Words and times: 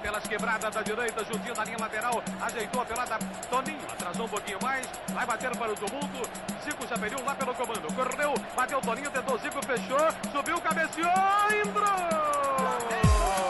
pelas 0.00 0.22
quebradas 0.26 0.74
da 0.74 0.82
direita, 0.82 1.24
juntinho 1.24 1.54
da 1.54 1.64
linha 1.64 1.76
lateral, 1.78 2.22
ajeitou 2.40 2.82
a 2.82 2.84
pelada, 2.84 3.18
Toninho 3.48 3.84
atrasou 3.90 4.26
um 4.26 4.28
pouquinho 4.28 4.58
mais, 4.62 4.86
vai 5.12 5.26
bater 5.26 5.56
para 5.56 5.72
o 5.72 5.76
tumulto, 5.76 6.28
Zico 6.64 6.86
já 6.88 6.96
pediu 6.98 7.24
lá 7.24 7.34
pelo 7.34 7.54
comando, 7.54 7.94
correu, 7.94 8.34
bateu 8.56 8.80
Toninho, 8.80 9.10
tentou 9.10 9.38
Zico, 9.38 9.64
fechou, 9.64 10.32
subiu, 10.32 10.60
cabeceou, 10.60 11.10
entrou! 11.64 13.49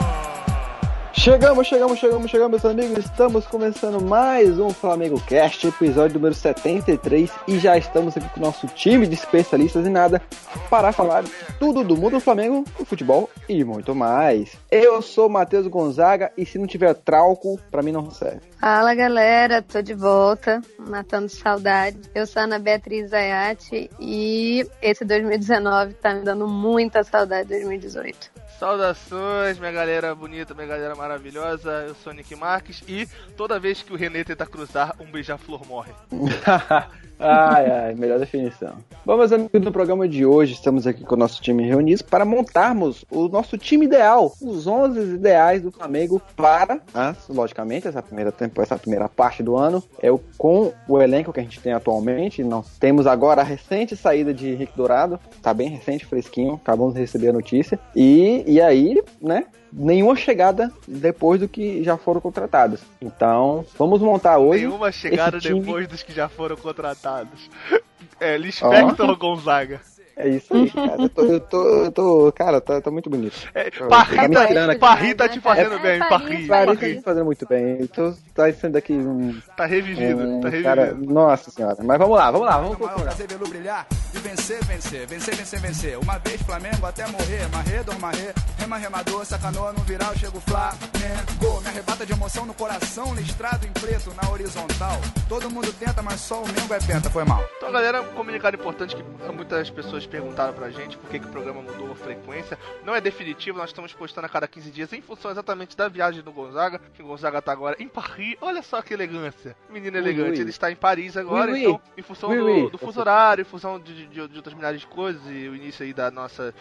Chegamos, 1.21 1.67
chegamos, 1.67 1.99
chegamos, 1.99 2.31
chegamos, 2.31 2.63
meus 2.63 2.65
amigos. 2.65 3.05
Estamos 3.05 3.47
começando 3.47 4.01
mais 4.01 4.59
um 4.59 4.71
Flamengo 4.71 5.21
Cast, 5.21 5.67
episódio 5.67 6.15
número 6.15 6.35
73, 6.35 7.31
e 7.47 7.59
já 7.59 7.77
estamos 7.77 8.17
aqui 8.17 8.27
com 8.31 8.41
o 8.41 8.43
nosso 8.43 8.67
time 8.69 9.07
de 9.07 9.17
especialistas 9.17 9.87
em 9.87 9.91
nada 9.91 10.23
para 10.71 10.93
falar 10.93 11.25
tudo 11.59 11.85
do 11.85 11.95
mundo 11.95 12.13
do 12.13 12.21
Flamengo, 12.21 12.65
do 12.79 12.87
futebol 12.87 13.29
e 13.47 13.63
muito 13.63 13.95
mais. 13.95 14.57
Eu 14.71 15.03
sou 15.03 15.29
Matheus 15.29 15.67
Gonzaga 15.67 16.33
e 16.39 16.47
se 16.47 16.59
não 16.59 16.67
tiver 16.67 16.95
trauco, 16.95 17.61
para 17.71 17.83
mim 17.83 17.93
não 17.93 18.11
serve. 18.11 18.41
Fala 18.59 18.95
galera, 18.95 19.61
tô 19.61 19.83
de 19.83 19.93
volta, 19.93 20.63
matando 20.79 21.29
saudade. 21.29 22.01
Eu 22.15 22.27
sou 22.27 22.41
a 22.41 22.45
Ana 22.47 22.59
Beatriz 22.59 23.13
Ayati 23.13 23.91
e 24.01 24.67
esse 24.81 25.05
2019 25.05 25.93
tá 26.01 26.15
me 26.15 26.25
dando 26.25 26.49
muita 26.49 27.05
saudade 27.05 27.43
de 27.43 27.57
2018. 27.57 28.41
Saudações, 28.61 29.59
minha 29.59 29.73
galera 29.73 30.15
bonita, 30.15 30.53
minha 30.53 30.67
galera 30.67 30.95
maravilhosa. 30.95 31.87
Eu 31.89 31.95
sou 31.95 32.13
Nick 32.13 32.37
Marques 32.37 32.83
e 32.87 33.09
toda 33.35 33.59
vez 33.59 33.83
que 33.83 33.91
o 33.91 33.97
René 33.97 34.23
tenta 34.23 34.45
cruzar, 34.45 34.95
um 35.01 35.11
beija-flor 35.11 35.67
morre. 35.67 35.95
ai, 37.21 37.71
ai, 37.71 37.95
melhor 37.95 38.19
definição. 38.19 38.75
Bom, 39.05 39.17
meus 39.17 39.33
amigos, 39.33 39.61
no 39.63 39.73
programa 39.73 40.09
de 40.09 40.25
hoje 40.25 40.55
estamos 40.55 40.87
aqui 40.87 41.05
com 41.05 41.15
o 41.15 41.19
nosso 41.19 41.41
time 41.43 41.67
reunido 41.67 42.05
para 42.05 42.25
montarmos 42.25 43.05
o 43.11 43.29
nosso 43.29 43.59
time 43.59 43.87
ideal, 43.87 44.33
os 44.41 44.67
11 44.67 45.15
ideais 45.15 45.63
do 45.63 45.71
Flamengo 45.71 46.21
para, 46.35 46.81
ah, 46.95 47.15
logicamente, 47.29 47.89
essa 47.89 48.03
primeira 48.03 48.33
essa 48.59 48.79
primeira 48.79 49.09
parte 49.09 49.43
do 49.43 49.57
ano 49.57 49.83
é 50.03 50.11
o 50.11 50.21
com 50.39 50.73
o 50.89 51.01
elenco 51.01 51.33
que 51.33 51.41
a 51.41 51.43
gente 51.43 51.61
tem 51.61 51.73
atualmente. 51.73 52.43
Nós 52.43 52.79
temos 52.79 53.07
agora 53.07 53.43
a 53.43 53.45
recente 53.45 53.97
saída 53.97 54.33
de 54.33 54.49
Henrique 54.49 54.77
Dourado, 54.77 55.21
tá 55.43 55.53
bem 55.53 55.69
recente, 55.69 56.07
fresquinho, 56.07 56.55
acabamos 56.55 56.95
de 56.95 57.01
receber 57.01 57.29
a 57.29 57.33
notícia. 57.33 57.79
E, 57.95 58.43
e 58.47 58.61
aí, 58.61 59.03
né, 59.21 59.45
nenhuma 59.73 60.17
chegada 60.17 60.73
depois 60.87 61.41
do 61.41 61.49
que 61.49 61.83
já 61.83 61.97
foram 61.97 62.21
contratados. 62.21 62.81
Então, 63.01 63.65
vamos 63.79 64.01
montar 64.01 64.39
hoje. 64.39 64.67
Nenhuma 64.67 64.93
chegada 64.93 65.39
time... 65.39 65.61
depois 65.61 65.89
dos 65.89 66.03
que 66.03 66.13
já 66.13 66.29
foram 66.29 66.57
contratados. 66.57 67.49
É, 68.19 68.37
Lispector 68.37 69.09
oh. 69.09 69.17
Gonzaga. 69.17 69.81
É 70.21 70.29
isso 70.29 70.55
aí, 70.55 70.71
cara. 70.71 71.03
Eu 71.03 71.09
tô, 71.09 71.23
eu 71.23 71.41
tô, 71.41 71.85
eu 71.85 71.93
tô 71.93 72.33
cara, 72.33 72.61
tá, 72.61 72.81
tá 72.81 72.91
muito 72.91 73.09
bonito. 73.09 73.37
É, 73.55 73.71
Parri, 73.71 74.17
tá, 74.17 74.79
Parri 74.79 75.15
tá 75.15 75.29
te 75.29 75.41
fazendo 75.41 75.75
é, 75.75 75.79
bem, 75.79 75.99
Parri. 75.99 76.47
Parri 76.47 76.77
tá 76.77 76.87
te 76.87 77.01
fazendo 77.01 77.25
muito 77.25 77.47
bem. 77.49 77.87
Tô, 77.87 78.15
tá 78.35 78.53
sendo 78.53 78.77
aqui 78.77 78.93
um. 78.93 79.41
Tá 79.57 79.65
revivido, 79.65 80.21
um, 80.21 80.41
tá 80.41 80.49
revivido. 80.49 80.69
Cara, 80.69 80.95
nossa 80.95 81.51
senhora. 81.51 81.77
Mas 81.83 81.99
vamos 81.99 82.17
lá, 82.17 82.31
vamos 82.31 82.47
lá, 82.47 82.59
vamos 82.59 82.77
procurar. 82.77 83.13
Fazer 83.13 83.27
brilhar 83.49 83.87
e 84.15 84.19
vencer, 84.19 84.63
vencer, 84.65 85.07
vencer, 85.07 85.35
vencer, 85.35 85.61
vencer. 85.61 85.99
Uma 85.99 86.19
vez 86.19 86.41
Flamengo 86.43 86.87
até 86.87 87.07
morrer, 87.07 87.49
marredo, 87.53 87.99
marrer, 87.99 88.35
rema, 88.59 88.77
remador, 88.77 89.25
sacanoa 89.25 89.73
no 89.73 89.81
viral, 89.81 90.15
chego 90.17 90.41
Flamengo. 90.41 91.61
Me 91.63 91.69
arrebata 91.69 92.05
de 92.05 92.13
emoção 92.13 92.47
no 92.47 92.55
coração, 92.55 93.15
listrado 93.15 93.67
em 93.67 93.73
preto 93.73 94.13
na 94.21 94.31
horizontal. 94.31 95.01
Todo 95.29 95.51
mundo 95.51 95.73
tenta, 95.73 96.03
mas 96.03 96.21
só 96.21 96.43
o 96.43 96.47
Mengo 96.47 96.75
é 96.75 96.79
penta, 96.79 97.11
foi 97.11 97.25
mal. 97.25 97.43
Então, 97.57 97.71
galera, 97.71 98.03
um 98.03 98.15
comunicado 98.15 98.57
importante 98.57 98.97
que 98.97 99.03
muitas 99.33 99.71
pessoas 99.71 100.07
perguntaram 100.11 100.53
pra 100.53 100.71
gente 100.71 100.99
por 100.99 101.09
que, 101.09 101.19
que 101.19 101.27
o 101.27 101.31
programa 101.31 101.63
mudou 101.63 101.93
a 101.93 101.95
frequência. 101.95 102.59
Não 102.85 102.95
é 102.95 103.01
definitivo, 103.01 103.57
nós 103.57 103.71
estamos 103.71 103.93
postando 103.93 104.27
a 104.27 104.29
cada 104.29 104.49
15 104.49 104.71
dias 104.71 104.93
em 104.93 105.01
função 105.01 105.31
exatamente 105.31 105.77
da 105.77 105.89
viagem 105.89 106.23
do 106.23 106.33
Gonzaga, 106.33 106.81
que 106.93 107.03
o 107.03 107.07
Gonzaga 107.07 107.41
tá 107.41 107.53
agora 107.53 107.77
em 107.79 107.89
Paris. 107.89 108.37
Olha 108.41 108.63
só 108.63 108.83
que 108.83 108.93
elegância. 108.93 109.57
Menino 109.71 109.97
elegante, 109.97 110.33
oui, 110.33 110.41
ele 110.41 110.51
está 110.51 110.71
em 110.71 110.77
Paris 110.77 111.17
agora, 111.17 111.53
oui, 111.53 111.63
então, 111.63 111.81
em 111.97 112.03
função 112.03 112.37
do, 112.37 112.71
do, 112.71 112.79
fuso 112.79 113.01
horário, 113.01 113.43
em 113.43 113.45
função 113.45 113.79
de, 113.79 114.07
de, 114.07 114.29
de, 114.29 114.37
outras 114.37 114.55
milhares 114.55 114.81
de 114.81 114.87
coisas, 114.87 115.23
e 115.27 115.49
o 115.49 115.55
início 115.55 115.85
aí 115.85 115.95
da 115.95 116.11
nossa. 116.11 116.53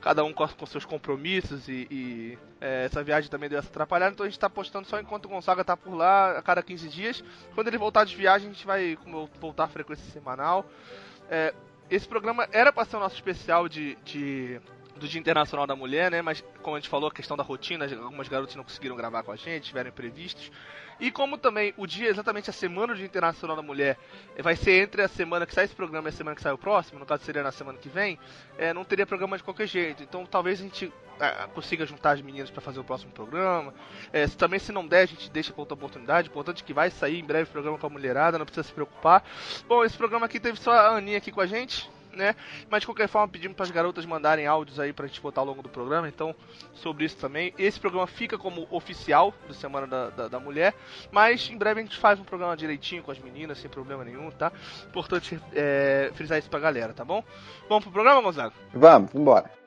Cada 0.00 0.24
um 0.24 0.32
com, 0.32 0.48
com 0.48 0.66
seus 0.66 0.84
compromissos 0.84 1.68
e. 1.68 1.86
e 1.90 2.38
é, 2.60 2.86
essa 2.86 3.04
viagem 3.04 3.28
também 3.28 3.48
deu 3.50 3.58
essa 3.58 3.68
atrapalhada, 3.68 4.12
então 4.14 4.24
a 4.24 4.28
gente 4.28 4.38
tá 4.38 4.48
postando 4.48 4.88
só 4.88 4.98
enquanto 4.98 5.26
o 5.26 5.28
Gonzaga 5.28 5.62
tá 5.62 5.76
por 5.76 5.94
lá 5.94 6.38
a 6.38 6.42
cada 6.42 6.62
15 6.62 6.88
dias. 6.88 7.22
Quando 7.54 7.68
ele 7.68 7.76
voltar 7.76 8.04
de 8.04 8.16
viagem, 8.16 8.48
a 8.48 8.52
gente 8.52 8.66
vai 8.66 8.96
voltar 9.38 9.64
a 9.64 9.68
frequência 9.68 10.10
semanal. 10.10 10.64
É, 11.30 11.52
esse 11.90 12.06
programa 12.08 12.48
era 12.52 12.72
para 12.72 12.84
ser 12.84 12.96
o 12.96 13.00
nosso 13.00 13.16
especial 13.16 13.68
de, 13.68 13.96
de 14.04 14.60
do 14.96 15.08
Dia 15.08 15.20
Internacional 15.20 15.66
da 15.66 15.76
Mulher, 15.76 16.10
né? 16.10 16.22
Mas 16.22 16.44
como 16.62 16.76
a 16.76 16.80
gente 16.80 16.88
falou, 16.88 17.08
a 17.08 17.12
questão 17.12 17.36
da 17.36 17.42
rotina, 17.42 17.84
algumas 17.84 18.28
garotas 18.28 18.54
não 18.54 18.64
conseguiram 18.64 18.96
gravar 18.96 19.22
com 19.22 19.32
a 19.32 19.36
gente, 19.36 19.64
tiveram 19.64 19.90
imprevistos. 19.90 20.50
E 21.00 21.10
como 21.10 21.36
também 21.36 21.74
o 21.76 21.86
dia, 21.86 22.08
exatamente 22.08 22.50
a 22.50 22.52
semana 22.52 22.92
do 22.92 22.96
Dia 22.96 23.06
Internacional 23.06 23.56
da 23.56 23.62
Mulher, 23.62 23.98
vai 24.38 24.54
ser 24.54 24.82
entre 24.82 25.02
a 25.02 25.08
semana 25.08 25.44
que 25.44 25.54
sai 25.54 25.64
esse 25.64 25.74
programa 25.74 26.08
e 26.08 26.10
a 26.10 26.12
semana 26.12 26.36
que 26.36 26.42
sai 26.42 26.52
o 26.52 26.58
próximo, 26.58 27.00
no 27.00 27.06
caso 27.06 27.24
seria 27.24 27.42
na 27.42 27.50
semana 27.50 27.78
que 27.78 27.88
vem, 27.88 28.18
é, 28.56 28.72
não 28.72 28.84
teria 28.84 29.04
programa 29.04 29.36
de 29.36 29.42
qualquer 29.42 29.66
jeito. 29.66 30.02
Então 30.02 30.24
talvez 30.24 30.60
a 30.60 30.62
gente 30.62 30.92
é, 31.20 31.30
consiga 31.48 31.84
juntar 31.84 32.12
as 32.12 32.22
meninas 32.22 32.50
para 32.50 32.60
fazer 32.60 32.78
o 32.78 32.84
próximo 32.84 33.10
programa. 33.10 33.74
É, 34.12 34.26
se, 34.26 34.36
também 34.36 34.60
se 34.60 34.70
não 34.70 34.86
der, 34.86 35.02
a 35.02 35.06
gente 35.06 35.28
deixa 35.30 35.52
para 35.52 35.62
outra 35.62 35.74
oportunidade. 35.74 36.28
Importante 36.28 36.62
que 36.62 36.72
vai 36.72 36.90
sair 36.90 37.18
em 37.18 37.24
breve 37.24 37.48
o 37.50 37.52
programa 37.52 37.76
com 37.76 37.86
a 37.86 37.90
mulherada, 37.90 38.38
não 38.38 38.46
precisa 38.46 38.66
se 38.66 38.72
preocupar. 38.72 39.24
Bom, 39.66 39.84
esse 39.84 39.96
programa 39.96 40.26
aqui 40.26 40.38
teve 40.38 40.60
só 40.60 40.70
a 40.70 40.96
Aninha 40.96 41.18
aqui 41.18 41.32
com 41.32 41.40
a 41.40 41.46
gente 41.46 41.90
né? 42.14 42.34
Mas 42.68 42.80
de 42.80 42.86
qualquer 42.86 43.08
forma, 43.08 43.28
pedimos 43.28 43.56
para 43.56 43.64
as 43.64 43.70
garotas 43.70 44.04
mandarem 44.06 44.46
áudios 44.46 44.80
aí 44.80 44.92
pra 44.92 45.06
gente 45.06 45.20
botar 45.20 45.40
ao 45.40 45.46
longo 45.46 45.62
do 45.62 45.68
programa. 45.68 46.08
Então, 46.08 46.34
sobre 46.74 47.04
isso 47.04 47.16
também. 47.16 47.52
Esse 47.58 47.78
programa 47.78 48.06
fica 48.06 48.38
como 48.38 48.66
oficial 48.70 49.34
do 49.46 49.54
Semana 49.54 49.86
da, 49.86 50.10
da, 50.10 50.28
da 50.28 50.40
Mulher. 50.40 50.74
Mas 51.10 51.48
em 51.50 51.56
breve 51.56 51.80
a 51.80 51.82
gente 51.84 51.98
faz 51.98 52.18
um 52.18 52.24
programa 52.24 52.56
direitinho 52.56 53.02
com 53.02 53.10
as 53.10 53.18
meninas, 53.18 53.58
sem 53.58 53.70
problema 53.70 54.04
nenhum, 54.04 54.30
tá? 54.30 54.52
Importante 54.86 55.40
é, 55.52 56.10
frisar 56.14 56.38
isso 56.38 56.50
pra 56.50 56.60
galera, 56.60 56.92
tá 56.92 57.04
bom? 57.04 57.22
Vamos 57.68 57.84
pro 57.84 57.92
programa, 57.92 58.20
Gonzaga? 58.20 58.52
Vamos, 58.72 59.14
embora. 59.14 59.64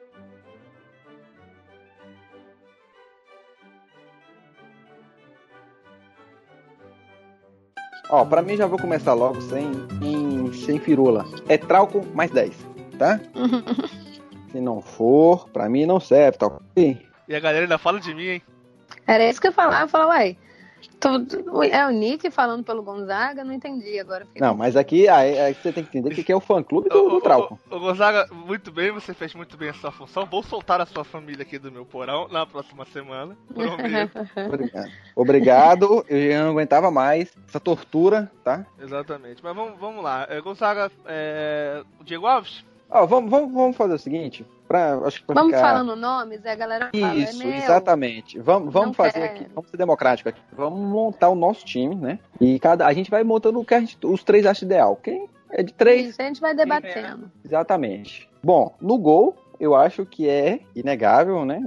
Ó, 8.10 8.24
pra 8.24 8.42
mim 8.42 8.56
já 8.56 8.66
vou 8.66 8.80
começar 8.80 9.14
logo 9.14 9.42
sem, 9.42 9.70
em, 10.48 10.54
sem 10.54 10.80
firula. 10.80 11.26
É 11.48 11.58
trauco 11.58 12.06
mais 12.14 12.32
10, 12.32 12.54
tá? 12.98 13.20
Se 14.52 14.62
não 14.62 14.82
for, 14.82 15.50
pra 15.50 15.70
mim 15.70 15.86
não 15.86 16.00
serve, 16.00 16.38
tá? 16.38 16.50
E 17.28 17.36
a 17.36 17.40
galera 17.40 17.66
ainda 17.66 17.78
fala 17.78 18.00
de 18.00 18.14
mim, 18.14 18.28
hein? 18.28 18.42
Era 19.06 19.30
isso 19.30 19.42
que 19.42 19.48
eu 19.48 19.52
falava, 19.52 19.84
eu 19.84 19.88
falava, 19.88 20.12
uai, 20.12 20.38
é 21.72 21.86
o 21.86 21.92
Nick 21.92 22.30
falando 22.32 22.64
pelo 22.64 22.82
Gonzaga, 22.82 23.44
não 23.44 23.54
entendi 23.54 24.00
agora. 24.00 24.26
Não, 24.40 24.56
mas 24.56 24.76
aqui 24.76 25.08
aí, 25.08 25.38
aí 25.40 25.54
você 25.54 25.72
tem 25.72 25.84
que 25.84 25.98
entender 25.98 26.24
que 26.24 26.32
é 26.32 26.36
o 26.36 26.40
fã 26.40 26.64
clube 26.64 26.90
do, 26.90 27.10
do 27.10 27.22
Trauco. 27.22 27.60
O, 27.70 27.80
Gonzaga, 27.80 28.28
muito 28.34 28.72
bem, 28.72 28.92
você 28.92 29.14
fez 29.14 29.36
muito 29.36 29.56
bem 29.56 29.70
a 29.70 29.74
sua 29.74 29.92
função. 29.92 30.26
Vou 30.26 30.42
soltar 30.42 30.82
a 30.82 30.86
sua 30.86 31.04
família 31.04 31.44
aqui 31.44 31.60
do 31.60 31.72
meu 31.72 31.86
porão 31.86 32.28
na 32.30 32.46
próxima 32.46 32.86
semana. 32.86 33.38
Obrigado. 34.48 34.92
Obrigado, 35.16 36.06
eu 36.10 36.44
não 36.44 36.52
aguentava 36.52 36.90
mais 36.90 37.32
essa 37.48 37.60
tortura, 37.60 38.32
tá? 38.44 38.66
Exatamente. 38.80 39.44
Mas 39.44 39.56
vamos, 39.56 39.80
vamos 39.80 40.04
lá. 40.04 40.26
É, 40.30 40.42
Gonzaga, 40.42 40.92
é... 41.06 41.84
o 42.00 42.04
Diego 42.04 42.26
Alves? 42.26 42.66
Ó, 42.90 43.06
vamos, 43.06 43.30
vamos, 43.30 43.54
vamos 43.54 43.76
fazer 43.76 43.94
o 43.94 44.00
seguinte. 44.00 44.46
Pra, 44.68 44.96
acho 45.06 45.22
que 45.22 45.28
pra 45.28 45.36
vamos 45.36 45.56
ficar... 45.56 45.68
falando 45.68 45.96
nomes 45.96 46.46
a 46.46 46.56
galera 46.56 46.90
fala. 46.94 47.14
É 47.14 47.18
Isso, 47.18 47.44
é 47.44 47.58
exatamente. 47.58 48.40
Vamos, 48.40 48.72
vamos 48.72 48.96
fazer 48.96 49.20
quer. 49.20 49.26
aqui, 49.26 49.46
vamos 49.54 49.70
ser 49.70 49.78
democrático 49.78 50.30
aqui. 50.30 50.42
Vamos 50.54 50.80
montar 50.80 51.30
o 51.30 51.36
nosso 51.36 51.66
time, 51.66 51.96
né? 51.96 52.20
E 52.40 52.60
cada, 52.60 52.86
a 52.86 52.94
gente 52.94 53.10
vai 53.10 53.24
montando 53.24 53.60
o 53.60 53.66
que 53.66 53.80
gente, 53.80 53.98
os 54.04 54.24
três 54.24 54.46
acham 54.46 54.66
ideal. 54.66 54.96
Quem 54.96 55.28
é 55.52 55.64
de 55.64 55.74
três. 55.74 56.10
Isso, 56.10 56.22
a 56.22 56.26
gente 56.26 56.42
vai 56.42 56.56
debatendo. 56.56 57.32
Exatamente. 57.44 58.30
Bom, 58.44 58.74
no 58.82 58.98
gol, 58.98 59.36
eu 59.60 59.76
acho 59.76 60.06
que 60.06 60.28
é 60.30 60.60
inegável, 60.76 61.46
né? 61.46 61.62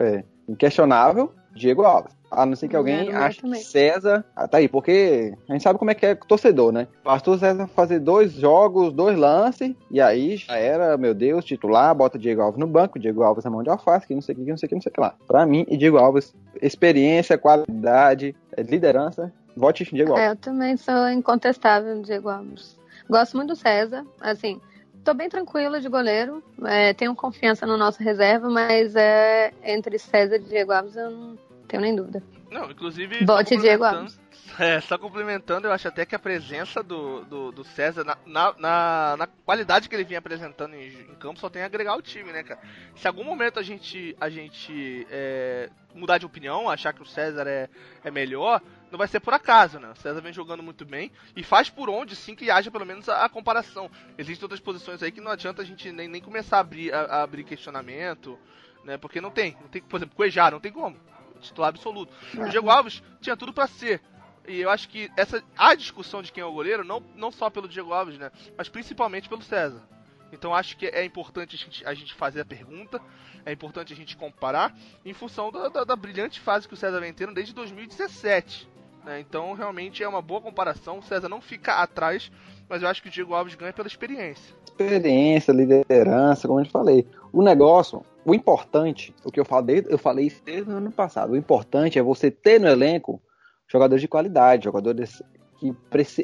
É, 0.00 0.24
inquestionável, 0.48 1.32
Diego 1.54 1.82
Alves. 1.82 2.14
A 2.36 2.46
não 2.46 2.56
ser 2.56 2.68
que 2.68 2.76
alguém 2.76 3.10
é, 3.10 3.14
ache 3.14 3.40
que 3.40 3.54
César. 3.56 4.24
Ah, 4.34 4.48
tá 4.48 4.58
aí, 4.58 4.68
porque 4.68 5.34
a 5.48 5.52
gente 5.52 5.62
sabe 5.62 5.78
como 5.78 5.90
é 5.90 5.94
que 5.94 6.06
é 6.06 6.14
torcedor, 6.14 6.72
né? 6.72 6.88
Bastou 7.04 7.38
César 7.38 7.66
fazer 7.68 8.00
dois 8.00 8.32
jogos, 8.32 8.92
dois 8.92 9.16
lances, 9.16 9.74
e 9.90 10.00
aí 10.00 10.36
já 10.36 10.56
era, 10.56 10.96
meu 10.96 11.14
Deus, 11.14 11.44
titular, 11.44 11.94
bota 11.94 12.18
Diego 12.18 12.42
Alves 12.42 12.58
no 12.58 12.66
banco, 12.66 12.98
Diego 12.98 13.22
Alves 13.22 13.44
na 13.44 13.50
mão 13.50 13.62
de 13.62 13.70
alface, 13.70 14.06
que 14.06 14.14
não 14.14 14.22
sei 14.22 14.34
o 14.34 14.38
que, 14.38 14.50
não 14.50 14.56
sei 14.56 14.66
o 14.66 14.68
que, 14.68 14.74
não 14.74 14.82
sei 14.82 14.90
o 14.90 14.92
que 14.94 15.00
lá. 15.00 15.14
Pra 15.26 15.46
mim, 15.46 15.64
e 15.68 15.76
Diego 15.76 15.98
Alves, 15.98 16.34
experiência, 16.60 17.38
qualidade, 17.38 18.34
é, 18.56 18.62
liderança, 18.62 19.32
vote 19.56 19.84
Diego 19.84 20.12
Alves. 20.12 20.26
É, 20.26 20.30
eu 20.30 20.36
também 20.36 20.76
sou 20.76 21.08
incontestável 21.08 22.00
Diego 22.02 22.28
Alves. 22.28 22.78
Gosto 23.08 23.36
muito 23.36 23.50
do 23.50 23.56
César, 23.56 24.04
assim 24.20 24.60
tô 25.04 25.12
bem 25.12 25.28
tranquila 25.28 25.80
de 25.80 25.88
goleiro. 25.88 26.42
É, 26.64 26.94
tenho 26.94 27.14
confiança 27.14 27.66
no 27.66 27.76
nosso 27.76 28.02
reserva, 28.02 28.48
mas 28.48 28.96
é, 28.96 29.52
entre 29.62 29.98
César 29.98 30.36
e 30.36 30.38
Diego 30.38 30.72
Alves 30.72 30.96
eu 30.96 31.10
não, 31.10 31.38
tenho 31.66 31.82
nem 31.82 31.94
dúvida. 31.94 32.22
Não, 32.50 32.70
inclusive. 32.70 33.24
Bote 33.24 33.56
Diego 33.56 33.84
Alves. 33.84 34.22
É, 34.58 34.80
só 34.80 34.96
complementando, 34.96 35.66
eu 35.66 35.72
acho 35.72 35.88
até 35.88 36.06
que 36.06 36.14
a 36.14 36.18
presença 36.18 36.80
do, 36.80 37.24
do, 37.24 37.50
do 37.50 37.64
César, 37.64 38.04
na, 38.04 38.16
na, 38.56 39.16
na, 39.16 39.26
qualidade 39.26 39.88
que 39.88 39.96
ele 39.96 40.04
vinha 40.04 40.20
apresentando 40.20 40.74
em, 40.74 40.86
em, 40.86 41.14
campo, 41.16 41.40
só 41.40 41.50
tem 41.50 41.62
a 41.62 41.66
agregar 41.66 41.96
o 41.96 42.02
time, 42.02 42.30
né, 42.30 42.44
cara? 42.44 42.60
Se 42.94 43.08
algum 43.08 43.24
momento 43.24 43.58
a 43.58 43.64
gente, 43.64 44.14
a 44.20 44.28
gente 44.28 45.08
é, 45.10 45.70
mudar 45.92 46.18
de 46.18 46.26
opinião, 46.26 46.70
achar 46.70 46.92
que 46.92 47.02
o 47.02 47.06
César 47.06 47.48
é, 47.48 47.68
é 48.04 48.10
melhor, 48.12 48.62
não 48.92 48.98
vai 48.98 49.08
ser 49.08 49.18
por 49.18 49.34
acaso, 49.34 49.80
né? 49.80 49.90
O 49.90 49.96
César 49.96 50.20
vem 50.20 50.32
jogando 50.32 50.62
muito 50.62 50.84
bem 50.84 51.10
e 51.34 51.42
faz 51.42 51.68
por 51.68 51.90
onde, 51.90 52.14
sim, 52.14 52.36
que 52.36 52.48
haja 52.48 52.70
pelo 52.70 52.86
menos 52.86 53.08
a, 53.08 53.24
a 53.24 53.28
comparação. 53.28 53.90
Existem 54.16 54.44
outras 54.44 54.60
posições 54.60 55.02
aí 55.02 55.10
que 55.10 55.20
não 55.20 55.32
adianta 55.32 55.62
a 55.62 55.64
gente 55.64 55.90
nem, 55.90 56.06
nem 56.06 56.20
começar 56.20 56.58
a 56.58 56.60
abrir, 56.60 56.94
a, 56.94 57.00
a 57.00 57.22
abrir 57.22 57.42
questionamento, 57.42 58.38
né? 58.84 58.96
Porque 58.98 59.20
não 59.20 59.30
tem. 59.30 59.56
Não 59.60 59.68
tem 59.68 59.82
por 59.82 59.96
exemplo, 59.96 60.14
Cuejar, 60.14 60.52
não 60.52 60.60
tem 60.60 60.70
como. 60.70 60.96
Titular 61.44 61.68
absoluto. 61.68 62.12
O 62.34 62.48
Diego 62.48 62.70
Alves 62.70 63.02
tinha 63.20 63.36
tudo 63.36 63.52
para 63.52 63.66
ser. 63.66 64.00
E 64.46 64.60
eu 64.60 64.70
acho 64.70 64.88
que 64.88 65.10
essa 65.16 65.42
a 65.56 65.74
discussão 65.74 66.22
de 66.22 66.30
quem 66.30 66.42
é 66.42 66.44
o 66.44 66.52
goleiro, 66.52 66.84
não, 66.84 67.00
não 67.14 67.30
só 67.30 67.48
pelo 67.48 67.68
Diego 67.68 67.92
Alves, 67.92 68.18
né? 68.18 68.30
Mas 68.56 68.68
principalmente 68.68 69.28
pelo 69.28 69.42
César. 69.42 69.82
Então 70.32 70.54
acho 70.54 70.76
que 70.76 70.86
é 70.86 71.04
importante 71.04 71.54
a 71.54 71.58
gente, 71.58 71.86
a 71.86 71.94
gente 71.94 72.12
fazer 72.12 72.40
a 72.40 72.44
pergunta, 72.44 73.00
é 73.46 73.52
importante 73.52 73.92
a 73.92 73.96
gente 73.96 74.16
comparar 74.16 74.76
em 75.04 75.14
função 75.14 75.50
da, 75.50 75.68
da, 75.68 75.84
da 75.84 75.96
brilhante 75.96 76.40
fase 76.40 76.66
que 76.66 76.74
o 76.74 76.76
César 76.76 77.00
vem 77.00 77.12
tendo 77.12 77.32
desde 77.32 77.54
2017. 77.54 78.68
Né? 79.04 79.20
Então 79.20 79.52
realmente 79.54 80.02
é 80.02 80.08
uma 80.08 80.20
boa 80.20 80.40
comparação. 80.40 80.98
O 80.98 81.02
César 81.02 81.28
não 81.28 81.40
fica 81.40 81.74
atrás, 81.74 82.30
mas 82.68 82.82
eu 82.82 82.88
acho 82.88 83.02
que 83.02 83.08
o 83.08 83.10
Diego 83.10 83.34
Alves 83.34 83.54
ganha 83.54 83.72
pela 83.72 83.88
experiência. 83.88 84.54
Experiência, 84.64 85.52
liderança, 85.52 86.48
como 86.48 86.60
eu 86.60 86.66
falei. 86.66 87.06
O 87.32 87.42
negócio, 87.42 88.04
o 88.24 88.34
importante, 88.34 89.14
o 89.24 89.30
que 89.30 89.38
eu 89.38 89.44
falei, 89.44 89.84
eu 89.88 89.98
falei 89.98 90.26
isso 90.26 90.42
desde 90.44 90.70
o 90.70 90.76
ano 90.76 90.90
passado. 90.90 91.32
O 91.32 91.36
importante 91.36 91.98
é 91.98 92.02
você 92.02 92.30
ter 92.30 92.60
no 92.60 92.68
elenco 92.68 93.20
jogadores 93.68 94.00
de 94.00 94.08
qualidade, 94.08 94.64
jogadores 94.64 95.22
que, 95.58 95.74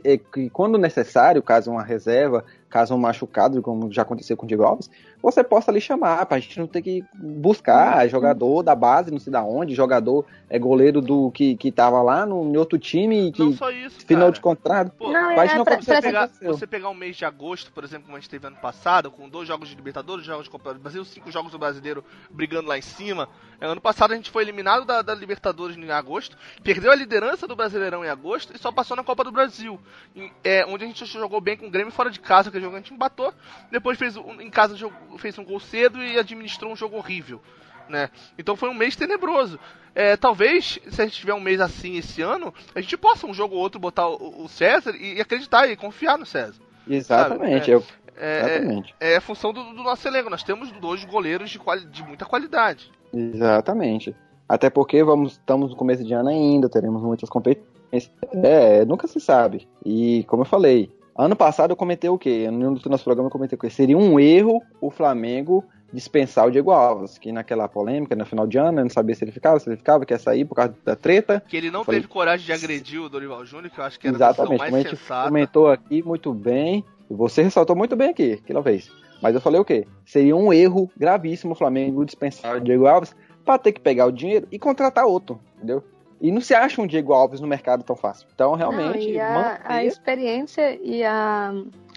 é, 0.04 0.18
que 0.18 0.50
quando 0.50 0.78
necessário, 0.78 1.42
caso 1.42 1.70
uma 1.70 1.82
reserva, 1.82 2.44
caso 2.70 2.94
um 2.94 2.98
machucado, 2.98 3.60
como 3.60 3.92
já 3.92 4.02
aconteceu 4.02 4.36
com 4.36 4.46
o 4.46 4.48
Diego 4.48 4.62
Alves, 4.62 4.88
você 5.20 5.44
possa 5.44 5.70
ali 5.70 5.80
chamar, 5.80 6.24
pra 6.24 6.38
gente 6.38 6.58
não 6.58 6.66
ter 6.66 6.80
que 6.80 7.04
buscar 7.14 8.08
jogador 8.08 8.62
da 8.62 8.74
base, 8.74 9.10
não 9.10 9.18
sei 9.18 9.32
da 9.32 9.42
onde, 9.42 9.74
jogador 9.74 10.24
é 10.48 10.58
goleiro 10.58 11.00
do 11.00 11.30
que, 11.30 11.56
que 11.56 11.70
tava 11.70 12.00
lá 12.02 12.24
no, 12.24 12.42
em 12.44 12.56
outro 12.56 12.78
time 12.78 13.30
que 13.32 13.42
não 13.42 13.52
só 13.52 13.70
isso, 13.70 14.00
final 14.06 14.22
cara. 14.22 14.32
de 14.32 14.40
contrato. 14.40 14.92
Pô, 14.92 15.12
não, 15.12 15.30
é, 15.30 15.54
não 15.56 15.64
pra, 15.64 15.76
você, 15.76 16.00
pegar, 16.00 16.30
você 16.42 16.66
pegar 16.66 16.88
um 16.90 16.94
mês 16.94 17.16
de 17.16 17.24
agosto, 17.24 17.70
por 17.72 17.84
exemplo, 17.84 18.06
como 18.06 18.16
a 18.16 18.20
gente 18.20 18.30
teve 18.30 18.46
ano 18.46 18.56
passado, 18.56 19.10
com 19.10 19.28
dois 19.28 19.46
jogos 19.46 19.68
de 19.68 19.74
Libertadores, 19.74 20.24
jogos 20.24 20.44
de 20.44 20.50
Copa 20.50 20.72
do 20.72 20.80
Brasil, 20.80 21.04
cinco 21.04 21.30
jogos 21.30 21.52
do 21.52 21.58
Brasileiro 21.58 22.04
brigando 22.30 22.68
lá 22.68 22.78
em 22.78 22.82
cima. 22.82 23.28
É, 23.60 23.66
ano 23.66 23.80
passado 23.80 24.12
a 24.12 24.16
gente 24.16 24.30
foi 24.30 24.42
eliminado 24.42 24.84
da, 24.84 25.02
da 25.02 25.14
Libertadores 25.14 25.76
em 25.76 25.90
agosto, 25.90 26.36
perdeu 26.62 26.90
a 26.90 26.94
liderança 26.94 27.46
do 27.46 27.54
Brasileirão 27.54 28.04
em 28.04 28.08
agosto 28.08 28.54
e 28.54 28.58
só 28.58 28.72
passou 28.72 28.96
na 28.96 29.04
Copa 29.04 29.22
do 29.22 29.30
Brasil, 29.30 29.78
em, 30.16 30.32
é, 30.42 30.64
onde 30.66 30.84
a 30.84 30.86
gente 30.86 31.04
jogou 31.04 31.40
bem 31.40 31.56
com 31.56 31.66
o 31.66 31.70
Grêmio 31.70 31.92
fora 31.92 32.10
de 32.10 32.20
casa, 32.20 32.50
que 32.50 32.59
é 32.60 32.64
jogo 32.64 32.76
a 32.76 32.78
gente 32.78 32.94
empatou, 32.94 33.34
depois 33.70 33.98
fez 33.98 34.16
em 34.16 34.50
casa 34.50 34.76
fez 35.18 35.38
um 35.38 35.44
gol 35.44 35.60
cedo 35.60 36.02
e 36.02 36.18
administrou 36.18 36.72
um 36.72 36.76
jogo 36.76 36.96
horrível. 36.96 37.40
Né? 37.88 38.08
Então 38.38 38.56
foi 38.56 38.68
um 38.68 38.74
mês 38.74 38.94
tenebroso. 38.94 39.58
É, 39.94 40.16
talvez, 40.16 40.78
se 40.88 41.02
a 41.02 41.04
gente 41.04 41.18
tiver 41.18 41.34
um 41.34 41.40
mês 41.40 41.60
assim 41.60 41.96
esse 41.96 42.22
ano, 42.22 42.54
a 42.74 42.80
gente 42.80 42.96
possa 42.96 43.26
um 43.26 43.34
jogo 43.34 43.56
ou 43.56 43.60
outro 43.60 43.80
botar 43.80 44.08
o, 44.08 44.44
o 44.44 44.48
César 44.48 44.94
e, 44.94 45.14
e, 45.14 45.20
acreditar 45.20 45.68
e 45.68 45.76
confiar 45.76 46.16
no 46.16 46.24
César. 46.24 46.62
Exatamente. 46.88 47.70
É, 47.70 47.74
eu... 47.74 47.84
é, 48.16 48.54
Exatamente. 48.54 48.94
É, 49.00 49.12
é, 49.12 49.16
a 49.16 49.20
função 49.20 49.52
do, 49.52 49.62
do, 49.64 49.82
nosso 49.82 50.06
elenco. 50.06 50.30
Nós 50.30 50.44
temos 50.44 50.70
dois 50.72 51.04
goleiros 51.04 51.50
de, 51.50 51.58
quali 51.58 51.84
de 51.86 52.04
muita 52.04 52.24
qualidade. 52.24 52.90
Exatamente. 53.12 54.14
Até 54.48 54.70
porque 54.70 55.02
vamos, 55.02 55.32
estamos 55.32 55.70
no 55.70 55.76
começo 55.76 56.04
de 56.04 56.12
ano 56.12 56.28
ainda, 56.28 56.68
teremos 56.68 57.02
muitas 57.02 57.28
competições. 57.28 58.10
É, 58.44 58.84
nunca 58.84 59.08
se 59.08 59.20
sabe. 59.20 59.68
E 59.84 60.24
como 60.28 60.42
eu 60.42 60.46
falei, 60.46 60.92
ano 61.16 61.36
passado 61.36 61.70
eu 61.70 61.76
comentei 61.76 62.08
o 62.10 62.18
quê? 62.18 62.50
No 62.50 62.70
nosso 62.72 63.04
programa 63.04 63.28
eu 63.28 63.32
comentei 63.32 63.56
o 63.56 63.60
quê? 63.60 63.70
Seria 63.70 63.96
um 63.96 64.18
erro 64.18 64.62
o 64.80 64.90
Flamengo 64.90 65.64
dispensar 65.92 66.46
o 66.46 66.50
Diego 66.50 66.70
Alves, 66.70 67.18
que 67.18 67.32
naquela 67.32 67.68
polêmica, 67.68 68.14
no 68.14 68.24
final 68.24 68.46
de 68.46 68.58
ano, 68.58 68.80
eu 68.80 68.84
não 68.84 68.90
sabia 68.90 69.14
se 69.14 69.24
ele 69.24 69.32
ficava, 69.32 69.58
se 69.58 69.68
ele 69.68 69.76
ficava, 69.76 70.06
quer 70.06 70.18
sair 70.18 70.44
por 70.44 70.54
causa 70.54 70.74
da 70.84 70.94
treta. 70.94 71.42
Que 71.48 71.56
ele 71.56 71.70
não 71.70 71.84
falei, 71.84 72.00
teve 72.00 72.12
coragem 72.12 72.46
de 72.46 72.52
agredir 72.52 73.02
o 73.02 73.08
Dorival 73.08 73.44
Júnior, 73.44 73.70
que 73.70 73.80
eu 73.80 73.84
acho 73.84 73.98
que 73.98 74.06
era 74.06 74.16
Exatamente, 74.16 74.54
a 74.54 74.70
mais 74.70 74.84
como 74.84 74.96
sensata. 74.96 75.28
comentou 75.28 75.68
aqui 75.68 76.02
muito 76.02 76.32
bem, 76.32 76.84
você 77.08 77.42
ressaltou 77.42 77.74
muito 77.74 77.96
bem 77.96 78.10
aqui, 78.10 78.34
aquela 78.34 78.62
vez. 78.62 78.90
Mas 79.20 79.34
eu 79.34 79.40
falei 79.40 79.60
o 79.60 79.64
quê? 79.64 79.86
Seria 80.04 80.34
um 80.34 80.52
erro 80.52 80.90
gravíssimo 80.96 81.52
o 81.52 81.56
Flamengo 81.56 82.04
dispensar 82.04 82.56
o 82.56 82.60
Diego 82.60 82.86
Alves 82.86 83.14
para 83.44 83.58
ter 83.58 83.72
que 83.72 83.80
pegar 83.80 84.06
o 84.06 84.12
dinheiro 84.12 84.46
e 84.50 84.58
contratar 84.58 85.04
outro, 85.04 85.40
entendeu? 85.56 85.82
E 86.20 86.30
não 86.30 86.40
se 86.40 86.54
acha 86.54 86.82
um 86.82 86.86
Diego 86.86 87.12
Alves 87.12 87.40
no 87.40 87.46
mercado 87.46 87.82
tão 87.82 87.96
fácil. 87.96 88.26
Então, 88.34 88.54
realmente. 88.54 89.12
Não, 89.12 89.22
a, 89.22 89.32
manter... 89.32 89.62
a 89.64 89.84
experiência 89.84 90.78
e 90.82 91.02
a, 91.02 91.50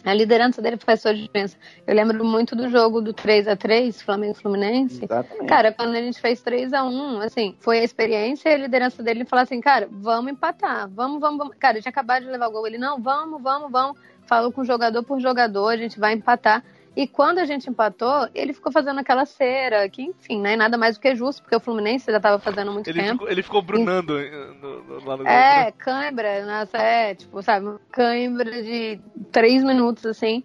a 0.05 0.13
liderança 0.13 0.61
dele 0.61 0.77
faz 0.77 1.01
toda 1.01 1.15
a 1.15 1.21
diferença. 1.21 1.57
Eu 1.85 1.93
lembro 1.93 2.23
muito 2.23 2.55
do 2.55 2.69
jogo 2.69 3.01
do 3.01 3.13
3 3.13 3.49
a 3.49 3.55
3 3.57 4.01
Flamengo 4.01 4.35
Fluminense. 4.35 5.03
Exatamente. 5.03 5.47
Cara, 5.47 5.73
quando 5.73 5.95
a 5.95 6.01
gente 6.01 6.21
fez 6.21 6.41
3 6.41 6.71
a 6.71 6.85
1 6.85 7.19
assim, 7.19 7.55
foi 7.59 7.79
a 7.79 7.83
experiência 7.83 8.49
e 8.49 8.53
a 8.53 8.57
liderança 8.57 9.03
dele 9.03 9.25
falar 9.25 9.41
assim, 9.41 9.59
cara, 9.59 9.89
vamos 9.91 10.31
empatar, 10.31 10.89
vamos, 10.89 11.19
vamos, 11.19 11.37
vamos. 11.37 11.55
Cara, 11.57 11.77
eu 11.77 11.81
tinha 11.81 11.91
acabado 11.91 12.23
de 12.23 12.29
levar 12.29 12.47
o 12.47 12.51
gol. 12.51 12.65
Ele, 12.65 12.77
não, 12.77 13.01
vamos, 13.01 13.41
vamos, 13.41 13.69
vamos. 13.69 13.97
Falou 14.25 14.53
com 14.53 14.63
jogador 14.63 15.03
por 15.03 15.19
jogador, 15.19 15.69
a 15.69 15.77
gente 15.77 15.99
vai 15.99 16.13
empatar. 16.13 16.63
E 16.95 17.07
quando 17.07 17.39
a 17.39 17.45
gente 17.45 17.67
empatou, 17.69 18.29
ele 18.35 18.53
ficou 18.53 18.71
fazendo 18.71 18.99
aquela 18.99 19.25
cera, 19.25 19.89
que 19.89 20.03
enfim, 20.03 20.39
né? 20.39 20.55
Nada 20.55 20.77
mais 20.77 20.95
do 20.95 21.01
que 21.01 21.15
justo, 21.15 21.41
porque 21.41 21.55
o 21.55 21.59
Fluminense 21.59 22.11
já 22.11 22.17
estava 22.17 22.37
fazendo 22.37 22.71
muito 22.71 22.87
ele 22.89 23.01
tempo. 23.01 23.13
Ficou, 23.13 23.29
ele 23.29 23.43
ficou 23.43 23.61
brunando 23.63 24.19
e... 24.19 24.29
no, 24.61 24.83
no, 24.83 25.05
lá 25.05 25.17
no 25.17 25.27
É, 25.27 25.71
cãibra, 25.71 26.45
nossa, 26.45 26.77
é, 26.77 27.15
tipo, 27.15 27.41
sabe, 27.41 27.79
cãibra 27.91 28.61
de 28.61 28.99
três 29.31 29.63
minutos, 29.63 30.05
assim. 30.05 30.43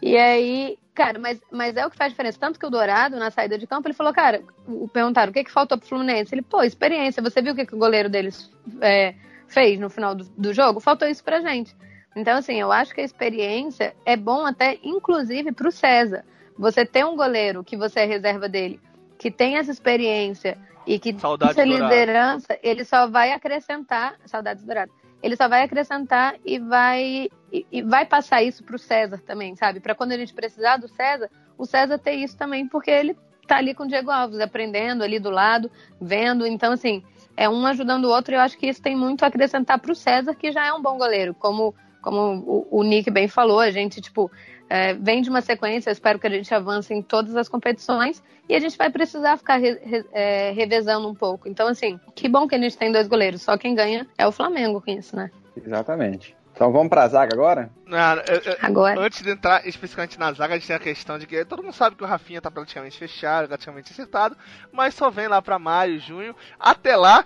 E 0.00 0.16
aí, 0.16 0.78
cara, 0.94 1.18
mas, 1.18 1.38
mas 1.52 1.76
é 1.76 1.86
o 1.86 1.90
que 1.90 1.96
faz 1.96 2.10
diferença. 2.12 2.38
Tanto 2.40 2.58
que 2.58 2.64
o 2.64 2.70
Dourado, 2.70 3.16
na 3.16 3.30
saída 3.30 3.58
de 3.58 3.66
campo, 3.66 3.86
ele 3.86 3.94
falou, 3.94 4.14
cara, 4.14 4.42
o, 4.66 4.88
perguntaram 4.88 5.30
o 5.30 5.34
que, 5.34 5.44
que 5.44 5.50
faltou 5.50 5.76
pro 5.76 5.86
Fluminense. 5.86 6.34
Ele, 6.34 6.40
pô, 6.40 6.62
experiência. 6.62 7.22
Você 7.22 7.42
viu 7.42 7.52
o 7.52 7.56
que, 7.56 7.66
que 7.66 7.74
o 7.74 7.78
goleiro 7.78 8.08
deles 8.08 8.50
é, 8.80 9.14
fez 9.46 9.78
no 9.78 9.90
final 9.90 10.14
do, 10.14 10.24
do 10.24 10.54
jogo? 10.54 10.80
Faltou 10.80 11.06
isso 11.06 11.22
pra 11.22 11.40
gente. 11.40 11.76
Então, 12.14 12.38
assim, 12.38 12.60
eu 12.60 12.72
acho 12.72 12.94
que 12.94 13.00
a 13.00 13.04
experiência 13.04 13.94
é 14.04 14.16
bom 14.16 14.44
até, 14.44 14.78
inclusive, 14.82 15.52
para 15.52 15.68
o 15.68 15.72
César. 15.72 16.24
Você 16.58 16.84
ter 16.84 17.04
um 17.04 17.16
goleiro 17.16 17.64
que 17.64 17.76
você 17.76 18.00
é 18.00 18.04
reserva 18.04 18.48
dele, 18.48 18.80
que 19.18 19.30
tem 19.30 19.56
essa 19.56 19.70
experiência 19.70 20.58
e 20.86 20.98
que 20.98 21.18
Saudades 21.18 21.56
essa 21.56 21.66
liderança, 21.66 22.58
ele 22.62 22.84
só 22.84 23.06
vai 23.06 23.32
acrescentar, 23.32 24.16
saudades 24.24 24.64
douradas, 24.64 24.94
ele 25.22 25.36
só 25.36 25.48
vai 25.48 25.62
acrescentar 25.62 26.36
e 26.44 26.58
vai 26.58 27.28
e, 27.52 27.66
e 27.70 27.82
vai 27.82 28.06
passar 28.06 28.42
isso 28.42 28.64
para 28.64 28.76
o 28.76 28.78
César 28.78 29.20
também, 29.24 29.54
sabe? 29.56 29.80
Para 29.80 29.94
quando 29.94 30.12
a 30.12 30.16
gente 30.16 30.32
precisar 30.32 30.78
do 30.78 30.88
César, 30.88 31.30
o 31.56 31.66
César 31.66 31.98
ter 31.98 32.12
isso 32.12 32.36
também, 32.36 32.66
porque 32.66 32.90
ele 32.90 33.16
tá 33.46 33.56
ali 33.56 33.74
com 33.74 33.84
o 33.84 33.88
Diego 33.88 34.10
Alves, 34.10 34.40
aprendendo 34.40 35.02
ali 35.02 35.18
do 35.18 35.30
lado, 35.30 35.70
vendo. 36.00 36.46
Então, 36.46 36.72
assim, 36.72 37.02
é 37.36 37.48
um 37.48 37.66
ajudando 37.66 38.04
o 38.04 38.10
outro 38.10 38.34
e 38.34 38.36
eu 38.36 38.40
acho 38.40 38.56
que 38.56 38.68
isso 38.68 38.80
tem 38.80 38.96
muito 38.96 39.24
a 39.24 39.28
acrescentar 39.28 39.78
para 39.78 39.92
o 39.92 39.94
César, 39.94 40.34
que 40.34 40.52
já 40.52 40.66
é 40.66 40.72
um 40.72 40.80
bom 40.80 40.96
goleiro, 40.96 41.34
como 41.34 41.74
como 42.00 42.66
o, 42.70 42.82
Nick 42.82 43.10
bem 43.10 43.28
falou, 43.28 43.60
a 43.60 43.70
gente, 43.70 44.00
tipo, 44.00 44.30
é, 44.68 44.94
vem 44.94 45.22
de 45.22 45.30
uma 45.30 45.40
sequência, 45.40 45.90
espero 45.90 46.18
que 46.18 46.26
a 46.26 46.30
gente 46.30 46.54
avance 46.54 46.92
em 46.92 47.02
todas 47.02 47.36
as 47.36 47.48
competições 47.48 48.22
e 48.48 48.54
a 48.54 48.60
gente 48.60 48.76
vai 48.76 48.90
precisar 48.90 49.36
ficar 49.36 49.56
re, 49.56 49.78
re, 49.82 50.04
é, 50.12 50.52
revezando 50.52 51.08
um 51.08 51.14
pouco. 51.14 51.48
Então, 51.48 51.68
assim, 51.68 51.98
que 52.14 52.28
bom 52.28 52.48
que 52.48 52.54
a 52.54 52.58
gente 52.58 52.76
tem 52.76 52.92
dois 52.92 53.08
goleiros, 53.08 53.42
só 53.42 53.56
quem 53.56 53.74
ganha 53.74 54.06
é 54.16 54.26
o 54.26 54.32
Flamengo 54.32 54.80
com 54.80 54.90
isso, 54.90 55.14
né? 55.14 55.30
Exatamente. 55.56 56.36
Então 56.52 56.72
vamos 56.72 56.90
pra 56.90 57.08
zaga 57.08 57.34
agora? 57.34 57.70
Não, 57.86 58.16
eu, 58.16 58.40
eu, 58.44 58.56
agora. 58.60 59.00
Antes 59.00 59.22
de 59.22 59.30
entrar 59.30 59.66
especificamente 59.66 60.18
na 60.18 60.32
zaga, 60.32 60.54
a 60.54 60.58
gente 60.58 60.66
tem 60.66 60.76
a 60.76 60.80
questão 60.80 61.18
de 61.18 61.26
que 61.26 61.44
todo 61.44 61.62
mundo 61.62 61.72
sabe 61.72 61.96
que 61.96 62.04
o 62.04 62.06
Rafinha 62.06 62.40
tá 62.40 62.50
praticamente 62.50 62.98
fechado, 62.98 63.48
praticamente 63.48 63.92
acertado, 63.92 64.36
mas 64.72 64.94
só 64.94 65.10
vem 65.10 65.26
lá 65.26 65.40
pra 65.40 65.58
maio, 65.58 65.98
junho. 65.98 66.36
Até 66.58 66.96
lá, 66.96 67.24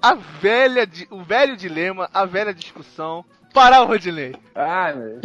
a 0.00 0.14
velha, 0.14 0.88
o 1.10 1.22
velho 1.22 1.56
dilema, 1.56 2.08
a 2.12 2.24
velha 2.24 2.54
discussão 2.54 3.24
parar 3.56 3.82
o 3.82 3.86
Rodinei. 3.86 4.34
Ai, 4.54 4.94
meu 4.94 5.20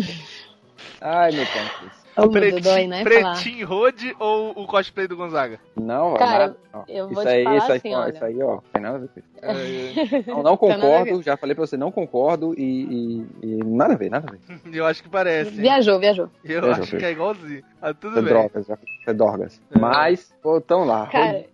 Ai, 1.02 1.32
meu 1.32 1.46
Deus. 1.46 2.02
Oh, 2.18 2.30
pretinho, 2.30 2.62
dói, 2.62 2.88
né, 2.88 3.04
pretinho 3.04 3.66
Rode 3.66 4.14
ou 4.20 4.52
o 4.52 4.68
cosplay 4.68 5.08
do 5.08 5.16
Gonzaga? 5.16 5.60
Não, 5.78 6.14
Cara, 6.16 6.48
nada, 6.48 6.58
não. 6.74 6.84
eu 6.88 7.08
vou 7.08 7.24
isso 7.24 7.32
te 7.32 7.36
aí, 7.38 7.44
falar 7.46 7.58
isso 7.58 7.72
aí, 7.72 7.78
assim, 7.78 7.96
ó, 7.96 8.00
olha. 8.00 8.14
Isso 8.14 8.26
aí, 8.26 8.44
ó, 8.44 8.60
tem 8.74 8.82
nada 8.82 9.10
a 9.42 9.54
ver. 9.54 10.28
Não, 10.28 10.44
não 10.44 10.58
concordo, 10.58 11.24
já 11.24 11.38
falei 11.38 11.56
pra 11.56 11.66
você, 11.66 11.78
não 11.78 11.90
concordo 11.90 12.54
e, 12.58 12.64
e, 12.64 13.28
e, 13.48 13.64
nada 13.64 13.94
a 13.94 13.98
ver, 13.98 14.10
nada 14.10 14.28
a 14.28 14.32
ver. 14.32 14.60
Eu 14.78 14.86
acho 14.86 15.02
que 15.02 15.10
parece. 15.10 15.52
Viajou, 15.52 16.00
viajou. 16.00 16.30
Eu 16.44 16.62
viajou, 16.62 16.84
acho 16.84 16.98
que 16.98 17.06
é 17.06 17.12
igualzinho. 17.12 17.64
Ah, 17.82 17.94
tudo 17.94 18.20
é 18.20 18.22
bem. 18.22 18.34
Drogas, 18.34 18.70
é 19.08 19.14
drogas. 19.14 19.62
É. 19.74 19.80
Mas, 19.80 20.36
pô, 20.44 20.60
tão 20.60 20.84
lá, 20.84 21.08
Cara, 21.08 21.46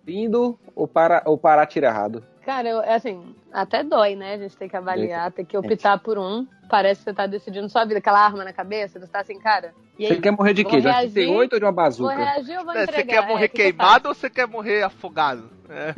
ou 0.74 0.88
para, 0.88 1.22
ou 1.24 1.38
parar 1.38 1.66
tira 1.66 1.86
errado? 1.86 2.22
Cara, 2.48 2.66
eu, 2.66 2.80
assim, 2.80 3.36
até 3.52 3.84
dói, 3.84 4.16
né? 4.16 4.32
A 4.32 4.38
gente 4.38 4.56
tem 4.56 4.70
que 4.70 4.76
avaliar, 4.76 5.30
tem 5.30 5.44
que 5.44 5.54
optar 5.54 5.98
por 5.98 6.16
um. 6.16 6.46
Parece 6.66 7.00
que 7.00 7.04
você 7.04 7.12
tá 7.12 7.26
decidindo 7.26 7.68
sua 7.68 7.84
vida, 7.84 7.98
aquela 7.98 8.24
arma 8.24 8.42
na 8.42 8.54
cabeça, 8.54 8.98
você 8.98 9.06
tá 9.06 9.20
assim, 9.20 9.38
cara. 9.38 9.74
você 9.98 10.16
quer 10.16 10.30
morrer 10.30 10.54
de 10.54 10.64
quê? 10.64 10.80
De 10.80 10.90
38 10.90 11.52
ou 11.52 11.58
de 11.58 11.64
uma 11.66 11.72
bazuca? 11.72 12.14
Vou 12.14 12.24
reagir 12.24 12.58
ou 12.58 12.64
vou 12.64 12.74
É, 12.74 12.84
entregar? 12.84 13.04
Você 13.04 13.20
quer 13.20 13.28
morrer 13.28 13.44
é, 13.44 13.48
queimado 13.48 14.08
ou 14.08 14.14
você 14.14 14.30
quer 14.30 14.46
morrer 14.46 14.82
afogado? 14.82 15.50
É. 15.68 15.92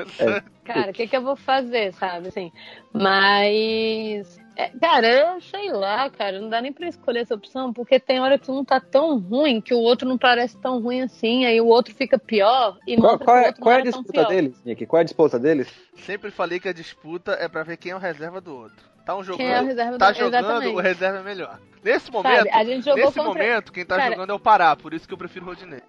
Cara, 0.65 0.91
o 0.91 0.93
que, 0.93 1.07
que 1.07 1.17
eu 1.17 1.23
vou 1.23 1.37
fazer, 1.37 1.93
sabe? 1.93 2.27
Assim, 2.27 2.51
mas. 2.93 4.40
É, 4.57 4.69
cara, 4.81 5.07
eu 5.09 5.41
sei 5.41 5.73
lá, 5.73 6.09
cara, 6.11 6.41
não 6.41 6.49
dá 6.49 6.61
nem 6.61 6.73
pra 6.73 6.87
escolher 6.89 7.21
essa 7.21 7.35
opção, 7.35 7.73
porque 7.73 7.99
tem 7.99 8.21
hora 8.21 8.39
que 8.39 8.51
um 8.51 8.65
tá 8.65 8.81
tão 8.81 9.19
ruim 9.19 9.61
que 9.61 9.73
o 9.75 9.79
outro 9.79 10.09
não 10.09 10.19
parece 10.19 10.57
tão 10.59 10.81
ruim 10.81 11.03
assim, 11.03 11.45
aí 11.47 11.61
o 11.61 11.67
outro 11.67 11.95
fica 11.95 12.19
pior 12.19 12.77
e 12.87 12.97
Qual, 12.97 13.19
qual 13.19 13.37
é, 13.39 13.53
qual 13.53 13.73
é 13.75 13.79
não 13.83 13.89
a 13.89 13.93
tão 13.93 14.03
disputa 14.03 14.25
deles, 14.27 14.63
Nick? 14.65 14.87
Qual 14.87 14.99
é 14.99 15.03
a 15.03 15.05
disputa 15.05 15.39
deles? 15.39 15.69
Sempre 15.97 16.31
falei 16.31 16.59
que 16.61 16.69
a 16.69 16.73
disputa 16.73 17.33
é 17.33 17.49
pra 17.49 17.63
ver 17.63 17.77
quem 17.77 17.93
é 17.93 17.97
o 17.97 17.99
reserva 17.99 18.41
do 18.41 18.55
outro. 18.55 18.91
Tá 19.05 19.17
um 19.17 19.23
Quem 19.25 19.47
é 19.47 19.53
o 19.53 19.55
jogando, 19.55 19.67
reserva 19.67 19.99
tá 19.99 20.11
do- 20.13 20.19
jogando, 20.19 20.45
exatamente. 20.45 20.75
o 20.75 20.79
reserva 20.79 21.19
é 21.19 21.23
melhor. 21.23 21.59
Nesse 21.83 22.13
momento, 22.13 22.49
a 22.53 22.65
gente 22.65 22.85
jogou 22.85 23.05
nesse 23.07 23.19
contra- 23.19 23.25
momento, 23.33 23.73
quem 23.73 23.85
tá 23.87 23.97
Cara- 23.97 24.11
jogando 24.11 24.31
é 24.31 24.35
o 24.35 24.39
Pará, 24.39 24.77
por 24.77 24.93
isso 24.93 25.09
que 25.09 25.15
eu 25.15 25.19
prefiro 25.19 25.47
o 25.47 25.49
Rodinei. 25.49 25.81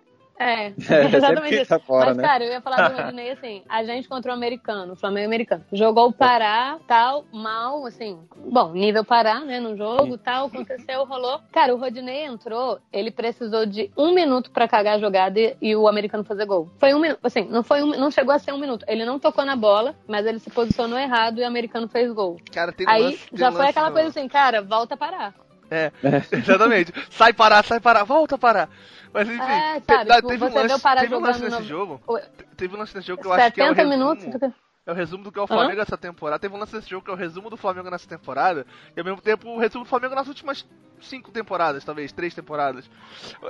É, 0.42 0.68
É, 0.68 0.72
sempre 0.82 1.18
exatamente 1.18 1.56
isso. 1.62 1.70
tá 1.70 1.80
fora, 1.80 2.08
Mas, 2.08 2.18
né? 2.18 2.24
cara, 2.24 2.44
eu 2.44 2.52
ia 2.52 2.62
falar 2.62 2.90
do 2.90 2.96
Rodinei 2.98 3.30
assim, 3.32 3.64
a 3.70 3.84
gente 3.84 4.10
contra 4.10 4.32
o 4.32 4.34
americano, 4.34 4.94
o 4.94 4.96
Flamengo 4.96 5.28
americano. 5.28 5.64
Jogou 5.72 6.08
o 6.08 6.14
Pará, 6.14 6.78
tal, 6.88 7.26
mal, 7.32 7.86
assim, 7.86 8.20
bom, 8.36 8.72
nível 8.74 9.06
Pará, 9.06 9.40
né, 9.42 9.60
no 9.60 9.78
jogo, 9.78 10.18
tal, 10.18 10.48
aconteceu, 10.48 11.06
rolou. 11.06 11.40
Cara, 11.52 11.76
o 11.76 11.78
Rodinei 11.78 12.26
entrou, 12.26 12.80
ele 12.92 13.12
precisou 13.12 13.66
de 13.68 13.92
um 13.96 14.14
minuto 14.14 14.50
pra 14.50 14.68
cagar 14.68 14.96
a 14.96 15.00
jogada 15.00 15.40
e, 15.40 15.56
e 15.62 15.76
o 15.76 15.88
americano 15.88 16.24
fazer 16.24 16.46
gol. 16.46 16.70
Foi 16.80 16.94
um 16.94 17.00
minuto, 17.00 17.20
assim, 17.24 17.46
não 17.48 17.62
foi 17.64 17.84
um, 17.84 17.88
não 17.98 18.10
chegou 18.10 18.34
a 18.34 18.40
ser 18.40 18.52
um 18.52 18.58
minuto. 18.60 18.84
Ele 18.88 19.06
não 19.06 19.20
tocou 19.20 19.46
na 19.46 19.56
bola, 19.56 19.94
mas 20.08 20.26
ele 20.26 20.40
se 20.40 20.50
posicionou 20.50 20.98
errado 20.98 21.40
e 21.40 21.44
o 21.44 21.48
americano 21.48 21.88
fez 21.88 22.12
gol. 22.12 22.38
Cara, 22.52 22.72
tem 22.72 22.88
um 22.88 22.90
Aí 22.90 23.04
lance, 23.04 23.30
tem 23.30 23.38
já 23.38 23.52
foi 23.52 23.60
lance 23.60 23.70
aquela 23.72 23.88
no- 23.90 23.94
coisa 23.94 24.10
assim, 24.10 24.28
cara, 24.28 24.62
volta 24.64 24.96
a 24.96 24.98
parar. 24.98 25.34
É, 25.70 25.92
exatamente. 26.34 26.92
Sai 27.12 27.32
parar, 27.32 27.64
sai 27.64 27.80
parar, 27.80 28.04
volta 28.04 28.38
parar. 28.38 28.70
Mas 29.14 29.28
enfim, 29.28 29.42
É, 29.42 29.80
te- 29.82 29.86
sabe, 29.86 30.06
da- 30.10 30.16
tipo, 30.16 30.28
teve 30.30 30.44
um 30.46 30.54
lance, 30.54 30.84
teve 31.00 31.16
um 31.16 31.20
lance 31.20 31.42
nesse 31.42 31.60
no- 31.60 31.64
jogo. 31.64 32.02
te- 32.38 32.46
Teve 32.56 32.76
um 32.76 32.80
lance 32.80 32.96
nesse 32.96 33.08
jogo 33.08 33.22
que 33.22 33.28
eu 33.28 33.34
acho 33.34 33.52
que 33.54 33.62
é 33.62 33.66
o 33.66 33.68
70 33.76 33.90
resumo, 33.90 34.16
minutos. 34.16 34.52
É 34.86 34.92
o 34.92 34.96
resumo 34.96 35.24
do 35.24 35.32
que 35.32 35.38
é 35.38 35.42
o 35.42 35.46
Flamengo 35.48 35.80
essa 35.80 35.96
temporada. 35.96 36.40
Teve 36.40 36.56
um 36.56 36.58
lance 36.58 36.74
nesse 36.76 36.90
jogo 36.90 37.06
que 37.06 37.12
é 37.12 37.14
o 37.14 37.18
resumo 37.18 37.52
do 37.52 37.58
Flamengo 37.58 37.92
nessa 37.92 38.08
temporada. 38.10 38.66
E 38.96 39.00
ao 39.00 39.06
mesmo 39.06 39.22
tempo 39.22 39.48
o 39.48 39.60
resumo 39.60 39.84
do 39.84 39.88
Flamengo 39.90 40.16
nas 40.16 40.28
últimas 40.28 40.66
cinco 41.00 41.32
temporadas, 41.32 41.84
talvez, 41.84 42.12
três 42.12 42.34
temporadas. 42.34 42.90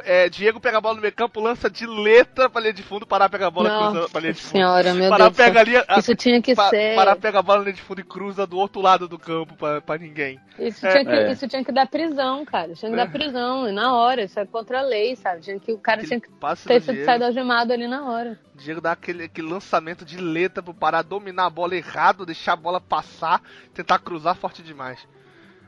É, 0.04 0.28
Diego 0.30 0.60
pega 0.60 0.78
a 0.78 0.82
bola 0.82 0.96
no 0.96 1.02
meio 1.02 1.14
campo, 1.14 1.40
lança 1.42 1.70
de 1.70 1.86
letra 1.86 2.50
pra 2.50 2.62
linha 2.62 2.74
de 2.74 2.84
fundo, 2.84 3.06
Pará 3.06 3.28
pega 3.30 3.48
a 3.48 3.52
bola 3.52 3.68
e 3.70 3.72
cruza 3.92 4.10
pra 4.10 4.22
linha 4.22 4.32
Nossa 4.32 4.42
de 4.42 4.48
fundo. 4.48 4.52
senhora, 4.58 4.94
meu 4.94 5.10
Pará 5.10 5.24
Deus 5.26 5.32
do 5.32 5.36
céu. 5.38 5.54
pega 5.54 5.86
a- 5.88 6.00
Isso 6.00 6.16
tinha 6.16 6.42
que 6.42 6.54
Pa- 6.56 6.70
ser. 6.70 6.96
Pará 6.96 7.16
pega 7.16 7.40
a 7.40 7.42
bola 7.42 7.60
na 7.60 7.64
linha 7.66 7.76
de 7.76 7.82
fundo 7.82 8.00
e 8.02 8.04
cruza 8.06 8.46
do 8.48 8.58
outro 8.58 8.82
lado 8.82 9.08
do 9.08 9.18
campo 9.20 9.54
pra, 9.56 9.82
pra 9.82 9.98
ninguém. 9.98 10.38
Isso, 10.60 10.86
É. 10.86 10.92
tinha 10.92 11.06
que, 11.06 11.12
É. 11.12 11.32
isso 11.32 11.48
tinha 11.48 11.64
que 11.64 11.72
dar 11.74 11.88
prisão, 11.88 12.46
cara. 12.46 12.74
Tinha 12.74 12.90
que 12.92 12.98
É. 13.00 13.06
dar 13.06 13.12
prisão. 13.12 13.68
E 13.68 13.72
na 13.74 13.96
hora, 13.96 14.24
isso 14.24 14.40
é 14.40 14.46
contra 14.46 14.80
a 14.80 14.84
lei, 14.84 15.16
sabe? 15.18 15.42
Tinha 15.42 15.60
que, 15.60 15.72
o 15.74 15.78
cara 15.78 16.04
tinha 16.04 16.20
que 16.22 16.30
ter 16.68 16.80
do 16.80 16.86
sido 16.86 17.24
algemado 17.24 17.72
ali 17.74 17.88
na 17.88 18.06
hora. 18.10 18.40
Diego 18.62 18.82
dá 18.82 18.91
aquele, 18.94 19.24
aquele 19.25 19.48
lançamento 19.50 20.06
de 20.06 20.18
letra 20.18 20.62
pro 20.63 20.74
Pará 20.74 21.01
dominar 21.01 21.46
a 21.46 21.50
bola 21.50 21.75
errado, 21.75 22.25
deixar 22.25 22.53
a 22.53 22.56
bola 22.56 22.80
passar, 22.80 23.41
tentar 23.74 24.00
cruzar 24.00 24.36
forte 24.36 24.62
demais. 24.62 25.00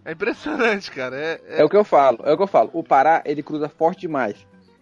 É 0.05 0.11
impressionante, 0.11 0.91
cara. 0.91 1.15
É, 1.15 1.41
é- 1.47 1.61
É 1.61 1.63
o 1.63 1.69
que 1.69 1.77
eu 1.77 1.83
falo, 1.83 2.19
é 2.23 2.33
o 2.33 2.37
que 2.37 2.43
eu 2.43 2.47
falo. 2.47 2.69
O 2.73 2.83
Pará, 2.83 3.21
ele 3.25 3.41
cruza 3.43 3.69
forte 3.69 4.01
demais. 4.01 4.35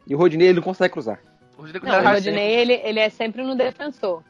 E 0.08 0.16
o 0.16 0.18
Rodinei, 0.18 0.48
ele 0.48 0.56
não 0.58 0.64
consegue 0.64 0.94
cruzar. 0.94 1.20
O 1.58 1.62
Rodinei 1.62 1.82
Não, 1.92 2.00
o 2.00 2.04
Rodinei, 2.14 2.56
ele, 2.56 2.74
ele 2.84 3.00
é 3.00 3.10
sempre 3.10 3.44
no 3.44 3.56
defensor. 3.56 4.24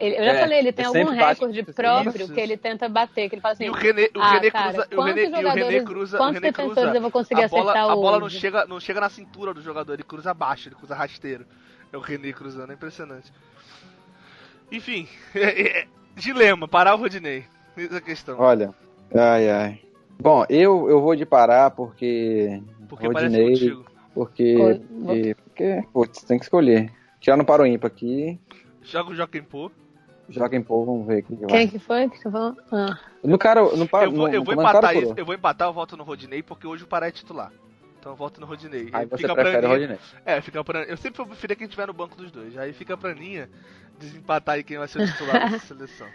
Ele- 0.00 0.14
eu 0.16 0.24
já 0.24 0.32
É, 0.32 0.40
falei, 0.40 0.58
ele 0.60 0.72
tem 0.72 0.84
algum 0.86 1.04
bate. 1.06 1.16
recorde 1.40 1.60
Isso, 1.60 1.72
próprio 1.74 2.24
isso. 2.24 2.32
que 2.32 2.40
ele 2.40 2.56
tenta 2.56 2.88
bater, 2.88 3.28
que 3.28 3.34
ele 3.34 3.42
fala 3.42 3.54
assim, 3.54 3.64
E 3.64 3.70
o 3.70 3.72
René, 3.72 4.08
o 4.16 4.20
ah, 4.20 4.30
René 4.34 4.50
cara, 4.50 4.72
cruza, 4.72 4.88
o 4.96 5.02
René, 5.02 5.22
e 5.22 5.26
o 5.26 5.30
René 5.34 5.42
jogadores- 5.50 5.84
cruza, 5.84 6.16
o 6.16 6.18
quantos 6.20 6.34
René 6.34 6.50
defensores 6.52 6.82
cruza. 6.82 6.96
eu 6.96 7.02
vou 7.02 7.10
conseguir 7.10 7.42
a 7.42 7.48
bola, 7.48 7.62
acertar 7.72 7.90
a 7.90 7.96
bola 7.96 8.20
não 8.20 8.28
chega, 8.30 8.64
não 8.66 8.78
chega 8.80 9.00
na 9.00 9.08
cintura 9.10 9.52
do 9.52 9.60
jogador, 9.60 9.94
ele 9.94 10.04
cruza 10.04 10.30
abaixo, 10.30 10.68
ele 10.68 10.76
cruza 10.76 10.94
rasteiro. 10.94 11.44
É 11.92 11.96
o 11.96 12.00
René 12.00 12.32
cruzando, 12.32 12.70
é 12.70 12.74
impressionante. 12.74 13.32
Enfim, 14.70 15.08
é- 15.34 15.80
é- 15.80 15.86
dilema, 16.16 16.68
parar 16.68 16.94
o 16.94 16.98
Rodinei. 16.98 17.44
Essa 17.76 17.94
é 17.94 17.98
a 17.98 18.00
questão. 18.00 18.38
Olha, 18.40 18.74
ai, 19.14 19.48
ai. 19.48 19.80
Bom, 20.20 20.44
eu, 20.50 20.88
eu 20.90 21.00
vou 21.00 21.14
de 21.14 21.24
Pará 21.24 21.70
porque... 21.70 22.60
Porque 22.88 23.08
parece 23.08 23.36
Rodinei, 23.36 23.52
contigo. 23.52 23.84
porque... 24.12 24.56
Oi, 24.56 24.78
Porque, 24.80 25.34
porque 25.34 25.84
putz, 25.92 26.22
tem 26.24 26.38
que 26.38 26.44
escolher. 26.44 26.92
Já 27.20 27.36
no 27.36 27.44
Paro 27.44 27.64
Ímpar 27.66 27.90
aqui, 27.90 28.38
Joga 28.82 29.10
o 29.10 29.14
Joaquim 29.14 29.42
Pô. 29.42 29.70
joga 30.30 30.56
em 30.56 30.62
pô, 30.62 30.84
vamos 30.84 31.06
ver 31.06 31.20
o 31.20 31.22
que 31.24 31.36
que 31.36 31.40
vai. 31.42 31.50
Quem 31.50 31.68
que 31.68 31.78
foi 31.78 32.08
que 32.08 32.18
você 32.18 32.30
falou? 32.30 32.56
Ah. 32.72 32.98
No 33.22 33.36
cara, 33.38 33.62
no 33.76 33.86
Paro, 33.88 34.06
Eu 34.06 34.12
vou, 34.12 34.28
no, 34.28 34.34
eu 34.34 34.42
vou 34.44 34.54
no 34.56 34.62
Cara 34.62 34.78
empatar 34.78 34.96
isso, 34.96 35.14
eu 35.16 35.26
vou 35.26 35.34
empatar, 35.34 35.68
eu 35.68 35.72
voto 35.72 35.96
no 35.96 36.04
Rodinei, 36.04 36.42
porque 36.42 36.66
hoje 36.66 36.84
o 36.84 36.86
Pará 36.86 37.08
é 37.08 37.10
titular. 37.10 37.52
Então 38.08 38.12
eu 38.14 38.16
voto 38.16 38.40
no 38.40 38.46
Rodinei. 38.46 38.88
Aí 38.90 39.04
você 39.04 39.18
fica 39.18 39.34
prefere 39.34 39.66
o 39.66 39.68
Rodinei. 39.68 39.98
É, 40.24 40.40
fica 40.40 40.64
pra. 40.64 40.82
Eu 40.84 40.96
sempre 40.96 41.18
vou 41.18 41.26
preferir 41.26 41.56
quem 41.58 41.68
tiver 41.68 41.86
no 41.86 41.92
banco 41.92 42.16
dos 42.16 42.30
dois. 42.30 42.56
Aí 42.56 42.72
fica 42.72 42.96
pra 42.96 43.14
Ninha 43.14 43.50
desempatar 43.98 44.54
aí 44.54 44.64
quem 44.64 44.78
vai 44.78 44.88
ser 44.88 45.02
o 45.02 45.06
titular 45.06 45.50
dessa 45.50 45.66
seleção. 45.74 46.06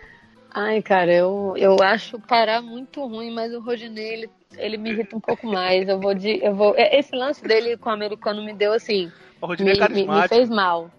Ai, 0.50 0.82
cara, 0.82 1.14
eu, 1.14 1.54
eu 1.56 1.78
acho 1.84 2.18
o 2.18 2.22
Pará 2.22 2.62
muito 2.62 3.06
ruim, 3.06 3.32
mas 3.32 3.54
o 3.54 3.60
Rodinei, 3.60 4.14
ele, 4.14 4.30
ele 4.58 4.78
me 4.78 4.92
irrita 4.92 5.16
um 5.16 5.20
pouco 5.20 5.46
mais. 5.46 5.88
Eu 5.88 6.00
vou 6.00 6.16
de. 6.16 6.44
Eu 6.44 6.56
vou, 6.56 6.74
é, 6.76 6.98
esse 6.98 7.16
lance 7.16 7.44
dele 7.44 7.78
com 7.78 7.90
o 7.90 7.94
americano 7.94 8.44
me 8.44 8.54
deu 8.54 8.74
assim. 8.74 9.12
O 9.40 9.48
Me, 9.48 9.50
Rodinei 9.50 9.80
é 9.80 9.90
me, 9.90 10.08
me 10.08 10.28
fez 10.28 10.50
mal. 10.50 10.90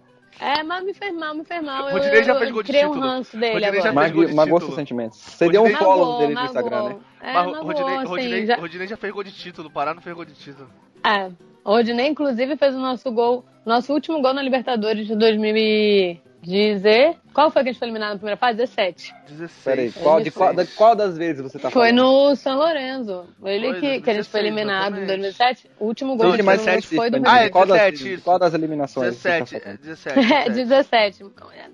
É, 0.41 0.63
mas 0.63 0.85
me 0.85 0.93
fez 0.95 1.15
mal, 1.15 1.35
me 1.35 1.45
fez 1.45 1.63
mal. 1.63 1.85
O 1.85 1.89
Eu, 1.89 1.93
Rodinei 1.95 2.21
eu, 2.21 2.25
já 2.25 2.35
fez 2.39 2.51
gol 2.51 2.63
de 2.63 2.69
criei 2.69 2.85
um 2.85 2.89
título. 2.93 3.07
ranço 3.07 3.37
dele 3.37 3.53
Rodinei 3.55 3.81
já 3.81 3.89
agora. 3.91 4.05
fez 4.05 4.13
gol 4.15 4.25
de 4.25 4.27
Magui- 4.27 4.37
Magoou 4.37 4.59
título. 4.61 4.73
seus 4.73 4.75
sentimentos. 4.77 5.19
Você 5.19 5.49
deu 5.49 5.63
um 5.63 5.71
follow 5.77 6.19
dele 6.19 6.35
no. 6.35 6.45
Instagram, 6.45 6.83
né? 6.83 6.97
É, 7.23 7.33
Mas 7.33 7.57
Rodinei, 7.59 7.97
assim, 7.97 8.07
Rodinei, 8.07 8.47
já- 8.47 8.57
Rodinei 8.57 8.87
já 8.89 8.97
fez 8.97 9.13
gol 9.13 9.25
de 9.25 9.33
título, 9.33 9.69
o 9.69 9.71
Pará 9.71 9.95
não 9.95 10.03
fez 10.03 10.15
gol 10.15 10.25
de 10.25 10.35
título. 10.35 10.69
É. 11.05 11.31
O 11.65 11.71
Rodinei, 11.71 12.09
inclusive, 12.09 12.57
fez 12.57 12.75
o 12.75 12.79
nosso 12.79 13.11
gol, 13.11 13.45
nosso 13.65 13.93
último 13.93 14.21
gol 14.21 14.35
na 14.35 14.43
Libertadores 14.43 15.07
de 15.07 15.15
2010. 16.47 17.17
Qual 17.33 17.51
foi 17.51 17.63
que 17.63 17.69
a 17.69 17.73
gente 17.73 17.79
foi 17.79 17.89
eliminado 17.89 18.11
na 18.13 18.17
primeira 18.17 18.37
fase? 18.37 18.59
17. 18.59 19.15
16. 19.29 19.65
Peraí, 19.65 19.93
qual, 19.93 20.21
de 20.21 20.31
qual, 20.31 20.55
da- 20.55 20.67
qual 20.67 20.95
das 20.95 21.17
vezes 21.19 21.43
você 21.43 21.59
tá 21.59 21.71
Foi 21.71 21.91
falando? 21.91 22.29
no 22.31 22.37
São 22.37 22.57
Lourenço. 22.57 23.25
Ele 23.45 23.71
Foi, 23.71 23.81
que, 23.81 24.01
que 24.03 24.11
a 24.11 24.15
gente 24.15 24.29
foi 24.29 24.41
2016, 24.41 24.45
eliminado 24.45 24.95
em 24.97 25.03
exatamente. 25.05 25.07
2007. 25.07 25.71
O 25.81 25.85
último 25.87 26.17
gol 26.17 26.37
de 26.37 26.43
mais 26.43 26.61
São 26.61 26.67
Lourenço 26.73 26.95
foi 26.95 27.11
do 27.11 27.23
Ah, 27.27 27.39
é 27.41 27.45
de 27.45 27.51
qual 27.51 27.67
das 27.67 27.77
17, 27.79 28.03
vezes? 28.03 28.15
isso. 28.19 28.25
Qual 28.25 28.39
das 28.39 28.55
eliminações? 28.55 29.15
você 29.17 29.29
tá 29.29 29.39
17, 29.45 29.61
falando? 29.65 29.79
17. 29.81 30.19
É, 30.33 30.49
17. 30.51 31.23
17. 31.25 31.25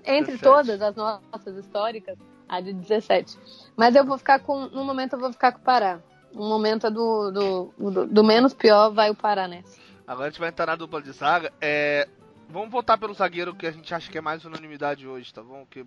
Entre 0.05 0.37
17. 0.37 0.43
todas 0.43 0.81
as 0.81 0.95
nossas 0.95 1.57
históricas, 1.57 2.17
a 2.49 2.59
de 2.61 2.73
17. 2.73 3.37
Mas 3.77 3.95
eu 3.95 4.05
vou 4.05 4.17
ficar 4.17 4.39
com. 4.39 4.67
No 4.67 4.83
momento 4.83 5.13
eu 5.13 5.19
vou 5.19 5.31
ficar 5.31 5.51
com 5.51 5.59
o 5.59 5.63
Pará. 5.63 5.99
No 6.33 6.47
momento 6.47 6.89
do, 6.89 7.31
do, 7.31 7.73
do, 7.91 8.07
do 8.07 8.23
menos 8.23 8.53
pior 8.53 8.89
vai 8.91 9.09
o 9.09 9.15
Pará 9.15 9.47
nessa. 9.47 9.79
Agora 10.07 10.27
a 10.27 10.29
gente 10.29 10.39
vai 10.39 10.49
entrar 10.49 10.65
na 10.65 10.75
dupla 10.75 11.01
de 11.01 11.11
zaga. 11.11 11.51
É, 11.61 12.07
Vamos 12.51 12.69
votar 12.69 12.97
pelo 12.97 13.13
zagueiro 13.13 13.55
que 13.55 13.65
a 13.65 13.71
gente 13.71 13.93
acha 13.93 14.11
que 14.11 14.17
é 14.17 14.21
mais 14.21 14.43
unanimidade 14.43 15.07
hoje, 15.07 15.33
tá 15.33 15.41
bom? 15.41 15.65
Que 15.69 15.85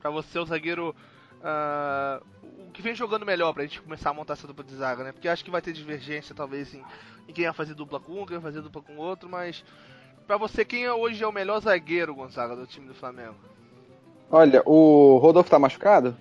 pra 0.00 0.10
você 0.10 0.38
o 0.38 0.46
zagueiro. 0.46 0.94
ah, 1.42 2.20
o 2.42 2.70
que 2.72 2.80
vem 2.82 2.94
jogando 2.94 3.26
melhor 3.26 3.52
pra 3.52 3.64
gente 3.64 3.82
começar 3.82 4.10
a 4.10 4.14
montar 4.14 4.32
essa 4.32 4.46
dupla 4.46 4.64
de 4.64 4.74
zaga, 4.74 5.04
né? 5.04 5.12
Porque 5.12 5.28
acho 5.28 5.44
que 5.44 5.50
vai 5.50 5.60
ter 5.60 5.72
divergência, 5.72 6.34
talvez, 6.34 6.74
em, 6.74 6.82
em 7.28 7.32
quem 7.32 7.44
vai 7.44 7.52
fazer 7.52 7.74
dupla 7.74 8.00
com 8.00 8.22
um, 8.22 8.26
quem 8.26 8.38
vai 8.38 8.50
fazer 8.50 8.62
dupla 8.62 8.82
com 8.82 8.96
outro, 8.96 9.28
mas. 9.28 9.62
Pra 10.26 10.38
você, 10.38 10.64
quem 10.64 10.88
hoje 10.88 11.22
é 11.22 11.26
o 11.26 11.32
melhor 11.32 11.60
zagueiro, 11.60 12.14
Gonzaga, 12.14 12.56
do 12.56 12.66
time 12.66 12.86
do 12.86 12.94
Flamengo? 12.94 13.36
Olha, 14.30 14.62
o 14.64 15.18
Rodolfo 15.18 15.50
tá 15.50 15.58
machucado? 15.58 16.16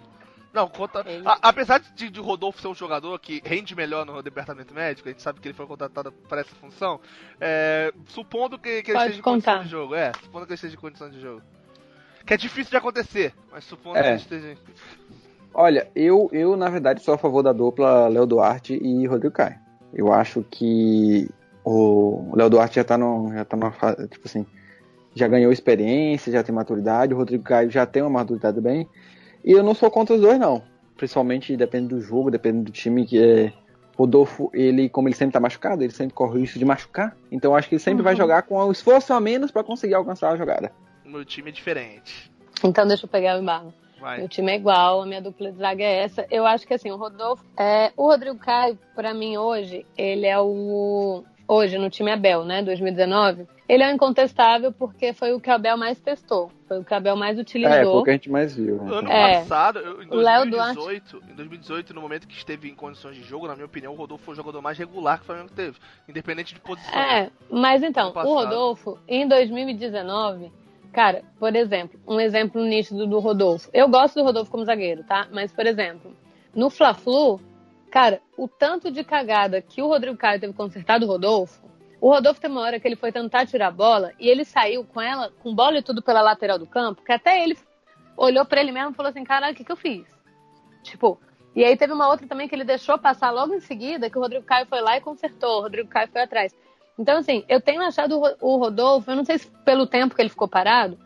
Não, 0.54 0.68
conta. 0.70 1.04
Ele- 1.08 1.28
a- 1.28 1.40
apesar 1.42 1.80
de, 1.80 2.10
de 2.12 2.20
Rodolfo 2.20 2.62
ser 2.62 2.68
um 2.68 2.76
jogador 2.76 3.18
que 3.20 3.42
rende 3.44 3.76
melhor 3.76 4.06
no 4.06 4.22
departamento 4.22 4.74
médico, 4.74 5.10
a 5.10 5.12
gente 5.12 5.22
sabe 5.24 5.40
que 5.40 5.48
ele 5.48 5.56
foi 5.56 5.66
contratado 5.66 6.12
para 6.12 6.42
essa 6.42 6.54
função. 6.56 7.00
é, 7.42 7.92
supondo 8.08 8.60
que, 8.60 8.84
que 8.84 8.92
ele 8.92 8.98
esteja 9.00 9.20
em 9.20 9.22
condição 9.24 9.64
de 9.64 9.70
jogo. 9.70 9.96
É, 9.96 10.12
supondo 10.22 10.46
que 10.46 10.52
ele 10.52 10.56
esteja 10.56 10.76
em 10.76 10.80
condição 10.80 11.10
de 11.10 11.20
jogo. 11.20 11.42
Que 12.26 12.36
é 12.36 12.38
difícil 12.38 12.70
de 12.72 12.78
acontecer, 12.78 13.34
mas 13.52 13.64
supondo 13.66 13.98
É. 13.98 14.02
que 14.04 14.08
ele 14.10 14.16
esteja. 14.18 14.58
Olha, 15.54 15.90
eu, 15.96 16.30
eu 16.32 16.56
na 16.56 16.70
verdade 16.70 17.04
sou 17.04 17.14
a 17.14 17.18
favor 17.18 17.44
da 17.44 17.52
dupla 17.52 18.08
Léo 18.08 18.26
Duarte 18.26 18.74
e 18.76 19.06
Rodrigo 19.08 19.34
Caio. 19.34 19.56
Eu 19.94 20.12
acho 20.14 20.44
que 20.50 21.30
o 21.64 22.32
Léo 22.36 22.50
Duarte 22.50 22.76
já 22.78 22.84
tá, 22.84 22.98
no, 22.98 23.32
já 23.34 23.46
tá 23.46 23.56
numa 23.58 23.72
fase, 23.72 24.08
tipo 24.08 24.28
assim, 24.28 24.46
já 25.16 25.28
ganhou 25.28 25.52
experiência, 25.52 26.32
já 26.32 26.42
tem 26.44 26.54
maturidade, 26.56 27.14
o 27.14 27.18
Rodrigo 27.18 27.44
Caio 27.44 27.70
já 27.70 27.86
tem 27.86 28.02
uma 28.02 28.10
maturidade 28.10 28.60
bem. 28.60 28.88
E 29.44 29.52
eu 29.52 29.64
não 29.64 29.74
sou 29.74 29.90
contra 29.92 30.16
os 30.16 30.22
dois, 30.22 30.40
não. 30.40 30.62
Principalmente 30.98 31.56
depende 31.58 31.88
do 31.90 32.00
jogo, 32.02 32.32
depende 32.32 32.64
do 32.64 32.72
time 32.72 33.06
que 33.06 33.22
é. 33.22 33.54
Rodolfo, 33.96 34.50
ele, 34.56 34.90
como 34.90 35.08
ele 35.08 35.16
sempre 35.16 35.34
tá 35.34 35.40
machucado, 35.40 35.84
ele 35.84 35.94
sempre 35.94 36.16
corre 36.16 36.38
o 36.38 36.42
risco 36.42 36.58
de 36.58 36.66
machucar. 36.66 37.16
Então 37.32 37.52
eu 37.52 37.56
acho 37.56 37.70
que 37.70 37.76
ele 37.76 37.80
sempre 37.82 38.02
vai 38.04 38.14
Uhum. 38.14 38.18
jogar 38.18 38.42
com 38.42 38.56
o 38.58 38.72
esforço 38.72 39.14
a 39.14 39.20
menos 39.22 39.52
para 39.52 39.64
conseguir 39.64 39.94
alcançar 39.94 40.32
a 40.32 40.36
jogada. 40.36 40.72
O 41.06 41.10
meu 41.10 41.24
time 41.24 41.50
é 41.50 41.54
diferente. 41.54 42.32
Então 42.64 42.88
deixa 42.88 43.06
eu 43.06 43.10
pegar 43.10 43.38
o 43.38 43.42
embalo. 43.42 43.72
Vai. 44.02 44.18
Meu 44.18 44.28
time 44.28 44.52
é 44.52 44.56
igual, 44.56 45.04
a 45.04 45.06
minha 45.06 45.22
dupla 45.22 45.52
de 45.52 45.58
zaga 45.60 45.84
é 45.84 46.04
essa. 46.06 46.26
Eu 46.32 46.44
acho 46.46 46.66
que 46.66 46.74
assim, 46.74 46.90
o 46.90 46.96
Rodolfo. 46.98 47.44
É, 47.56 47.92
o 47.96 48.08
Rodrigo 48.08 48.38
Caio, 48.40 48.80
pra 48.96 49.14
mim, 49.14 49.38
hoje, 49.38 49.86
ele 49.96 50.26
é 50.26 50.40
o. 50.40 51.24
Hoje, 51.54 51.78
no 51.78 51.88
time 51.88 52.10
Abel, 52.12 52.44
né? 52.44 52.64
2019. 52.64 53.48
Ele 53.70 53.84
é 53.84 53.92
incontestável 53.92 54.72
porque 54.72 55.14
foi 55.14 55.34
o 55.34 55.40
que 55.40 55.50
o 55.50 55.54
Abel 55.54 55.78
mais 55.78 56.00
testou. 56.00 56.52
Foi 56.68 56.80
o 56.80 56.84
que 56.84 56.92
o 56.92 56.98
Abel 56.98 57.16
mais 57.16 57.34
É, 57.34 57.36
foi 57.36 57.42
utilizou. 57.44 58.00
o 58.00 58.04
que 58.04 58.10
a 58.10 58.14
gente 58.14 58.30
mais 58.32 58.56
viu. 58.56 58.82
né? 58.82 58.96
Ano 58.98 59.12
É. 59.12 59.40
passado, 59.40 59.80
em 60.02 60.08
O 60.10 60.16
Léo 60.16 60.50
2018, 60.50 61.24
em 61.32 61.36
2018, 61.36 61.94
no 61.94 62.02
momento 62.02 62.28
que 62.28 62.36
esteve 62.36 62.68
em 62.70 62.74
condições 62.74 63.16
de 63.16 63.22
jogo, 63.24 63.48
na 63.48 63.54
minha 63.54 63.68
opinião, 63.68 63.94
o 63.94 63.96
Rodolfo 63.96 64.24
foi 64.26 64.34
o 64.34 64.38
jogador 64.38 64.62
mais 64.62 64.78
regular 64.80 65.18
que 65.20 65.24
o 65.24 65.26
Flamengo 65.28 65.50
teve, 65.56 65.78
independente 66.10 66.56
de 66.56 66.60
posição. 66.60 67.00
É, 67.00 67.30
mas 67.52 67.84
então, 67.84 68.10
o. 68.10 68.34
Rodolfo, 68.34 68.98
em 69.08 69.28
2019, 69.28 70.52
Cara, 70.92 71.24
por 71.40 71.56
exemplo, 71.56 72.00
um 72.08 72.20
exemplo 72.20 72.64
nítido 72.64 73.08
do 73.08 73.18
Rodolfo. 73.20 73.68
Eu 73.74 73.88
gosto 73.90 74.14
do 74.14 74.24
Rodolfo 74.24 74.52
como 74.52 74.64
zagueiro, 74.64 75.04
tá? 75.04 75.28
Mas, 75.32 75.52
por 75.52 75.66
exemplo, 75.66 76.16
no 76.54 76.70
Fla-Flu, 76.70 77.40
cara, 77.94 78.24
o 78.36 78.48
tanto 78.48 78.90
de 78.90 79.04
cagada 79.04 79.62
que 79.62 79.80
o 79.80 79.86
Rodrigo 79.86 80.18
Caio 80.18 80.40
teve 80.40 80.52
consertado 80.52 81.06
o 81.06 81.08
Rodolfo, 81.08 81.62
o 82.02 82.10
Rodolfo 82.10 82.42
tem 82.42 82.50
uma 82.50 82.62
hora 82.62 82.80
que 82.80 82.88
ele 82.88 82.96
foi 82.96 83.12
tentar 83.12 83.46
tirar 83.46 83.68
a 83.68 83.72
bola 83.72 84.14
e 84.20 84.28
ele 84.28 84.44
saiu 84.44 84.84
com 84.84 85.00
ela, 85.00 85.32
com 85.44 85.54
bola 85.54 85.78
e 85.78 85.84
tudo 85.84 86.02
pela 86.02 86.20
lateral 86.20 86.58
do 86.58 86.66
campo, 86.66 87.04
que 87.04 87.12
até 87.12 87.44
ele 87.44 87.56
olhou 88.18 88.46
para 88.46 88.62
ele 88.62 88.72
mesmo 88.72 88.90
e 88.90 88.94
falou 88.96 89.12
assim: 89.12 89.24
caralho, 89.24 89.54
o 89.54 89.56
que, 89.56 89.64
que 89.64 89.72
eu 89.72 89.76
fiz? 89.76 90.08
Tipo, 90.82 91.22
e 91.56 91.64
aí 91.64 91.78
teve 91.78 91.94
uma 91.94 92.10
outra 92.10 92.26
também 92.26 92.48
que 92.48 92.56
ele 92.56 92.64
deixou 92.64 92.98
passar 92.98 93.30
logo 93.30 93.54
em 93.54 93.60
seguida, 93.60 94.10
que 94.10 94.18
o 94.18 94.22
Rodrigo 94.22 94.44
Caio 94.44 94.66
foi 94.66 94.82
lá 94.82 94.98
e 94.98 95.02
consertou, 95.02 95.60
o 95.60 95.62
Rodrigo 95.62 95.88
Caio 95.88 96.10
foi 96.12 96.24
atrás. 96.24 96.52
Então, 96.98 97.20
assim, 97.20 97.46
eu 97.48 97.62
tenho 97.62 97.84
achado 97.84 98.20
o 98.42 98.58
Rodolfo, 98.58 99.12
eu 99.12 99.16
não 99.16 99.24
sei 99.24 99.38
se 99.38 99.48
pelo 99.64 99.86
tempo 99.86 100.16
que 100.16 100.22
ele 100.24 100.30
ficou 100.30 100.48
parado, 100.48 100.98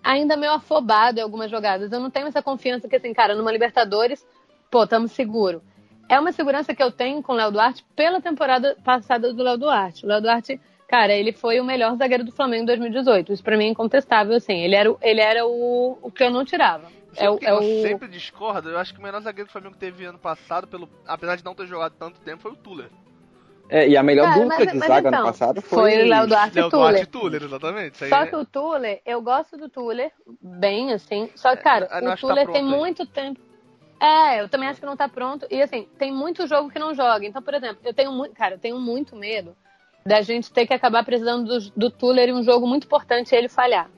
ainda 0.00 0.36
meio 0.36 0.52
afobado 0.52 1.18
em 1.18 1.22
algumas 1.22 1.50
jogadas. 1.50 1.90
Eu 1.90 1.98
não 1.98 2.08
tenho 2.08 2.28
essa 2.28 2.40
confiança 2.40 2.88
que, 2.88 2.94
assim, 2.94 3.12
cara, 3.12 3.34
numa 3.34 3.50
Libertadores, 3.50 4.24
pô, 4.70 4.84
estamos 4.84 5.10
seguro 5.10 5.60
é 6.08 6.18
uma 6.18 6.32
segurança 6.32 6.74
que 6.74 6.82
eu 6.82 6.90
tenho 6.90 7.22
com 7.22 7.32
o 7.32 7.36
Léo 7.36 7.50
Duarte 7.50 7.84
pela 7.94 8.20
temporada 8.20 8.76
passada 8.84 9.32
do 9.32 9.42
Léo 9.42 9.58
Duarte. 9.58 10.04
O 10.04 10.08
Léo 10.08 10.20
Duarte, 10.20 10.60
cara, 10.88 11.12
ele 11.12 11.32
foi 11.32 11.60
o 11.60 11.64
melhor 11.64 11.96
zagueiro 11.96 12.24
do 12.24 12.32
Flamengo 12.32 12.62
em 12.62 12.66
2018. 12.66 13.32
Isso 13.32 13.42
pra 13.42 13.56
mim 13.56 13.66
é 13.66 13.68
incontestável, 13.68 14.36
assim. 14.36 14.60
Ele 14.60 14.74
era, 14.74 14.94
ele 15.02 15.20
era 15.20 15.46
o, 15.46 15.98
o 16.02 16.10
que 16.10 16.22
eu 16.22 16.30
não 16.30 16.44
tirava. 16.44 16.88
É 17.16 17.30
o, 17.30 17.38
é 17.42 17.50
eu 17.50 17.58
o... 17.58 17.82
sempre 17.82 18.08
discordo. 18.08 18.68
Eu 18.68 18.78
acho 18.78 18.92
que 18.92 19.00
o 19.00 19.02
melhor 19.02 19.20
zagueiro 19.20 19.48
do 19.48 19.52
Flamengo 19.52 19.76
teve 19.76 20.04
ano 20.04 20.18
passado, 20.18 20.66
pelo, 20.66 20.88
apesar 21.06 21.36
de 21.36 21.44
não 21.44 21.54
ter 21.54 21.66
jogado 21.66 21.94
tanto 21.98 22.20
tempo, 22.20 22.42
foi 22.42 22.52
o 22.52 22.56
Tuller. 22.56 22.90
É, 23.68 23.88
e 23.88 23.96
a 23.96 24.02
melhor 24.02 24.26
Cara, 24.26 24.34
dupla 24.40 24.58
mas, 24.58 24.68
de 24.68 24.78
mas 24.78 24.88
zaga 24.88 25.08
então, 25.08 25.20
ano 25.20 25.28
passado 25.28 25.62
foi, 25.62 25.78
foi 25.92 26.04
o 26.04 26.08
Léo 26.08 26.26
Duarte 26.28 26.58
e 26.58 26.70
Tuller. 26.70 26.70
Duarte 26.70 27.06
Tuller, 27.06 27.42
exatamente. 27.42 28.08
Só 28.08 28.16
é... 28.22 28.26
que 28.26 28.36
o 28.36 28.44
Tuller, 28.44 29.00
eu 29.04 29.20
gosto 29.20 29.56
do 29.56 29.68
Tuller, 29.68 30.12
bem 30.40 30.92
assim. 30.92 31.28
Só 31.34 31.56
que, 31.56 31.64
cara, 31.64 31.86
é, 31.90 32.08
o 32.08 32.16
Tuller 32.16 32.46
tá 32.46 32.52
tem 32.52 32.62
aí. 32.62 32.68
muito 32.68 33.04
tempo. 33.06 33.40
É, 34.00 34.40
eu 34.40 34.48
também 34.48 34.68
acho 34.68 34.80
que 34.80 34.86
não 34.86 34.96
tá 34.96 35.08
pronto. 35.08 35.46
E 35.50 35.62
assim, 35.62 35.88
tem 35.98 36.12
muito 36.12 36.46
jogo 36.46 36.70
que 36.70 36.78
não 36.78 36.94
joga. 36.94 37.24
Então, 37.24 37.42
por 37.42 37.54
exemplo, 37.54 37.78
eu 37.84 37.94
tenho 37.94 38.12
muito. 38.12 38.34
Cara, 38.34 38.54
eu 38.54 38.58
tenho 38.58 38.78
muito 38.78 39.16
medo 39.16 39.56
da 40.04 40.20
gente 40.20 40.52
ter 40.52 40.66
que 40.66 40.74
acabar 40.74 41.04
precisando 41.04 41.46
do, 41.46 41.70
do 41.70 41.90
Tuller 41.90 42.28
em 42.28 42.32
um 42.32 42.42
jogo 42.42 42.66
muito 42.66 42.84
importante 42.84 43.32
e 43.32 43.36
ele 43.36 43.48
falhar. 43.48 43.90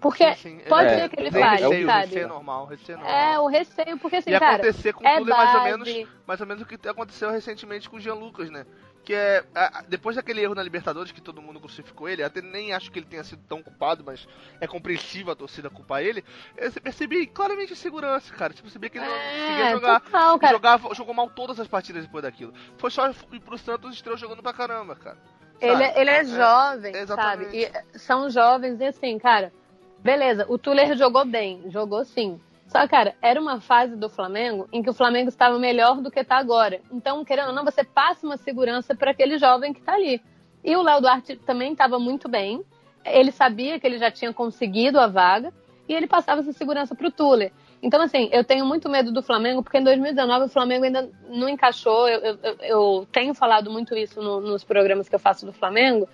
Porque 0.00 0.34
sim, 0.34 0.58
sim. 0.58 0.68
pode 0.68 0.90
é, 0.90 0.98
ser 0.98 1.08
que 1.08 1.18
ele 1.18 1.30
falhe, 1.30 1.62
receio, 1.62 1.86
sabe? 1.86 2.06
Receio 2.06 2.28
normal, 2.28 2.66
receio 2.66 2.98
normal. 2.98 3.16
É, 3.16 3.40
o 3.40 3.46
receio, 3.46 3.98
porque 3.98 4.16
assim, 4.16 4.30
e 4.30 4.38
cara. 4.38 4.56
acontecer 4.56 4.92
com 4.92 5.06
é 5.06 5.14
o 5.14 5.18
Tuller 5.20 5.36
mais 5.36 5.54
ou, 5.54 5.62
menos, 5.62 6.08
mais 6.26 6.40
ou 6.42 6.46
menos 6.46 6.62
o 6.62 6.66
que 6.66 6.88
aconteceu 6.88 7.30
recentemente 7.30 7.88
com 7.88 7.96
o 7.96 8.00
Jean 8.00 8.12
Lucas, 8.12 8.50
né? 8.50 8.66
Que 9.04 9.14
é 9.14 9.44
depois 9.88 10.16
daquele 10.16 10.40
erro 10.40 10.54
na 10.54 10.62
Libertadores 10.62 11.12
que 11.12 11.20
todo 11.20 11.42
mundo 11.42 11.60
crucificou 11.60 12.08
ele, 12.08 12.22
até 12.22 12.40
nem 12.40 12.72
acho 12.72 12.90
que 12.90 12.98
ele 12.98 13.06
tenha 13.06 13.22
sido 13.22 13.42
tão 13.46 13.62
culpado, 13.62 14.02
mas 14.04 14.26
é 14.60 14.66
compreensível 14.66 15.32
a 15.32 15.36
torcida 15.36 15.68
culpar 15.68 16.02
ele. 16.02 16.24
Eu 16.56 16.72
percebi 16.72 17.26
claramente 17.26 17.72
insegurança, 17.72 18.32
cara. 18.34 18.52
Você 18.52 18.62
percebia 18.62 18.90
que 18.90 18.98
ele 18.98 19.06
não 19.06 19.14
é, 19.14 19.46
conseguia 19.46 19.70
jogar, 19.70 20.00
total, 20.00 20.40
jogava, 20.50 20.94
jogou 20.94 21.14
mal 21.14 21.30
todas 21.30 21.60
as 21.60 21.68
partidas 21.68 22.04
depois 22.04 22.22
daquilo. 22.22 22.54
Foi 22.78 22.90
só 22.90 23.10
ir 23.10 23.40
pro 23.40 23.58
Santos 23.58 23.94
estreou 23.94 24.16
jogando 24.16 24.42
pra 24.42 24.52
caramba, 24.52 24.96
cara. 24.96 25.18
Ele, 25.60 25.82
é, 25.82 26.00
ele 26.00 26.10
é, 26.10 26.20
é 26.20 26.24
jovem, 26.24 26.96
é, 26.96 27.06
sabe? 27.06 27.48
E 27.52 27.98
são 27.98 28.28
jovens 28.30 28.80
e 28.80 28.86
assim, 28.86 29.18
cara. 29.18 29.52
Beleza, 29.98 30.44
o 30.48 30.58
Tuller 30.58 30.96
jogou 30.96 31.24
bem, 31.24 31.70
jogou 31.70 32.04
sim. 32.04 32.40
Só, 32.74 32.88
cara, 32.88 33.14
era 33.22 33.40
uma 33.40 33.60
fase 33.60 33.94
do 33.94 34.08
Flamengo 34.08 34.68
em 34.72 34.82
que 34.82 34.90
o 34.90 34.92
Flamengo 34.92 35.28
estava 35.28 35.56
melhor 35.60 36.00
do 36.00 36.10
que 36.10 36.18
está 36.18 36.38
agora. 36.38 36.80
Então, 36.90 37.24
querendo 37.24 37.50
ou 37.50 37.54
não, 37.54 37.64
você 37.64 37.84
passa 37.84 38.26
uma 38.26 38.36
segurança 38.36 38.96
para 38.96 39.12
aquele 39.12 39.38
jovem 39.38 39.72
que 39.72 39.78
está 39.78 39.94
ali. 39.94 40.20
E 40.64 40.74
o 40.74 40.82
Léo 40.82 41.00
Duarte 41.00 41.36
também 41.36 41.70
estava 41.70 42.00
muito 42.00 42.28
bem. 42.28 42.64
Ele 43.04 43.30
sabia 43.30 43.78
que 43.78 43.86
ele 43.86 43.96
já 43.96 44.10
tinha 44.10 44.32
conseguido 44.32 44.98
a 44.98 45.06
vaga 45.06 45.52
e 45.88 45.94
ele 45.94 46.08
passava 46.08 46.40
essa 46.40 46.52
segurança 46.52 46.96
para 46.96 47.06
o 47.06 47.12
Tuller. 47.12 47.52
Então, 47.80 48.02
assim, 48.02 48.28
eu 48.32 48.42
tenho 48.42 48.66
muito 48.66 48.90
medo 48.90 49.12
do 49.12 49.22
Flamengo, 49.22 49.62
porque 49.62 49.78
em 49.78 49.84
2019 49.84 50.46
o 50.46 50.48
Flamengo 50.48 50.84
ainda 50.84 51.08
não 51.28 51.48
encaixou. 51.48 52.08
Eu, 52.08 52.38
eu, 52.42 52.56
eu 52.60 53.08
tenho 53.12 53.34
falado 53.34 53.70
muito 53.70 53.94
isso 53.94 54.20
no, 54.20 54.40
nos 54.40 54.64
programas 54.64 55.08
que 55.08 55.14
eu 55.14 55.20
faço 55.20 55.46
do 55.46 55.52
Flamengo, 55.52 56.08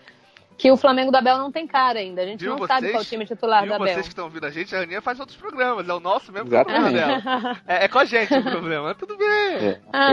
que 0.61 0.71
o 0.71 0.77
Flamengo 0.77 1.11
do 1.11 1.17
Abel 1.17 1.39
não 1.39 1.51
tem 1.51 1.67
cara 1.67 2.01
ainda. 2.01 2.21
A 2.21 2.27
gente 2.27 2.41
viu 2.41 2.51
não 2.51 2.59
vocês, 2.59 2.69
sabe 2.69 2.91
qual 2.91 3.01
é 3.01 3.03
o 3.03 3.09
time 3.09 3.25
titular 3.25 3.67
do 3.67 3.73
Abel. 3.73 3.87
vocês 3.87 4.03
que 4.03 4.13
estão 4.13 4.27
ouvindo 4.27 4.45
a 4.45 4.51
gente, 4.51 4.77
a 4.77 4.81
Aninha 4.81 5.01
faz 5.01 5.19
outros 5.19 5.39
programas. 5.39 5.89
É 5.89 5.93
o 5.95 6.01
nosso 6.01 6.31
mesmo 6.31 6.55
é 6.55 6.61
o 6.61 6.65
problema 6.67 6.93
dela. 6.93 7.59
É, 7.67 7.85
é, 7.87 7.89
com 7.89 7.99
a 7.99 8.05
gente 8.05 8.35
o 8.35 8.43
problema. 8.43 8.95
Tudo 8.95 9.17
bem. 9.17 9.27
É, 9.27 9.81
ah, 9.91 10.13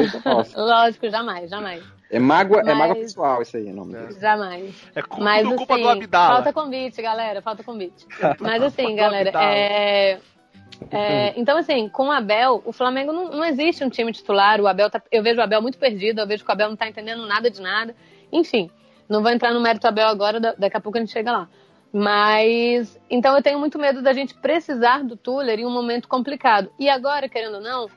lógico, 0.56 1.10
jamais, 1.10 1.50
jamais. 1.50 1.84
É 2.10 2.18
mágoa, 2.18 2.64
Mas... 2.64 2.68
é 2.68 2.74
mágoa 2.74 2.96
pessoal 2.96 3.42
isso 3.42 3.58
aí, 3.58 3.74
nome 3.74 3.96
é. 3.98 4.12
Jamais. 4.22 4.74
É 4.96 5.02
culpa, 5.02 5.22
Mas, 5.22 5.46
assim, 5.46 5.56
culpa 5.58 5.78
do 5.78 5.90
Abdala. 5.90 6.36
Falta 6.36 6.54
convite, 6.54 7.02
galera, 7.02 7.42
falta 7.42 7.62
convite. 7.62 8.08
Mas 8.40 8.64
assim, 8.64 8.96
galera, 8.96 9.32
é... 9.44 10.20
É, 10.92 11.34
então, 11.38 11.58
assim, 11.58 11.90
com 11.90 12.08
o 12.08 12.12
Abel, 12.12 12.62
o 12.64 12.72
Flamengo 12.72 13.12
não, 13.12 13.32
não 13.32 13.44
existe 13.44 13.84
um 13.84 13.90
time 13.90 14.14
titular. 14.14 14.62
O 14.62 14.68
Abel 14.68 14.90
tá, 14.90 15.02
eu 15.12 15.24
vejo 15.24 15.42
o 15.42 15.44
Abel 15.44 15.62
muito 15.62 15.78
perdido, 15.78 16.22
eu 16.22 16.28
vejo 16.28 16.46
que 16.46 16.50
o 16.50 16.54
Abel 16.54 16.70
não 16.70 16.78
tá 16.78 16.88
entendendo 16.88 17.26
nada 17.26 17.50
de 17.50 17.60
nada. 17.60 17.94
Enfim, 18.32 18.70
não 19.10 19.22
vou 19.22 19.32
entrar 19.32 19.54
no 19.54 19.62
mérito 19.62 19.88
Abel 19.88 20.08
agora, 20.08 20.40
daqui 20.40 20.78
a 20.78 20.82
pouco 20.82 20.98
a 20.98 21.02
gente 21.02 21.14
chega 21.14 21.32
lá. 21.32 21.50
Mas, 21.92 23.00
então 23.10 23.36
eu 23.36 23.42
tenho 23.42 23.60
muito 23.60 23.80
medo 23.80 24.02
da 24.02 24.14
gente 24.14 24.34
precisar 24.36 25.04
do 25.04 25.16
Tuller 25.16 25.60
em 25.60 25.66
um 25.66 25.72
momento 25.72 26.08
complicado. 26.08 26.70
E 26.78 26.90
agora, 26.90 27.30
querendo 27.30 27.56
ou 27.56 27.62
não, 27.62 27.90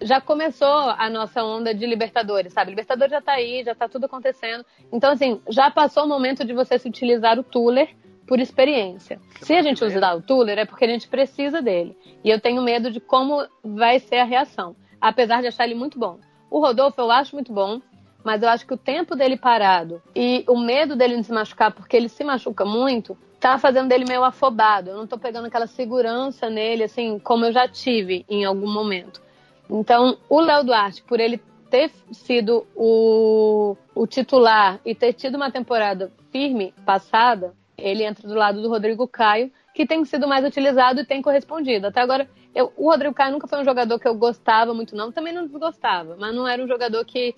já 0.00 0.20
começou 0.20 0.68
a 0.68 1.08
nossa 1.08 1.42
onda 1.42 1.74
de 1.74 1.86
Libertadores, 1.86 2.52
sabe? 2.52 2.70
Libertadores 2.70 3.10
já 3.10 3.20
tá 3.20 3.32
aí, 3.32 3.64
já 3.64 3.74
tá 3.74 3.88
tudo 3.88 4.04
acontecendo. 4.04 4.64
Então, 4.92 5.12
assim, 5.12 5.40
já 5.48 5.70
passou 5.70 6.04
o 6.04 6.08
momento 6.08 6.44
de 6.44 6.52
você 6.52 6.78
se 6.78 6.88
utilizar 6.88 7.38
o 7.38 7.42
Tuller 7.42 7.88
por 8.26 8.40
experiência. 8.40 9.20
Se 9.40 9.54
a 9.54 9.62
gente 9.62 9.84
usar 9.84 10.14
o 10.14 10.22
Tuller, 10.22 10.58
é 10.58 10.64
porque 10.64 10.84
a 10.84 10.88
gente 10.88 11.08
precisa 11.08 11.62
dele. 11.62 11.96
E 12.22 12.30
eu 12.30 12.40
tenho 12.40 12.62
medo 12.62 12.90
de 12.90 13.00
como 13.00 13.46
vai 13.62 13.98
ser 13.98 14.16
a 14.16 14.24
reação. 14.24 14.76
Apesar 15.00 15.40
de 15.40 15.48
achar 15.48 15.64
ele 15.64 15.74
muito 15.74 15.98
bom. 15.98 16.18
O 16.50 16.60
Rodolfo 16.60 17.00
eu 17.00 17.10
acho 17.10 17.34
muito 17.34 17.52
bom 17.52 17.80
mas 18.24 18.42
eu 18.42 18.48
acho 18.48 18.66
que 18.66 18.72
o 18.72 18.78
tempo 18.78 19.14
dele 19.14 19.36
parado 19.36 20.02
e 20.16 20.44
o 20.48 20.58
medo 20.58 20.96
dele 20.96 21.18
de 21.18 21.24
se 21.24 21.32
machucar, 21.32 21.70
porque 21.70 21.94
ele 21.94 22.08
se 22.08 22.24
machuca 22.24 22.64
muito, 22.64 23.16
tá 23.38 23.58
fazendo 23.58 23.88
dele 23.88 24.06
meio 24.08 24.24
afobado. 24.24 24.88
Eu 24.90 24.96
não 24.96 25.06
tô 25.06 25.18
pegando 25.18 25.46
aquela 25.46 25.66
segurança 25.66 26.48
nele, 26.48 26.84
assim, 26.84 27.18
como 27.18 27.44
eu 27.44 27.52
já 27.52 27.68
tive 27.68 28.24
em 28.28 28.44
algum 28.44 28.72
momento. 28.72 29.20
Então, 29.68 30.16
o 30.28 30.40
Léo 30.40 30.64
Duarte, 30.64 31.02
por 31.02 31.20
ele 31.20 31.40
ter 31.70 31.90
sido 32.12 32.66
o, 32.74 33.76
o 33.94 34.06
titular 34.06 34.80
e 34.84 34.94
ter 34.94 35.12
tido 35.12 35.34
uma 35.34 35.50
temporada 35.50 36.10
firme 36.32 36.72
passada, 36.86 37.52
ele 37.76 38.04
entra 38.04 38.26
do 38.26 38.34
lado 38.34 38.62
do 38.62 38.68
Rodrigo 38.68 39.06
Caio, 39.06 39.50
que 39.74 39.86
tem 39.86 40.04
sido 40.04 40.26
mais 40.26 40.44
utilizado 40.44 41.00
e 41.00 41.04
tem 41.04 41.20
correspondido. 41.20 41.88
Até 41.88 42.00
agora, 42.00 42.28
eu, 42.54 42.72
o 42.76 42.88
Rodrigo 42.88 43.14
Caio 43.14 43.32
nunca 43.32 43.48
foi 43.48 43.60
um 43.60 43.64
jogador 43.64 43.98
que 43.98 44.08
eu 44.08 44.14
gostava 44.14 44.72
muito, 44.72 44.96
não. 44.96 45.12
Também 45.12 45.34
não 45.34 45.46
desgostava, 45.46 46.16
mas 46.18 46.34
não 46.34 46.46
era 46.46 46.62
um 46.62 46.68
jogador 46.68 47.04
que 47.04 47.34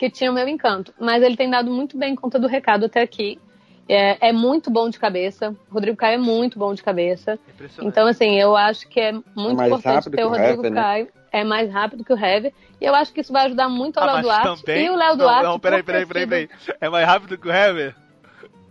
que 0.00 0.08
tinha 0.08 0.30
o 0.30 0.34
meu 0.34 0.48
encanto. 0.48 0.94
Mas 0.98 1.22
ele 1.22 1.36
tem 1.36 1.50
dado 1.50 1.70
muito 1.70 1.98
bem 1.98 2.16
conta 2.16 2.38
do 2.38 2.46
recado 2.46 2.86
até 2.86 3.02
aqui. 3.02 3.38
É, 3.86 4.28
é 4.28 4.32
muito 4.32 4.70
bom 4.70 4.88
de 4.88 4.98
cabeça. 4.98 5.54
O 5.70 5.74
Rodrigo 5.74 5.94
Caio 5.94 6.14
é 6.14 6.18
muito 6.18 6.58
bom 6.58 6.72
de 6.72 6.82
cabeça. 6.82 7.38
Então, 7.82 8.06
assim, 8.06 8.40
eu 8.40 8.56
acho 8.56 8.88
que 8.88 8.98
é 8.98 9.12
muito 9.36 9.60
é 9.60 9.66
importante 9.66 10.08
ter 10.08 10.24
o 10.24 10.30
Rodrigo 10.30 10.66
o 10.66 10.72
Caio. 10.72 11.04
Né? 11.04 11.10
É 11.30 11.44
mais 11.44 11.70
rápido 11.70 12.02
que 12.02 12.14
o 12.14 12.16
Heavy. 12.16 12.54
E 12.80 12.86
eu 12.86 12.94
acho 12.94 13.12
que 13.12 13.20
isso 13.20 13.30
vai 13.30 13.44
ajudar 13.44 13.68
muito 13.68 13.98
ao 13.98 14.08
ah, 14.08 14.12
Léo 14.14 14.22
Duarte. 14.22 14.64
Também? 14.64 14.86
E 14.86 14.90
o 14.90 14.96
Léo 14.96 15.16
Duarte. 15.18 15.42
Não, 15.42 15.52
não 15.52 15.60
peraí, 15.60 15.82
peraí, 15.82 16.06
peraí, 16.06 16.26
peraí. 16.26 16.48
É 16.80 16.88
mais 16.88 17.06
rápido 17.06 17.36
que 17.36 17.46
o 17.46 17.52
Heavy? 17.52 17.94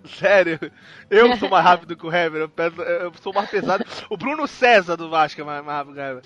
Sério? 0.05 0.59
Eu 1.11 1.37
sou 1.37 1.47
mais 1.47 1.63
rápido 1.63 1.95
que 1.95 2.07
o 2.07 2.11
Hever, 2.11 2.41
eu, 2.41 2.83
eu 2.83 3.13
sou 3.21 3.31
mais 3.33 3.51
pesado. 3.51 3.85
O 4.09 4.17
Bruno 4.17 4.47
César 4.47 4.95
do 4.95 5.09
Vasco 5.09 5.41
é 5.41 5.43
mais, 5.43 5.63
mais 5.63 5.77
rápido 5.77 5.93
que 5.93 5.99
o 5.99 6.03
Hever. 6.03 6.23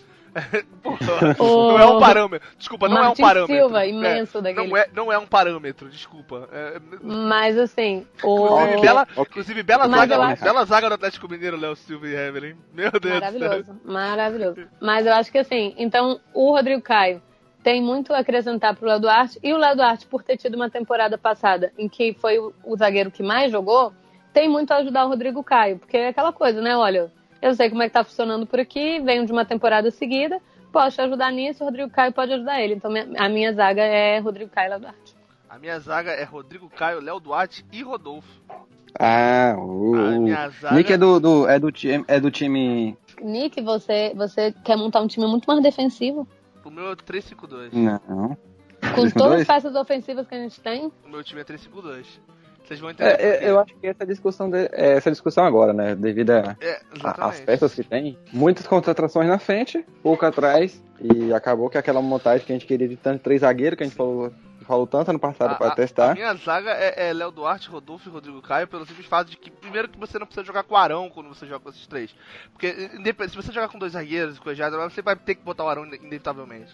Não 1.39 1.79
é 1.79 1.85
um 1.85 1.99
parâmetro. 1.99 2.47
Desculpa, 2.57 2.87
não 2.87 2.95
Martin 2.95 3.21
é 3.21 3.25
um 3.25 3.27
parâmetro. 3.27 3.55
Silva, 3.55 3.85
imenso 3.85 4.37
é, 4.37 4.41
daquele. 4.41 4.67
Não 4.67 4.77
é, 4.77 4.87
não 4.93 5.11
é 5.11 5.17
um 5.17 5.25
parâmetro, 5.25 5.89
desculpa. 5.89 6.49
É... 6.51 6.79
Mas 7.01 7.57
assim, 7.57 8.05
o... 8.23 8.45
Inclusive, 8.45 8.81
bela, 8.81 9.07
inclusive, 9.17 9.63
bela, 9.63 9.87
zaga, 9.87 10.17
acho... 10.19 10.43
bela 10.43 10.65
zaga 10.65 10.89
do 10.89 10.95
Atlético 10.95 11.29
Mineiro, 11.29 11.57
Léo 11.57 11.75
Silva 11.75 12.07
e 12.07 12.15
hein? 12.15 12.55
Meu 12.73 12.91
Deus 12.91 13.19
Maravilhoso, 13.19 13.81
maravilhoso. 13.85 14.67
Mas 14.81 15.05
eu 15.05 15.13
acho 15.13 15.31
que 15.31 15.37
assim, 15.37 15.73
então 15.77 16.19
o 16.33 16.51
Rodrigo 16.51 16.81
Caio 16.81 17.21
tem 17.63 17.81
muito 17.81 18.13
a 18.13 18.19
acrescentar 18.19 18.75
pro 18.75 18.87
Léo 18.87 18.99
Duarte. 18.99 19.39
E 19.41 19.53
o 19.53 19.57
Léo 19.57 19.75
Duarte, 19.75 20.05
por 20.05 20.21
ter 20.21 20.37
tido 20.37 20.55
uma 20.55 20.69
temporada 20.69 21.17
passada 21.17 21.71
em 21.77 21.87
que 21.87 22.13
foi 22.13 22.37
o, 22.37 22.53
o 22.63 22.75
zagueiro 22.75 23.09
que 23.09 23.23
mais 23.23 23.51
jogou, 23.51 23.93
tem 24.33 24.49
muito 24.49 24.71
a 24.71 24.77
ajudar 24.77 25.05
o 25.05 25.09
Rodrigo 25.09 25.43
Caio. 25.43 25.79
Porque 25.79 25.95
é 25.95 26.09
aquela 26.09 26.33
coisa, 26.33 26.61
né? 26.61 26.75
Olha, 26.75 27.09
eu 27.43 27.53
sei 27.53 27.69
como 27.69 27.83
é 27.83 27.87
que 27.89 27.93
tá 27.93 28.05
funcionando 28.05 28.47
por 28.47 28.57
aqui, 28.57 29.01
venho 29.01 29.25
de 29.25 29.31
uma 29.33 29.43
temporada 29.43 29.91
seguida, 29.91 30.41
posso 30.71 31.01
ajudar 31.01 31.29
nisso, 31.29 31.61
o 31.61 31.65
Rodrigo 31.65 31.89
Caio 31.89 32.13
pode 32.13 32.31
ajudar 32.31 32.61
ele. 32.61 32.75
Então 32.75 32.89
a 33.17 33.27
minha 33.27 33.51
zaga 33.51 33.81
é 33.81 34.17
Rodrigo 34.17 34.49
Caio 34.49 34.67
e 34.67 34.69
Léo 34.69 34.79
Duarte. 34.79 35.15
A 35.49 35.59
minha 35.59 35.77
zaga 35.77 36.11
é 36.11 36.23
Rodrigo 36.23 36.69
Caio, 36.69 37.01
Léo 37.01 37.19
Duarte 37.19 37.65
e 37.69 37.83
Rodolfo. 37.83 38.29
Ah, 38.97 39.55
o, 39.57 39.93
zaga... 40.61 40.73
Nick 40.73 40.93
é 40.93 40.97
do, 40.97 41.19
do, 41.19 41.47
é, 41.47 41.59
do 41.59 41.69
time, 41.69 42.05
é 42.07 42.17
do 42.17 42.31
time. 42.31 42.97
Nick, 43.21 43.61
você, 43.61 44.13
você 44.15 44.53
quer 44.63 44.77
montar 44.77 45.01
um 45.01 45.07
time 45.07 45.27
muito 45.27 45.45
mais 45.45 45.61
defensivo? 45.61 46.25
O 46.63 46.71
meu 46.71 46.93
é 46.93 46.95
3-5-2. 46.95 47.73
Não. 47.73 48.37
Com 48.95 49.09
todas 49.09 49.41
as 49.41 49.47
peças 49.47 49.75
ofensivas 49.75 50.25
que 50.27 50.33
a 50.33 50.39
gente 50.39 50.61
tem? 50.61 50.89
O 51.05 51.09
meu 51.09 51.21
time 51.21 51.41
é 51.41 51.43
3-5-2. 51.43 52.05
Vocês 52.63 52.79
vão 52.79 52.89
entender. 52.91 53.09
É, 53.19 53.37
quê. 53.39 53.45
eu 53.45 53.59
acho 53.59 53.75
que 53.75 53.87
essa 53.87 54.05
discussão, 54.05 54.49
de- 54.49 54.69
é, 54.71 54.93
essa 54.97 55.11
discussão 55.11 55.43
agora, 55.45 55.73
né? 55.73 55.95
Devido 55.95 56.31
É, 56.31 56.39
às 56.39 56.97
exatamente. 56.97 57.41
peças 57.43 57.75
que 57.75 57.83
tem, 57.83 58.17
muitas 58.31 58.65
contratações 58.65 59.27
na 59.27 59.37
frente, 59.39 59.85
pouco 60.01 60.25
atrás, 60.25 60.81
e 61.01 61.33
acabou 61.33 61.69
que 61.69 61.77
aquela 61.77 62.01
montagem 62.01 62.45
que 62.45 62.53
a 62.53 62.55
gente 62.55 62.65
queria 62.65 62.87
de 62.87 62.95
tanto 62.95 63.21
três 63.21 63.41
zagueiros, 63.41 63.75
que 63.77 63.83
a 63.83 63.85
gente 63.85 63.95
falou, 63.95 64.31
falou 64.61 64.87
tanto 64.87 65.09
ano 65.09 65.19
passado 65.19 65.57
para 65.57 65.67
a- 65.67 65.71
A 65.73 65.75
testar. 65.75 66.13
minha 66.13 66.33
zaga 66.35 66.71
é, 66.71 67.09
é 67.09 67.13
Léo 67.13 67.31
Duarte, 67.31 67.69
Rodolfo 67.69 68.07
e 68.07 68.11
Rodrigo 68.11 68.41
Caio, 68.41 68.65
pelo 68.65 68.85
simples 68.85 69.07
fato 69.07 69.29
de 69.29 69.35
que, 69.35 69.51
primeiro, 69.51 69.89
que 69.89 69.99
você 69.99 70.17
não 70.17 70.25
precisa 70.25 70.45
jogar 70.45 70.63
com 70.63 70.73
o 70.73 70.77
Arão 70.77 71.09
quando 71.09 71.27
você 71.27 71.45
joga 71.45 71.59
com 71.59 71.69
esses 71.69 71.85
três. 71.85 72.15
Porque, 72.53 72.71
se 73.27 73.35
você 73.35 73.51
jogar 73.51 73.67
com 73.67 73.77
dois 73.77 73.91
zagueiros, 73.91 74.39
o 74.39 74.49
Ejado, 74.49 74.77
você 74.77 75.01
vai 75.01 75.17
ter 75.17 75.35
que 75.35 75.43
botar 75.43 75.65
o 75.65 75.67
Arão 75.67 75.85
ine- 75.85 75.97
inevitavelmente. 75.97 76.73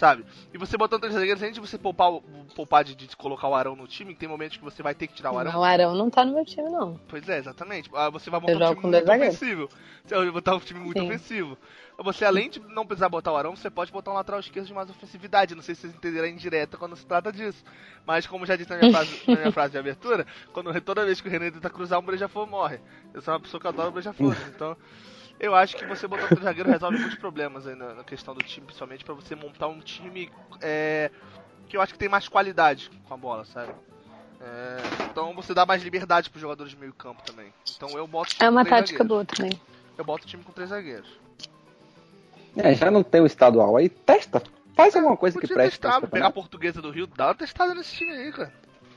Sabe? 0.00 0.24
E 0.54 0.56
você 0.56 0.78
botando 0.78 1.02
três 1.02 1.12
zagueiros, 1.14 1.42
além 1.42 1.52
de 1.52 1.60
você 1.60 1.76
poupar, 1.76 2.10
o- 2.10 2.22
poupar 2.56 2.82
de, 2.82 2.94
de 2.94 3.14
colocar 3.14 3.46
o 3.48 3.54
Arão 3.54 3.76
no 3.76 3.86
time, 3.86 4.14
tem 4.14 4.26
momentos 4.26 4.56
que 4.56 4.64
você 4.64 4.82
vai 4.82 4.94
ter 4.94 5.06
que 5.06 5.12
tirar 5.12 5.30
o 5.30 5.38
Arão. 5.38 5.52
Não, 5.52 5.60
o 5.60 5.62
Arão 5.62 5.94
não 5.94 6.08
tá 6.08 6.24
no 6.24 6.32
meu 6.32 6.42
time, 6.42 6.70
não. 6.70 6.98
Pois 7.06 7.28
é, 7.28 7.36
exatamente. 7.36 7.90
Ah, 7.92 8.08
Você 8.08 8.30
vai 8.30 8.40
montar 8.40 8.54
um 8.70 8.74
time 8.74 8.80
muito 8.80 9.06
zagueiros. 9.06 9.36
ofensivo. 9.36 9.68
Você 10.06 10.14
vai 10.14 10.30
botar 10.30 10.54
um 10.54 10.58
time 10.58 10.80
muito 10.80 10.98
Sim. 10.98 11.06
ofensivo. 11.06 11.58
Você, 11.98 12.24
além 12.24 12.48
de 12.48 12.60
não 12.60 12.86
precisar 12.86 13.10
botar 13.10 13.30
o 13.30 13.36
Arão, 13.36 13.54
você 13.54 13.68
pode 13.68 13.92
botar 13.92 14.10
um 14.12 14.14
lateral 14.14 14.40
esquerdo 14.40 14.66
de 14.66 14.72
mais 14.72 14.88
ofensividade. 14.88 15.54
Não 15.54 15.62
sei 15.62 15.74
se 15.74 15.82
vocês 15.82 15.94
entenderam 15.94 16.24
a 16.24 16.30
indireta 16.30 16.78
quando 16.78 16.96
se 16.96 17.04
trata 17.04 17.30
disso. 17.30 17.62
Mas 18.06 18.26
como 18.26 18.46
já 18.46 18.56
disse 18.56 18.70
na 18.70 18.76
minha 18.76 18.88
frase, 18.88 19.20
na 19.26 19.36
minha 19.36 19.50
frase 19.52 19.72
de 19.72 19.78
abertura, 19.78 20.26
quando 20.54 20.80
toda 20.80 21.04
vez 21.04 21.20
que 21.20 21.28
o 21.28 21.30
René 21.30 21.50
tenta 21.50 21.68
cruzar, 21.68 21.98
um 21.98 22.02
Brejafor 22.02 22.46
morre. 22.46 22.80
Eu 23.12 23.20
sou 23.20 23.34
uma 23.34 23.40
pessoa 23.40 23.60
que 23.60 23.66
adora 23.68 23.90
Brejafor. 23.90 24.34
então, 24.48 24.74
eu 25.40 25.54
acho 25.54 25.76
que 25.76 25.84
você 25.86 26.06
botar 26.06 26.32
o 26.32 26.42
zagueiro 26.42 26.70
resolve 26.70 26.98
muitos 26.98 27.18
problemas 27.18 27.66
aí 27.66 27.74
na, 27.74 27.94
na 27.94 28.04
questão 28.04 28.34
do 28.34 28.42
time, 28.42 28.66
principalmente 28.66 29.04
pra 29.04 29.14
você 29.14 29.34
montar 29.34 29.66
um 29.68 29.80
time 29.80 30.30
é, 30.60 31.10
que 31.68 31.76
eu 31.76 31.80
acho 31.80 31.92
que 31.94 31.98
tem 31.98 32.08
mais 32.08 32.28
qualidade 32.28 32.90
com 33.08 33.14
a 33.14 33.16
bola, 33.16 33.44
sabe? 33.46 33.72
É, 34.40 34.76
então 35.10 35.34
você 35.34 35.52
dá 35.52 35.66
mais 35.66 35.82
liberdade 35.82 36.30
pros 36.30 36.40
jogadores 36.40 36.70
de 36.72 36.78
meio 36.78 36.92
campo 36.92 37.22
também. 37.24 37.52
Então 37.76 37.88
eu 37.96 38.06
boto 38.06 38.30
o 38.32 38.34
time 38.34 38.46
É 38.46 38.50
uma 38.50 38.62
com 38.64 38.68
três 38.70 38.80
tática 38.80 39.04
zagueiros. 39.04 39.08
boa 39.08 39.24
também. 39.24 39.60
Eu 39.98 40.04
boto 40.04 40.24
o 40.24 40.28
time 40.28 40.42
com 40.44 40.52
três 40.52 40.70
zagueiros. 40.70 41.08
É, 42.56 42.74
já 42.74 42.90
não 42.90 43.02
tem 43.02 43.20
o 43.20 43.26
estadual 43.26 43.76
aí, 43.76 43.88
testa. 43.88 44.42
Faz 44.74 44.96
alguma 44.96 45.16
coisa 45.16 45.36
que 45.38 45.42
Podia 45.42 45.56
preste. 45.56 45.78
testar, 45.80 46.00
pegar 46.08 46.28
a 46.28 46.32
portuguesa 46.32 46.80
do 46.80 46.90
Rio, 46.90 47.06
dá 47.06 47.26
uma 47.28 47.34
testada 47.34 47.74
nesse 47.74 47.94
time 47.96 48.12
aí, 48.12 48.32
cara. 48.32 48.52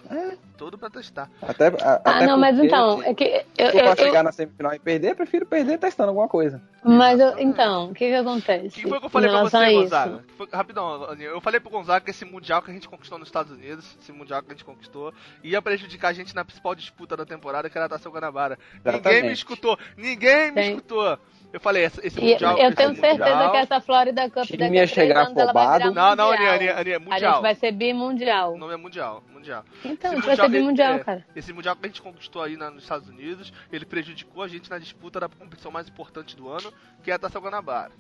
É. 0.09 0.37
Todo 0.57 0.77
pra 0.77 0.89
testar. 0.89 1.29
Até, 1.41 1.67
a- 1.67 1.73
Ah, 1.81 1.93
até 2.17 2.27
não, 2.27 2.37
mas 2.37 2.57
então, 2.59 2.99
se 3.01 3.07
é 3.07 3.13
que 3.13 3.23
eu, 3.57 3.65
eu- 3.65 3.71
pra 3.71 3.89
eu- 3.91 3.95
chegar 3.97 4.23
na 4.23 4.31
semifinal 4.31 4.73
e 4.73 4.79
perder, 4.79 5.11
eu 5.11 5.15
prefiro 5.15 5.45
perder 5.45 5.77
testando 5.77 6.09
alguma 6.09 6.27
coisa. 6.27 6.61
mas 6.83 7.19
eu, 7.19 7.37
então, 7.39 7.89
o 7.89 7.93
que 7.93 8.07
que 8.09 8.13
acontece? 8.15 8.67
O 8.67 8.83
que 8.83 8.87
foi 8.89 8.99
que 8.99 9.05
eu 9.05 9.09
falei 9.09 9.29
pra 9.29 9.43
você? 9.43 9.73
Gonzaga? 9.73 10.23
Foi- 10.37 10.47
rapidão, 10.53 11.03
Aninha, 11.05 11.29
eu 11.29 11.41
falei 11.41 11.59
pro 11.59 11.69
Gonzaga 11.71 12.03
que 12.05 12.11
esse 12.11 12.25
Mundial 12.25 12.61
que 12.61 12.69
a 12.69 12.73
gente 12.73 12.87
conquistou 12.87 13.17
nos 13.17 13.27
Estados 13.27 13.51
Unidos, 13.51 13.97
esse 14.01 14.11
Mundial 14.11 14.41
que 14.41 14.49
a 14.49 14.53
gente 14.53 14.65
conquistou, 14.65 15.13
ia 15.43 15.61
prejudicar 15.61 16.09
a 16.09 16.13
gente 16.13 16.35
na 16.35 16.45
principal 16.45 16.75
disputa 16.75 17.17
da 17.17 17.25
temporada, 17.25 17.69
que 17.69 17.77
era 17.77 17.85
a 17.85 17.89
Taça 17.89 18.09
Guanabara. 18.09 18.57
Ninguém 18.85 18.91
me 18.93 18.99
Exatamente. 18.99 19.33
escutou, 19.37 19.77
ninguém 19.97 20.51
me 20.51 20.63
Sim. 20.63 20.69
escutou. 20.71 21.17
Eu 21.53 21.59
falei, 21.59 21.83
esse, 21.85 22.05
esse 22.05 22.19
Mundial... 22.19 22.57
eu 22.57 22.73
tenho 22.73 22.95
certeza 22.95 23.29
mundial- 23.29 23.51
que 23.51 23.57
essa 23.57 23.79
Florida 23.79 24.23
Cup 24.27 24.49
daqui 24.57 24.79
a 24.79 24.87
chegar 24.87 25.27
anos 25.27 25.37
afobado. 25.37 25.91
Não, 25.93 26.15
não, 26.15 26.31
mundial. 26.31 26.53
Aninha, 26.55 26.75
Aninha, 26.75 26.97
A 26.97 26.99
mundial. 26.99 27.33
gente 27.33 27.41
vai 27.43 27.53
ser 27.55 27.71
bimundial. 27.71 28.53
O 28.55 28.57
nome 28.57 28.73
é 28.73 28.77
Mundial, 28.77 29.23
Mundial. 29.31 29.63
Então, 29.85 30.09
a 30.09 30.13
Esse 30.15 30.21
gente 30.21 30.25
vai 30.25 30.35
ser 30.35 30.49
bimundial, 30.49 30.93
é, 30.95 30.99
cara. 30.99 31.25
Esse 31.35 31.53
mundial 31.53 31.75
que 31.75 31.85
a 31.85 31.87
gente 31.87 32.01
conquistou 32.01 32.41
aí 32.41 32.57
na- 32.57 32.71
nos 32.71 32.81
Estados 32.81 33.07
Unidos, 33.07 33.53
ele 33.71 33.85
prejudicou 33.85 34.41
a 34.41 34.47
gente 34.47 34.67
na 34.67 34.79
disputa 34.79 35.19
da 35.19 35.29
competição 35.29 35.71
mais 35.71 35.87
importante 35.87 36.35
do 36.35 36.49
ano, 36.49 36.73
que 37.03 37.11
é 37.11 37.13
a 37.13 37.19
Taça 37.19 37.39
Guanabara. 37.39 37.91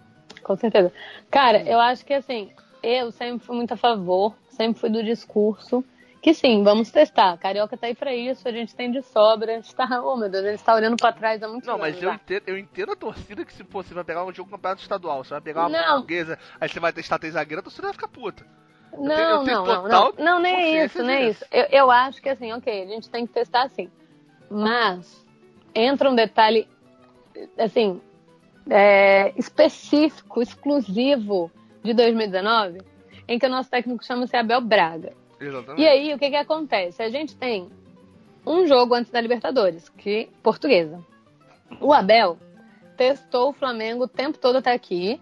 Com 0.41 0.55
certeza. 0.57 0.91
Cara, 1.29 1.61
eu 1.61 1.79
acho 1.79 2.03
que 2.03 2.13
assim, 2.15 2.49
eu 2.81 3.11
sempre 3.11 3.45
fui 3.45 3.55
muito 3.55 3.71
a 3.75 3.77
favor, 3.77 4.33
sempre 4.49 4.79
fui 4.79 4.89
do 4.89 5.03
discurso 5.03 5.85
que 6.23 6.33
sim, 6.33 6.63
vamos 6.63 6.89
testar. 6.89 7.37
Carioca 7.37 7.75
tá 7.77 7.85
aí 7.87 7.93
pra 7.93 8.15
isso, 8.15 8.47
a 8.47 8.51
gente 8.51 8.73
tem 8.73 8.89
de 8.89 9.01
sobra. 9.01 9.51
A 9.51 9.55
gente 9.57 9.75
tá, 9.75 9.85
oh 10.01 10.15
meu 10.15 10.29
Deus, 10.29 10.45
a 10.45 10.51
gente 10.51 10.63
tá 10.63 10.73
olhando 10.73 10.95
pra 10.95 11.11
trás 11.11 11.43
há 11.43 11.47
muito 11.49 11.67
Não, 11.67 11.77
mas 11.77 12.01
eu 12.01 12.13
entendo, 12.13 12.43
eu 12.47 12.57
entendo 12.57 12.93
a 12.93 12.95
torcida 12.95 13.43
que 13.43 13.53
se 13.53 13.61
pô, 13.63 13.83
você 13.83 13.93
vai 13.93 14.05
pegar 14.05 14.23
um 14.23 14.33
jogo 14.33 14.49
do 14.49 14.53
campeonato 14.53 14.81
estadual, 14.81 15.21
você 15.23 15.31
vai 15.31 15.41
pegar 15.41 15.63
uma 15.67 15.69
Não. 15.69 15.87
portuguesa, 15.95 16.39
aí 16.61 16.69
você 16.69 16.79
vai 16.79 16.93
testar 16.93 17.19
três 17.19 17.33
zagueiros, 17.33 17.59
a 17.59 17.63
torcida 17.63 17.87
vai 17.87 17.93
ficar 17.93 18.07
puta. 18.07 18.45
Não, 18.93 19.07
tenho- 19.15 19.19
eu 19.29 19.43
tenho 19.43 19.65
não, 19.65 19.87
não, 19.87 20.13
não. 20.17 20.39
Nem 20.39 20.55
é 20.55 20.85
isso, 20.85 21.03
nem 21.03 21.15
é 21.17 21.29
isso. 21.29 21.43
Eu, 21.51 21.65
eu 21.71 21.91
acho 21.91 22.21
que 22.21 22.29
assim, 22.29 22.53
ok, 22.53 22.83
a 22.83 22.87
gente 22.87 23.09
tem 23.09 23.27
que 23.27 23.33
testar 23.33 23.63
assim. 23.63 23.91
Mas 24.49 25.25
entra 25.75 26.09
um 26.09 26.15
detalhe, 26.15 26.67
assim, 27.57 28.01
é, 28.69 29.33
específico, 29.35 30.41
exclusivo 30.41 31.51
de 31.83 31.93
2019, 31.93 32.81
em 33.27 33.37
que 33.37 33.45
o 33.45 33.49
nosso 33.49 33.69
técnico 33.69 34.05
chama-se 34.05 34.37
Abel 34.37 34.61
Braga. 34.61 35.11
Exatamente. 35.39 35.81
E 35.81 35.87
aí, 35.87 36.13
o 36.13 36.19
que 36.19 36.29
que 36.29 36.35
acontece? 36.35 37.01
A 37.01 37.09
gente 37.09 37.35
tem 37.35 37.69
um 38.45 38.65
jogo 38.67 38.93
antes 38.95 39.11
da 39.11 39.21
Libertadores, 39.21 39.89
que 39.89 40.29
portuguesa. 40.41 41.03
O 41.79 41.93
Abel 41.93 42.37
testou 42.97 43.49
o 43.49 43.53
Flamengo 43.53 44.03
o 44.03 44.07
tempo 44.07 44.37
todo 44.37 44.57
até 44.57 44.71
aqui. 44.71 45.19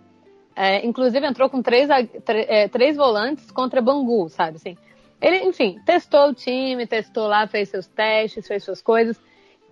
é, 0.55 0.85
inclusive 0.85 1.25
entrou 1.25 1.49
com 1.49 1.61
três, 1.61 1.89
é, 2.27 2.67
três 2.67 2.97
volantes 2.97 3.49
contra 3.51 3.81
Bangu, 3.81 4.27
sabe 4.29 4.57
assim? 4.57 4.77
Ele, 5.21 5.37
enfim, 5.45 5.79
testou 5.85 6.29
o 6.29 6.33
time, 6.33 6.85
testou 6.87 7.27
lá, 7.27 7.47
fez 7.47 7.69
seus 7.69 7.87
testes, 7.87 8.47
fez 8.47 8.63
suas 8.63 8.81
coisas. 8.81 9.19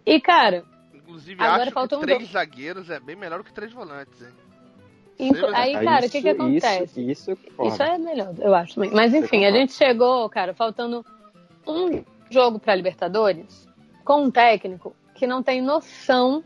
E, 0.06 0.22
cara, 0.22 0.64
Inclusive, 0.94 1.44
Agora 1.44 1.64
acho 1.64 1.72
falta 1.72 1.96
que 1.96 2.02
um 2.02 2.06
três 2.06 2.20
jogo. 2.22 2.32
zagueiros 2.32 2.90
é 2.92 3.00
bem 3.00 3.16
melhor 3.16 3.40
do 3.40 3.44
que 3.44 3.52
três 3.52 3.74
volantes, 3.74 4.22
hein? 4.22 4.30
Sim, 5.20 5.34
aí, 5.54 5.76
Aí 5.76 5.86
cara, 5.86 6.06
o 6.06 6.10
que 6.10 6.22
que 6.22 6.30
acontece? 6.30 7.02
Isso, 7.02 7.32
isso, 7.32 7.36
porra. 7.58 7.70
Isso 7.70 7.84
é 7.84 7.98
melhor, 7.98 8.34
eu 8.40 8.56
acho 8.56 8.76
também. 8.76 8.92
Mas 8.92 9.14
enfim, 9.14 9.46
a 9.46 9.52
gente 9.52 9.74
chegou, 9.74 10.30
cara, 10.30 10.54
faltando 10.54 11.06
um 11.68 12.04
jogo 12.30 12.58
pra 12.60 12.74
Libertadores 12.76 13.68
com 14.06 14.24
um 14.24 14.32
técnico 14.32 14.96
que 15.16 15.28
não 15.28 15.44
tem 15.44 15.62
noção 15.62 16.44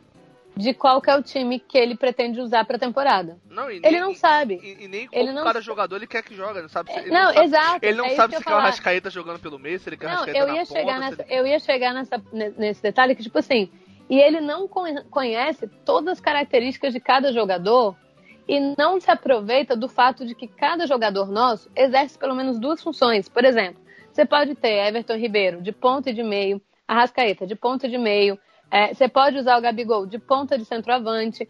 de 0.55 0.73
qual 0.73 1.01
que 1.01 1.09
é 1.09 1.15
o 1.15 1.21
time 1.23 1.59
que 1.59 1.77
ele 1.77 1.95
pretende 1.95 2.39
usar 2.39 2.63
pra 2.65 2.77
temporada. 2.77 3.37
Não, 3.49 3.69
e 3.71 3.77
Ele 3.77 3.89
nem- 3.91 4.01
não 4.01 4.13
sabe. 4.13 4.59
E, 4.63 4.85
e 4.85 4.87
nem 4.87 5.07
Ele 5.11 5.31
não 5.31 5.43
cada 5.43 5.59
sa- 5.59 5.61
jogador 5.65 5.95
ele 5.95 6.05
quer 6.07 6.23
que 6.23 6.35
joga, 6.35 6.61
não 6.61 6.69
sabe 6.69 6.91
se, 6.91 6.99
ele 6.99 7.09
não, 7.11 7.33
sabe, 7.33 7.45
exato. 7.45 7.79
Ele 7.85 7.97
não 7.97 8.05
é 8.05 8.09
sabe 8.15 8.35
se 8.35 8.43
quer 8.43 8.49
o 8.49 8.51
falar. 8.51 8.63
Rascaeta 8.65 9.09
jogando 9.09 9.39
pelo 9.39 9.57
meio, 9.57 9.79
se 9.79 9.89
ele 9.89 9.97
quer 9.97 10.05
o 10.05 10.09
Não, 10.09 10.15
Rascaeta 10.17 10.39
eu 10.39 10.47
na 10.47 10.53
ia 10.55 10.65
ponta, 10.65 10.79
chegar 10.79 10.93
se 10.93 10.99
nessa, 10.99 11.21
ele- 11.23 11.39
eu 11.39 11.47
ia 11.47 11.59
chegar 11.59 11.93
nessa, 11.93 12.23
ne- 12.31 12.53
nesse 12.57 12.83
detalhe 12.83 13.15
que, 13.15 13.23
tipo 13.23 13.37
assim, 13.39 13.67
e 14.09 14.19
ele 14.19 14.41
não 14.41 14.67
con- 14.67 15.03
conhece 15.09 15.67
todas 15.85 16.13
as 16.13 16.19
características 16.19 16.93
de 16.93 16.99
cada 16.99 17.31
jogador 17.33 17.95
e 18.47 18.59
não 18.77 18.99
se 18.99 19.09
aproveita 19.09 19.75
do 19.75 19.87
fato 19.87 20.25
de 20.25 20.35
que 20.35 20.47
cada 20.47 20.85
jogador 20.85 21.29
nosso 21.31 21.69
exerce 21.75 22.17
pelo 22.17 22.35
menos 22.35 22.59
duas 22.59 22.81
funções. 22.81 23.29
Por 23.29 23.45
exemplo, 23.45 23.81
você 24.11 24.25
pode 24.25 24.55
ter 24.55 24.87
Everton 24.87 25.15
Ribeiro 25.15 25.61
de 25.61 25.71
ponta 25.71 26.09
e 26.09 26.13
de 26.13 26.23
meio, 26.23 26.61
Arrascaeta 26.87 27.47
de 27.47 27.55
ponta 27.55 27.87
e 27.87 27.89
de 27.89 27.97
meio, 27.97 28.37
é, 28.69 28.93
você 28.93 29.07
pode 29.07 29.37
usar 29.37 29.57
o 29.57 29.61
Gabigol 29.61 30.05
de 30.05 30.19
ponta 30.19 30.57
de 30.57 30.65
centroavante. 30.65 31.47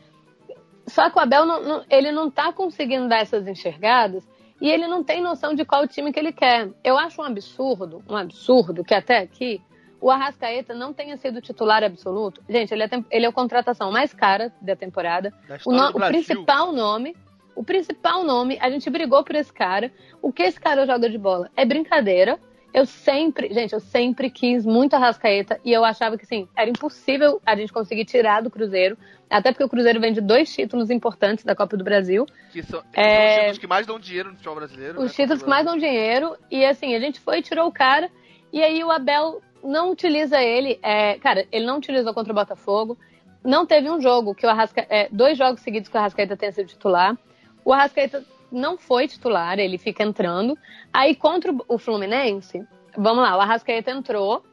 Só 0.87 1.09
que 1.09 1.17
o 1.17 1.21
Abel 1.21 1.45
não, 1.45 1.63
não- 1.63 1.85
ele 1.89 2.11
não 2.11 2.29
tá 2.29 2.51
conseguindo 2.53 3.07
dar 3.07 3.19
essas 3.21 3.47
enxergadas 3.47 4.27
e 4.61 4.69
ele 4.69 4.87
não 4.87 5.03
tem 5.03 5.21
noção 5.21 5.53
de 5.53 5.65
qual 5.65 5.87
time 5.87 6.11
que 6.13 6.19
ele 6.19 6.31
quer. 6.31 6.69
Eu 6.83 6.97
acho 6.97 7.21
um 7.21 7.25
absurdo, 7.25 8.03
um 8.09 8.15
absurdo 8.15 8.83
que 8.83 8.93
até 8.93 9.19
aqui 9.19 9.61
o 10.05 10.11
Arrascaeta 10.11 10.73
não 10.73 10.91
tenha 10.93 11.15
sido 11.15 11.39
titular 11.39 11.81
absoluto. 11.83 12.41
Gente, 12.49 12.73
ele 12.73 12.83
é, 12.83 12.89
ele 13.09 13.25
é 13.25 13.29
a 13.29 13.31
contratação 13.31 13.89
mais 13.89 14.13
cara 14.13 14.51
da 14.61 14.75
temporada. 14.75 15.31
da 15.47 15.57
O, 15.65 15.71
no- 15.71 15.89
o 15.91 15.99
principal 16.07 16.73
nome, 16.73 17.15
o 17.55 17.63
principal 17.63 18.23
nome, 18.23 18.57
a 18.59 18.69
gente 18.69 18.89
brigou 18.89 19.23
por 19.23 19.35
esse 19.35 19.53
cara. 19.53 19.91
O 20.21 20.33
que 20.33 20.43
esse 20.43 20.59
cara 20.59 20.85
joga 20.85 21.09
de 21.09 21.17
bola 21.17 21.49
é 21.55 21.63
brincadeira. 21.65 22.37
Eu 22.73 22.85
sempre, 22.85 23.53
gente, 23.53 23.71
eu 23.71 23.79
sempre 23.79 24.29
quis 24.29 24.65
muito 24.65 24.93
a 24.95 24.99
Rascaeta 24.99 25.59
e 25.63 25.71
eu 25.71 25.85
achava 25.85 26.17
que, 26.17 26.25
assim, 26.25 26.49
era 26.57 26.69
impossível 26.69 27.39
a 27.45 27.55
gente 27.55 27.71
conseguir 27.71 28.03
tirar 28.03 28.41
do 28.41 28.49
Cruzeiro, 28.49 28.97
até 29.29 29.51
porque 29.51 29.63
o 29.63 29.69
Cruzeiro 29.69 30.01
vem 30.01 30.11
de 30.11 30.19
dois 30.19 30.51
títulos 30.53 30.89
importantes 30.89 31.45
da 31.45 31.55
Copa 31.55 31.77
do 31.77 31.83
Brasil, 31.83 32.25
Que 32.51 32.61
são, 32.63 32.83
É- 32.91 33.13
são 33.15 33.25
os 33.27 33.35
títulos 33.35 33.57
que 33.59 33.67
mais 33.67 33.85
dão 33.85 33.99
dinheiro 33.99 34.29
no 34.31 34.35
futebol 34.35 34.55
brasileiro. 34.55 34.97
os 34.99 35.05
né? 35.05 35.13
títulos 35.15 35.43
que 35.43 35.49
mais 35.49 35.63
dão 35.65 35.77
dinheiro, 35.77 36.35
e 36.51 36.65
assim, 36.65 36.93
a 36.95 36.99
gente 36.99 37.19
foi 37.19 37.37
e 37.37 37.41
tirou 37.43 37.67
o 37.67 37.71
cara, 37.71 38.09
e 38.51 38.61
aí 38.63 38.83
o 38.83 38.89
Abel 38.91 39.39
não 39.63 39.91
utiliza 39.91 40.41
ele, 40.41 40.79
é, 40.83 41.15
cara, 41.19 41.47
ele 41.51 41.65
não 41.65 41.77
utilizou 41.77 42.13
contra 42.13 42.31
o 42.31 42.35
Botafogo, 42.35 42.97
não 43.43 43.65
teve 43.65 43.89
um 43.89 43.99
jogo 44.01 44.35
que 44.35 44.45
o 44.45 44.49
Arrasca, 44.49 44.85
é, 44.89 45.07
dois 45.11 45.37
jogos 45.37 45.61
seguidos 45.61 45.89
que 45.89 45.95
o 45.95 45.99
Arrascaeta 45.99 46.37
tenha 46.37 46.51
sido 46.51 46.67
titular, 46.67 47.17
o 47.65 47.73
Arrascaeta 47.73 48.23
não 48.51 48.77
foi 48.77 49.07
titular, 49.07 49.57
ele 49.59 49.77
fica 49.77 50.03
entrando, 50.03 50.57
aí 50.93 51.15
contra 51.15 51.53
o- 51.67 51.77
Fluminense, 51.77 52.63
vamos 52.97 53.23
lá, 53.23 53.35
o 53.37 53.41
Arrascaeta 53.41 53.89
entrou, 53.91 54.43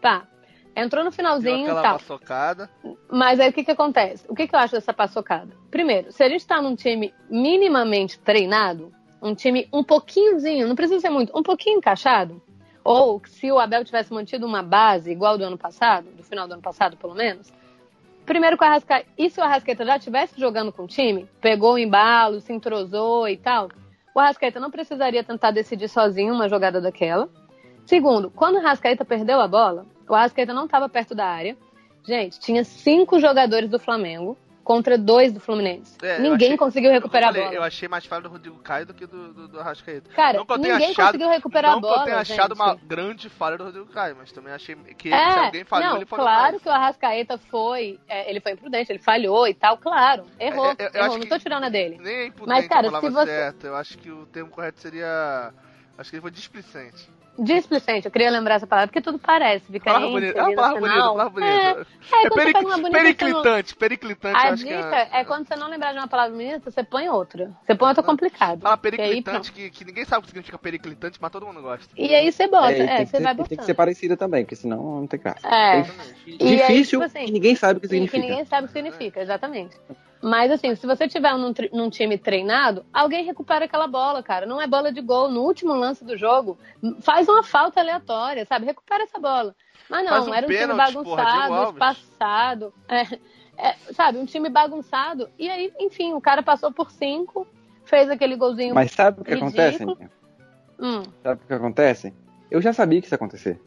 tá, 0.00 0.26
entrou 0.74 1.04
no 1.04 1.12
finalzinho 1.12 1.64
e 1.64 1.82
tal, 1.82 1.98
paçocada. 1.98 2.70
mas 3.10 3.38
aí 3.40 3.50
o 3.50 3.52
que 3.52 3.64
que 3.64 3.70
acontece? 3.70 4.24
O 4.28 4.34
que 4.34 4.46
que 4.48 4.54
eu 4.54 4.58
acho 4.58 4.74
dessa 4.74 4.92
paçocada? 4.94 5.50
Primeiro, 5.70 6.10
se 6.12 6.22
a 6.22 6.28
gente 6.28 6.46
tá 6.46 6.60
num 6.62 6.74
time 6.74 7.12
minimamente 7.28 8.18
treinado, 8.18 8.92
um 9.22 9.34
time 9.34 9.68
um 9.72 9.84
pouquinhozinho, 9.84 10.66
não 10.66 10.74
precisa 10.74 11.00
ser 11.00 11.10
muito, 11.10 11.36
um 11.38 11.42
pouquinho 11.42 11.78
encaixado, 11.78 12.40
ou 12.84 13.20
se 13.26 13.50
o 13.50 13.58
Abel 13.58 13.84
tivesse 13.84 14.12
mantido 14.12 14.46
uma 14.46 14.62
base 14.62 15.10
igual 15.10 15.36
do 15.36 15.44
ano 15.44 15.58
passado, 15.58 16.10
do 16.10 16.22
final 16.22 16.46
do 16.46 16.54
ano 16.54 16.62
passado 16.62 16.96
pelo 16.96 17.14
menos, 17.14 17.52
primeiro 18.24 18.56
que 18.56 18.64
o 18.64 18.66
Arrascaeta, 18.66 19.08
e 19.18 19.28
se 19.28 19.40
o 19.40 19.44
Arrascaeta 19.44 19.84
já 19.84 19.96
estivesse 19.96 20.40
jogando 20.40 20.72
com 20.72 20.84
o 20.84 20.86
time, 20.86 21.28
pegou 21.40 21.74
o 21.74 21.78
embalo, 21.78 22.40
se 22.40 22.52
entrosou 22.52 23.28
e 23.28 23.36
tal, 23.36 23.68
o 24.14 24.20
Arrascaeta 24.20 24.58
não 24.58 24.70
precisaria 24.70 25.22
tentar 25.22 25.50
decidir 25.50 25.88
sozinho 25.88 26.34
uma 26.34 26.48
jogada 26.48 26.80
daquela. 26.80 27.28
Segundo, 27.86 28.30
quando 28.30 28.56
o 28.56 28.58
Arrascaeta 28.58 29.04
perdeu 29.04 29.40
a 29.40 29.48
bola, 29.48 29.86
O 30.10 30.14
Arrascaeta 30.14 30.52
não 30.52 30.64
estava 30.64 30.88
perto 30.88 31.14
da 31.14 31.24
área. 31.24 31.56
Gente, 32.04 32.40
tinha 32.40 32.64
cinco 32.64 33.20
jogadores 33.20 33.70
do 33.70 33.78
Flamengo 33.78 34.36
contra 34.70 34.96
dois 34.96 35.32
do 35.32 35.40
Fluminense. 35.40 35.96
É, 36.00 36.18
eu 36.18 36.22
ninguém 36.22 36.48
achei- 36.50 36.56
conseguiu 36.56 36.92
recuperar 36.92 37.30
eu 37.30 37.32
falei, 37.32 37.42
a 37.42 37.50
bola. 37.50 37.60
Eu 37.60 37.64
achei 37.66 37.88
mais 37.88 38.04
falha 38.06 38.22
do 38.22 38.28
Rodrigo 38.28 38.56
Caio 38.60 38.86
do 38.86 38.94
que 38.94 39.04
do, 39.04 39.32
do, 39.32 39.48
do 39.48 39.58
Arrascaeta. 39.60 40.08
Cara, 40.10 40.38
não 40.38 40.46
que 40.46 40.52
eu 40.52 40.58
tenha 40.60 40.74
ninguém 40.74 40.90
achado, 40.92 41.06
conseguiu 41.06 41.28
recuperar 41.28 41.70
não 41.72 41.78
a 41.78 41.80
bola. 41.80 41.94
que 41.94 42.00
eu 42.00 42.04
tenha 42.04 42.18
achado 42.18 42.54
gente. 42.54 42.62
uma 42.62 42.74
grande 42.76 43.28
falha 43.28 43.58
do 43.58 43.64
Rodrigo 43.64 43.86
Caio, 43.86 44.14
mas 44.16 44.30
também 44.30 44.52
achei 44.52 44.76
que 44.96 45.08
se 45.08 45.14
É, 45.14 45.46
alguém 45.46 45.64
falhou, 45.64 45.88
não, 45.90 45.96
ele 45.96 46.06
falhou 46.06 46.24
claro 46.24 46.50
mais. 46.52 46.62
que 46.62 46.68
o 46.68 46.72
Arrascaeta 46.72 47.36
foi, 47.36 47.98
é, 48.08 48.30
ele 48.30 48.40
foi 48.40 48.52
imprudente, 48.52 48.92
ele 48.92 49.00
falhou 49.00 49.48
e 49.48 49.54
tal, 49.54 49.76
claro, 49.76 50.24
errou, 50.38 50.66
É, 50.66 50.76
é, 50.78 50.90
eu 50.94 51.04
errou, 51.04 51.18
não 51.18 51.26
tô 51.26 51.38
tirando 51.38 51.64
a 51.64 51.68
dele. 51.68 51.98
Nem 52.00 52.14
é 52.14 52.26
impudente 52.26 52.60
Mas, 52.60 52.68
cara, 52.68 52.88
se 53.00 53.10
você- 53.10 53.26
certa. 53.26 53.66
Eu 53.66 53.74
acho 53.74 53.98
que 53.98 54.08
o 54.10 54.24
termo 54.26 54.50
correto 54.50 54.78
seria... 54.80 55.52
Acho 55.98 56.10
que 56.10 56.16
ele 56.16 56.22
foi 56.22 56.30
displicente. 56.30 57.10
Displicente, 57.42 58.04
eu 58.06 58.10
queria 58.12 58.30
lembrar 58.30 58.56
essa 58.56 58.66
palavra, 58.66 58.88
porque 58.88 59.00
tudo 59.00 59.18
parece, 59.18 59.64
fica 59.72 59.86
Palavra 59.86 60.08
bonita, 60.08 60.38
é 60.38 60.42
uma 60.42 60.54
palavra 60.54 60.80
bonita, 60.80 61.02
palavra 61.02 61.22
É, 61.24 61.30
bonita. 61.32 61.50
é, 61.56 61.70
É, 61.80 62.28
você 62.28 62.30
peric- 62.34 62.52
bonita, 62.60 62.76
você 62.76 62.82
não- 62.82 62.90
periclitante, 62.90 63.76
periclitante, 63.76 64.34
eu 64.34 64.50
A 64.50 64.52
acho 64.52 64.62
que 64.64 64.76
dica 64.76 64.96
é... 64.96 65.20
é 65.20 65.24
quando 65.24 65.48
você 65.48 65.56
não 65.56 65.70
lembrar 65.70 65.92
de 65.92 65.98
uma 65.98 66.08
palavra 66.08 66.32
bonita, 66.36 66.70
você 66.70 66.84
põe 66.84 67.08
outra. 67.08 67.50
Você 67.64 67.74
põe 67.74 67.88
outra 67.88 68.02
complicada. 68.02 68.60
Fala 68.60 68.74
aí, 68.74 68.80
periclitante, 68.90 69.52
que, 69.52 69.70
que 69.70 69.84
ninguém 69.86 70.04
sabe 70.04 70.18
o 70.18 70.22
que 70.22 70.28
significa 70.28 70.58
periclitante, 70.58 71.18
mas 71.20 71.30
todo 71.32 71.46
mundo 71.46 71.62
gosta. 71.62 71.88
E 71.96 72.14
aí 72.14 72.30
você 72.30 72.46
bota, 72.46 72.72
É, 72.72 72.78
e 72.78 72.82
é, 72.82 72.96
tem, 72.96 73.04
que 73.06 73.10
você 73.10 73.16
ser, 73.16 73.22
vai 73.22 73.32
e 73.32 73.36
tem 73.36 73.44
que 73.46 73.50
botando. 73.54 73.66
ser 73.66 73.74
parecida 73.74 74.16
também, 74.18 74.44
porque 74.44 74.56
senão 74.56 75.00
não 75.00 75.06
tem 75.06 75.18
graça. 75.18 75.46
É. 75.48 75.82
Tem- 75.82 76.36
E 76.40 76.44
aí, 76.44 76.56
Difícil 76.58 77.00
tipo 77.00 77.04
assim, 77.18 77.26
e 77.26 77.30
ninguém 77.32 77.56
sabe 77.56 77.78
o 77.78 77.80
que 77.80 77.86
E 77.86 77.88
significa. 77.88 78.20
que 78.22 78.28
ninguém 78.28 78.44
sabe 78.44 78.64
o 78.64 78.68
que 78.68 78.74
significa, 78.74 79.20
exatamente. 79.22 79.76
Mas 80.22 80.50
assim, 80.50 80.74
se 80.74 80.86
você 80.86 81.08
tiver 81.08 81.32
num, 81.36 81.52
num 81.72 81.88
time 81.88 82.18
treinado, 82.18 82.84
alguém 82.92 83.24
recupera 83.24 83.64
aquela 83.64 83.86
bola, 83.86 84.22
cara. 84.22 84.44
Não 84.44 84.60
é 84.60 84.66
bola 84.66 84.92
de 84.92 85.00
gol. 85.00 85.30
No 85.30 85.42
último 85.42 85.72
lance 85.72 86.04
do 86.04 86.16
jogo, 86.16 86.58
faz 87.00 87.28
uma 87.28 87.42
falta 87.42 87.80
aleatória, 87.80 88.44
sabe? 88.44 88.66
Recupera 88.66 89.04
essa 89.04 89.18
bola. 89.18 89.54
Mas 89.88 90.04
não, 90.04 90.28
um 90.28 90.34
era 90.34 90.46
um 90.46 90.50
time 90.50 90.60
pênalti, 90.60 90.92
Diego 90.92 91.04
bagunçado, 91.16 91.70
espaçado. 91.72 92.74
É, 92.88 93.02
é, 93.68 93.76
sabe, 93.92 94.18
um 94.18 94.26
time 94.26 94.48
bagunçado. 94.48 95.28
E 95.38 95.48
aí, 95.48 95.72
enfim, 95.80 96.12
o 96.12 96.20
cara 96.20 96.42
passou 96.42 96.70
por 96.70 96.90
cinco, 96.90 97.46
fez 97.84 98.08
aquele 98.10 98.36
golzinho. 98.36 98.74
Mas 98.74 98.92
sabe 98.92 99.20
o 99.22 99.24
que 99.24 99.34
ridículo. 99.34 99.92
acontece? 99.92 100.10
Hum, 100.78 101.02
Sabe 101.22 101.42
o 101.42 101.46
que 101.46 101.52
acontece? 101.54 102.14
Eu 102.50 102.60
já 102.62 102.72
sabia 102.72 103.00
que 103.00 103.06
isso 103.06 103.14
ia 103.14 103.16
acontecer. 103.16 103.60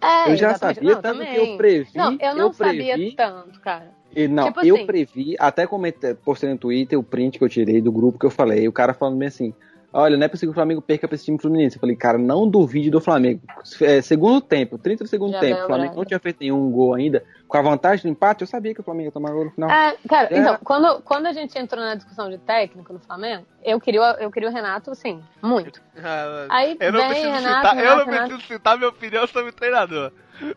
é, 0.00 0.32
eu 0.32 0.36
já 0.36 0.50
exatamente. 0.50 0.74
sabia, 0.76 0.94
Não, 0.94 1.02
tanto 1.02 1.18
também. 1.18 1.34
que 1.34 1.40
eu 1.52 1.56
previ. 1.56 1.90
Não, 1.94 2.16
eu 2.20 2.34
não 2.34 2.50
previ, 2.52 2.90
sabia 2.90 3.16
tanto, 3.16 3.60
cara. 3.60 4.01
E 4.14 4.28
não, 4.28 4.44
Tipo 4.46 4.64
eu 4.64 4.76
assim- 4.76 4.86
previ, 4.86 5.36
até 5.38 5.66
comentei, 5.66 6.14
postei 6.14 6.50
no 6.50 6.58
Twitter 6.58 6.98
o 6.98 7.02
print 7.02 7.38
que 7.38 7.44
eu 7.44 7.48
tirei 7.48 7.80
do 7.80 7.90
grupo 7.92 8.18
que 8.18 8.26
eu 8.26 8.30
falei, 8.30 8.68
o 8.68 8.72
cara 8.72 8.92
falando 8.94 9.16
bem 9.18 9.28
assim, 9.28 9.54
olha, 9.92 10.16
não 10.16 10.24
é 10.24 10.28
possível 10.28 10.50
que 10.50 10.56
o 10.58 10.60
Flamengo 10.60 10.80
perca 10.82 11.06
pra 11.08 11.14
esse 11.14 11.24
time 11.26 11.38
Fluminense. 11.38 11.76
Eu 11.76 11.80
falei, 11.80 11.96
cara, 11.96 12.16
não 12.18 12.48
duvide 12.48 12.90
do 12.90 13.00
Flamengo. 13.00 13.40
É, 13.80 14.00
segundo 14.02 14.40
tempo, 14.40 14.76
30 14.78 15.04
do 15.04 15.08
segundo 15.10 15.32
Já 15.32 15.40
tempo, 15.40 15.62
o 15.62 15.66
Flamengo 15.66 15.80
grande. 15.84 15.96
não 15.96 16.04
tinha 16.04 16.18
feito 16.20 16.38
nenhum 16.40 16.70
gol 16.70 16.94
ainda, 16.94 17.22
com 17.48 17.56
a 17.58 17.62
vantagem 17.62 18.02
do 18.04 18.08
empate, 18.14 18.40
eu 18.42 18.46
sabia 18.46 18.74
que 18.74 18.80
o 18.80 18.84
Flamengo 18.84 19.08
ia 19.08 19.12
tomar 19.12 19.30
gol 19.32 19.44
no 19.46 19.50
final. 19.50 19.70
É, 19.70 19.94
cara, 20.08 20.28
É. 20.30 20.38
então, 20.38 20.58
quando, 20.64 21.02
quando 21.02 21.26
a 21.26 21.32
gente 21.32 21.58
entrou 21.58 21.82
na 21.82 21.94
discussão 21.94 22.30
de 22.30 22.38
técnico 22.38 22.92
no 22.92 22.98
Flamengo, 23.00 23.44
eu 23.64 23.78
queria, 23.80 24.00
o- 24.02 24.16
eu 24.20 24.30
queria 24.30 24.48
o 24.48 24.52
Renato, 24.52 24.90
assim, 24.90 25.22
muito. 25.42 25.80
Ah, 26.02 26.46
Aí 26.50 26.76
eu 26.80 26.92
não 26.92 27.06
preciso 27.08 27.28
Renato, 27.30 27.68
citar, 27.68 27.76
eu 27.76 27.82
Renato, 27.82 27.98
não 27.98 28.04
Renato. 28.12 28.28
preciso 28.30 28.52
citar 28.54 28.76
minha 28.78 28.88
opinião 28.90 29.26
sobre 29.26 29.50
o 29.50 29.52
treinador. 29.54 30.10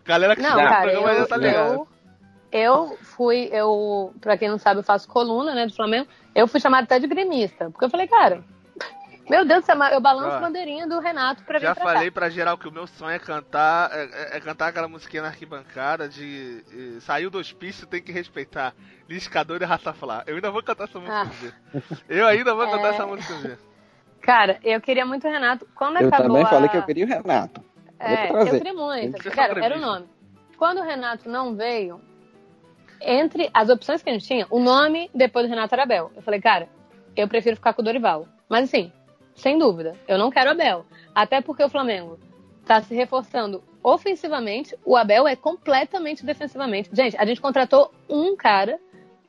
Galera 0.05 0.35
que 0.35 0.41
Não, 0.41 0.55
cara, 0.55 0.81
programa 0.81 1.11
eu, 1.11 1.19
já 1.19 1.27
tá 1.27 1.37
ligado. 1.37 1.73
eu, 1.73 1.87
eu 2.57 2.97
fui, 3.01 3.49
eu, 3.51 4.13
pra 4.21 4.37
quem 4.37 4.49
não 4.49 4.57
sabe, 4.57 4.79
eu 4.79 4.83
faço 4.83 5.07
coluna, 5.07 5.53
né, 5.53 5.65
do 5.67 5.73
Flamengo. 5.75 6.07
Eu 6.33 6.47
fui 6.47 6.59
chamada 6.59 6.83
até 6.83 6.99
de 6.99 7.07
gremista, 7.07 7.69
porque 7.69 7.85
eu 7.85 7.89
falei, 7.89 8.07
cara, 8.07 8.43
meu 9.29 9.43
Deus 9.45 9.61
do 9.61 9.65
céu, 9.65 9.75
eu 9.91 9.99
balanço 9.99 10.35
Ah. 10.37 10.39
bandeirinha 10.39 10.87
do 10.87 10.99
Renato 10.99 11.43
pra 11.43 11.57
vir 11.59 11.65
Já 11.65 11.73
pra 11.75 11.83
falei 11.83 12.09
cá. 12.09 12.13
pra 12.13 12.29
geral 12.29 12.57
que 12.57 12.67
o 12.67 12.71
meu 12.71 12.85
sonho 12.85 13.15
é 13.15 13.19
cantar, 13.19 13.89
é, 13.91 14.03
é- 14.03 14.37
é 14.37 14.39
cantar 14.39 14.67
aquela 14.67 14.87
musiquinha 14.87 15.23
na 15.23 15.29
arquibancada 15.29 16.07
de 16.07 16.63
eh, 16.71 16.99
saiu 16.99 17.29
do 17.31 17.37
hospício, 17.39 17.87
tem 17.87 18.01
que 18.01 18.11
respeitar. 18.11 18.73
Liscador 19.09 19.61
e 19.61 19.65
Rastafari. 19.65 20.23
Eu 20.27 20.35
ainda 20.35 20.51
vou 20.51 20.61
cantar 20.63 20.83
essa 20.85 20.99
música 20.99 21.17
Ah. 21.21 21.23
um 21.23 21.29
dia. 21.29 21.53
Eu 22.07 22.27
ainda 22.27 22.53
vou 22.53 22.65
cantar 22.69 22.87
É. 22.87 22.89
essa 22.89 23.05
música 23.07 23.33
um 23.33 23.41
dia. 23.41 23.59
Cara, 24.21 24.59
eu 24.63 24.79
queria 24.81 25.05
muito 25.05 25.27
o 25.27 25.31
Renato. 25.31 25.67
Quando 25.75 25.97
eu 26.01 26.07
acabou 26.07 26.27
também 26.27 26.43
a... 26.43 26.47
falei 26.47 26.69
que 26.69 26.77
eu 26.77 26.83
queria 26.83 27.05
o 27.05 27.07
Renato. 27.07 27.63
É, 27.99 28.29
eu 28.31 28.45
queria 28.51 28.73
muito. 28.73 29.31
Cara, 29.31 29.63
era 29.63 29.77
o 29.77 29.79
nome. 29.81 30.07
Quando 30.57 30.79
o 30.79 30.83
Renato 30.83 31.29
não 31.29 31.55
veio, 31.55 31.99
entre 33.05 33.49
as 33.53 33.69
opções 33.69 34.01
que 34.01 34.09
a 34.09 34.13
gente 34.13 34.25
tinha, 34.25 34.47
o 34.49 34.59
nome 34.59 35.09
depois 35.13 35.45
do 35.45 35.49
Renato 35.49 35.75
era 35.75 35.83
Abel. 35.83 36.11
Eu 36.15 36.21
falei, 36.23 36.41
cara, 36.41 36.67
eu 37.15 37.27
prefiro 37.27 37.55
ficar 37.55 37.73
com 37.73 37.81
o 37.81 37.85
Dorival. 37.85 38.27
Mas 38.49 38.65
assim, 38.65 38.91
sem 39.35 39.57
dúvida, 39.57 39.95
eu 40.07 40.17
não 40.17 40.31
quero 40.31 40.51
Abel. 40.51 40.85
Até 41.13 41.39
porque 41.39 41.63
o 41.63 41.69
Flamengo 41.69 42.19
tá 42.65 42.81
se 42.81 42.95
reforçando 42.95 43.63
ofensivamente, 43.83 44.75
o 44.83 44.97
Abel 44.97 45.27
é 45.27 45.35
completamente 45.35 46.25
defensivamente. 46.25 46.89
Gente, 46.91 47.15
a 47.17 47.25
gente 47.25 47.39
contratou 47.39 47.93
um 48.09 48.35
cara 48.35 48.79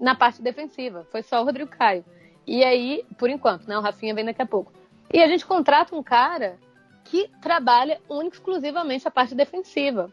na 0.00 0.14
parte 0.14 0.40
defensiva, 0.40 1.06
foi 1.12 1.22
só 1.22 1.42
o 1.42 1.44
Rodrigo 1.44 1.70
Caio. 1.70 2.04
E 2.46 2.64
aí, 2.64 3.04
por 3.18 3.28
enquanto, 3.28 3.66
né? 3.66 3.76
O 3.76 3.82
Rafinha 3.82 4.14
vem 4.14 4.24
daqui 4.24 4.40
a 4.40 4.46
pouco. 4.46 4.72
E 5.12 5.22
a 5.22 5.28
gente 5.28 5.44
contrata 5.44 5.94
um 5.94 6.02
cara 6.02 6.58
que 7.04 7.28
trabalha 7.42 8.00
única 8.08 8.36
exclusivamente 8.36 9.06
a 9.06 9.10
parte 9.10 9.34
defensiva. 9.34 10.10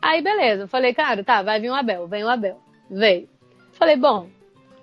Aí, 0.00 0.22
beleza, 0.22 0.62
eu 0.64 0.68
falei, 0.68 0.94
cara, 0.94 1.24
tá, 1.24 1.42
vai 1.42 1.60
vir 1.60 1.70
o 1.70 1.74
Abel, 1.74 2.06
vem 2.06 2.22
o 2.22 2.28
Abel. 2.28 2.60
Veio. 2.90 3.28
Falei, 3.72 3.96
bom, 3.96 4.28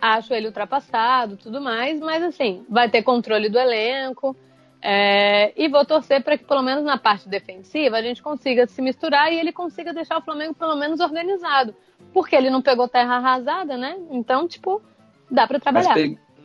acho 0.01 0.33
ele 0.33 0.47
ultrapassado, 0.47 1.37
tudo 1.37 1.59
mais, 1.61 1.99
mas 1.99 2.23
assim, 2.23 2.65
vai 2.69 2.89
ter 2.89 3.03
controle 3.03 3.49
do 3.49 3.59
elenco. 3.59 4.35
é, 4.81 5.51
e 5.57 5.67
vou 5.67 5.83
torcer 5.85 6.23
para 6.23 6.37
que, 6.37 6.45
pelo 6.45 6.61
menos 6.61 6.83
na 6.83 6.97
parte 6.97 7.27
defensiva, 7.27 7.97
a 7.97 8.01
gente 8.01 8.21
consiga 8.21 8.67
se 8.67 8.81
misturar 8.81 9.31
e 9.33 9.39
ele 9.39 9.51
consiga 9.51 9.93
deixar 9.93 10.17
o 10.17 10.21
Flamengo 10.21 10.53
pelo 10.53 10.75
menos 10.75 10.99
organizado. 10.99 11.75
Porque 12.13 12.35
ele 12.35 12.49
não 12.49 12.61
pegou 12.61 12.87
terra 12.87 13.15
arrasada, 13.17 13.75
né? 13.75 13.97
Então, 14.11 14.47
tipo, 14.47 14.81
dá 15.29 15.47
para 15.47 15.59
trabalhar. 15.59 15.95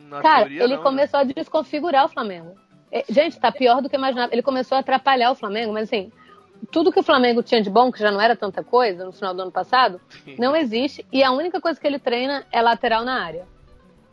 Na 0.09 0.21
Cara, 0.21 0.39
teoria, 0.41 0.63
ele 0.63 0.73
não, 0.73 0.77
né? 0.77 0.83
começou 0.83 1.19
a 1.19 1.23
desconfigurar 1.23 2.05
o 2.05 2.09
Flamengo. 2.09 2.55
É, 2.91 3.03
Gente, 3.09 3.39
tá 3.39 3.51
pior 3.51 3.81
do 3.81 3.89
que 3.89 3.95
imaginava. 3.95 4.33
Ele 4.33 4.41
começou 4.41 4.75
a 4.75 4.79
atrapalhar 4.79 5.31
o 5.31 5.35
Flamengo, 5.35 5.71
mas 5.73 5.83
assim, 5.83 6.11
tudo 6.71 6.91
que 6.91 6.99
o 6.99 7.03
Flamengo 7.03 7.43
tinha 7.43 7.61
de 7.61 7.69
bom, 7.69 7.91
que 7.91 7.99
já 7.99 8.11
não 8.11 8.21
era 8.21 8.35
tanta 8.35 8.63
coisa 8.63 9.05
no 9.05 9.11
final 9.11 9.33
do 9.33 9.41
ano 9.41 9.51
passado, 9.51 9.99
não 10.37 10.55
existe. 10.55 11.05
E 11.11 11.23
a 11.23 11.31
única 11.31 11.59
coisa 11.59 11.79
que 11.79 11.85
ele 11.85 11.99
treina 11.99 12.45
é 12.51 12.61
lateral 12.61 13.03
na 13.03 13.23
área. 13.23 13.47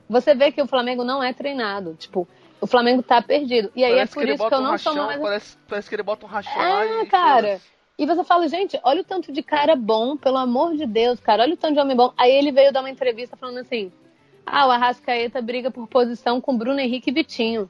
Você 0.08 0.34
vê 0.34 0.50
que 0.50 0.60
o 0.60 0.66
Flamengo 0.66 1.04
não 1.04 1.22
é 1.22 1.32
treinado. 1.32 1.94
Tipo, 1.94 2.26
o 2.60 2.66
Flamengo 2.66 3.02
tá 3.02 3.22
perdido. 3.22 3.70
E 3.76 3.84
aí 3.84 3.92
Parece 3.92 4.12
é 4.12 4.14
por 4.14 4.22
ele 4.22 4.34
isso 4.34 4.48
que 4.48 4.54
eu 4.54 4.58
um 4.58 4.62
não 4.62 4.78
sou 4.78 4.92
rachão, 4.92 5.06
mais. 5.06 5.20
Parece, 5.20 5.58
parece 5.68 5.88
que 5.88 5.94
ele 5.94 6.02
bota 6.02 6.26
um 6.26 6.28
rachão 6.28 6.60
É, 6.60 7.02
e. 7.02 7.06
cara. 7.06 7.60
E 7.96 8.06
você 8.06 8.24
fala, 8.24 8.48
gente, 8.48 8.80
olha 8.82 9.02
o 9.02 9.04
tanto 9.04 9.30
de 9.30 9.42
cara 9.42 9.76
bom, 9.76 10.16
pelo 10.16 10.38
amor 10.38 10.74
de 10.74 10.86
Deus, 10.86 11.20
cara, 11.20 11.42
olha 11.42 11.52
o 11.52 11.56
tanto 11.56 11.74
de 11.74 11.80
homem 11.80 11.94
bom. 11.94 12.12
Aí 12.16 12.32
ele 12.32 12.50
veio 12.50 12.72
dar 12.72 12.80
uma 12.80 12.90
entrevista 12.90 13.36
falando 13.36 13.58
assim: 13.58 13.92
ah, 14.46 14.66
o 14.66 14.70
Arrascaeta 14.70 15.40
briga 15.42 15.70
por 15.70 15.86
posição 15.86 16.40
com 16.40 16.56
Bruno 16.56 16.80
Henrique 16.80 17.10
e 17.10 17.12
Vitinho. 17.12 17.68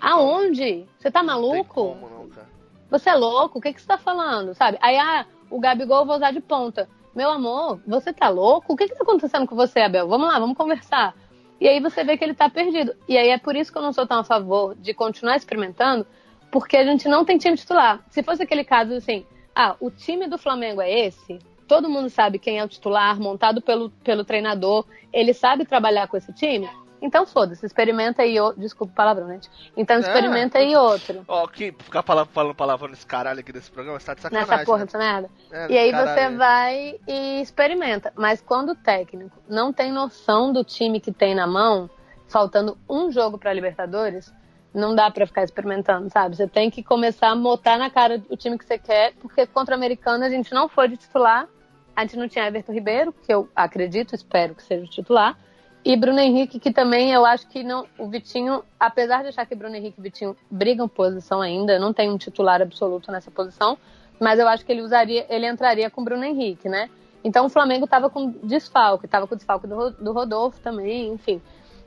Aonde? 0.00 0.86
Você 0.98 1.10
tá 1.10 1.22
Não 1.22 1.34
tem 1.40 1.42
maluco? 1.52 1.74
como, 1.74 2.08
não, 2.08 2.28
cara. 2.28 2.48
Você 2.90 3.10
é 3.10 3.14
louco? 3.14 3.58
O 3.58 3.62
que, 3.62 3.72
que 3.72 3.80
você 3.80 3.86
tá 3.86 3.98
falando? 3.98 4.54
Sabe? 4.54 4.78
Aí, 4.80 4.96
ah, 4.96 5.26
o 5.50 5.60
Gabigol 5.60 6.00
eu 6.00 6.06
vou 6.06 6.16
usar 6.16 6.30
de 6.30 6.40
ponta. 6.40 6.88
Meu 7.14 7.30
amor, 7.30 7.80
você 7.86 8.12
tá 8.12 8.28
louco? 8.28 8.72
O 8.72 8.76
que, 8.76 8.88
que 8.88 8.94
tá 8.94 9.02
acontecendo 9.02 9.46
com 9.46 9.56
você, 9.56 9.80
Abel? 9.80 10.08
Vamos 10.08 10.28
lá, 10.28 10.38
vamos 10.38 10.56
conversar. 10.56 11.14
E 11.60 11.66
aí 11.66 11.80
você 11.80 12.04
vê 12.04 12.16
que 12.16 12.24
ele 12.24 12.34
tá 12.34 12.48
perdido. 12.48 12.94
E 13.08 13.18
aí 13.18 13.28
é 13.30 13.38
por 13.38 13.56
isso 13.56 13.72
que 13.72 13.78
eu 13.78 13.82
não 13.82 13.92
sou 13.92 14.06
tão 14.06 14.20
a 14.20 14.24
favor 14.24 14.74
de 14.76 14.94
continuar 14.94 15.36
experimentando, 15.36 16.06
porque 16.50 16.76
a 16.76 16.84
gente 16.84 17.08
não 17.08 17.24
tem 17.24 17.36
time 17.36 17.56
titular. 17.56 18.04
Se 18.10 18.22
fosse 18.22 18.42
aquele 18.42 18.64
caso 18.64 18.94
assim, 18.94 19.26
ah, 19.54 19.74
o 19.80 19.90
time 19.90 20.28
do 20.28 20.38
Flamengo 20.38 20.80
é 20.80 21.06
esse, 21.06 21.40
todo 21.66 21.90
mundo 21.90 22.08
sabe 22.08 22.38
quem 22.38 22.58
é 22.58 22.64
o 22.64 22.68
titular, 22.68 23.20
montado 23.20 23.60
pelo, 23.60 23.90
pelo 23.90 24.24
treinador, 24.24 24.86
ele 25.12 25.34
sabe 25.34 25.64
trabalhar 25.64 26.06
com 26.06 26.16
esse 26.16 26.32
time, 26.32 26.68
então 27.00 27.26
foda-se, 27.26 27.64
experimenta 27.64 28.22
aí 28.22 28.38
outro. 28.40 28.60
Desculpa 28.60 28.92
o 28.92 28.96
palavrão, 28.96 29.26
né? 29.26 29.40
Então 29.76 29.98
experimenta 29.98 30.58
aí 30.58 30.76
outro. 30.76 31.24
Ó, 31.28 31.46
que 31.46 31.72
ficar 31.78 32.02
falando, 32.02 32.28
falando 32.28 32.54
palavrão 32.54 32.88
nesse 32.88 33.06
caralho 33.06 33.40
aqui 33.40 33.52
desse 33.52 33.70
programa, 33.70 33.98
você 33.98 34.06
tá 34.06 34.14
de 34.14 34.22
sacanagem. 34.22 34.50
Nessa 34.50 34.64
porra 34.64 34.78
né? 34.78 34.84
dessa 34.84 34.98
merda. 34.98 35.30
É, 35.50 35.72
E 35.72 35.78
aí 35.78 35.90
caralho, 35.90 36.10
você 36.10 36.28
né? 36.28 36.36
vai 36.36 37.00
e 37.06 37.40
experimenta. 37.40 38.12
Mas 38.16 38.40
quando 38.40 38.70
o 38.70 38.74
técnico 38.74 39.36
não 39.48 39.72
tem 39.72 39.92
noção 39.92 40.52
do 40.52 40.64
time 40.64 41.00
que 41.00 41.12
tem 41.12 41.34
na 41.34 41.46
mão, 41.46 41.88
faltando 42.28 42.76
um 42.88 43.10
jogo 43.10 43.38
pra 43.38 43.52
Libertadores, 43.52 44.32
não 44.74 44.94
dá 44.94 45.10
pra 45.10 45.26
ficar 45.26 45.42
experimentando, 45.42 46.10
sabe? 46.10 46.36
Você 46.36 46.46
tem 46.46 46.70
que 46.70 46.82
começar 46.82 47.28
a 47.28 47.36
motar 47.36 47.78
na 47.78 47.90
cara 47.90 48.22
o 48.28 48.36
time 48.36 48.58
que 48.58 48.64
você 48.64 48.78
quer, 48.78 49.14
porque 49.14 49.46
contra 49.46 49.74
o 49.74 49.78
americano 49.78 50.24
a 50.24 50.28
gente 50.28 50.52
não 50.52 50.68
foi 50.68 50.88
de 50.88 50.96
titular. 50.96 51.48
A 51.96 52.02
gente 52.02 52.16
não 52.16 52.28
tinha 52.28 52.46
Everton 52.46 52.72
Ribeiro, 52.72 53.12
que 53.12 53.32
eu 53.32 53.48
acredito, 53.56 54.14
espero 54.14 54.54
que 54.54 54.62
seja 54.62 54.84
o 54.84 54.88
titular. 54.88 55.36
E 55.84 55.96
Bruno 55.96 56.18
Henrique, 56.18 56.58
que 56.58 56.72
também 56.72 57.12
eu 57.12 57.24
acho 57.24 57.46
que 57.48 57.62
não. 57.62 57.86
O 57.98 58.08
Vitinho, 58.08 58.62
apesar 58.78 59.22
de 59.22 59.28
achar 59.28 59.46
que 59.46 59.54
Bruno 59.54 59.76
Henrique 59.76 59.98
e 59.98 60.02
Vitinho 60.02 60.36
brigam 60.50 60.88
posição 60.88 61.40
ainda, 61.40 61.78
não 61.78 61.92
tem 61.92 62.10
um 62.10 62.18
titular 62.18 62.60
absoluto 62.60 63.10
nessa 63.12 63.30
posição, 63.30 63.78
mas 64.20 64.38
eu 64.38 64.48
acho 64.48 64.64
que 64.64 64.72
ele 64.72 64.82
usaria, 64.82 65.26
ele 65.28 65.46
entraria 65.48 65.88
com 65.88 66.02
o 66.02 66.04
Bruno 66.04 66.24
Henrique, 66.24 66.68
né? 66.68 66.90
Então 67.22 67.46
o 67.46 67.48
Flamengo 67.48 67.84
estava 67.84 68.10
com 68.10 68.30
desfalque, 68.42 69.06
estava 69.06 69.26
com 69.26 69.36
desfalque 69.36 69.66
do, 69.66 69.90
do 69.90 70.12
Rodolfo 70.12 70.60
também, 70.60 71.12
enfim. 71.12 71.40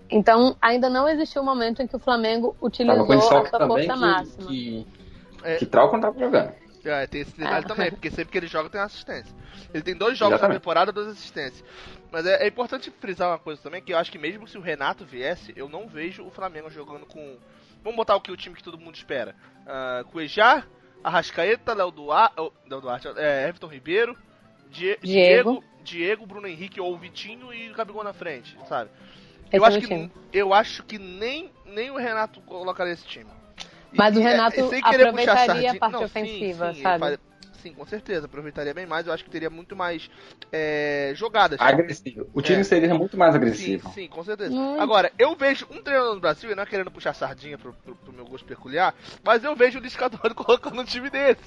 Então 0.09 0.55
ainda 0.61 0.89
não 0.89 1.07
existiu 1.07 1.41
um 1.41 1.45
momento 1.45 1.81
em 1.81 1.87
que 1.87 1.95
o 1.95 1.99
Flamengo 1.99 2.55
utilizou 2.61 3.05
com 3.05 3.13
a 3.13 3.21
sua 3.21 3.67
força 3.67 3.95
máxima. 3.95 4.47
que, 4.47 4.87
É. 5.43 5.53
que, 5.53 5.59
que 5.59 5.65
Trauco 5.65 5.93
não 5.93 6.01
tava 6.01 6.19
jogando. 6.19 6.53
É, 6.83 7.05
tem 7.05 7.21
esse 7.21 7.37
detalhe 7.37 7.65
também, 7.65 7.91
porque 7.91 8.09
sempre 8.09 8.31
que 8.31 8.37
ele 8.37 8.47
joga 8.47 8.69
tem 8.69 8.81
assistência. 8.81 9.33
Ele 9.73 9.83
tem 9.83 9.95
dois 9.95 10.17
jogos 10.17 10.33
Exatamente. 10.33 10.55
na 10.55 10.59
temporada, 10.59 10.91
duas 10.91 11.07
assistências. 11.09 11.63
Mas 12.11 12.25
é, 12.25 12.43
é 12.43 12.47
importante 12.47 12.91
frisar 12.99 13.29
uma 13.29 13.39
coisa 13.39 13.61
também, 13.61 13.81
que 13.81 13.93
eu 13.93 13.97
acho 13.97 14.11
que 14.11 14.17
mesmo 14.17 14.47
se 14.47 14.57
o 14.57 14.61
Renato 14.61 15.05
viesse, 15.05 15.53
eu 15.55 15.69
não 15.69 15.87
vejo 15.87 16.25
o 16.25 16.29
Flamengo 16.29 16.69
jogando 16.69 17.05
com. 17.05 17.37
Vamos 17.83 17.95
botar 17.95 18.15
o 18.15 18.21
que 18.21 18.31
o 18.31 18.37
time 18.37 18.55
que 18.55 18.63
todo 18.63 18.77
mundo 18.77 18.95
espera. 18.95 19.35
Uh, 19.61 20.03
Cuejar, 20.11 20.67
Arrascaeta, 21.03 21.73
Léo 21.73 21.89
Duarte, 21.89 22.35
oh, 22.37 22.51
Léo 22.69 22.81
Duarte 22.81 23.07
é, 23.17 23.47
Everton 23.47 23.67
Ribeiro, 23.67 24.17
Die 24.69 24.97
Diego. 25.01 25.03
Diego, 25.03 25.63
Diego, 25.83 26.25
Bruno 26.25 26.47
Henrique 26.47 26.79
ou 26.81 26.97
Vitinho 26.97 27.53
e 27.53 27.69
Gabigol 27.73 28.03
na 28.03 28.13
frente, 28.13 28.57
sabe? 28.67 28.89
Esse 29.45 29.57
Eu 29.57 29.65
é 29.65 29.67
acho, 29.67 29.81
que, 29.81 30.11
eu 30.33 30.53
acho 30.53 30.83
que 30.83 30.99
nem, 30.99 31.49
nem 31.65 31.89
o 31.91 31.97
Renato 31.97 32.41
colocaria 32.41 32.93
esse 32.93 33.05
time. 33.05 33.29
Mas 33.93 34.15
o 34.15 34.19
e, 34.19 34.23
é, 34.23 34.29
Renato 34.29 34.55
puxar 34.55 34.79
aproveitaria 34.83 35.71
a 35.71 35.75
parte 35.75 35.93
Não, 35.93 35.99
sim, 35.99 36.05
ofensiva, 36.05 36.73
sim, 36.73 36.81
sabe? 36.81 37.19
Sim, 37.61 37.73
com 37.73 37.85
certeza, 37.85 38.25
aproveitaria 38.25 38.73
bem 38.73 38.85
mais. 38.85 39.05
Eu 39.07 39.13
acho 39.13 39.23
que 39.23 39.29
teria 39.29 39.49
muito 39.49 39.75
mais 39.75 40.09
é, 40.51 41.11
jogadas. 41.15 41.59
Agressivo. 41.61 42.27
O 42.33 42.41
time 42.41 42.61
É. 42.61 42.63
seria 42.63 42.93
muito 42.93 43.17
mais 43.17 43.33
Sim, 43.33 43.37
agressivo. 43.39 43.89
sim, 43.93 44.07
com 44.07 44.23
certeza. 44.23 44.51
Muito. 44.51 44.81
Agora, 44.81 45.11
eu 45.19 45.35
vejo 45.35 45.67
um 45.69 45.81
treinador 45.81 46.15
no 46.15 46.21
Brasil, 46.21 46.51
e 46.51 46.55
não 46.55 46.63
é 46.63 46.65
querendo 46.65 46.89
puxar 46.91 47.13
sardinha 47.13 47.57
pro, 47.57 47.73
pro- 47.73 47.95
pro 47.95 48.13
meu 48.13 48.25
gosto 48.25 48.45
peculiar, 48.45 48.93
mas 49.23 49.43
eu 49.43 49.55
vejo 49.55 49.79
o 49.79 49.81
Liscador 49.81 50.19
colocando 50.33 50.81
um 50.81 50.85
time 50.85 51.09
desse. 51.09 51.41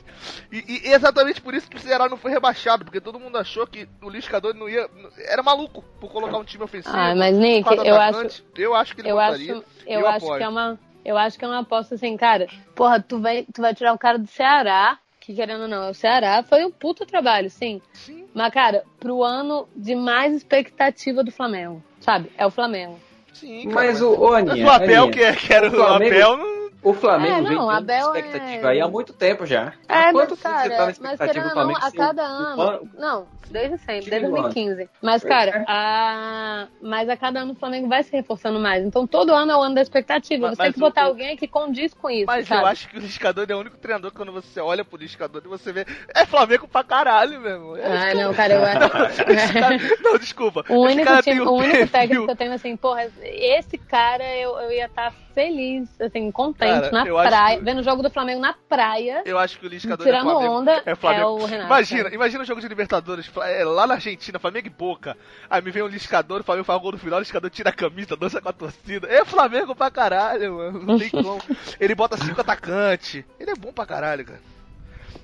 E, 0.52 0.82
e 0.88 0.92
exatamente 0.92 1.40
por 1.40 1.54
isso 1.54 1.68
que 1.68 1.76
o 1.76 1.80
Ceará 1.80 2.08
não 2.08 2.16
foi 2.16 2.30
rebaixado, 2.30 2.84
porque 2.84 3.00
todo 3.00 3.18
mundo 3.18 3.36
achou 3.38 3.66
que 3.66 3.88
o 4.02 4.08
Liscador 4.08 4.54
não 4.54 4.68
ia. 4.68 4.88
Era 5.18 5.42
maluco 5.42 5.82
por 6.00 6.10
colocar 6.12 6.38
um 6.38 6.44
time 6.44 6.62
ofensivo. 6.64 6.94
Ah, 6.96 7.14
mas 7.14 7.36
Nick, 7.36 7.68
eu 7.84 7.96
acho. 8.00 8.44
Eu 8.56 8.74
acho 8.74 8.94
que 8.94 9.00
ele 9.00 9.10
eu 9.10 9.16
botaria. 9.16 9.52
acho, 9.54 9.64
eu 9.86 10.00
eu 10.00 10.06
acho 10.06 10.24
apoio. 10.24 10.38
que 10.38 10.44
é 10.44 10.48
uma, 10.48 10.78
eu 11.04 11.18
acho 11.18 11.38
que 11.38 11.44
é 11.44 11.48
uma 11.48 11.60
aposta 11.60 11.94
assim, 11.96 12.16
cara. 12.16 12.46
Porra, 12.74 13.00
tu 13.02 13.20
vai, 13.20 13.44
tu 13.52 13.60
vai 13.60 13.74
tirar 13.74 13.92
o 13.92 13.98
cara 13.98 14.18
do 14.18 14.26
Ceará, 14.26 14.98
que 15.24 15.34
querendo 15.34 15.62
ou 15.62 15.68
não, 15.68 15.84
é 15.84 15.90
o 15.90 15.94
Ceará, 15.94 16.42
foi 16.42 16.64
um 16.64 16.70
puta 16.70 17.06
trabalho, 17.06 17.48
sim. 17.50 17.80
Sim, 17.92 18.26
Mas 18.34 18.52
cara, 18.52 18.84
pro 19.00 19.22
ano 19.22 19.66
de 19.74 19.94
mais 19.94 20.34
expectativa 20.34 21.24
do 21.24 21.30
Flamengo, 21.32 21.82
sabe? 22.00 22.30
É 22.36 22.46
o 22.46 22.50
Flamengo. 22.50 22.98
sim. 23.32 23.68
cara, 23.68 23.74
Mas 23.86 24.02
o, 24.02 24.10
Mas 24.16 24.34
Aninha, 24.50 24.66
o 24.66 24.70
Abel, 24.70 25.02
Aninha, 25.04 25.12
que, 25.12 25.22
é- 25.22 25.32
que 25.34 25.52
era 25.52 25.66
o 25.68 25.72
o, 25.72 25.76
Flamengo- 25.76 26.14
Abel, 26.14 26.36
não. 26.36 26.53
O 26.84 26.92
Flamengo 26.94 27.32
É, 27.32 27.42
vem 27.48 27.56
não, 27.56 27.66
dando 27.66 27.70
Abel 27.70 28.14
é- 28.14 28.20
expectativa 28.20 28.68
aí 28.68 28.80
há 28.80 28.88
muito 28.88 29.12
tempo 29.12 29.44
já. 29.46 29.72
É, 29.88 29.94
há 30.08 30.12
mas 30.12 30.40
cara, 30.40 30.62
você 30.62 30.70
tá 30.70 30.78
na 30.78 30.84
mas 30.86 30.90
expectativa 30.94 31.26
querendo 31.26 31.42
do 31.42 31.48
ou 31.48 31.54
não, 31.66 31.74
Flamengo? 31.74 31.80
a 31.82 31.90
cada 31.92 32.22
ano. 32.22 32.90
Não, 32.98 33.26
desde 33.50 33.78
sempre, 33.78 34.10
desde 34.10 34.28
do 34.28 34.34
ano. 34.36 34.42
2015. 34.42 34.88
Mas, 35.02 35.24
cara, 35.24 35.50
é. 35.50 35.64
a... 35.66 36.66
mas 36.82 37.08
a 37.08 37.16
cada 37.16 37.40
ano 37.40 37.52
o 37.52 37.56
Flamengo 37.56 37.88
vai 37.88 38.02
se 38.02 38.12
reforçando 38.12 38.58
mais. 38.60 38.84
Então 38.84 39.06
todo 39.06 39.32
ano 39.32 39.52
é 39.52 39.56
o 39.56 39.62
ano 39.62 39.74
da 39.74 39.80
expectativa. 39.82 40.48
Mas- 40.48 40.56
Você 40.56 40.62
tem 40.62 40.66
mas 40.68 40.74
que 40.74 40.80
botar 40.80 41.04
o- 41.04 41.08
alguém 41.08 41.36
que 41.36 41.48
condiz 41.48 41.92
com 41.94 42.10
isso. 42.10 42.26
Mas 42.26 42.46
sabe? 42.46 42.62
eu 42.62 42.66
acho 42.66 42.88
que 42.88 42.96
o 42.98 43.00
Liscador 43.00 43.46
é 43.48 43.54
o 43.54 43.58
único 43.58 43.76
treinador 43.78 44.10
que 44.10 44.16
quando 44.16 44.32
você 44.32 44.60
olha 44.60 44.84
pro 44.84 44.98
Liscador 44.98 45.42
e 45.44 45.48
você 45.48 45.72
vê. 45.72 45.86
É 46.14 46.24
Flamengo 46.26 46.68
pra 46.68 46.84
caralho, 46.84 47.40
mesmo. 47.40 47.76
É, 47.76 48.10
Ah, 48.10 48.14
não, 48.14 48.34
cara, 48.34 48.54
eu 48.54 48.64
acho. 48.64 49.24
Não, 50.02 50.18
desculpa. 50.18 50.64
O 50.68 50.82
único, 50.82 51.04
cara 51.04 51.22
time, 51.22 51.36
tem 51.38 51.46
o 51.46 51.50
um 51.50 51.56
único 51.56 51.86
técnico 51.88 52.24
que 52.26 52.30
eu 52.32 52.36
tenho 52.36 52.52
assim, 52.52 52.76
porra, 52.76 53.06
esse 53.22 53.78
cara 53.78 54.24
eu, 54.36 54.58
eu 54.58 54.72
ia 54.72 54.86
estar 54.86 55.12
feliz, 55.34 55.88
assim, 56.00 56.30
contente 56.30 56.73
Cara, 56.80 56.90
na 56.92 57.22
praia, 57.28 57.58
que- 57.58 57.64
vendo 57.64 57.78
o 57.80 57.82
jogo 57.82 58.02
do 58.02 58.10
Flamengo 58.10 58.40
na 58.40 58.52
praia, 58.68 59.22
Eu 59.24 59.38
acho 59.38 59.58
que 59.58 59.66
o 59.66 59.68
Liscador 59.68 60.04
tirando 60.06 60.28
é 60.28 60.32
Flamengo. 60.32 60.52
onda, 60.54 60.82
é, 60.84 60.94
Flamengo. 60.94 61.22
é 61.22 61.26
o 61.26 61.44
Renato. 61.46 61.66
Imagina, 61.66 62.02
cara. 62.04 62.14
imagina 62.14 62.42
o 62.42 62.46
jogo 62.46 62.60
de 62.60 62.68
Libertadores 62.68 63.30
é, 63.42 63.64
lá 63.64 63.86
na 63.86 63.94
Argentina, 63.94 64.38
Flamengo 64.38 64.66
e 64.66 64.70
Boca. 64.70 65.16
Aí 65.48 65.62
me 65.62 65.70
vem 65.70 65.82
um 65.82 65.86
Liscador, 65.86 66.40
o 66.40 66.44
Flamengo 66.44 66.64
faz 66.66 66.80
gol 66.80 66.92
no 66.92 66.98
final, 66.98 67.18
o 67.18 67.22
Liscador 67.22 67.50
tira 67.50 67.70
a 67.70 67.72
camisa, 67.72 68.16
dança 68.16 68.40
com 68.40 68.48
a 68.48 68.52
torcida. 68.52 69.06
É 69.08 69.24
Flamengo 69.24 69.74
pra 69.74 69.90
caralho, 69.90 70.54
mano. 70.56 70.82
Não 70.84 70.98
tem 70.98 71.10
como. 71.10 71.40
Ele 71.80 71.94
bota 71.94 72.16
cinco 72.16 72.40
atacantes. 72.40 73.24
Ele 73.38 73.50
é 73.50 73.54
bom 73.54 73.72
pra 73.72 73.86
caralho, 73.86 74.24
cara. 74.24 74.40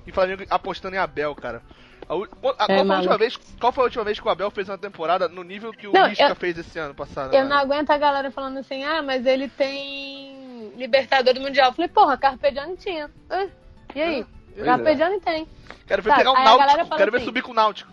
E 0.05 0.11
Flamengo 0.11 0.43
apostando 0.49 0.95
em 0.95 0.99
Abel, 0.99 1.33
cara. 1.35 1.61
A 2.09 2.13
a- 2.13 2.27
qual 2.27 2.55
foi 2.55 2.65
a 2.67 2.75
É, 2.75 2.97
última 2.97 3.17
vez, 3.17 3.37
qual 3.59 3.71
foi 3.71 3.83
a 3.83 3.85
última 3.85 4.03
vez 4.03 4.19
que 4.19 4.27
o 4.27 4.29
Abel 4.31 4.51
fez 4.51 4.67
uma 4.67 4.77
temporada 4.77 5.29
no 5.29 5.43
nível 5.43 5.71
que 5.71 5.87
o 5.87 5.93
Não, 5.93 6.07
Lisca 6.07 6.27
eu- 6.29 6.35
fez 6.35 6.57
esse 6.57 6.77
ano 6.77 6.93
passado? 6.93 7.33
Eu 7.33 7.43
né? 7.43 7.49
não 7.49 7.57
aguento 7.57 7.89
a 7.91 7.97
galera 7.97 8.29
falando 8.31 8.57
assim, 8.57 8.83
ah, 8.83 9.01
mas 9.01 9.25
ele 9.25 9.47
tem 9.47 10.30
Libertadores 10.75 11.41
Mundial. 11.41 11.69
Eu 11.69 11.73
falei, 11.73 11.89
porra, 11.89 12.17
Carpegiani 12.17 12.75
tinha. 12.77 13.09
Ah, 13.29 13.47
e 13.95 14.01
aí? 14.01 14.25
Pois 14.53 14.65
Carpegiani 14.65 15.19
tem. 15.19 15.47
Quero 15.87 16.01
ver 16.01 16.09
Sabe, 16.09 16.21
pegar 16.21 16.31
o 16.31 16.35
galera 16.35 16.77
Náutico, 16.77 16.97
quero 16.97 17.11
ver 17.11 17.17
assim, 17.17 17.25
subir 17.25 17.41
com 17.41 17.51
o 17.51 17.55
Náutico. 17.55 17.91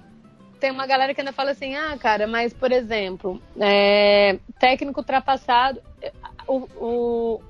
Tem 0.60 0.70
uma 0.70 0.86
galera 0.86 1.14
que 1.14 1.20
ainda 1.20 1.32
fala 1.32 1.52
assim, 1.52 1.76
ah, 1.76 1.96
cara, 1.98 2.26
mas, 2.26 2.52
por 2.52 2.72
exemplo, 2.72 3.40
é, 3.60 4.38
técnico 4.58 5.00
ultrapassado, 5.00 5.80
o, 6.46 6.68
o, 6.76 7.40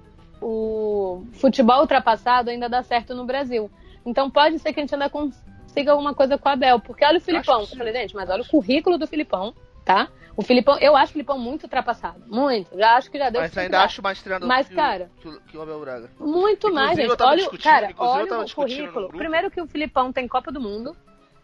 o 0.41 1.27
futebol 1.35 1.81
ultrapassado 1.81 2.51
ainda 2.51 2.69
dá 2.69 2.83
certo 2.83 3.14
no 3.14 3.25
Brasil. 3.25 3.71
Então 4.05 4.31
pode 4.31 4.59
ser 4.59 4.73
que 4.73 4.81
a 4.81 4.83
gente 4.83 4.95
ainda 4.95 5.11
consiga 5.11 5.93
alguma 5.93 6.14
coisa 6.14 6.38
com 6.38 6.49
o 6.49 6.53
Abel. 6.53 6.81
Porque 6.81 7.05
olha 7.05 7.19
o 7.19 7.21
Filipão. 7.21 7.61
Eu 7.61 7.67
falei, 7.67 7.93
gente, 7.93 8.14
mas 8.14 8.29
olha 8.29 8.43
o 8.43 8.49
currículo 8.49 8.99
do 8.99 9.07
Filipão, 9.07 9.55
tá? 9.88 10.09
O 10.37 10.42
Filipão, 10.42 10.79
eu 10.79 10.94
acho 10.94 11.11
o 11.11 11.12
Filipão 11.14 11.38
muito 11.38 11.64
ultrapassado. 11.64 12.22
Muito. 12.29 12.77
Já 12.79 12.96
acho 12.96 13.11
que 13.11 13.18
já 13.18 13.29
deu 13.31 13.40
Mas 13.40 13.57
ainda 13.59 13.83
acho 13.83 14.03
mais 14.03 14.22
treinador 14.22 14.46
Mas, 14.46 14.68
que, 14.68 14.74
o- 14.74 14.77
cara- 14.77 15.11
que, 15.20 15.40
que 15.48 15.57
o 15.57 15.62
Abel 15.62 15.81
Braga. 15.81 16.11
Muito 16.20 16.72
mais, 16.72 16.96
Inclusive, 16.98 17.22
eu 17.22 17.38
gente. 17.40 17.57
Olha, 17.57 17.59
cara, 17.59 17.94
olha 17.98 18.38
o 18.42 18.55
currículo. 18.55 19.09
Primeiro 19.09 19.51
que 19.51 19.61
o 19.61 19.66
Filipão 19.66 20.12
tem 20.12 20.29
Copa 20.29 20.53
do 20.53 20.61
Mundo. 20.61 20.94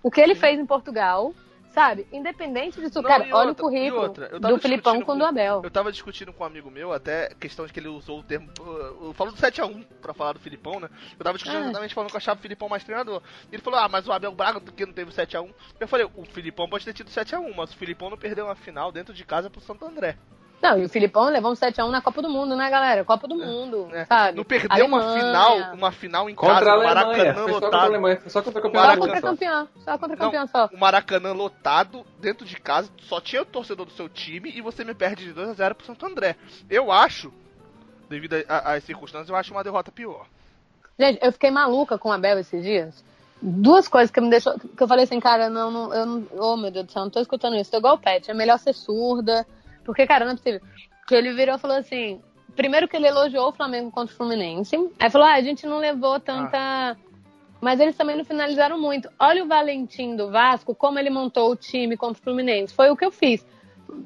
O 0.02 0.10
que 0.10 0.20
ele 0.20 0.34
fez 0.34 0.60
em 0.60 0.66
Portugal, 0.66 1.32
sabe? 1.74 2.06
Independente 2.12 2.80
disso, 2.80 3.02
Não, 3.02 3.08
cara, 3.08 3.24
olha 3.24 3.48
outra- 3.48 3.52
o 3.52 3.54
currículo 3.68 4.02
outra, 4.02 4.28
eu 4.32 4.38
do 4.40 4.58
Filipão 4.58 5.02
com 5.02 5.12
o 5.12 5.16
do 5.18 5.24
Abel. 5.24 5.60
Eu 5.64 5.70
tava 5.70 5.90
discutindo 5.90 6.32
com 6.32 6.44
um 6.44 6.46
amigo 6.46 6.70
meu, 6.70 6.92
até 6.92 7.28
questão 7.40 7.66
de 7.66 7.72
que 7.72 7.80
ele 7.80 7.88
usou 7.88 8.20
o 8.20 8.22
termo. 8.22 8.48
uh, 8.60 9.10
uh, 9.10 9.12
Falou 9.14 9.32
do 9.32 9.38
7x1 9.38 9.84
pra 10.00 10.14
falar 10.14 10.32
do 10.34 10.38
Filipão, 10.40 10.78
né? 10.78 10.88
Eu 11.18 11.24
tava 11.24 11.36
discutindo 11.36 11.60
Ah. 11.62 11.64
exatamente 11.64 11.94
falando 11.94 12.10
que 12.10 12.16
eu 12.16 12.18
achava 12.18 12.38
o 12.38 12.42
Filipão 12.42 12.68
mais 12.68 12.84
treinador. 12.84 13.20
Ele 13.52 13.60
falou, 13.60 13.80
ah, 13.80 13.88
mas 13.88 14.06
o 14.06 14.12
Abel 14.12 14.32
Braga 14.32 14.60
que 14.60 14.86
não 14.86 14.92
teve 14.92 15.10
7x1. 15.10 15.52
Eu 15.80 15.88
falei, 15.88 16.08
o 16.14 16.24
Filipão 16.24 16.68
pode 16.68 16.84
ter 16.84 16.92
tido 16.94 17.10
7x1, 17.10 17.52
mas 17.56 17.72
o 17.72 17.76
Filipão 17.76 18.08
não 18.08 18.16
perdeu 18.16 18.44
uma 18.46 18.54
final 18.54 18.92
dentro 18.92 19.12
de 19.12 19.24
casa 19.24 19.50
pro 19.50 19.60
Santo 19.60 19.84
André. 19.84 20.16
Não, 20.62 20.78
e 20.78 20.84
o 20.86 20.88
Filipão 20.88 21.24
levou 21.24 21.50
um 21.50 21.54
7x1 21.54 21.90
na 21.90 22.00
Copa 22.00 22.22
do 22.22 22.28
Mundo, 22.30 22.56
né, 22.56 22.70
galera? 22.70 23.04
Copa 23.04 23.28
do 23.28 23.34
Mundo, 23.36 23.86
né? 23.92 24.06
sabe? 24.06 24.36
Não 24.38 24.44
perdeu 24.44 24.86
uma 24.86 24.98
Alemanha. 24.98 25.20
final, 25.20 25.74
uma 25.74 25.92
final 25.92 26.30
em 26.30 26.34
Contra 26.34 26.54
casa, 26.54 26.70
a 26.70 26.72
Alemanha. 26.72 26.94
Maracanã 26.94 27.34
Foi 27.34 27.34
só 27.34 27.44
contra 27.52 27.66
a 27.66 27.70
lotado. 27.70 27.84
Alemanha. 27.90 28.22
Só 28.28 28.42
contra 28.42 28.58
o 28.60 28.62
campeão 28.62 28.80
Só 28.80 28.86
Maracanã. 28.88 29.12
contra 29.12 29.20
campeão, 29.30 29.68
só 29.84 29.98
contra 29.98 30.16
Não, 30.16 30.24
campeão 30.24 30.46
só. 30.46 30.70
O 30.72 30.78
Maracanã 30.78 31.32
lotado, 31.32 32.06
dentro 32.18 32.46
de 32.46 32.56
casa, 32.58 32.88
só 33.02 33.20
tinha 33.20 33.42
o 33.42 33.44
torcedor 33.44 33.84
do 33.84 33.92
seu 33.92 34.08
time 34.08 34.50
e 34.56 34.62
você 34.62 34.84
me 34.84 34.94
perde 34.94 35.24
de 35.26 35.32
2 35.34 35.50
a 35.50 35.52
0 35.52 35.74
pro 35.74 35.86
Santo 35.86 36.06
André. 36.06 36.34
Eu 36.70 36.90
acho, 36.90 37.30
devido 38.08 38.34
a- 38.34 38.44
a- 38.48 38.72
às 38.74 38.84
circunstâncias, 38.84 39.28
eu 39.28 39.36
acho 39.36 39.52
uma 39.52 39.62
derrota 39.64 39.92
pior. 39.92 40.26
Gente, 40.98 41.18
eu 41.22 41.30
fiquei 41.32 41.50
maluca 41.50 41.98
com 41.98 42.08
o 42.08 42.12
Abel 42.12 42.38
esses 42.38 42.62
dias. 42.62 43.04
Duas 43.42 43.86
coisas 43.86 44.10
que 44.10 44.20
me 44.20 44.30
deixou. 44.30 44.58
Que 44.58 44.82
eu 44.82 44.88
falei 44.88 45.04
assim, 45.04 45.20
cara, 45.20 45.50
não, 45.50 45.70
não, 45.70 45.92
eu 45.92 46.06
não. 46.06 46.26
Oh, 46.38 46.56
meu 46.56 46.70
Deus 46.70 46.86
do 46.86 46.92
céu, 46.92 47.02
não 47.02 47.10
tô 47.10 47.20
escutando 47.20 47.56
isso. 47.56 47.70
Tô 47.70 47.76
igual 47.76 47.96
o 47.96 47.98
Pet. 47.98 48.30
É 48.30 48.32
melhor 48.32 48.58
ser 48.58 48.72
surda. 48.72 49.44
Porque, 49.84 50.06
cara, 50.06 50.24
não 50.24 50.32
é 50.32 50.36
possível. 50.36 50.60
Que 51.06 51.14
ele 51.14 51.32
virou 51.32 51.56
e 51.56 51.58
falou 51.58 51.76
assim. 51.76 52.20
Primeiro 52.56 52.86
que 52.86 52.96
ele 52.96 53.08
elogiou 53.08 53.48
o 53.48 53.52
Flamengo 53.52 53.90
contra 53.90 54.14
o 54.14 54.16
Fluminense. 54.16 54.76
Aí 55.00 55.10
falou, 55.10 55.26
ah, 55.26 55.34
a 55.34 55.40
gente 55.42 55.66
não 55.66 55.78
levou 55.78 56.20
tanta. 56.20 56.96
Mas 57.60 57.80
eles 57.80 57.96
também 57.96 58.16
não 58.16 58.24
finalizaram 58.24 58.80
muito. 58.80 59.08
Olha 59.18 59.42
o 59.42 59.48
Valentim 59.48 60.14
do 60.14 60.30
Vasco, 60.30 60.74
como 60.74 60.98
ele 60.98 61.10
montou 61.10 61.50
o 61.50 61.56
time 61.56 61.96
contra 61.96 62.20
o 62.20 62.22
Fluminense. 62.22 62.72
Foi 62.74 62.90
o 62.90 62.96
que 62.96 63.04
eu 63.04 63.10
fiz. 63.10 63.44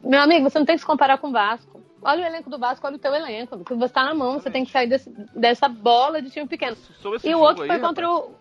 Meu 0.02 0.20
amigo, 0.22 0.48
você 0.48 0.58
não 0.58 0.64
tem 0.66 0.76
que 0.76 0.80
se 0.80 0.86
comparar 0.86 1.18
com 1.18 1.28
o 1.28 1.32
Vasco. 1.32 1.78
Olha 2.02 2.22
o 2.24 2.26
elenco 2.26 2.48
do 2.48 2.58
Vasco, 2.58 2.86
olha 2.86 2.96
o 2.96 2.98
teu 2.98 3.14
elenco. 3.14 3.58
Porque 3.58 3.74
você 3.74 3.92
tá 3.92 4.04
na 4.04 4.14
mão, 4.14 4.34
você 4.40 4.50
tem 4.50 4.64
que 4.64 4.70
sair 4.70 4.86
desse- 4.86 5.10
dessa 5.34 5.68
bola 5.68 6.22
de 6.22 6.30
time 6.30 6.46
pequeno. 6.46 6.76
E 7.24 7.34
o 7.34 7.40
outro 7.40 7.64
aí, 7.64 7.68
foi 7.68 7.78
contra 7.80 8.06
rapaz, 8.06 8.24
o, 8.24 8.34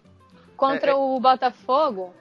contra 0.56 0.92
É, 0.92 0.94
é- 0.94 0.96
o 0.96 1.20
Botafogo, 1.20 2.14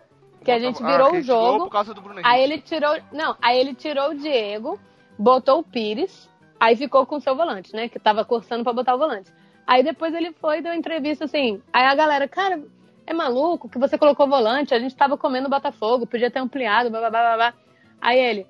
que 0.42 0.50
a 0.50 0.59
gente 0.59 0.83
Ah, 0.83 0.87
virou 0.90 1.11
que 1.11 1.16
a 1.16 1.20
o 1.20 1.22
jogo. 1.22 1.64
por 1.64 1.70
causa 1.70 1.92
do 1.94 2.00
Bruno 2.00 2.18
Henrique. 2.20 2.35
Aí 2.35 2.42
ele 2.42 2.59
tirou. 2.61 2.98
Não, 3.12 3.37
aí 3.42 3.59
ele 3.61 3.74
tirou 3.74 4.11
o 4.11 4.14
Diego, 4.14 4.81
botou 5.18 5.61
o 5.61 5.62
Pires, 5.62 6.29
aí 6.59 6.76
ficou 6.76 7.07
com 7.07 7.16
o 7.16 7.20
seu 7.20 7.37
volante, 7.37 7.72
né? 7.74 7.88
Que 7.88 7.98
tava 7.98 8.24
cursando 8.24 8.64
pra 8.64 8.72
botar 8.72 8.94
o 8.94 8.98
volante. 8.98 9.33
Aí 9.66 9.83
depois 9.83 10.14
ele 10.14 10.33
foi 10.33 10.62
deu 10.62 10.72
entrevista 10.72 11.24
assim. 11.24 11.61
Aí 11.72 11.85
a 11.85 11.94
galera, 11.94 12.29
cara, 12.29 12.62
é 13.07 13.12
maluco 13.12 13.68
que 13.68 13.79
você 13.79 13.96
colocou 13.96 14.29
volante, 14.29 14.74
a 14.74 14.79
gente 14.79 14.94
tava 14.94 15.16
comendo 15.16 15.48
Botafogo, 15.48 16.07
podia 16.07 16.31
ter 16.31 16.38
ampliado, 16.38 16.90
blá 16.90 17.00
blá 17.00 17.11
blá. 17.11 17.37
blá. 17.37 17.55
Aí 18.00 18.18
ele. 18.18 18.46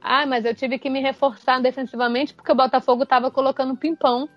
Ah, 0.00 0.26
mas 0.26 0.44
eu 0.44 0.54
tive 0.54 0.78
que 0.78 0.88
me 0.88 1.00
reforçar 1.00 1.60
defensivamente 1.60 2.32
porque 2.32 2.52
o 2.52 2.54
Botafogo 2.54 3.04
tava 3.04 3.30
colocando 3.30 3.76
pimpão. 3.76 4.28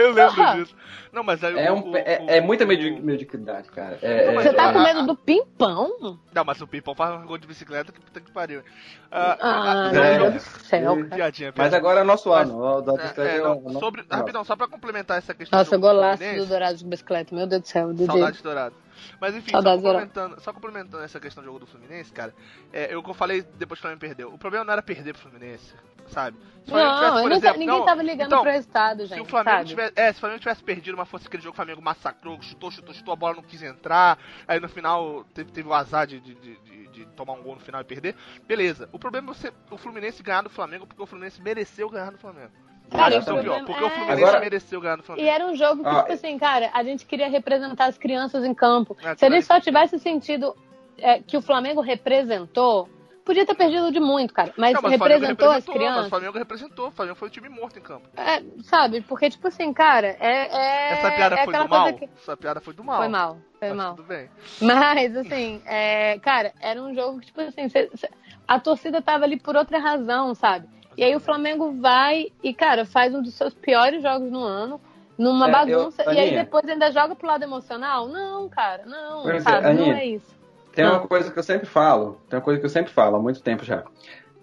Eu 0.00 0.12
lembro 0.12 0.34
Porra! 0.34 0.54
disso. 0.56 0.74
Não, 1.12 1.24
mas 1.24 1.42
aí 1.42 1.58
É, 1.58 1.70
o- 1.72 1.74
um, 1.74 1.90
o- 1.90 1.96
é, 1.96 2.22
o- 2.24 2.30
é 2.30 2.40
muita 2.40 2.64
mediocridade, 2.64 3.68
cara. 3.70 3.98
É, 4.00 4.26
Não, 4.26 4.34
mas 4.34 4.44
Você 4.44 4.50
é- 4.50 4.52
tá 4.52 4.72
com 4.72 4.78
medo 4.80 5.06
do 5.06 5.16
pimpão? 5.16 6.18
Não, 6.32 6.44
mas 6.44 6.60
o 6.60 6.66
Pipão 6.66 6.94
faz 6.94 7.20
um 7.20 7.26
gol 7.26 7.36
de 7.36 7.46
bicicleta 7.46 7.90
que 7.92 8.00
puta 8.00 8.20
que 8.20 8.30
pariu. 8.30 8.62
Ah, 9.10 9.36
Ah, 9.40 9.72
ah, 9.88 9.92
meu 9.92 10.02
é. 10.04 10.18
Deus 10.18 10.34
do 10.34 10.40
céu, 10.40 10.96
cara. 10.96 11.08
Piadinha, 11.16 11.48
Mas 11.48 11.54
piadinha. 11.54 11.78
agora 11.78 12.00
é 12.00 12.04
nosso 12.04 12.28
Mas- 12.28 12.48
ano. 12.48 12.84
É, 13.16 13.20
é, 13.22 13.36
é 13.38 13.72
sobre, 13.80 14.04
não. 14.08 14.18
rapidão, 14.18 14.44
só 14.44 14.54
pra 14.54 14.68
complementar 14.68 15.18
essa 15.18 15.34
questão 15.34 15.58
Nossa, 15.58 15.76
do 15.76 15.80
golaço 15.80 16.22
do 16.22 16.46
Dourado 16.46 16.78
de 16.78 16.84
bicicleta. 16.84 17.34
Meu 17.34 17.46
Deus 17.46 17.62
do 17.62 17.68
céu, 17.68 17.92
DJ. 17.92 18.06
Saudade 18.06 18.36
de 18.36 18.42
Dourado. 18.42 18.74
Mas 19.20 19.34
enfim, 19.34 19.52
só 19.52 19.62
complementando, 19.62 20.40
só 20.40 20.52
complementando 20.52 21.04
essa 21.04 21.20
questão 21.20 21.42
do 21.42 21.46
jogo 21.46 21.60
do 21.60 21.66
Fluminense, 21.66 22.12
cara, 22.12 22.34
é, 22.72 22.92
eu 22.94 23.02
que 23.02 23.10
eu 23.10 23.14
falei 23.14 23.42
depois 23.42 23.78
que 23.78 23.82
o 23.82 23.88
Flamengo 23.88 24.00
perdeu. 24.00 24.32
O 24.32 24.38
problema 24.38 24.64
não 24.64 24.72
era 24.72 24.82
perder 24.82 25.12
pro 25.12 25.22
Fluminense, 25.22 25.74
sabe? 26.08 26.36
Se 26.64 26.70
o 26.70 26.74
Flamengo 26.74 26.90
Não, 26.90 26.96
tivesse, 26.98 27.28
não 27.28 27.36
exemplo, 27.36 27.58
ninguém 27.58 27.78
não, 27.78 27.84
tava 27.86 28.02
ligando 28.02 28.26
então, 28.26 28.42
pro 28.42 28.50
resultado, 28.50 29.00
gente. 29.06 29.14
Se 29.14 29.20
o 29.20 29.24
Flamengo 29.24 29.56
sabe? 29.56 29.68
tivesse. 29.68 29.92
É, 29.96 30.12
se 30.12 30.18
o 30.18 30.20
Flamengo 30.20 30.40
tivesse 30.40 30.62
perdido, 30.62 30.96
mas 30.96 31.08
fosse 31.08 31.26
aquele 31.26 31.42
jogo 31.42 31.52
que 31.54 31.60
o 31.60 31.64
Flamengo 31.64 31.82
massacrou, 31.82 32.40
chutou, 32.42 32.70
chutou, 32.70 32.94
chutou, 32.94 33.12
a 33.12 33.16
bola 33.16 33.36
não 33.36 33.42
quis 33.42 33.62
entrar, 33.62 34.18
aí 34.46 34.60
no 34.60 34.68
final 34.68 35.24
teve, 35.34 35.50
teve 35.52 35.68
o 35.68 35.74
azar 35.74 36.06
de, 36.06 36.20
de, 36.20 36.34
de- 36.34 36.56
de- 36.58 36.80
de 36.90 37.06
tomar 37.14 37.34
um 37.34 37.42
gol 37.42 37.54
no 37.54 37.60
final 37.60 37.80
e 37.80 37.84
perder, 37.84 38.16
beleza. 38.48 38.88
O 38.92 38.98
problema 38.98 39.30
é 39.30 39.34
você, 39.34 39.52
o 39.70 39.76
Fluminense 39.78 40.22
ganhar 40.22 40.42
do 40.42 40.50
Flamengo 40.50 40.86
porque 40.86 41.00
o 41.02 41.06
Fluminense 41.06 41.40
mereceu 41.40 41.88
ganhar 41.88 42.10
do 42.10 42.18
Flamengo. 42.18 42.50
Cara, 42.90 43.14
é 43.14 43.18
o 43.18 43.20
o 43.20 43.24
pior, 43.24 43.34
problema- 43.34 43.64
porque 43.66 43.84
o 43.84 43.86
é. 43.86 43.90
Fluminense 43.90 44.22
Agora- 44.22 44.40
mereceu 44.40 44.80
ganhar 44.80 44.98
E 44.98 45.02
Flamengo. 45.02 45.28
era 45.28 45.46
um 45.46 45.54
jogo 45.56 45.82
que, 45.82 45.88
Ah, 45.88 46.00
tipo 46.02 46.12
assim, 46.12 46.38
cara, 46.38 46.70
a 46.74 46.82
gente 46.82 47.06
queria 47.06 47.28
representar 47.28 47.86
as 47.86 47.96
crianças 47.98 48.44
em 48.44 48.52
campo. 48.54 48.96
É, 49.02 49.14
Se 49.16 49.24
a 49.24 49.30
gente 49.30 49.44
só 49.46 49.60
tivesse 49.60 49.98
sentido 49.98 50.54
é, 50.98 51.20
que 51.20 51.36
o 51.36 51.40
Flamengo 51.40 51.80
representou, 51.80 52.88
podia 53.24 53.46
ter 53.46 53.54
perdido 53.54 53.90
de 53.92 54.00
muito, 54.00 54.34
cara. 54.34 54.52
Mas, 54.56 54.74
Não, 54.74 54.82
mas 54.82 54.94
o 54.94 54.98
Flamengo 54.98 55.20
representou 55.20 55.48
as 55.50 55.54
Mas 55.56 55.68
o 55.68 55.72
crianças. 55.72 56.08
Flamengo 56.08 56.38
representou, 56.38 56.88
o 56.88 56.90
Flamengo 56.90 57.16
foi 57.16 57.28
o 57.28 57.30
time 57.30 57.48
morto 57.48 57.78
em 57.78 57.82
campo. 57.82 58.08
É, 58.16 58.42
sabe? 58.64 59.00
Porque, 59.02 59.30
tipo 59.30 59.48
assim, 59.48 59.72
cara, 59.72 60.08
é. 60.20 60.48
é 60.48 60.92
Essa 60.92 61.10
piada 61.12 61.34
é 61.36 61.44
foi 61.44 61.54
aquela 61.54 61.64
do 61.64 61.70
mal? 61.70 61.82
coisa 61.84 61.98
que. 61.98 62.04
Essa 62.20 62.36
piada 62.36 62.60
foi 62.60 62.74
do 62.74 62.84
mal. 62.84 62.96
Foi 62.98 63.08
mal, 63.08 63.38
foi 63.58 63.68
Mas 63.68 63.76
mal. 63.76 63.94
Tudo 63.94 64.06
bem. 64.08 64.28
Mas, 64.60 65.16
assim, 65.16 65.62
é, 65.64 66.18
cara, 66.18 66.52
era 66.60 66.82
um 66.82 66.94
jogo 66.94 67.20
que, 67.20 67.26
tipo 67.26 67.40
assim, 67.40 67.68
cê- 67.68 67.88
cê- 67.94 68.10
a 68.48 68.58
torcida 68.60 69.00
tava 69.00 69.24
ali 69.24 69.38
por 69.38 69.54
outra 69.56 69.78
razão, 69.78 70.34
sabe? 70.34 70.68
E 70.96 71.04
aí 71.04 71.14
o 71.14 71.20
Flamengo 71.20 71.72
vai 71.80 72.32
e, 72.42 72.52
cara, 72.52 72.84
faz 72.84 73.14
um 73.14 73.22
dos 73.22 73.34
seus 73.34 73.54
piores 73.54 74.02
jogos 74.02 74.30
no 74.30 74.42
ano, 74.42 74.80
numa 75.16 75.48
É, 75.48 75.52
bagunça, 75.52 76.02
eu- 76.02 76.12
e 76.12 76.18
aí 76.18 76.34
depois 76.34 76.68
ainda 76.68 76.90
joga 76.90 77.14
pro 77.14 77.26
lado 77.28 77.42
emocional? 77.42 78.08
Não, 78.08 78.48
cara, 78.48 78.84
não, 78.86 79.28
é, 79.30 79.40
sabe? 79.40 79.62
não 79.62 79.70
Aninha. 79.84 79.98
é 79.98 80.06
isso. 80.06 80.38
Tem 80.74 80.84
Não. 80.84 80.92
uma 80.98 81.06
coisa 81.08 81.30
que 81.32 81.38
eu 81.38 81.42
sempre 81.42 81.66
falo, 81.66 82.20
tem 82.28 82.38
uma 82.38 82.44
coisa 82.44 82.60
que 82.60 82.66
eu 82.66 82.70
sempre 82.70 82.92
falo 82.92 83.16
há 83.16 83.20
muito 83.20 83.42
tempo 83.42 83.64
já. 83.64 83.84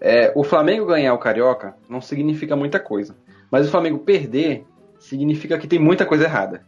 É, 0.00 0.32
o 0.36 0.44
Flamengo 0.44 0.86
ganhar 0.86 1.12
o 1.14 1.18
Carioca 1.18 1.74
não 1.88 2.00
significa 2.00 2.54
muita 2.54 2.78
coisa. 2.78 3.16
Mas 3.50 3.66
o 3.66 3.70
Flamengo 3.70 3.98
perder 4.00 4.66
significa 5.00 5.58
que 5.58 5.66
tem 5.66 5.78
muita 5.78 6.04
coisa 6.04 6.24
errada. 6.24 6.64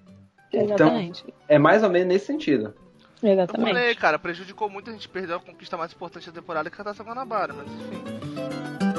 Então, 0.52 0.64
Exatamente. 0.88 1.24
é 1.46 1.58
mais 1.58 1.82
ou 1.84 1.90
menos 1.90 2.08
nesse 2.08 2.26
sentido. 2.26 2.74
Eu 3.22 3.32
Exatamente. 3.32 3.68
falei, 3.68 3.94
cara, 3.94 4.18
prejudicou 4.18 4.68
muito, 4.70 4.88
a 4.88 4.92
gente 4.92 5.08
perdeu 5.08 5.36
a 5.36 5.40
conquista 5.40 5.76
mais 5.76 5.92
importante 5.92 6.26
da 6.30 6.40
temporada 6.40 6.70
que 6.70 6.76
é 6.76 6.80
a 6.80 6.84
Taça 6.84 7.04
Guanabara, 7.04 7.52
mas 7.52 7.66
enfim. 7.66 8.89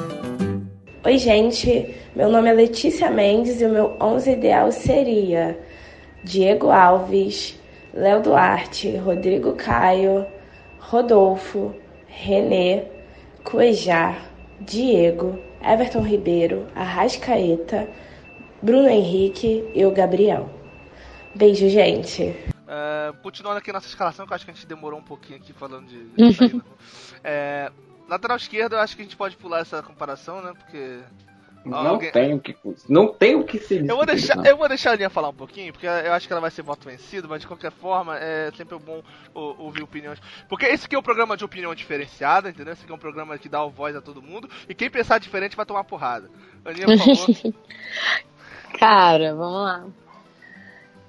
Oi, 1.04 1.18
gente. 1.18 1.96
Meu 2.16 2.30
nome 2.30 2.48
é 2.48 2.54
Letícia 2.54 3.10
Mendes 3.10 3.60
e 3.60 3.66
o 3.66 3.70
meu 3.70 3.98
11 4.00 4.34
ideal 4.34 4.72
seria 4.72 5.60
Diego 6.24 6.70
Alves, 6.70 7.60
Léo 7.92 8.22
Duarte, 8.22 8.98
Rodrigo 8.98 9.56
Caio, 9.56 10.28
Rodolfo, 10.80 11.74
Renê, 12.06 12.84
Cuejar, 13.44 14.30
Diego, 14.60 15.40
Everton 15.60 16.04
Ribeiro, 16.04 16.68
Arrascaeta, 16.76 17.90
Bruno 18.62 18.88
Henrique 18.88 19.68
e 19.74 19.84
o 19.84 19.92
Gabriel. 19.92 20.52
Beijo, 21.34 21.68
gente. 21.68 22.36
É, 22.68 23.12
continuando 23.24 23.58
aqui 23.58 23.74
nossa 23.74 23.88
escalação, 23.88 24.28
que 24.28 24.34
eu 24.34 24.36
acho 24.36 24.46
que 24.46 24.52
a 24.52 24.54
gente 24.54 24.68
demorou 24.68 25.00
um 25.00 25.04
pouquinho 25.04 25.40
aqui 25.40 25.52
falando 25.52 25.88
de. 25.88 26.06
de. 26.30 26.62
É, 27.24 27.72
lateral 28.12 28.38
esquerdo, 28.38 28.74
eu 28.74 28.80
acho 28.80 28.96
que 28.96 29.02
a 29.02 29.06
gente 29.06 29.16
pode 29.18 29.36
pular 29.38 29.60
essa 29.62 29.82
comparação, 29.82 30.42
né? 30.42 30.54
Porque. 30.58 31.00
Não 31.64 31.78
Alguém- 31.78 32.12
tem 32.12 32.34
o 32.34 32.40
que 32.40 32.58
não 32.90 33.14
tem 33.14 33.36
o 33.36 33.44
que 33.44 33.60
se 33.60 33.78
Eu 33.88 33.96
vou, 33.96 34.04
deixar, 34.04 34.36
não. 34.36 34.44
eu 34.46 34.58
vou 34.58 34.68
deixar 34.68 34.94
a 34.94 34.96
linha 34.96 35.12
falar 35.12 35.30
um 35.30 35.34
pouquinho, 35.34 35.72
porque 35.72 35.86
eu 35.86 36.12
acho 36.12 36.26
que 36.26 36.34
ela 36.34 36.42
vai 36.42 36.50
ser 36.50 36.64
voto 36.64 36.90
vencido, 36.90 37.30
mas 37.30 37.42
de 37.42 37.46
qualquer 37.48 37.72
forma 37.72 38.18
é 38.18 38.50
sempre 38.58 38.76
bom 38.80 39.04
ou- 39.32 39.56
ouvir 39.60 39.84
opiniões. 39.84 40.20
Porque 40.50 40.66
esse 40.66 40.88
aqui 40.88 40.96
é 40.96 40.98
um 40.98 41.04
programa 41.04 41.38
de 41.38 41.46
opinião 41.46 41.76
diferenciada, 41.76 42.50
entendeu? 42.50 42.74
Esse 42.74 42.82
aqui 42.82 42.92
é 42.92 42.96
um 42.96 42.98
programa 42.98 43.38
que 43.38 43.48
dá 43.48 43.64
voz 43.64 43.96
a 43.96 44.02
todo 44.02 44.24
mundo, 44.24 44.50
e 44.68 44.74
quem 44.74 44.90
pensar 44.90 45.20
diferente 45.20 45.56
vai 45.56 45.64
tomar 45.64 45.84
porrada. 45.84 46.32
Aninha, 46.66 46.88
por 46.88 46.98
favor, 46.98 47.54
Cara, 48.80 49.36
vamos 49.36 49.62
lá. 49.64 49.86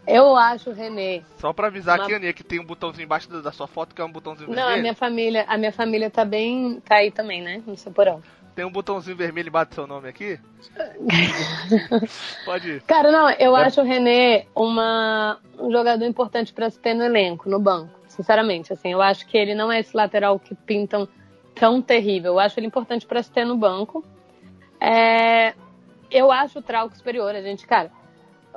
Eu 0.07 0.35
acho 0.37 0.71
o 0.71 0.73
Renê. 0.73 1.23
só 1.39 1.53
pra 1.53 1.69
avisar 1.69 1.97
Uma- 1.99 2.05
aqui, 2.05 2.15
Aninha, 2.15 2.33
que 2.33 2.43
tem 2.43 2.59
um 2.61 2.65
botãozinho 2.65 3.05
embaixo 3.05 3.29
da- 3.29 3.53
sua 3.53 3.67
foto 3.69 3.95
que 3.95 4.01
é 4.01 4.05
um 4.05 4.11
botãozinho 4.11 4.49
Não, 4.51 4.55
a 4.63 4.67
vermelho. 4.67 4.83
minha 4.83 4.95
família, 4.95 5.45
a 5.49 5.57
minha 5.57 5.73
família 5.73 6.11
tá 6.11 6.25
bem. 6.25 6.81
tá 6.85 6.97
aí 6.97 7.11
também, 7.11 7.41
né? 7.43 7.63
No 7.67 7.77
seu 7.77 7.93
porão. 7.93 8.21
Tem 8.55 8.65
um 8.65 8.71
botãozinho 8.71 9.17
vermelho 9.17 9.49
embaixo 9.49 9.71
do 9.71 9.75
seu 9.77 9.87
nome 9.87 10.09
aqui. 10.09 10.39
Pode 12.45 12.69
ir. 12.71 12.83
Cara, 12.83 13.11
não, 13.11 13.31
eu 13.31 13.57
É. 13.57 13.65
acho 13.65 13.81
o 13.81 13.85
René 13.85 14.47
uma, 14.55 15.39
um 15.59 15.71
jogador 15.71 16.05
importante 16.05 16.53
pra 16.53 16.69
se 16.69 16.79
ter 16.79 16.95
no 16.95 17.03
elenco, 17.05 17.49
no 17.49 17.59
banco. 17.59 17.91
Sinceramente, 18.09 18.73
assim, 18.73 18.93
eu 18.93 19.01
acho 19.01 19.27
que 19.27 19.39
ele 19.39 19.55
não 19.55 19.73
é 19.73 19.81
esse 19.81 19.97
lateral 19.97 20.39
que 20.39 20.55
pintam 20.55 21.09
tão 21.55 21.81
terrível. 21.81 22.33
Eu 22.33 22.39
acho 22.41 22.59
ele 22.61 22.67
importante 22.67 23.07
pra 23.07 23.23
se 23.23 23.31
ter 23.31 23.45
no 23.47 23.57
banco. 23.57 24.05
É, 24.81 25.55
eu 26.11 26.31
acho 26.31 26.59
o 26.59 26.63
Trauco 26.63 26.95
superior. 26.97 27.35
A 27.35 27.41
gente, 27.41 27.67
cara, 27.67 27.91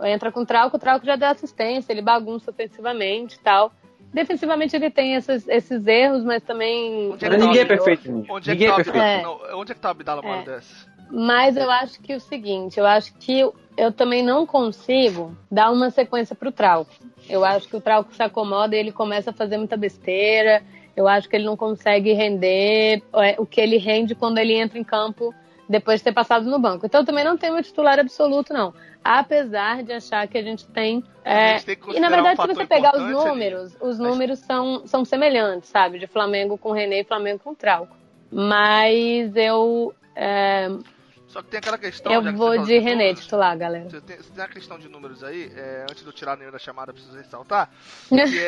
entra 0.03 0.31
com 0.31 0.41
o 0.41 0.45
Trauco, 0.45 0.77
o 0.77 0.79
Trauco 0.79 1.05
já 1.05 1.15
deu 1.15 1.29
assistência, 1.29 1.91
ele 1.93 2.01
bagunça 2.01 2.51
ofensivamente 2.51 3.35
e 3.35 3.39
tal. 3.39 3.71
Defensivamente 4.13 4.75
ele 4.75 4.89
tem 4.89 5.15
esses, 5.15 5.47
esses 5.47 5.85
erros, 5.87 6.23
mas 6.23 6.41
também. 6.41 7.11
Onde 7.11 7.25
é 7.25 7.29
que 7.29 7.37
tá 7.37 7.45
ninguém 7.45 7.61
é 7.61 7.65
o- 7.65 7.67
perfeito, 7.67 8.03
gente. 8.03 8.31
Onde 8.31 8.51
é 8.51 8.55
que 8.55 8.59
Ninguém 8.61 8.67
tá 8.67 8.73
é 8.73 8.83
perfeito. 8.83 8.97
É. 9.03 9.21
Não, 9.23 9.59
onde 9.59 9.71
é 9.71 9.75
que 9.75 9.81
tá 9.81 9.87
o 9.89 9.91
Abdala 9.91 10.21
É. 10.25 10.43
dessa? 10.43 10.95
Mas 11.11 11.55
eu 11.57 11.69
acho 11.69 11.99
que 12.01 12.15
o 12.15 12.19
seguinte, 12.19 12.79
eu 12.79 12.85
acho 12.85 13.13
que 13.15 13.39
eu, 13.41 13.53
eu 13.77 13.91
também 13.91 14.23
não 14.23 14.45
consigo 14.45 15.35
dar 15.51 15.69
uma 15.71 15.89
sequência 15.91 16.35
pro 16.35 16.51
Trauco. 16.51 16.91
Eu 17.29 17.43
acho 17.45 17.67
que 17.67 17.75
o 17.75 17.81
Trauco 17.81 18.13
se 18.13 18.23
acomoda 18.23 18.75
e 18.75 18.79
ele 18.79 18.91
começa 18.91 19.29
a 19.29 19.33
fazer 19.33 19.57
muita 19.57 19.75
besteira. 19.77 20.63
Eu 20.95 21.07
acho 21.07 21.27
que 21.29 21.35
ele 21.35 21.45
não 21.45 21.57
consegue 21.57 22.13
render 22.13 23.03
é, 23.15 23.35
o 23.37 23.45
que 23.45 23.59
ele 23.59 23.77
rende 23.77 24.15
quando 24.15 24.37
ele 24.37 24.53
entra 24.53 24.79
em 24.79 24.83
campo 24.83 25.33
depois 25.67 25.99
de 25.99 26.03
ter 26.05 26.13
passado 26.13 26.49
no 26.49 26.59
banco. 26.59 26.85
Então 26.85 27.01
eu 27.01 27.05
também 27.05 27.23
não 27.23 27.37
tenho 27.37 27.55
um 27.55 27.61
titular 27.61 27.99
absoluto, 27.99 28.53
não. 28.53 28.73
Apesar 29.03 29.83
de 29.83 29.93
achar 29.93 30.27
que 30.27 30.37
a 30.37 30.41
gente 30.41 30.67
tem. 30.67 31.03
é, 31.23 31.53
A 31.53 31.57
gente 31.57 31.65
tem 31.65 31.75
que 31.75 31.91
e 31.95 31.99
na 31.99 32.09
verdade, 32.09 32.39
um 32.39 32.43
se 32.43 32.53
você 32.53 32.65
pegar 32.65 32.89
os 32.95 33.01
importante 33.01 33.19
ali. 33.21 33.29
números, 33.29 33.77
os 33.79 33.99
números 33.99 34.39
são, 34.39 34.87
são 34.87 35.05
semelhantes, 35.05 35.69
sabe? 35.69 35.99
De 35.99 36.07
Flamengo 36.07 36.57
com 36.57 36.71
René 36.71 37.01
e 37.01 37.03
Flamengo 37.03 37.39
com 37.43 37.53
Trauco. 37.53 37.95
Mas 38.31 39.35
eu. 39.35 39.93
é, 40.15 40.69
Só 41.27 41.41
que 41.43 41.49
tem 41.49 41.59
aquela 41.59 41.77
questão. 41.77 42.11
eu 42.11 42.33
vou 42.35 42.57
de 42.63 42.79
René 42.79 43.03
números, 43.03 43.19
titular, 43.21 43.55
galera. 43.57 43.89
Você 43.89 44.01
tem, 44.01 44.17
você 44.17 44.31
tem 44.33 44.43
a 44.43 44.47
questão 44.47 44.79
de 44.79 44.89
números 44.89 45.23
aí, 45.23 45.51
é, 45.55 45.83
antes 45.89 46.01
de 46.01 46.09
eu 46.09 46.13
tirar 46.13 46.33
a 46.33 46.35
nenhuma 46.35 46.53
da 46.53 46.59
chamada, 46.59 46.91
preciso 46.91 47.15
ressaltar. 47.15 47.69
Que 48.09 48.39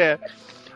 é. 0.00 0.18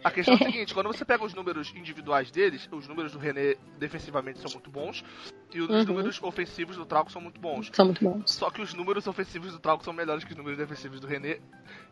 A 0.07 0.11
questão 0.13 0.35
é 0.35 0.37
a 0.37 0.39
seguinte, 0.47 0.73
quando 0.73 0.87
você 0.87 1.05
pega 1.05 1.25
os 1.25 1.35
números 1.35 1.73
individuais 1.75 2.31
deles, 2.31 2.69
os 2.71 2.87
números 2.87 3.13
do 3.13 3.19
René 3.19 3.57
defensivamente 3.79 4.39
são 4.39 4.51
muito 4.53 4.71
bons, 4.71 5.05
e 5.53 5.61
os 5.61 5.69
Uhum. 5.69 5.85
números 5.85 6.21
ofensivos 6.23 6.77
do 6.77 6.85
Trauco 6.87 7.11
são 7.11 7.21
muito 7.21 7.41
bons. 7.41 7.71
São 7.73 7.87
muito 7.87 8.03
bons. 8.05 8.31
Só 8.33 8.51
que 8.51 8.61
os 8.61 8.73
números 8.75 9.07
ofensivos 9.07 9.53
do 9.53 9.59
Trauco 9.59 9.85
são 9.85 9.93
melhores 9.93 10.23
que 10.25 10.31
os 10.33 10.37
números 10.37 10.59
defensivos 10.59 11.01
do 11.01 11.07
René, 11.07 11.39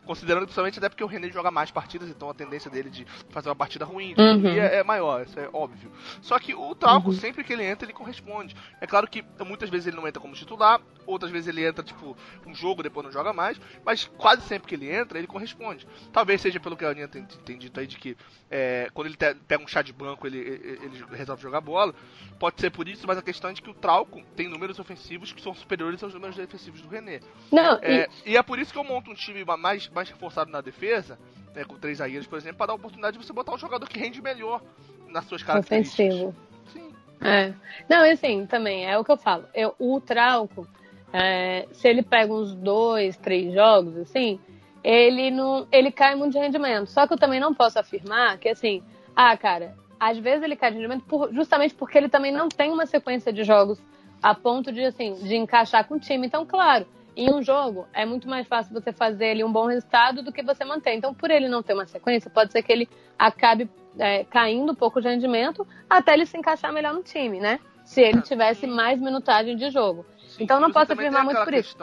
considerando 0.05 0.43
principalmente 0.43 0.77
até 0.77 0.87
porque 0.89 1.03
o 1.03 1.07
René 1.07 1.29
joga 1.31 1.49
mais 1.51 1.71
partidas, 1.71 2.09
então 2.09 2.29
a 2.29 2.33
tendência 2.33 2.69
dele 2.69 2.89
de 2.89 3.05
fazer 3.31 3.49
uma 3.49 3.55
partida 3.55 3.83
ruim 3.85 4.13
de 4.13 4.21
Uhum. 4.21 4.47
é, 4.47 4.77
é 4.77 4.83
maior, 4.83 5.25
isso 5.25 5.39
é 5.39 5.49
óbvio. 5.51 5.91
Só 6.21 6.37
que 6.39 6.53
o 6.53 6.75
Trauco, 6.75 7.11
sempre 7.13 7.43
que 7.43 7.53
ele 7.53 7.63
entra, 7.63 7.85
ele 7.85 7.93
corresponde. 7.93 8.55
É 8.79 8.85
claro 8.87 9.07
que 9.07 9.23
muitas 9.45 9.69
vezes 9.69 9.87
ele 9.87 9.95
não 9.97 10.07
entra 10.07 10.21
como 10.21 10.33
titular, 10.35 10.79
outras 11.05 11.31
vezes 11.31 11.47
ele 11.47 11.65
entra, 11.65 11.83
tipo, 11.83 12.15
um 12.45 12.53
jogo, 12.53 12.83
depois 12.83 13.05
não 13.05 13.11
joga 13.11 13.33
mais, 13.33 13.59
mas 13.85 14.05
quase 14.17 14.41
sempre 14.43 14.67
que 14.67 14.75
ele 14.75 14.89
entra, 14.93 15.17
ele 15.17 15.27
corresponde. 15.27 15.87
Talvez 16.13 16.41
seja 16.41 16.59
pelo 16.59 16.77
que 16.77 16.85
a 16.85 16.89
Aninha 16.89 17.07
tem, 17.07 17.25
tem 17.25 17.57
dito 17.57 17.79
aí, 17.79 17.87
de 17.87 17.97
que 17.97 18.04
é, 18.51 18.89
quando 18.93 19.07
ele 19.07 19.17
pega 19.47 19.63
um 19.63 19.67
chá 19.67 19.81
de 19.81 19.93
banco, 19.93 20.27
ele, 20.27 20.37
ele, 20.37 21.05
resolve 21.13 21.41
jogar 21.41 21.61
bola. 21.61 21.95
Pode 22.37 22.59
ser 22.59 22.69
por 22.69 22.87
isso, 22.87 23.07
mas 23.07 23.17
a 23.17 23.21
questão 23.21 23.49
é 23.49 23.53
de 23.53 23.61
que 23.61 23.69
o 23.69 23.73
Trauco 23.73 24.21
tem 24.35 24.49
números 24.49 24.77
ofensivos 24.77 25.31
que 25.31 25.41
são 25.41 25.53
superiores 25.53 26.03
aos 26.03 26.13
números 26.13 26.35
defensivos 26.35 26.81
do 26.81 26.89
René. 26.89 27.21
Não, 27.51 27.79
É, 27.81 28.07
e 28.25 28.35
é 28.35 28.43
por 28.43 28.59
isso 28.59 28.73
que 28.73 28.77
eu 28.77 28.83
monto 28.83 29.09
um 29.09 29.15
time 29.15 29.43
mais, 29.57 29.89
mais 29.89 30.09
reforçado 30.09 30.51
na 30.51 30.61
defesa, 30.61 31.17
né, 31.55 31.63
com 31.63 31.77
três 31.77 31.99
zagueiros, 31.99 32.27
por 32.27 32.37
exemplo, 32.37 32.57
para 32.57 32.67
dar 32.67 32.73
a 32.73 32.75
oportunidade 32.75 33.17
de 33.17 33.25
você 33.25 33.31
botar 33.33 33.53
um 33.53 33.57
jogador 33.57 33.87
que 33.87 33.97
rende 33.97 34.21
melhor 34.21 34.61
nas 35.07 35.25
suas 35.25 35.41
e 35.41 35.45
características. 35.45 36.13
ofensivo. 36.13 36.35
Sim. 36.73 36.93
É. 37.21 37.53
Não, 37.89 38.05
e 38.05 38.11
assim, 38.11 38.45
também, 38.45 38.85
é 38.85 38.97
o 38.97 39.03
que 39.03 39.11
eu 39.11 39.17
falo. 39.17 39.45
Eu, 39.53 39.73
o 39.79 40.01
Trauco, 40.01 40.67
é, 41.13 41.65
se 41.71 41.87
ele 41.87 42.03
pega 42.03 42.33
uns 42.33 42.53
dois, 42.53 43.15
três 43.15 43.53
jogos, 43.53 43.97
assim, 43.97 44.39
ele 44.85 45.31
não. 45.31 45.67
ele 45.71 45.91
cai 45.91 46.13
muito 46.13 46.33
de 46.33 46.39
rendimento. 46.39 46.87
Só 46.91 47.07
que 47.07 47.13
eu 47.13 47.17
também 47.17 47.39
não 47.39 47.53
posso 47.55 47.79
afirmar 47.79 48.37
que, 48.37 48.47
assim, 48.49 48.83
ah, 49.15 49.35
cara, 49.35 49.75
às 49.99 50.17
vezes 50.19 50.43
ele 50.43 50.55
cai 50.55 50.69
de 50.69 50.77
rendimento 50.77 51.03
por- 51.05 51.33
justamente 51.33 51.73
porque 51.73 51.97
ele 51.97 52.07
também 52.07 52.31
não 52.31 52.47
tem 52.47 52.71
uma 52.71 52.85
sequência 52.85 53.33
de 53.33 53.43
jogos 53.43 53.81
a 54.21 54.35
ponto 54.35 54.71
de, 54.71 54.83
assim, 54.85 55.15
de 55.15 55.35
encaixar 55.35 55.87
com 55.87 55.95
o 55.95 55.99
time. 55.99 56.27
Então, 56.27 56.45
claro, 56.45 56.85
em 57.17 57.33
um 57.33 57.41
jogo 57.41 57.87
é 57.93 58.05
muito 58.05 58.29
mais 58.29 58.45
fácil 58.47 58.73
você 58.73 58.91
fazer 58.93 59.31
ali 59.31 59.43
um 59.43 59.51
bom 59.51 59.65
resultado 59.65 60.21
do 60.21 60.31
que 60.31 60.43
você 60.43 60.63
manter. 60.63 60.93
Então, 60.93 61.15
por 61.15 61.31
ele 61.31 61.47
não 61.49 61.63
ter 61.63 61.73
uma 61.73 61.87
sequência, 61.87 62.29
pode 62.29 62.51
ser 62.51 62.61
que 62.61 62.71
ele 62.71 62.87
acabe 63.17 63.67
é, 63.97 64.23
caindo 64.25 64.71
um 64.71 64.75
pouco 64.75 65.01
de 65.01 65.07
rendimento 65.07 65.65
até 65.89 66.13
ele 66.13 66.27
se 66.27 66.37
encaixar 66.37 66.71
melhor 66.71 66.93
no 66.93 67.01
time, 67.01 67.39
né? 67.39 67.59
Se 67.83 68.01
ele 68.01 68.21
tivesse 68.21 68.67
mais 68.67 68.99
minutagem 68.99 69.55
de 69.55 69.69
jogo. 69.71 70.05
Sim, 70.27 70.43
Então 70.43 70.59
não 70.59 70.71
posso 70.71 70.93
afirmar 70.93 71.23
muito 71.23 71.43
por 71.43 71.53
isso. 71.53 71.75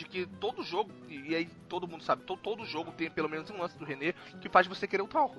De 0.00 0.06
que 0.06 0.26
todo 0.40 0.62
jogo, 0.62 0.90
e 1.08 1.34
aí 1.34 1.46
todo 1.68 1.86
mundo 1.86 2.02
sabe, 2.02 2.22
todo, 2.22 2.40
todo 2.40 2.64
jogo 2.64 2.90
tem 2.92 3.10
pelo 3.10 3.28
menos 3.28 3.50
um 3.50 3.58
lance 3.58 3.78
do 3.78 3.84
René 3.84 4.14
que 4.40 4.48
faz 4.48 4.66
você 4.66 4.86
querer 4.86 5.02
o 5.02 5.06
Trauco. 5.06 5.36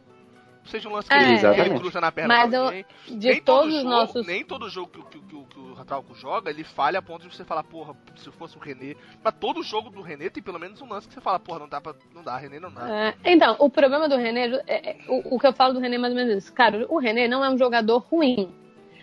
Seja 0.65 0.87
um 0.87 0.93
lance 0.93 1.09
que 1.09 1.15
É, 1.15 1.33
ele, 1.33 1.61
ele 1.61 1.79
cruza 1.79 1.99
na 1.99 2.11
perna 2.11 2.27
Mas 2.35 2.53
eu-. 2.53 2.69
De 3.17 3.29
nem 3.29 3.41
todos 3.41 3.63
todo 3.63 3.67
os 3.69 3.73
jogo, 3.77 3.89
nossos. 3.89 4.27
Nem 4.27 4.45
todo 4.45 4.69
jogo 4.69 4.91
que, 4.91 5.01
que, 5.05 5.19
que, 5.19 5.45
que 5.45 5.59
o 5.59 5.83
Trauco 5.83 6.13
joga, 6.13 6.51
ele 6.51 6.63
falha 6.63 6.99
a 6.99 7.01
ponto 7.01 7.27
de 7.27 7.35
você 7.35 7.43
falar, 7.43 7.63
porra, 7.63 7.95
se 8.15 8.29
fosse 8.29 8.55
o 8.57 8.59
René. 8.59 8.95
Mas 9.23 9.33
todo 9.39 9.63
jogo 9.63 9.89
do 9.89 10.03
René 10.03 10.29
tem 10.29 10.43
pelo 10.43 10.59
menos 10.59 10.79
um 10.79 10.87
lance 10.87 11.07
que 11.07 11.15
você 11.15 11.21
fala, 11.21 11.39
porra, 11.39 11.57
não 11.57 11.67
dá 11.67 11.81
pra. 11.81 11.95
Não 12.13 12.21
dá, 12.23 12.37
René 12.37 12.59
não 12.59 12.71
dá. 12.71 12.87
É, 12.87 13.15
então, 13.25 13.55
o 13.57 13.71
problema 13.71 14.07
do 14.07 14.15
René, 14.15 14.61
é- 14.67 14.91
é- 14.91 14.97
o, 15.09 15.35
o 15.35 15.39
que 15.39 15.47
eu 15.47 15.53
falo 15.53 15.73
do 15.73 15.79
René 15.79 15.95
é 15.95 15.99
mais 15.99 16.13
ou 16.13 16.19
menos 16.19 16.43
isso. 16.43 16.53
Cara, 16.53 16.85
o 16.87 16.99
René 16.99 17.27
não 17.27 17.43
é 17.43 17.49
um 17.49 17.57
jogador 17.57 17.97
ruim. 17.97 18.53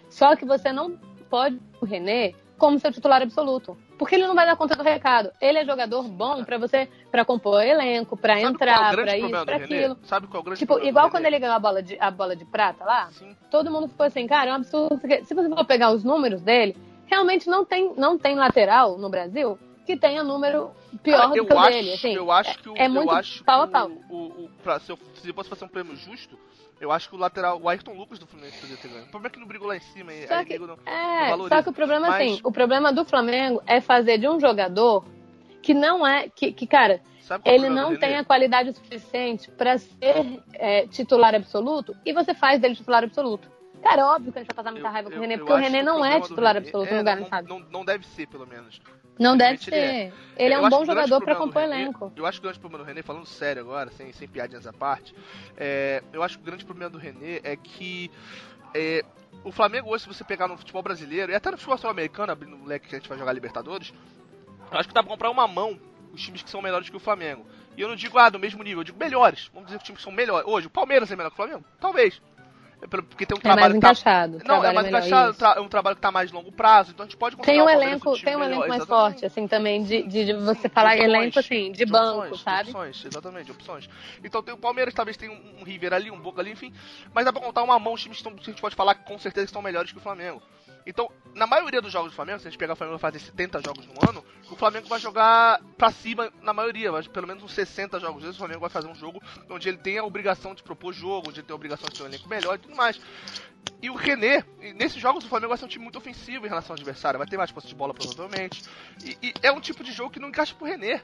Só 0.08 0.36
que 0.36 0.44
você 0.44 0.72
não 0.72 0.96
pode 1.28 1.58
o 1.80 1.84
René 1.84 2.34
como 2.58 2.78
seu 2.78 2.92
titular 2.92 3.22
absoluto. 3.22 3.76
Porque 3.98 4.14
ele 4.16 4.26
não 4.26 4.34
vai 4.34 4.44
dar 4.44 4.56
conta 4.56 4.76
do 4.76 4.82
recado. 4.82 5.30
Ele 5.40 5.58
é 5.58 5.64
jogador 5.64 6.02
bom 6.08 6.44
pra 6.44 6.58
você, 6.58 6.88
pra 7.10 7.24
compor 7.24 7.62
elenco, 7.62 8.18
é 8.22 8.36
o 8.44 8.48
entrar, 8.50 8.92
grande 8.92 9.02
pra 9.02 9.16
isso, 9.16 9.44
René? 9.46 9.64
aquilo. 9.64 9.98
Sabe 10.04 10.26
qual 10.26 10.38
é 10.38 10.40
o 10.40 10.44
grande 10.44 10.58
Tipo, 10.58 10.78
igual 10.80 11.10
quando 11.10 11.24
ele 11.24 11.38
ganhou 11.38 11.56
a 11.56 11.58
bola 11.58 11.82
de, 11.82 11.96
a 11.98 12.10
bola 12.10 12.36
de 12.36 12.44
prata 12.44 12.84
lá, 12.84 13.08
Sim. 13.12 13.34
todo 13.50 13.70
mundo 13.70 13.88
ficou 13.88 14.04
assim, 14.06 14.26
cara, 14.26 14.50
é 14.50 14.52
um 14.52 14.56
absurdo. 14.56 15.00
Se 15.24 15.34
você 15.34 15.48
for 15.48 15.64
pegar 15.64 15.90
os 15.92 16.04
números 16.04 16.42
dele, 16.42 16.76
realmente 17.06 17.48
não 17.48 17.64
tem, 17.64 17.94
não 17.96 18.18
tem 18.18 18.34
lateral 18.36 18.98
no 18.98 19.08
Brasil 19.08 19.58
que 19.86 19.96
tenha 19.96 20.22
número 20.22 20.70
pior 21.02 21.16
Cara, 21.16 21.28
do 21.30 21.36
eu 21.38 21.46
que 21.46 21.52
o 21.54 21.58
acho, 21.58 21.70
dele. 21.70 21.92
Assim, 21.94 22.12
eu 22.14 22.30
acho 22.30 22.58
que 22.58 22.68
o, 22.68 22.74
é 22.76 22.86
eu 22.86 22.90
muito 22.90 23.10
acho 23.10 23.42
pau 23.42 23.62
a 23.62 23.66
que 23.66 23.72
pau. 23.72 23.90
O, 24.10 24.14
o, 24.14 24.26
o- 24.44 24.50
pra, 24.62 24.78
se, 24.80 24.92
eu, 24.92 24.98
se 25.14 25.32
fosse 25.32 25.48
fazer 25.48 25.64
um 25.64 25.68
prêmio 25.68 25.96
justo, 25.96 26.38
eu 26.80 26.90
acho 26.92 27.08
que 27.08 27.14
o 27.14 27.18
lateral, 27.18 27.60
o 27.60 27.68
Ayrton 27.68 27.92
Lucas 27.94 28.18
do 28.18 28.26
Fluminense 28.26 28.56
poderia 28.58 28.76
ter 28.76 28.88
ganho. 28.88 29.04
O 29.04 29.08
problema 29.08 29.26
é 29.28 29.30
que 29.30 29.40
não 29.40 29.46
brigou 29.46 29.68
lá 29.68 29.76
em 29.76 29.80
cima 29.80 30.12
e 30.12 30.26
Só 30.26 30.34
aí 30.34 30.44
que- 30.44 30.58
não. 30.58 30.76
É, 30.86 31.30
valoriza. 31.30 31.56
só 31.56 31.62
que 31.62 31.68
o 31.70 31.72
problema 31.72 32.06
é 32.06 32.10
Mas- 32.10 32.22
assim, 32.32 32.40
o 32.44 32.52
problema 32.52 32.92
do 32.92 33.04
Flamengo 33.04 33.62
é 33.66 33.80
fazer 33.80 34.18
de 34.18 34.28
um 34.28 34.38
jogador 34.40 35.04
que 35.62 35.74
não 35.74 36.06
é, 36.06 36.28
que, 36.28 36.52
que 36.52 36.66
cara, 36.66 37.00
é 37.44 37.54
ele 37.54 37.68
não 37.68 37.92
do 37.92 37.98
tem 37.98 38.16
a 38.16 38.24
qualidade 38.24 38.72
suficiente 38.74 39.50
pra 39.50 39.76
ser 39.78 40.42
é, 40.54 40.86
titular 40.86 41.34
absoluto 41.34 41.94
e 42.06 42.12
você 42.12 42.32
faz 42.34 42.60
dele 42.60 42.74
titular 42.76 43.02
absoluto. 43.04 43.50
Cara, 43.82 44.00
é 44.00 44.04
óbvio 44.04 44.32
que 44.32 44.38
a 44.38 44.42
gente 44.42 44.48
vai 44.48 44.56
passar 44.56 44.72
muita 44.72 44.88
Eu- 44.88 44.92
raiva 44.92 45.10
com 45.10 45.16
o 45.16 45.20
René, 45.20 45.34
eu 45.34 45.38
porque 45.38 45.52
o 45.52 45.56
René 45.56 45.82
não 45.84 46.04
é 46.04 46.20
titular 46.20 46.56
absoluto 46.56 46.88
é, 46.88 46.92
no 46.92 46.98
lugar, 46.98 47.14
não, 47.16 47.22
não 47.22 47.28
sabe? 47.28 47.48
não, 47.48 47.58
não 47.60 47.84
deve 47.84 48.04
ser, 48.06 48.26
pelo 48.26 48.44
menos. 48.46 48.80
Não 49.18 49.36
deve 49.36 49.54
Infelizmente, 49.54 49.90
ele 49.94 50.10
ser. 50.10 50.28
Ele 50.36 50.54
é 50.54 50.60
um 50.60 50.68
bom 50.68 50.84
jogador 50.84 51.18
do 51.18 51.36
compor 51.36 51.62
elenco. 51.62 52.12
Eu 52.14 52.24
acho 52.24 52.40
que 52.40 52.46
o 52.46 52.48
grande 52.48 52.60
problema 52.60 52.84
do 52.84 52.88
René, 52.88 53.02
falando 53.02 53.26
sério 53.26 53.62
agora, 53.62 53.90
sem, 53.90 54.12
sem 54.12 54.28
piadinhas 54.28 54.66
à 54.66 54.72
parte, 54.72 55.14
é, 55.56 56.02
eu 56.12 56.22
acho 56.22 56.38
que 56.38 56.42
o 56.42 56.46
grande 56.46 56.64
problema 56.64 56.90
do 56.90 56.98
René 56.98 57.40
é 57.42 57.56
que 57.56 58.10
é, 58.74 59.04
o 59.44 59.50
Flamengo 59.50 59.90
hoje, 59.90 60.04
se 60.04 60.08
você 60.08 60.22
pegar 60.22 60.46
no 60.46 60.56
futebol 60.56 60.82
brasileiro, 60.82 61.32
e 61.32 61.34
até 61.34 61.50
no 61.50 61.56
futebol 61.56 61.78
sul-americano, 61.78 62.32
abrindo 62.32 62.56
o 62.56 62.64
leque 62.64 62.88
que 62.88 62.94
a 62.94 62.98
gente 62.98 63.08
vai 63.08 63.18
jogar 63.18 63.32
Libertadores, 63.32 63.92
eu 64.70 64.78
acho 64.78 64.88
que 64.88 64.94
dá 64.94 65.02
pra 65.02 65.10
comprar 65.10 65.30
uma 65.30 65.48
mão 65.48 65.78
os 66.12 66.22
times 66.22 66.42
que 66.42 66.50
são 66.50 66.62
melhores 66.62 66.88
que 66.88 66.96
o 66.96 67.00
Flamengo. 67.00 67.46
E 67.76 67.80
eu 67.80 67.88
não 67.88 67.96
digo, 67.96 68.18
ah, 68.18 68.28
do 68.28 68.38
mesmo 68.38 68.62
nível, 68.62 68.80
eu 68.80 68.84
digo 68.84 68.98
melhores. 68.98 69.50
Vamos 69.52 69.68
dizer 69.68 69.78
que 69.78 69.82
os 69.82 69.86
times 69.86 69.98
que 69.98 70.04
são 70.04 70.12
melhores. 70.12 70.46
Hoje, 70.48 70.66
o 70.66 70.70
Palmeiras 70.70 71.10
é 71.10 71.16
melhor 71.16 71.30
que 71.30 71.34
o 71.34 71.36
Flamengo? 71.36 71.64
Talvez. 71.80 72.20
É 72.80 72.86
porque 72.86 73.26
tem 73.26 73.36
um 73.36 73.38
É 73.38 73.42
trabalho 73.42 73.60
mais 73.60 73.74
que 73.74 73.80
tá- 73.80 73.88
encaixado. 73.88 74.38
Não, 74.46 74.64
é 74.64 74.72
mais 74.72 74.86
encaixado, 74.86 75.44
é 75.56 75.60
um 75.60 75.68
trabalho 75.68 75.96
que 75.96 76.02
tá 76.02 76.12
mais 76.12 76.30
longo 76.30 76.52
prazo, 76.52 76.92
então 76.92 77.04
a 77.04 77.08
gente 77.08 77.16
pode 77.18 77.36
Tem 77.36 77.60
um 77.60 77.68
elenco, 77.68 78.16
tem 78.20 78.36
um 78.36 78.38
melhor, 78.38 78.52
elenco 78.52 78.68
mais 78.68 78.82
exatamente. 78.82 79.12
forte, 79.12 79.26
assim, 79.26 79.48
também, 79.48 79.82
de, 79.82 80.02
de, 80.04 80.26
de 80.26 80.32
você 80.34 80.68
falar 80.68 80.92
opções, 80.94 81.08
elenco, 81.08 81.38
assim, 81.40 81.72
de, 81.72 81.78
de 81.78 81.86
banco, 81.86 82.18
opções, 82.20 82.40
sabe? 82.40 82.64
De 82.64 82.70
opções, 82.70 83.04
exatamente, 83.04 83.50
opções. 83.50 83.90
Então 84.22 84.42
tem 84.44 84.54
o 84.54 84.58
Palmeiras, 84.58 84.94
talvez 84.94 85.16
tenha 85.16 85.32
um, 85.32 85.60
um 85.60 85.64
River 85.64 85.92
ali, 85.92 86.10
um 86.10 86.20
Boca 86.20 86.40
ali, 86.40 86.52
enfim. 86.52 86.72
Mas 87.12 87.24
dá 87.24 87.32
pra 87.32 87.42
contar 87.42 87.64
uma 87.64 87.78
mão 87.80 87.94
os 87.94 88.02
times 88.02 88.22
que 88.22 88.28
a 88.28 88.32
gente 88.44 88.60
pode 88.60 88.76
falar 88.76 88.94
que 88.94 89.04
com 89.04 89.18
certeza 89.18 89.46
estão 89.46 89.60
melhores 89.60 89.90
que 89.90 89.98
o 89.98 90.00
Flamengo. 90.00 90.40
Então, 90.88 91.12
na 91.34 91.46
maioria 91.46 91.82
dos 91.82 91.92
jogos 91.92 92.12
do 92.12 92.16
Flamengo, 92.16 92.40
se 92.40 92.48
a 92.48 92.50
gente 92.50 92.58
pegar 92.58 92.72
o 92.72 92.76
Flamengo 92.76 92.96
e 92.96 92.98
fazer 92.98 93.18
70 93.18 93.60
jogos 93.60 93.86
no 93.86 94.08
ano, 94.08 94.24
o 94.50 94.56
Flamengo 94.56 94.88
vai 94.88 94.98
jogar 94.98 95.60
pra 95.76 95.90
cima 95.90 96.32
na 96.40 96.54
maioria, 96.54 96.90
vai, 96.90 97.02
pelo 97.02 97.26
menos 97.26 97.42
uns 97.42 97.52
60 97.52 98.00
jogos. 98.00 98.16
Às 98.16 98.22
vezes 98.22 98.36
o 98.36 98.38
Flamengo 98.38 98.60
vai 98.60 98.70
fazer 98.70 98.88
um 98.88 98.94
jogo 98.94 99.22
onde 99.50 99.68
ele 99.68 99.76
tem 99.76 99.98
a 99.98 100.04
obrigação 100.04 100.54
de 100.54 100.62
propor 100.62 100.94
jogo, 100.94 101.28
onde 101.28 101.40
ele 101.40 101.46
tem 101.46 101.52
a 101.52 101.56
obrigação 101.56 101.86
de 101.90 101.98
ter 101.98 102.02
um 102.02 102.06
elenco 102.06 102.26
melhor 102.26 102.54
e 102.54 102.58
tudo 102.58 102.74
mais. 102.74 102.98
E 103.82 103.90
o 103.90 103.94
René, 103.94 104.42
nesses 104.76 104.98
jogos 104.98 105.26
o 105.26 105.28
Flamengo 105.28 105.50
vai 105.50 105.58
ser 105.58 105.66
um 105.66 105.68
time 105.68 105.84
muito 105.84 105.98
ofensivo 105.98 106.46
em 106.46 106.48
relação 106.48 106.72
ao 106.72 106.78
adversário, 106.78 107.18
vai 107.18 107.28
ter 107.28 107.36
mais 107.36 107.52
posse 107.52 107.68
de 107.68 107.74
bola 107.74 107.92
provavelmente. 107.92 108.62
E, 109.04 109.18
e 109.22 109.34
é 109.42 109.52
um 109.52 109.60
tipo 109.60 109.84
de 109.84 109.92
jogo 109.92 110.10
que 110.10 110.18
não 110.18 110.30
encaixa 110.30 110.54
pro 110.54 110.66
René. 110.66 111.02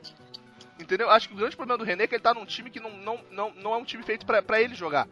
Entendeu? 0.81 1.11
Acho 1.11 1.29
que 1.29 1.35
o 1.35 1.37
grande 1.37 1.57
problema 1.57 1.77
do 1.77 1.85
René 1.85 2.05
é 2.05 2.07
que 2.07 2.15
ele 2.15 2.23
tá 2.23 2.33
num 2.33 2.47
time 2.47 2.71
que 2.71 2.81
não, 2.81 2.91
não, 2.91 3.21
não, 3.31 3.55
não 3.55 3.75
é 3.75 3.77
um 3.77 3.85
time 3.85 4.03
feito 4.03 4.25
pra 4.25 4.63
ele 4.63 4.75
jogar. 4.75 5.07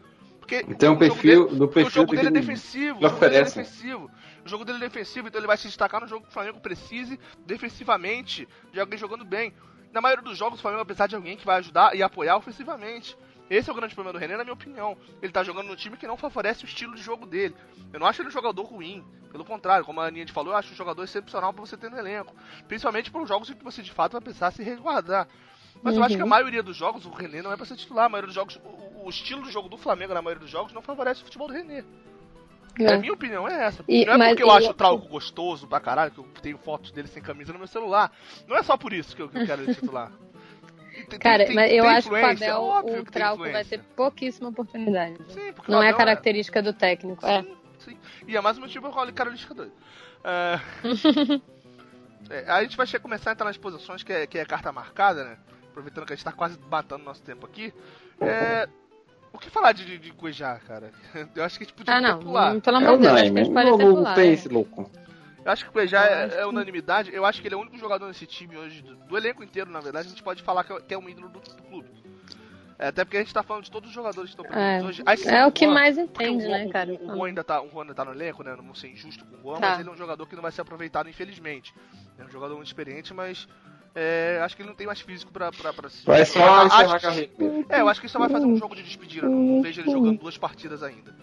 Porque 0.45 0.65
um 0.67 0.73
o 0.73 0.79
jogo 0.79 0.99
perfil 0.99 1.45
dele- 1.47 1.59
do 1.59 1.67
porque 1.67 1.79
o 1.79 1.83
perfil 1.83 1.89
jogo 2.01 2.15
dele 2.15 2.27
é 2.27 2.31
defensivo, 2.31 2.99
o 2.99 3.01
jogo 3.01 3.19
dele 3.19 3.35
é 3.35 3.41
oferece. 3.41 3.55
defensivo. 3.59 4.11
O 4.45 4.49
jogo 4.49 4.65
dele 4.65 4.77
é 4.77 4.81
defensivo, 4.81 5.27
então 5.27 5.39
ele 5.39 5.47
vai 5.47 5.57
se 5.57 5.67
destacar 5.67 6.01
no 6.01 6.07
jogo 6.07 6.23
que 6.23 6.29
o 6.29 6.33
Flamengo 6.33 6.59
precise 6.59 7.17
defensivamente, 7.45 8.47
de 8.71 8.79
alguém 8.79 8.99
jogando 8.99 9.23
bem. 9.23 9.53
Na 9.91 10.01
maioria 10.01 10.23
dos 10.23 10.37
jogos, 10.37 10.59
o 10.59 10.61
Flamengo 10.61 10.79
vai 10.79 10.85
precisar 10.85 11.07
de 11.07 11.15
alguém 11.15 11.37
que 11.37 11.45
vai 11.45 11.57
ajudar 11.59 11.95
e 11.95 12.03
apoiar 12.03 12.35
ofensivamente. 12.37 13.17
Esse 13.49 13.69
é 13.69 13.73
o 13.73 13.75
grande 13.75 13.93
problema 13.93 14.17
do 14.17 14.19
René, 14.19 14.35
na 14.37 14.43
minha 14.43 14.53
opinião. 14.53 14.97
Ele 15.21 15.31
tá 15.31 15.43
jogando 15.43 15.67
num 15.67 15.75
time 15.75 15.95
que 15.97 16.07
não 16.07 16.17
favorece 16.17 16.63
o 16.63 16.67
estilo 16.67 16.95
de 16.95 17.01
jogo 17.01 17.25
dele. 17.25 17.55
Eu 17.91 17.99
não 17.99 18.07
acho 18.07 18.21
ele 18.21 18.29
um 18.29 18.31
jogador 18.31 18.63
ruim. 18.63 19.03
Pelo 19.31 19.45
contrário, 19.45 19.85
como 19.85 19.99
a 20.01 20.07
Aninha 20.07 20.27
falou, 20.29 20.53
eu 20.53 20.57
acho 20.57 20.73
um 20.73 20.75
jogador 20.75 21.03
excepcional 21.03 21.53
pra 21.53 21.61
você 21.65 21.75
ter 21.77 21.89
no 21.89 21.97
elenco. 21.97 22.33
Principalmente 22.67 23.11
por 23.11 23.25
jogos 23.27 23.49
em 23.49 23.53
que 23.53 23.63
você 23.63 23.81
de 23.81 23.91
fato 23.91 24.13
vai 24.13 24.21
precisar 24.21 24.51
se 24.51 24.63
resguardar. 24.63 25.27
Mas 25.83 25.95
eu 25.97 26.03
acho 26.03 26.15
que 26.15 26.21
a 26.21 26.23
Uhum. 26.23 26.29
maioria 26.29 26.63
dos 26.63 26.75
jogos, 26.77 27.05
o 27.05 27.09
René 27.11 27.41
não 27.41 27.51
é 27.51 27.57
pra 27.57 27.65
ser 27.65 27.75
titular. 27.75 28.05
A 28.05 28.09
maioria 28.09 28.27
dos 28.27 28.35
jogos, 28.35 28.59
o, 28.63 29.05
o 29.05 29.09
estilo 29.09 29.43
de 29.43 29.51
jogo 29.51 29.67
do 29.67 29.77
Flamengo 29.77 30.13
na 30.13 30.21
maioria 30.21 30.41
dos 30.41 30.49
jogos 30.49 30.71
não 30.73 30.81
favorece 30.81 31.21
o 31.21 31.25
futebol 31.25 31.47
do 31.47 31.53
René. 31.53 31.83
É. 32.79 32.93
A 32.93 32.97
minha 32.97 33.13
opinião 33.13 33.47
é 33.47 33.65
essa. 33.65 33.83
E- 33.87 34.05
não 34.05 34.13
é 34.23 34.29
porque 34.29 34.41
eu 34.43 34.47
eu- 34.47 34.53
acho 34.53 34.69
o 34.69 34.73
Trauco 34.73 35.07
gostoso 35.07 35.67
pra 35.67 35.79
caralho, 35.79 36.11
que 36.11 36.17
eu 36.19 36.27
tenho 36.41 36.57
fotos 36.57 36.91
dele 36.91 37.07
sem 37.07 37.21
camisa 37.21 37.51
no 37.53 37.59
meu 37.59 37.67
celular. 37.67 38.11
Não 38.47 38.55
é 38.55 38.63
só 38.63 38.75
por 38.77 38.93
isso 38.93 39.15
que 39.15 39.21
eu, 39.21 39.29
que 39.29 39.37
eu 39.37 39.45
quero 39.45 39.61
ele 39.61 39.75
titular. 39.75 40.11
Tem- 41.09 41.19
Cara, 41.19 41.45
tem- 41.45 41.55
mas 41.55 41.71
eu 41.71 41.87
acho 41.87 42.07
que 42.07 42.13
o 42.15 42.25
Abel, 42.25 42.61
o 42.61 43.03
Trauco 43.05 43.43
vai 43.51 43.65
ter 43.65 43.79
pouquíssima 43.95 44.49
oportunidade. 44.49 45.17
Sim, 45.29 45.51
porque 45.53 45.71
Não 45.71 45.81
é 45.81 45.87
Abel 45.87 45.97
característica 45.97 46.61
do 46.61 46.71
técnico. 46.71 47.25
É. 47.25 47.41
Sim, 47.41 47.55
sim. 47.79 47.97
E 48.27 48.37
é 48.37 48.41
mais 48.41 48.57
um 48.57 48.61
motivo 48.61 48.81
pelo 48.83 48.93
qual 48.93 49.03
ele 49.05 49.11
característica 49.13 49.53
doido. 49.53 49.73
É... 50.25 50.59
é, 52.29 52.49
a 52.51 52.63
gente 52.63 52.77
vai 52.77 52.87
começar 53.01 53.31
a 53.31 53.33
entrar 53.33 53.45
nas 53.45 53.57
posições 53.57 54.03
que 54.03 54.13
é, 54.13 54.25
que 54.27 54.37
é 54.37 54.45
carta 54.45 54.71
marcada, 54.71 55.23
né? 55.25 55.37
Aproveitando 55.73 56.05
que 56.05 56.13
a 56.13 56.15
gente 56.15 56.23
tá 56.23 56.31
quase 56.31 56.55
batendo 56.57 57.03
nosso 57.03 57.23
tempo 57.23 57.45
aqui. 57.47 57.73
É... 58.21 58.69
O 59.31 59.39
que 59.39 59.49
falar 59.49 59.71
de, 59.71 59.83
de, 59.83 59.97
de 59.97 60.13
Cuejá, 60.13 60.59
cara? 60.59 60.91
Eu 61.35 61.43
acho 61.43 61.57
que 61.57 61.63
a 61.63 61.67
gente 61.67 61.75
podia 61.75 61.95
Ah, 61.95 61.99
não. 62.01 62.19
pular. 62.19 62.61
Pelo 62.61 62.77
É 62.77 62.85
amor 62.85 62.97
de 62.97 63.03
Deus, 63.07 63.13
acho 63.19 63.31
que 63.33 63.39
a 63.39 63.43
gente 63.43 63.53
pode 63.53 63.69
até 63.69 63.83
Não 63.85 63.95
pular. 63.95 64.15
pense, 64.15 64.47
é. 64.47 64.51
louco. 64.51 64.91
Eu 65.43 65.51
acho 65.51 65.63
que 65.63 65.69
o 65.71 65.73
Cuejá 65.73 66.05
é, 66.05 66.41
é 66.41 66.45
unanimidade. 66.45 67.11
Eu 67.13 67.25
acho 67.25 67.41
que 67.41 67.47
ele 67.47 67.55
é 67.55 67.57
o 67.57 67.61
único 67.61 67.77
jogador 67.79 68.07
nesse 68.07 68.27
time 68.27 68.55
hoje, 68.55 68.83
do, 68.83 68.95
do 68.95 69.17
elenco 69.17 69.43
inteiro, 69.43 69.71
na 69.71 69.79
verdade, 69.81 70.05
a 70.07 70.09
gente 70.11 70.21
pode 70.23 70.43
falar 70.43 70.63
que 70.63 70.71
é, 70.71 70.79
que 70.81 70.93
é 70.93 70.97
um 70.97 71.09
ídolo 71.09 71.29
do, 71.29 71.39
do 71.39 71.63
clube. 71.63 71.89
É, 72.77 72.87
até 72.89 73.03
porque 73.03 73.17
a 73.17 73.19
gente 73.21 73.33
tá 73.33 73.41
falando 73.43 73.63
de 73.63 73.71
todos 73.71 73.89
os 73.89 73.95
jogadores 73.95 74.29
que 74.33 74.39
estão 74.39 74.45
presentes 74.45 74.83
É. 74.83 74.87
hoje. 74.87 75.03
A 75.05 75.13
exceção 75.15 75.35
É 75.35 75.43
o 75.45 75.49
do 75.49 75.53
que 75.53 75.65
Juan, 75.65 75.73
mais 75.73 75.97
entende, 75.97 76.45
o, 76.45 76.49
né, 76.51 76.65
o- 76.65 76.69
cara? 76.69 76.91
O, 76.93 76.95
o 77.11 77.15
Juan 77.15 77.27
ainda 77.27 77.43
tá, 77.43 77.61
o 77.61 77.69
Juan 77.69 77.81
ainda 77.81 77.93
tá 77.95 78.05
no 78.05 78.11
elenco, 78.11 78.43
né? 78.43 78.55
Não 78.55 78.63
vou 78.63 78.75
ser 78.75 78.87
injusto 78.89 79.25
com 79.25 79.35
o 79.35 79.41
Juan, 79.41 79.59
Tá. 79.59 79.69
mas 79.71 79.79
ele 79.79 79.89
é 79.89 79.91
um 79.91 79.97
jogador 79.97 80.25
que 80.27 80.35
não 80.35 80.41
vai 80.43 80.51
ser 80.51 80.61
aproveitado, 80.61 81.09
infelizmente. 81.09 81.73
É 82.19 82.23
um 82.23 82.29
jogador 82.29 82.55
muito 82.55 82.67
experiente, 82.67 83.13
mas 83.13 83.47
é, 83.95 84.39
acho 84.43 84.55
que 84.55 84.61
ele 84.61 84.69
não 84.69 84.75
tem 84.75 84.87
mais 84.87 84.99
físico 85.01 85.31
pra, 85.31 85.51
pra, 85.51 85.71
pra 85.73 85.89
se. 85.89 86.05
Vai 86.05 86.25
só 86.25 86.65
encerrar 86.65 86.95
a 86.95 86.99
carreira 86.99 87.31
é, 87.69 87.81
eu 87.81 87.89
acho 87.89 87.99
que 87.99 88.05
ele 88.07 88.11
só 88.13 88.19
vai 88.19 88.29
fazer 88.29 88.45
um 88.45 88.55
jogo 88.57 88.75
de 88.75 88.83
despedida. 88.83 89.27
Não, 89.27 89.37
não 89.39 89.61
vejo 89.61 89.81
ele 89.81 89.91
jogando 89.91 90.19
duas 90.19 90.37
partidas 90.37 90.81
ainda. 90.83 91.13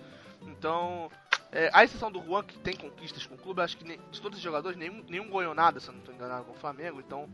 Então, 0.42 1.10
é, 1.52 1.70
a 1.72 1.82
exceção 1.84 2.10
do 2.12 2.22
Juan, 2.22 2.42
que 2.44 2.58
tem 2.58 2.74
conquistas 2.76 3.26
com 3.26 3.34
o 3.34 3.38
clube, 3.38 3.60
eu 3.60 3.64
acho 3.64 3.76
que 3.76 3.84
nem- 3.84 3.98
de 4.10 4.20
todos 4.20 4.38
os 4.38 4.44
jogadores, 4.44 4.76
nenhum, 4.78 5.02
nenhum 5.08 5.28
ganhou 5.30 5.54
nada, 5.54 5.80
se 5.80 5.88
eu 5.88 5.92
não 5.92 6.00
estou 6.00 6.14
enganado, 6.14 6.44
com 6.44 6.52
o 6.52 6.56
Flamengo. 6.56 7.00
Então, 7.00 7.28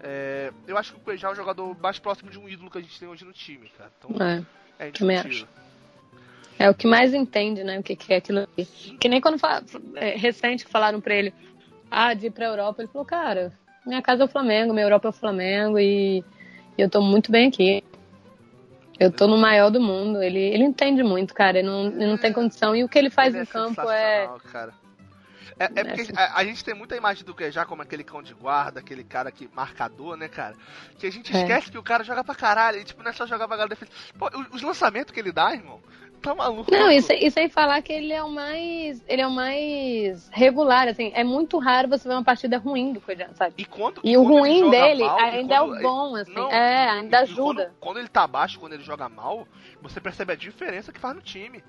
é, 0.00 0.52
eu 0.66 0.78
acho 0.78 0.92
que 0.94 0.98
o 0.98 1.02
Cuejá 1.02 1.28
é 1.28 1.32
o 1.32 1.34
jogador 1.34 1.76
mais 1.80 1.98
próximo 1.98 2.30
de 2.30 2.38
um 2.38 2.48
ídolo 2.48 2.70
que 2.70 2.78
a 2.78 2.80
gente 2.80 2.98
tem 2.98 3.08
hoje 3.08 3.24
no 3.24 3.32
time, 3.32 3.68
cara. 3.76 3.90
Então, 3.98 4.26
É. 4.26 4.42
é 4.86 4.90
também 4.92 5.16
indiscutível. 5.18 5.48
É 6.58 6.68
o 6.68 6.74
que 6.74 6.86
mais 6.86 7.14
entende, 7.14 7.64
né? 7.64 7.78
O 7.78 7.82
que, 7.82 7.96
que 7.96 8.12
é 8.12 8.16
aquilo 8.16 8.40
ali. 8.40 8.66
Que 8.98 9.08
nem 9.08 9.20
quando 9.20 9.38
fa- 9.38 9.62
é, 9.96 10.10
recente 10.16 10.64
que 10.64 10.70
falaram 10.70 11.00
pra 11.00 11.14
ele, 11.14 11.32
ah, 11.90 12.12
de 12.14 12.26
ir 12.26 12.30
pra 12.30 12.46
Europa, 12.46 12.82
ele 12.82 12.90
falou, 12.92 13.04
cara, 13.06 13.52
minha 13.86 14.02
casa 14.02 14.22
é 14.22 14.26
o 14.26 14.28
Flamengo, 14.28 14.72
minha 14.72 14.84
Europa 14.84 15.08
é 15.08 15.10
o 15.10 15.12
Flamengo 15.12 15.78
e 15.78 16.24
eu 16.76 16.88
tô 16.88 17.00
muito 17.00 17.30
bem 17.30 17.48
aqui. 17.48 17.84
Eu 18.98 19.10
tô 19.10 19.26
no 19.26 19.38
maior 19.38 19.70
do 19.70 19.80
mundo. 19.80 20.22
Ele, 20.22 20.38
ele 20.38 20.62
entende 20.64 21.02
muito, 21.02 21.32
cara. 21.32 21.58
Ele 21.58 21.66
não, 21.68 21.86
ele 21.86 22.06
não 22.06 22.18
tem 22.18 22.32
condição. 22.32 22.76
E 22.76 22.84
o 22.84 22.88
que 22.88 22.98
ele 22.98 23.08
faz 23.08 23.34
Ele 23.34 23.44
em 23.44 23.46
campo 23.46 23.90
é. 23.90 24.28
Cara. 24.52 24.74
É, 25.58 25.64
é 25.64 25.84
porque 25.84 26.12
a, 26.14 26.38
a 26.40 26.44
gente 26.44 26.64
tem 26.64 26.74
muita 26.74 26.96
imagem 26.96 27.24
do 27.24 27.34
Cuejá 27.34 27.64
como 27.66 27.82
aquele 27.82 28.02
cão 28.04 28.22
de 28.22 28.32
guarda, 28.32 28.80
aquele 28.80 29.04
cara 29.04 29.30
que 29.30 29.48
marcador, 29.54 30.16
né, 30.16 30.28
cara? 30.28 30.54
Que 30.98 31.06
a 31.06 31.12
gente 31.12 31.34
É. 31.34 31.40
esquece 31.40 31.70
que 31.70 31.78
o 31.78 31.82
cara 31.82 32.02
joga 32.04 32.22
pra 32.24 32.34
caralho. 32.34 32.78
E, 32.78 32.84
tipo, 32.84 33.02
não 33.02 33.10
é 33.10 33.14
só 33.14 33.26
jogar 33.26 33.46
pra 33.48 33.56
galera 33.56 33.70
defesa. 33.70 33.90
Pô, 34.18 34.30
os, 34.34 34.54
os 34.56 34.62
lançamentos 34.62 35.12
que 35.12 35.20
ele 35.20 35.32
dá, 35.32 35.52
irmão, 35.54 35.80
tá 36.22 36.34
maluco. 36.34 36.70
Não, 36.70 36.90
e 36.90 37.00
sem, 37.02 37.24
e 37.24 37.30
sem 37.30 37.48
falar 37.48 37.80
que 37.82 37.92
ele 37.92 38.12
é 38.12 38.22
o 38.22 38.30
mais. 38.30 39.02
Ele 39.08 39.22
é 39.22 39.26
o 39.26 39.30
mais 39.30 40.28
regular, 40.32 40.88
assim. 40.88 41.10
É 41.14 41.24
muito 41.24 41.58
raro 41.58 41.88
você 41.88 42.08
ver 42.08 42.14
uma 42.14 42.24
partida 42.24 42.58
ruim 42.58 42.92
do 42.92 43.00
Cuejá, 43.00 43.28
sabe? 43.34 43.54
E, 43.58 43.64
quando, 43.64 44.00
E 44.04 44.16
o 44.16 44.22
quando 44.22 44.38
ruim 44.38 44.70
dele 44.70 45.04
mal, 45.04 45.18
ainda 45.18 45.54
é 45.54 45.58
quando- 45.60 45.78
o 45.78 45.82
bom, 45.82 46.14
assim. 46.16 46.34
Não, 46.34 46.50
é, 46.50 46.88
ainda 46.90 47.18
ajuda. 47.20 47.64
Quando, 47.64 47.76
quando 47.80 47.98
ele 47.98 48.08
tá 48.08 48.22
abaixo, 48.24 48.58
quando 48.58 48.72
ele 48.74 48.82
joga 48.82 49.08
mal, 49.08 49.46
você 49.80 50.00
percebe 50.00 50.32
a 50.32 50.36
diferença 50.36 50.92
que 50.92 51.00
faz 51.00 51.14
no 51.14 51.22
time. 51.22 51.62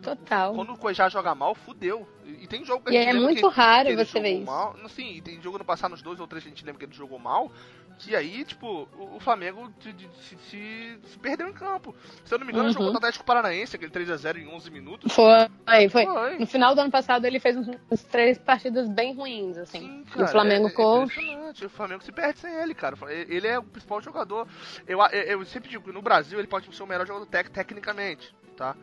Total. 0.00 0.54
Quando 0.54 0.72
o 0.72 0.78
Cuejá 0.78 1.08
joga 1.08 1.34
mal, 1.34 1.54
fudeu. 1.54 2.06
E, 2.24 2.46
tem 2.46 2.64
jogo 2.64 2.84
que 2.84 2.92
E 2.92 2.98
a 2.98 3.02
gente 3.02 3.16
é 3.16 3.20
muito 3.20 3.48
que- 3.50 3.54
raro 3.54 3.88
que 3.88 3.96
você 3.96 4.20
ver 4.20 4.36
isso. 4.38 4.46
Mal. 4.46 4.76
Sim, 4.88 5.16
e 5.16 5.20
tem 5.20 5.40
jogo 5.42 5.58
no 5.58 5.64
passado, 5.64 5.90
nos 5.90 6.02
dois 6.02 6.18
ou 6.20 6.26
três 6.26 6.42
que 6.44 6.48
a 6.48 6.52
gente 6.54 6.64
lembra 6.64 6.78
que 6.78 6.84
ele 6.86 6.94
jogou 6.94 7.18
mal. 7.18 7.50
Que 7.98 8.16
aí, 8.16 8.42
tipo, 8.44 8.88
o, 8.98 9.16
o 9.16 9.20
Flamengo 9.20 9.70
de- 9.78 9.92
de- 9.92 10.08
se, 10.24 10.36
se- 10.48 10.98
se 11.04 11.18
perdeu 11.18 11.46
em 11.48 11.52
campo. 11.52 11.94
Se 12.24 12.34
eu 12.34 12.38
não 12.38 12.46
me 12.46 12.52
engano, 12.52 12.68
Uhum. 12.68 12.72
jogou 12.72 12.86
contra 12.88 12.96
o 12.96 12.98
Atlético 13.00 13.24
Paranaense, 13.24 13.76
aquele 13.76 13.92
3x0 13.92 14.38
em 14.38 14.48
11 14.48 14.70
minutos. 14.70 15.12
Foi, 15.14 15.88
foi. 15.90 16.04
Foi. 16.06 16.38
No 16.38 16.46
final 16.46 16.74
do 16.74 16.80
ano 16.80 16.90
passado 16.90 17.26
ele 17.26 17.38
fez 17.38 17.56
uns, 17.56 17.68
três 18.10 18.38
partidas 18.38 18.88
bem 18.88 19.14
ruins, 19.14 19.58
assim. 19.58 19.80
Sim, 19.80 20.04
e 20.18 20.22
o 20.22 20.26
Flamengo 20.26 20.64
é, 20.64 20.66
é 20.68 20.70
ficou. 20.70 21.04
O 21.04 21.68
Flamengo 21.68 22.02
se 22.02 22.10
perde 22.12 22.38
sem 22.40 22.52
ele, 22.54 22.74
cara. 22.74 22.96
Ele 23.28 23.46
é 23.46 23.58
o 23.58 23.62
principal 23.62 24.00
jogador. 24.00 24.48
Eu, 24.88 24.98
eu, 25.12 25.40
eu 25.40 25.44
sempre 25.44 25.68
digo 25.68 25.84
que 25.84 25.92
no 25.92 26.02
Brasil 26.02 26.38
ele 26.38 26.48
pode 26.48 26.74
ser 26.74 26.82
o 26.82 26.86
melhor 26.86 27.06
jogador 27.06 27.26
tec, 27.26 27.50
tecnicamente, 27.50 28.34
tá? 28.56 28.74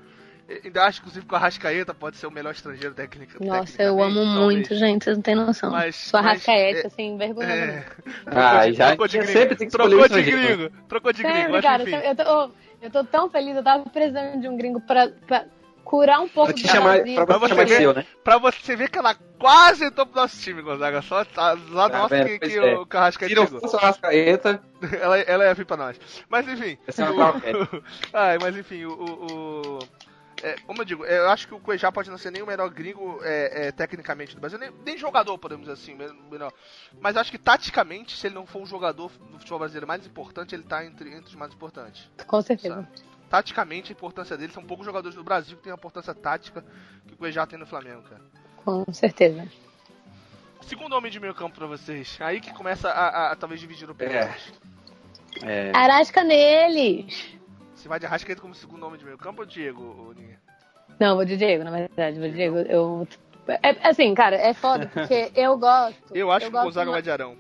Eu 0.50 0.62
Ainda 0.66 0.84
acho, 0.86 1.00
inclusive, 1.02 1.26
que 1.26 1.34
o 1.34 1.38
Arrascaeta 1.38 1.94
pode 1.94 2.18
ser 2.18 2.26
o 2.26 2.32
melhor 2.32 2.52
estrangeiro 2.52 2.96
técnico. 2.96 3.44
Nossa, 3.46 3.84
eu 3.84 4.02
amo 4.02 4.16
tecnicamente, 4.16 4.40
muito, 4.44 4.70
talvez. 4.70 4.80
gente, 4.80 5.04
vocês 5.04 5.16
não 5.18 5.22
têm 5.22 5.36
noção. 5.36 5.70
Mas- 5.72 5.96
Sua 5.96 6.22
mas, 6.24 6.34
rascaeta, 6.34 6.80
é- 6.80 6.88
assim, 6.88 7.18
vergonha. 7.18 7.48
É. 7.54 7.86
Ah, 8.26 8.66
de- 8.66 8.74
já- 8.74 8.88
trocou 8.88 9.08
de 9.08 9.18
gringo. 9.20 9.32
sempre 9.34 9.56
tem 9.56 9.68
que 9.68 9.72
Trocou 9.78 10.08
de 10.10 10.22
gringo. 10.24 10.70
Trocou 10.88 11.14
de 11.14 11.22
gringo. 11.24 11.38
Sempre, 11.40 11.62
cara, 11.62 11.84
eu 11.84 12.16
tô, 12.16 12.52
eu 12.82 12.90
tô 12.90 13.04
tão 13.04 13.30
feliz, 13.30 13.56
eu 13.56 13.64
tava 13.64 13.84
precisando 13.90 14.42
de 14.42 14.48
um 14.48 14.58
gringo 14.58 14.82
pra, 14.82 15.10
pra 15.28 15.46
curar 15.84 16.20
um 16.20 16.28
pouco 16.28 16.54
do 16.54 16.60
chamar, 16.60 17.00
pra 17.04 17.26
Pra 17.26 17.38
você 17.40 17.54
você 17.56 17.66
ver- 17.66 17.78
seu, 17.78 17.94
né? 17.94 18.06
Pra 18.24 18.38
você 18.38 18.76
ver 18.76 18.90
que 18.90 18.98
ela 19.00 19.16
quase 19.40 19.86
entrou 19.86 20.06
pro 20.06 20.22
nosso 20.22 20.40
time, 20.40 20.62
Gonzaga. 20.62 21.02
Só, 21.02 21.24
só 21.24 21.56
Tá 21.90 21.98
nossa 22.00 22.24
que, 22.26 22.40
que 22.40 22.58
é. 22.58 22.76
o 22.78 22.86
Carrascaeta 22.86 23.36
não 23.36 23.48
chegou. 23.48 23.80
Rascaeta, 23.80 24.62
ela, 25.02 25.18
ela 25.20 25.46
ia 25.46 25.54
vir 25.56 25.66
pra 25.66 25.78
nós. 25.78 26.00
Mas 26.30 26.48
enfim. 26.48 26.78
ia 26.88 26.92
ser 26.92 27.04
uma 27.10 27.12
o- 27.12 27.16
qualquer. 27.16 27.54
Ai, 28.14 28.38
mas 28.40 28.56
enfim, 28.58 28.86
o. 28.86 28.92
o- 28.92 29.26
o- 29.78 29.80
é, 30.44 30.56
como 30.66 30.82
eu 30.82 30.86
digo, 30.86 31.06
eu 31.06 31.30
acho 31.30 31.48
que 31.48 31.54
o 31.54 31.60
Cuejá 31.60 31.92
pode 31.92 32.10
não 32.10 32.18
ser 32.18 32.32
nem 32.32 32.42
o 32.42 32.48
melhor 32.48 32.70
gringo 32.70 33.20
é, 33.24 33.68
é, 33.68 33.72
tecnicamente 33.72 34.36
do 34.36 34.42
Brasil, 34.42 34.58
nem, 34.60 34.72
nem 34.86 34.98
jogador, 34.98 35.38
podemos 35.38 35.68
dizer 35.68 35.74
assim, 35.74 35.98
melhor. 36.30 36.52
Mas 37.00 37.18
acho 37.18 37.32
que 37.32 37.38
taticamente, 37.38 38.16
se 38.18 38.28
ele 38.28 38.36
não 38.36 38.46
for 38.46 38.62
o 38.62 38.66
jogador 38.66 39.10
do 39.32 39.38
futebol 39.40 39.60
brasileiro 39.60 39.88
mais 39.88 40.06
importante, 40.06 40.56
ele 40.56 40.64
tá 40.64 40.86
entre, 40.86 41.10
entre 41.10 41.30
os 41.30 41.36
mais 41.36 41.54
importantes. 41.54 42.10
Com 42.28 42.42
certeza. 42.42 42.76
Sabe? 42.76 42.88
Taticamente, 43.30 43.92
a 43.92 43.96
importância 43.96 44.36
dele 44.36 44.52
são 44.52 44.64
poucos 44.64 44.86
jogadores 44.86 45.16
do 45.16 45.24
Brasil 45.24 45.56
que 45.58 45.64
têm 45.64 45.72
a 45.72 45.76
importância 45.76 46.14
tática 46.16 46.66
que 47.08 47.14
o 47.14 47.18
Cuejá 47.18 47.46
tem 47.46 47.60
no 47.60 47.66
Flamengo, 47.68 48.02
cara. 48.04 48.22
Com 48.66 48.92
certeza. 48.92 49.48
Segundo 50.62 50.94
homem 50.94 51.12
de 51.12 51.20
meio 51.20 51.34
campo 51.36 51.56
pra 51.56 51.68
vocês, 51.68 52.18
aí 52.20 52.42
que 52.42 52.54
começa 52.54 52.90
a, 52.90 53.08
a- 53.08 53.32
a 53.32 53.36
talvez 53.36 53.60
dividir 53.62 53.90
opiniões. 53.90 54.54
É. 55.44 55.72
Arasca 55.76 56.24
neles! 56.24 57.39
Você 57.80 57.88
vai 57.88 57.98
de 57.98 58.06
Arrascaeta 58.06 58.42
como 58.42 58.54
segundo 58.54 58.86
homem 58.86 59.00
de 59.00 59.06
meio 59.06 59.18
campo 59.18 59.42
ou 59.42 59.48
Diego? 59.48 60.14
Não, 61.00 61.16
vou 61.16 61.24
de 61.24 61.38
Diego, 61.38 61.64
na 61.64 61.72
verdade. 61.72 62.20
Vou 62.20 62.28
de 62.28 62.36
Diego. 62.36 62.58
Eu. 62.58 63.08
É, 63.48 63.88
assim, 63.88 64.14
cara, 64.14 64.36
é 64.36 64.54
foda, 64.54 64.86
porque 64.94 65.32
eu 65.34 65.58
gosto. 65.58 66.14
Eu 66.14 66.30
acho 66.30 66.52
que 66.52 66.58
o 66.58 66.62
Gonzaga 66.62 66.92
vai 66.92 67.02
de 67.02 67.10
Arão. 67.10 67.38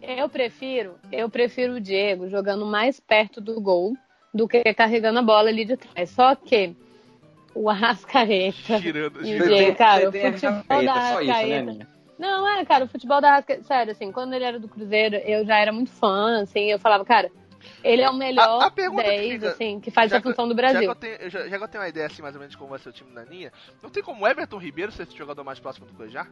Eu 0.00 0.30
prefiro, 0.30 0.94
eu 1.12 1.28
prefiro 1.28 1.74
o 1.74 1.80
Diego 1.80 2.26
jogando 2.26 2.64
mais 2.64 2.98
perto 2.98 3.38
do 3.38 3.60
gol 3.60 3.94
do 4.32 4.48
que 4.48 4.62
carregando 4.72 5.18
a 5.18 5.22
bola 5.22 5.50
ali 5.50 5.66
de 5.66 5.76
trás. 5.76 6.08
Só 6.08 6.34
que 6.34 6.74
o 7.54 7.68
Arrascaeta 7.68 8.78
Girando, 8.78 9.18
e 9.18 9.34
o 9.34 9.44
girando. 9.44 9.48
Diego, 9.48 9.76
cara, 9.76 10.08
o 10.08 10.12
futebol 10.12 10.84
da 10.84 10.94
só 10.94 11.20
isso, 11.20 11.26
né, 11.26 11.32
Arrascaeta. 11.32 11.62
minha? 11.70 11.88
Não, 12.18 12.48
é, 12.48 12.64
cara, 12.64 12.84
o 12.86 12.88
futebol 12.88 13.20
da 13.20 13.28
Arrascaeta, 13.28 13.62
sério, 13.64 13.92
assim, 13.92 14.10
quando 14.10 14.32
ele 14.32 14.44
era 14.44 14.58
do 14.58 14.68
Cruzeiro, 14.68 15.16
eu 15.16 15.44
já 15.44 15.58
era 15.58 15.70
muito 15.70 15.90
fã, 15.90 16.40
assim, 16.40 16.70
eu 16.70 16.78
falava, 16.78 17.04
cara, 17.04 17.30
ele 17.82 18.02
é 18.02 18.10
o 18.10 18.14
melhor 18.14 18.62
A- 18.62 18.66
a 18.66 18.70
pergunta 18.70 19.02
que 19.04 19.08
10, 19.10 19.32
fica- 19.32 19.48
assim, 19.50 19.80
que 19.80 19.90
faz 19.90 20.12
a 20.12 20.16
que- 20.20 20.22
função 20.28 20.46
do 20.48 20.54
Já 20.54 20.66
que, 20.68 20.72
Brasil. 20.72 20.88
eu 20.88 20.94
tenho, 20.94 21.14
eu 21.16 21.30
já, 21.30 21.48
já 21.48 21.58
que 21.58 21.64
eu 21.64 21.68
tenho 21.68 21.82
uma 21.82 21.88
ideia 21.88 22.06
assim 22.06 22.22
mais 22.22 22.34
ou 22.34 22.38
menos 22.40 22.52
de 22.52 22.58
como 22.58 22.70
vai 22.70 22.78
ser 22.78 22.88
o 22.88 22.92
time 22.92 23.10
da 23.12 23.24
Ninha, 23.24 23.52
não 23.82 23.90
tem 23.90 24.02
como 24.02 24.24
o 24.24 24.28
Everton 24.28 24.58
Ribeiro 24.58 24.92
ser 24.92 25.02
esse 25.04 25.16
jogador 25.16 25.44
mais 25.44 25.58
próximo 25.60 25.86
do 25.86 25.94
Cuejá? 25.94 26.26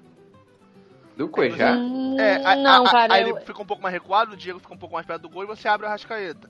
Do 1.16 1.28
Cuejá. 1.28 1.72
Hum, 1.76 2.16
É, 2.18 2.36
a- 2.44 2.56
não, 2.56 2.86
a- 2.86 2.90
cara, 2.90 3.14
aí 3.14 3.22
eu- 3.22 3.36
ele 3.36 3.44
fica 3.44 3.60
um 3.60 3.66
pouco 3.66 3.82
mais 3.82 3.92
recuado, 3.92 4.32
o 4.32 4.36
Diego 4.36 4.58
fica 4.58 4.72
um 4.72 4.78
pouco 4.78 4.94
mais 4.94 5.06
perto 5.06 5.22
do 5.22 5.28
gol 5.28 5.42
e 5.42 5.46
você 5.46 5.68
abre 5.68 5.86
o 5.86 5.88
Arrascaeta. 5.88 6.48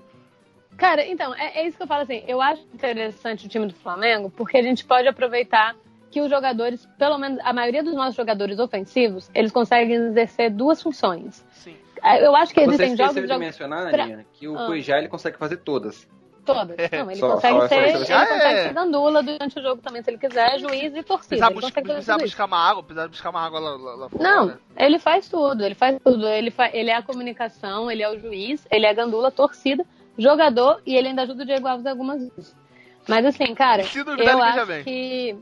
Cara, 0.76 1.04
então, 1.06 1.34
é, 1.34 1.58
é 1.60 1.66
isso 1.66 1.76
que 1.76 1.82
eu 1.82 1.86
falo 1.86 2.02
assim. 2.02 2.22
Eu 2.26 2.40
acho 2.40 2.62
interessante 2.72 3.46
o 3.46 3.48
time 3.48 3.66
do 3.66 3.74
Flamengo, 3.74 4.30
porque 4.30 4.56
a 4.56 4.62
gente 4.62 4.84
pode 4.84 5.06
aproveitar 5.08 5.74
que 6.10 6.20
os 6.20 6.30
jogadores, 6.30 6.86
pelo 6.98 7.18
menos 7.18 7.38
a 7.44 7.52
maioria 7.52 7.82
dos 7.82 7.94
nossos 7.94 8.14
jogadores 8.16 8.58
ofensivos, 8.58 9.30
eles 9.34 9.52
conseguem 9.52 9.94
exercer 9.96 10.50
duas 10.50 10.80
funções. 10.82 11.44
Sim. 11.52 11.76
Eu 12.22 12.34
acho 12.36 12.52
que 12.54 12.60
Você 12.60 12.66
existem 12.66 12.96
jogos, 12.96 13.00
esqueceu 13.16 13.22
de 13.22 13.28
jogos 13.28 13.44
mencionar, 13.46 13.90
pra- 13.90 14.02
Aninha, 14.04 14.26
que 14.32 14.48
o 14.48 14.58
Ah. 14.58 14.66
Cuejá 14.66 14.98
ele 14.98 15.08
consegue 15.08 15.36
fazer 15.38 15.58
todas. 15.58 16.08
todas. 16.44 16.76
Não, 16.90 17.10
ele 17.10 17.20
Só- 17.20 17.32
consegue 17.34 17.54
só- 17.60 17.68
ser, 17.68 17.74
só- 17.74 17.80
ele 17.82 17.98
consegue 18.26 18.44
é. 18.44 18.62
ser 18.68 18.72
gandula 18.74 19.22
durante 19.22 19.58
o 19.58 19.62
jogo 19.62 19.82
também, 19.82 20.02
se 20.02 20.10
ele 20.10 20.18
quiser, 20.18 20.58
juiz 20.58 20.94
e 20.96 21.02
torcida. 21.02 21.28
Precisar, 21.28 21.46
Ele 21.46 21.54
bus 21.60 21.70
precisar 21.70 22.18
buscar 22.18 22.44
uma 22.46 22.58
água, 22.58 22.82
precisar 22.82 23.08
buscar 23.08 23.30
uma 23.30 23.40
água 23.46 23.60
lá, 23.60 23.70
lá, 23.76 23.94
lá 23.94 24.08
fora. 24.08 24.22
Não, 24.24 24.58
ele 24.76 24.98
faz 24.98 25.28
tudo, 25.28 25.64
ele 25.64 25.74
faz 25.76 25.98
tudo. 26.02 26.26
Ele, 26.26 26.50
fa 26.50 26.68
ele 26.72 26.90
é 26.90 26.96
a 26.96 27.02
comunicação, 27.02 27.90
ele 27.90 28.02
é 28.02 28.10
o 28.10 28.18
juiz, 28.18 28.66
ele 28.70 28.86
é 28.86 28.90
a 28.90 28.94
gandula, 28.94 29.30
torcida, 29.30 29.84
jogador 30.18 30.80
e 30.84 30.96
ele 30.96 31.08
ainda 31.08 31.22
ajuda 31.22 31.42
o 31.42 31.46
Diego 31.46 31.68
Alves 31.68 31.86
algumas 31.86 32.18
vezes. 32.20 32.56
Mas 33.08 33.24
assim, 33.26 33.54
cara, 33.54 33.82
eu 33.82 34.42
acho 34.42 34.82
que. 34.84 35.36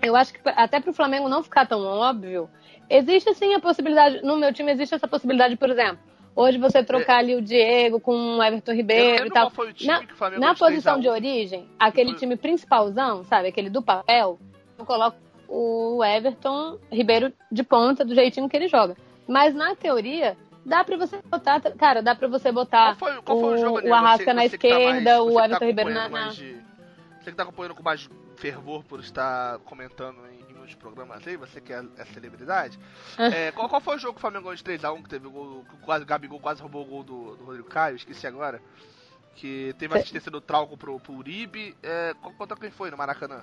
Eu 0.00 0.14
acho 0.14 0.32
que 0.32 0.40
até 0.44 0.78
pro 0.80 0.92
Flamengo 0.92 1.28
não 1.28 1.42
ficar 1.42 1.66
tão 1.66 1.84
óbvio, 1.84 2.48
existe 2.88 3.34
sim 3.34 3.54
a 3.54 3.60
possibilidade. 3.60 4.22
No 4.22 4.36
meu 4.36 4.52
time 4.52 4.72
existe 4.72 4.94
essa 4.94 5.08
possibilidade, 5.08 5.56
por 5.56 5.70
exemplo. 5.70 5.98
Hoje 6.36 6.56
você 6.56 6.84
trocar 6.84 7.18
ali 7.18 7.34
o 7.34 7.42
Diego 7.42 7.98
com 7.98 8.36
o 8.36 8.42
Everton 8.42 8.72
Ribeiro 8.72 9.26
e 9.26 9.30
tal. 9.30 9.46
qual 9.46 9.50
foi 9.50 9.70
o 9.70 9.72
time 9.72 9.90
Na- 9.92 9.98
o 9.98 10.02
Na 10.02 10.04
ganhou 10.04 10.30
de 10.30 10.38
3 10.38 10.50
a 10.50 10.54
posição 10.54 10.96
1. 10.96 11.00
de 11.00 11.08
origem, 11.08 11.68
aquele 11.78 12.10
Foi- 12.10 12.18
time 12.20 12.36
principalzão, 12.36 13.24
sabe? 13.24 13.48
Aquele 13.48 13.68
do 13.68 13.82
papel, 13.82 14.38
eu 14.78 14.84
coloco 14.84 15.16
o 15.48 16.04
Everton 16.04 16.78
Ribeiro 16.92 17.32
de 17.50 17.62
ponta, 17.64 18.04
do 18.04 18.14
jeitinho 18.14 18.48
que 18.48 18.56
ele 18.56 18.68
joga. 18.68 18.96
Mas 19.26 19.52
na 19.52 19.74
teoria, 19.74 20.36
dá 20.64 20.84
pra 20.84 20.96
você 20.96 21.18
botar. 21.28 21.60
Cara, 21.60 22.02
dá 22.02 22.14
pra 22.14 22.28
você 22.28 22.52
botar 22.52 22.94
Qual 22.96 23.12
foi, 23.12 23.22
qual 23.22 23.40
foi 23.40 23.50
o, 23.50 23.54
o- 23.54 23.58
jogo, 23.58 23.88
o? 23.88 23.94
Arrasca 23.94 24.32
na 24.32 24.42
que 24.48 24.56
tá 24.58 24.68
mais- 24.68 24.84
esquerda, 24.92 25.16
você 25.16 25.20
o 25.20 25.26
que 25.28 25.34
tá 25.34 25.44
Everton 25.44 25.64
Ribeiro 25.66 25.90
na- 25.90 26.08
mais 26.08 26.36
de- 26.36 26.56
Você 27.20 27.30
que 27.32 27.36
tá 27.36 27.42
acompanhando 27.42 27.74
com 27.74 27.82
mais 27.82 28.08
fervor 28.36 28.84
por 28.84 29.00
estar 29.00 29.58
comentando 29.64 30.18
em, 30.30 30.47
muitos 30.68 30.74
programas 30.74 31.26
aí, 31.26 31.36
você 31.36 31.60
que 31.60 31.72
é, 31.72 31.82
é 31.96 32.04
celebridade. 32.06 32.78
Ah. 33.16 33.26
É, 33.28 33.52
qual, 33.52 33.68
qual 33.68 33.80
foi 33.80 33.96
o 33.96 33.98
jogo 33.98 34.14
que 34.14 34.18
o 34.18 34.20
Flamengo 34.20 34.44
ganhou 34.44 34.56
de 34.56 34.62
3x1, 34.62 35.02
que 35.02 35.08
teve 35.08 35.26
o 35.26 35.30
gol, 35.30 35.64
que 35.68 35.74
o 35.74 35.78
quase, 35.78 36.04
Gabigol 36.04 36.40
quase 36.40 36.60
roubou 36.60 36.82
o 36.82 36.86
gol 36.86 37.02
do, 37.02 37.36
do 37.36 37.44
Rodrigo 37.44 37.68
Caio, 37.68 37.96
esqueci 37.96 38.26
agora. 38.26 38.60
Que 39.34 39.74
teve 39.78 39.96
assistência 39.96 40.30
do 40.30 40.40
Trauco 40.40 40.76
pro, 40.76 40.98
pro 40.98 41.12
Uribe. 41.12 41.74
É, 41.82 42.12
qual, 42.20 42.34
contra 42.34 42.56
quem 42.56 42.70
foi 42.70 42.90
no 42.90 42.96
Maracanã? 42.96 43.42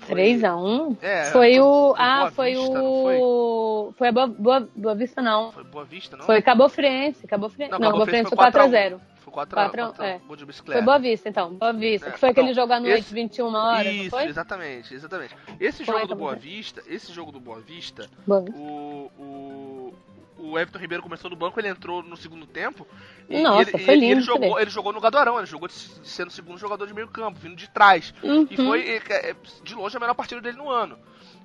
Foi- 0.00 0.14
3x1? 0.14 0.98
É, 1.00 1.24
foi 1.26 1.58
o. 1.58 1.94
Ah, 1.96 2.30
foi 2.30 2.54
Vista, 2.54 2.74
não 2.74 3.02
foi? 3.02 3.16
o. 3.18 3.94
Foi 3.96 4.08
a 4.08 4.12
Boa, 4.12 4.26
Boa, 4.26 4.68
Boa 4.76 4.94
Vista, 4.94 5.22
não. 5.22 5.52
Foi 5.52 5.64
Boa 5.64 5.84
Vista, 5.86 6.16
não? 6.18 6.26
Foi 6.26 6.42
Cabo 6.42 6.68
Friense. 6.68 7.26
Cabo 7.26 7.48
Friense. 7.48 7.72
Não, 7.72 7.78
Não, 7.78 7.92
Cabo 7.92 8.04
Friense 8.04 8.28
foi 8.28 8.36
foi 8.36 8.52
4x0. 8.52 9.00
4x0. 9.32 9.70
Foi 9.70 9.78
4x1, 9.80 9.86
Quatro- 9.86 10.04
é. 10.04 10.20
gol 10.26 10.36
de 10.36 10.46
bicicleta. 10.46 10.78
Foi 10.78 10.84
Boa 10.84 10.98
Vista, 10.98 11.28
então. 11.28 11.54
Boa 11.54 11.72
Vista. 11.72 12.08
É, 12.08 12.12
Que 12.12 12.18
foi 12.20 12.28
aquele 12.30 12.50
então, 12.50 12.62
jogo 12.62 12.72
à 12.72 12.80
noite, 12.80 12.98
esse- 13.00 13.14
21 13.14 13.54
horas, 13.54 13.92
Isso, 13.92 14.10
foi? 14.10 14.24
exatamente, 14.24 14.94
exatamente. 14.94 15.36
Esse 15.60 15.84
Foi, 15.84 15.94
jogo 15.94 16.00
do 16.06 16.08
Cabo 16.10 16.20
Boa. 16.20 16.34
Vista, 16.36 16.82
esse 16.86 17.12
jogo 17.12 17.32
do 17.32 17.40
Boa 17.40 17.60
Vista, 17.60 18.08
Boa 18.26 18.40
Vista. 18.40 18.58
o, 18.58 19.10
o, 19.18 19.94
o 20.38 20.58
Everton 20.58 20.78
Ribeiro 20.78 21.02
começou 21.02 21.30
no 21.30 21.36
banco, 21.36 21.58
ele 21.58 21.68
entrou 21.68 22.02
no 22.02 22.16
segundo 22.16 22.46
tempo. 22.46 22.86
E 23.28 23.40
Nossa, 23.42 23.70
ele, 23.70 23.84
foi 23.84 23.94
lindo 23.94 24.12
ele 24.12 24.20
jogou, 24.20 24.60
ele 24.60 24.70
jogou 24.70 24.92
no 24.92 25.00
Gadoarão, 25.00 25.38
ele 25.38 25.46
jogou 25.46 25.66
de- 25.68 25.74
sendo 25.74 26.28
o 26.28 26.32
segundo 26.32 26.58
jogador 26.58 26.86
de 26.86 26.94
meio 26.94 27.08
campo, 27.08 27.38
vindo 27.38 27.56
de 27.56 27.68
trás. 27.68 28.14
Uhum. 28.22 28.46
E 28.50 28.56
foi, 28.56 28.80
é, 28.88 28.96
é, 29.30 29.36
de 29.64 29.74
longe, 29.74 29.96
a 29.96 30.00
melhor 30.00 30.14
partida 30.14 30.40
dele 30.40 30.56
no 30.58 30.70
ano. 30.70 30.98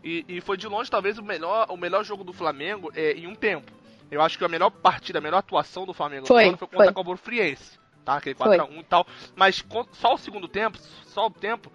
E, 0.04 0.26
e 0.28 0.42
foi 0.42 0.58
de 0.58 0.68
longe, 0.68 0.90
talvez, 0.90 1.18
o 1.18 1.24
melhor, 1.24 1.68
o 1.70 1.78
melhor 1.78 2.04
jogo 2.04 2.24
do 2.24 2.34
Flamengo 2.34 2.92
é, 2.96 3.14
em 3.14 3.28
um 3.28 3.36
tempo. 3.36 3.72
Eu 4.12 4.22
acho 4.22 4.38
que 4.38 4.44
a 4.44 4.50
melhor 4.50 4.70
partida, 4.70 5.20
a 5.20 5.22
melhor 5.22 5.38
atuação 5.38 5.86
do 5.86 5.94
Flamengo 5.94 6.28
Foi, 6.28 6.44
ano 6.50 6.58
foi 6.58 6.68
contra 6.68 6.84
foi. 6.84 6.92
o 6.92 6.94
Cabo 6.94 7.16
Friense. 7.18 7.80
Tá? 8.04 8.16
Aquele 8.18 8.36
Foi. 8.36 8.58
4x1 8.58 8.80
e 8.80 8.84
tal. 8.84 9.08
Mas 9.36 9.64
só 9.94 10.16
o 10.16 10.18
segundo 10.18 10.48
tempo, 10.48 10.78
só 11.06 11.28
o 11.28 11.30
tempo, 11.30 11.72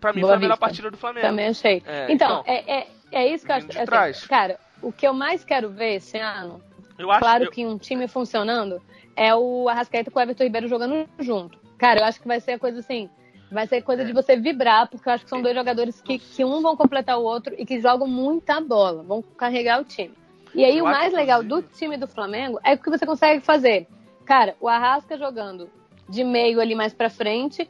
pra 0.00 0.12
mim 0.12 0.20
Boa 0.20 0.32
foi 0.32 0.36
a 0.36 0.40
melhor 0.40 0.54
Vista. 0.54 0.66
partida 0.66 0.90
do 0.90 0.96
Flamengo. 0.98 1.26
Também 1.26 1.46
achei. 1.48 1.82
É, 1.86 2.12
então, 2.12 2.40
então, 2.40 2.44
é, 2.46 2.80
é, 2.80 2.88
é 3.12 3.28
isso 3.32 3.46
que 3.46 3.52
eu 3.52 3.56
acho. 3.56 3.66
assim, 3.70 4.26
cara, 4.28 4.58
o 4.82 4.92
que 4.92 5.06
eu 5.06 5.14
mais 5.14 5.42
quero 5.44 5.70
ver 5.70 5.94
esse 5.96 6.18
ano, 6.18 6.60
Eu 6.98 7.10
acho 7.10 7.20
claro 7.20 7.44
eu- 7.44 7.50
que 7.50 7.64
um 7.64 7.78
time 7.78 8.06
funcionando, 8.08 8.82
é 9.16 9.34
o 9.34 9.68
Arrascaeta 9.68 10.10
com 10.10 10.18
o 10.18 10.22
Everton 10.22 10.44
Ribeiro 10.44 10.68
jogando 10.68 11.08
junto. 11.18 11.58
Cara, 11.78 12.00
eu 12.00 12.04
acho 12.04 12.20
que 12.20 12.28
vai 12.28 12.40
ser 12.40 12.52
a 12.52 12.58
coisa 12.58 12.80
assim. 12.80 13.08
Vai 13.50 13.66
ser 13.66 13.80
coisa 13.82 14.02
É. 14.02 14.04
de 14.04 14.12
você 14.12 14.36
vibrar, 14.36 14.88
porque 14.88 15.08
eu 15.08 15.12
acho 15.12 15.24
que 15.24 15.30
são 15.30 15.40
dois 15.42 15.54
jogadores 15.56 16.00
que, 16.00 16.18
que 16.18 16.44
um 16.44 16.60
vão 16.60 16.76
completar 16.76 17.18
o 17.18 17.22
outro 17.22 17.54
e 17.58 17.64
que 17.64 17.80
jogam 17.80 18.06
muita 18.06 18.60
bola, 18.60 19.02
vão 19.02 19.22
carregar 19.22 19.80
o 19.80 19.84
time. 19.84 20.14
E 20.54 20.64
aí 20.64 20.78
Eu 20.78 20.84
o 20.84 20.88
mais 20.88 21.12
legal 21.12 21.42
do 21.42 21.62
time 21.62 21.96
do 21.96 22.06
Flamengo 22.06 22.58
é 22.64 22.76
que 22.76 22.90
você 22.90 23.06
consegue 23.06 23.40
fazer. 23.44 23.86
Cara, 24.24 24.56
o 24.60 24.68
Arrasca 24.68 25.16
jogando 25.16 25.68
de 26.08 26.24
meio 26.24 26.60
ali 26.60 26.74
mais 26.74 26.92
pra 26.92 27.08
frente, 27.08 27.68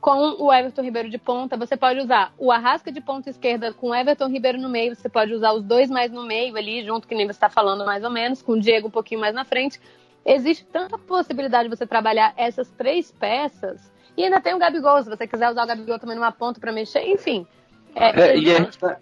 com 0.00 0.42
o 0.42 0.52
Everton 0.52 0.82
Ribeiro 0.82 1.10
de 1.10 1.18
ponta, 1.18 1.56
você 1.56 1.76
pode 1.76 2.00
usar 2.00 2.32
o 2.38 2.50
Arrasca 2.50 2.90
de 2.90 3.00
ponta 3.00 3.28
esquerda 3.28 3.72
com 3.72 3.90
o 3.90 3.94
Everton 3.94 4.28
Ribeiro 4.28 4.58
no 4.58 4.68
meio, 4.68 4.94
você 4.94 5.08
pode 5.08 5.34
usar 5.34 5.52
os 5.52 5.62
dois 5.62 5.90
mais 5.90 6.10
no 6.10 6.24
meio 6.24 6.56
ali, 6.56 6.82
junto 6.84 7.06
que 7.06 7.14
nem 7.14 7.26
você 7.26 7.32
está 7.32 7.50
falando 7.50 7.84
mais 7.84 8.02
ou 8.02 8.10
menos, 8.10 8.40
com 8.40 8.52
o 8.52 8.60
Diego 8.60 8.88
um 8.88 8.90
pouquinho 8.90 9.20
mais 9.20 9.34
na 9.34 9.44
frente. 9.44 9.80
Existe 10.24 10.64
tanta 10.64 10.96
possibilidade 10.96 11.68
de 11.68 11.76
você 11.76 11.86
trabalhar 11.86 12.32
essas 12.36 12.68
três 12.70 13.10
peças. 13.12 13.92
E 14.16 14.24
ainda 14.24 14.40
tem 14.40 14.54
o 14.54 14.58
Gabigol, 14.58 15.02
se 15.02 15.08
você 15.08 15.26
quiser 15.26 15.50
usar 15.50 15.64
o 15.64 15.66
Gabigol 15.66 15.98
também 15.98 16.16
numa 16.16 16.32
ponta 16.32 16.60
para 16.60 16.72
mexer, 16.72 17.02
enfim. 17.06 17.46
É, 17.94 18.20
É, 18.20 18.38
e 18.38 18.50
a 18.50 18.58
gente 18.58 18.78
tá, 18.78 18.98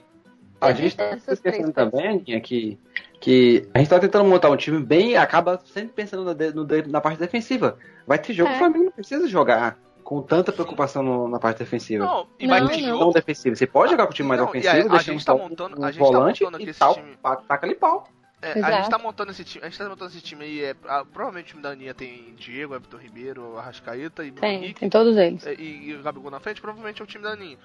a 0.61 0.73
gente 0.73 0.97
tá 0.97 1.05
Essas 1.05 1.35
esquecendo 1.35 1.73
três 1.73 1.91
também, 1.91 2.09
Aninha, 2.09 2.41
que, 2.41 2.79
que 3.21 3.69
a 3.75 3.79
gente 3.79 3.89
tá 3.89 3.99
tentando 3.99 4.25
montar 4.25 4.49
um 4.51 4.57
time 4.57 4.79
bem 4.81 5.17
acaba 5.17 5.61
sempre 5.67 5.93
pensando 5.93 6.25
na, 6.25 6.33
de- 6.33 6.53
no 6.53 6.67
na 6.89 7.01
parte 7.01 7.19
defensiva. 7.19 7.77
Vai 8.07 8.19
ter 8.19 8.33
jogo 8.33 8.49
É. 8.49 8.53
que 8.53 8.57
o 8.57 8.59
Flamengo 8.61 8.85
não 8.87 8.93
precisa 8.93 9.27
jogar 9.29 9.77
com 10.05 10.23
tanta 10.23 10.53
preocupação 10.53 11.03
no- 11.03 11.29
na 11.29 11.39
parte 11.39 11.59
defensiva. 11.59 12.05
Não, 12.05 12.27
e 12.39 12.47
Não, 12.47 12.51
vai 12.51 12.61
não. 12.61 12.69
ter 12.69 12.81
Não 12.83 12.99
jogo. 12.99 13.13
defensivo. 13.13 13.57
Você 13.57 13.67
pode 13.67 13.91
jogar 13.91 14.07
com 14.07 14.13
o 14.13 14.15
time 14.15 14.29
mais 14.29 14.41
Não, 14.41 14.49
ofensivo, 14.49 14.95
a- 14.95 14.99
a 14.99 15.03
gente 15.03 15.25
tá 15.25 15.35
montando- 15.35 15.81
um 15.81 15.85
a 15.85 15.91
gente 15.91 16.01
tá 16.01 16.05
volante 16.07 16.43
montando 16.45 16.57
aqui 16.57 16.67
e 16.67 16.71
esse 16.71 16.79
tal, 16.79 16.95
time. 16.95 17.17
taca 17.49 17.67
ali 17.67 17.75
pau. 17.75 18.09
É, 18.41 18.53
a 18.63 18.71
gente 18.71 18.89
tá 18.89 18.99
montando 18.99 19.33
esse 19.33 19.43
time. 19.43 19.65
A 19.65 19.69
gente 19.69 19.77
tá 19.79 19.89
montando 19.89 20.11
esse 20.13 20.21
time 20.21 20.45
aí. 20.45 20.63
É, 20.65 20.77
ah, 20.87 21.05
provavelmente 21.13 21.47
o 21.47 21.49
time 21.51 21.63
da 21.63 21.71
Aninha 21.71 21.93
tem 21.93 22.33
Diego, 22.37 22.73
Everton 22.73 22.97
Ribeiro, 22.99 23.59
Arrascaeta 23.59 24.23
e 24.25 24.31
Bruno 24.31 24.41
Tem, 24.41 24.57
Henrique. 24.63 24.79
tem 24.79 24.89
todos 24.89 25.17
eles. 25.17 25.45
é, 25.45 25.55
E, 25.55 25.89
e 25.89 25.95
o 25.97 26.03
Gabigol 26.05 26.31
na 26.31 26.39
frente, 26.39 26.61
provavelmente 26.61 27.01
é 27.03 27.05
o 27.05 27.07
time 27.07 27.25
da 27.25 27.31
Aninha. 27.33 27.59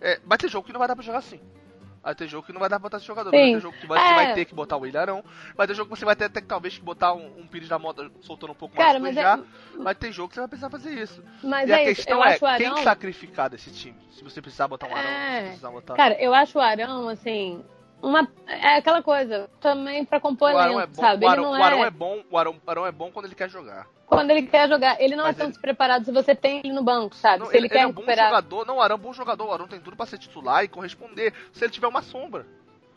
É, 0.00 0.18
vai 0.24 0.38
ter 0.38 0.48
jogo 0.48 0.66
que 0.66 0.72
não 0.72 0.78
vai 0.78 0.88
dar 0.88 0.96
pra 0.96 1.04
jogar 1.04 1.18
assim. 1.18 1.38
Vai 2.04 2.14
ter 2.14 2.28
jogo 2.28 2.46
que 2.46 2.52
não 2.52 2.60
vai 2.60 2.68
dar 2.68 2.78
pra 2.78 2.84
botar 2.84 2.98
esse 2.98 3.06
jogador. 3.06 3.30
Vai 3.30 3.40
ter 3.40 3.60
jogo 3.60 3.76
que 3.78 3.86
você 3.86 3.98
É. 3.98 4.14
vai 4.14 4.34
ter 4.34 4.44
que 4.44 4.54
botar 4.54 4.76
o 4.76 4.86
Ilharão. 4.86 5.24
Vai 5.56 5.66
ter 5.66 5.74
jogo 5.74 5.90
que 5.90 5.98
você 5.98 6.04
vai 6.04 6.14
ter 6.14 6.26
até 6.26 6.40
que 6.42 6.46
talvez 6.46 6.76
que 6.76 6.84
botar 6.84 7.14
um, 7.14 7.40
um 7.40 7.46
Pires 7.46 7.68
da 7.68 7.78
moda 7.78 8.10
soltando 8.20 8.50
um 8.50 8.54
pouco 8.54 8.76
Cara, 8.76 8.98
mais 9.00 9.14
mas 9.14 9.24
já. 9.24 9.38
é, 9.38 9.82
Vai 9.82 9.94
ter 9.94 10.12
jogo 10.12 10.28
que 10.28 10.34
você 10.34 10.40
vai 10.40 10.48
precisar 10.48 10.68
fazer 10.68 10.90
isso. 10.92 11.24
mas 11.42 11.66
e 11.68 11.72
a 11.72 11.78
é 11.78 11.84
isso. 11.90 11.96
questão 12.02 12.22
é, 12.22 12.34
acho 12.34 12.44
o 12.44 12.56
quem 12.58 12.66
Arão. 12.66 12.82
sacrificar 12.82 13.48
desse 13.48 13.70
time? 13.72 13.96
Se 14.10 14.22
você 14.22 14.42
precisar 14.42 14.68
botar 14.68 14.86
um 14.86 14.94
Arão, 14.94 15.08
É. 15.10 15.36
você 15.40 15.46
precisar 15.46 15.70
botar... 15.70 15.94
Cara, 15.94 16.14
eu 16.22 16.34
acho 16.34 16.58
o 16.58 16.60
Arão, 16.60 17.08
assim, 17.08 17.64
uma. 18.02 18.28
É 18.46 18.76
aquela 18.76 19.02
coisa, 19.02 19.48
também 19.60 20.04
pra 20.04 20.20
compor 20.20 20.52
o 20.52 20.58
Arão 20.58 20.78
é 20.78 20.86
bom, 20.86 21.00
sabe? 21.00 21.24
o 21.24 21.28
Arão, 21.28 21.50
o 21.52 21.54
Arão 21.62 21.84
é... 21.84 21.86
é 21.86 21.90
bom, 21.90 22.22
o 22.30 22.36
Arão, 22.36 22.60
o 22.66 22.70
Arão 22.70 22.86
é 22.86 22.92
bom 22.92 23.10
quando 23.10 23.24
ele 23.24 23.34
quer 23.34 23.48
jogar. 23.48 23.86
Quando 24.06 24.30
ele 24.30 24.42
quer 24.42 24.68
jogar, 24.68 25.00
ele 25.00 25.16
não 25.16 25.24
Mas 25.24 25.34
é 25.34 25.38
tão 25.38 25.46
ele- 25.46 25.52
despreparado 25.52 26.04
se 26.04 26.12
você 26.12 26.34
tem 26.34 26.58
ele 26.58 26.72
no 26.72 26.82
banco, 26.84 27.14
sabe? 27.16 27.38
Não, 27.40 27.46
se 27.46 27.52
ele, 27.56 27.62
ele, 27.62 27.68
quer 27.68 27.74
ele 27.76 27.84
é 27.84 27.86
um 27.86 27.92
bom 27.92 28.00
recuperar. 28.02 28.26
jogador, 28.28 28.66
não, 28.66 28.76
o 28.76 28.80
Arão 28.82 28.96
é 28.96 28.98
um 28.98 29.02
bom 29.02 29.12
jogador, 29.12 29.44
o 29.48 29.52
Arão 29.52 29.66
tem 29.66 29.80
tudo 29.80 29.96
pra 29.96 30.06
ser 30.06 30.18
titular 30.18 30.62
e 30.64 30.68
corresponder 30.68 31.32
se 31.52 31.64
ele 31.64 31.72
tiver 31.72 31.86
uma 31.88 32.02
sombra. 32.02 32.46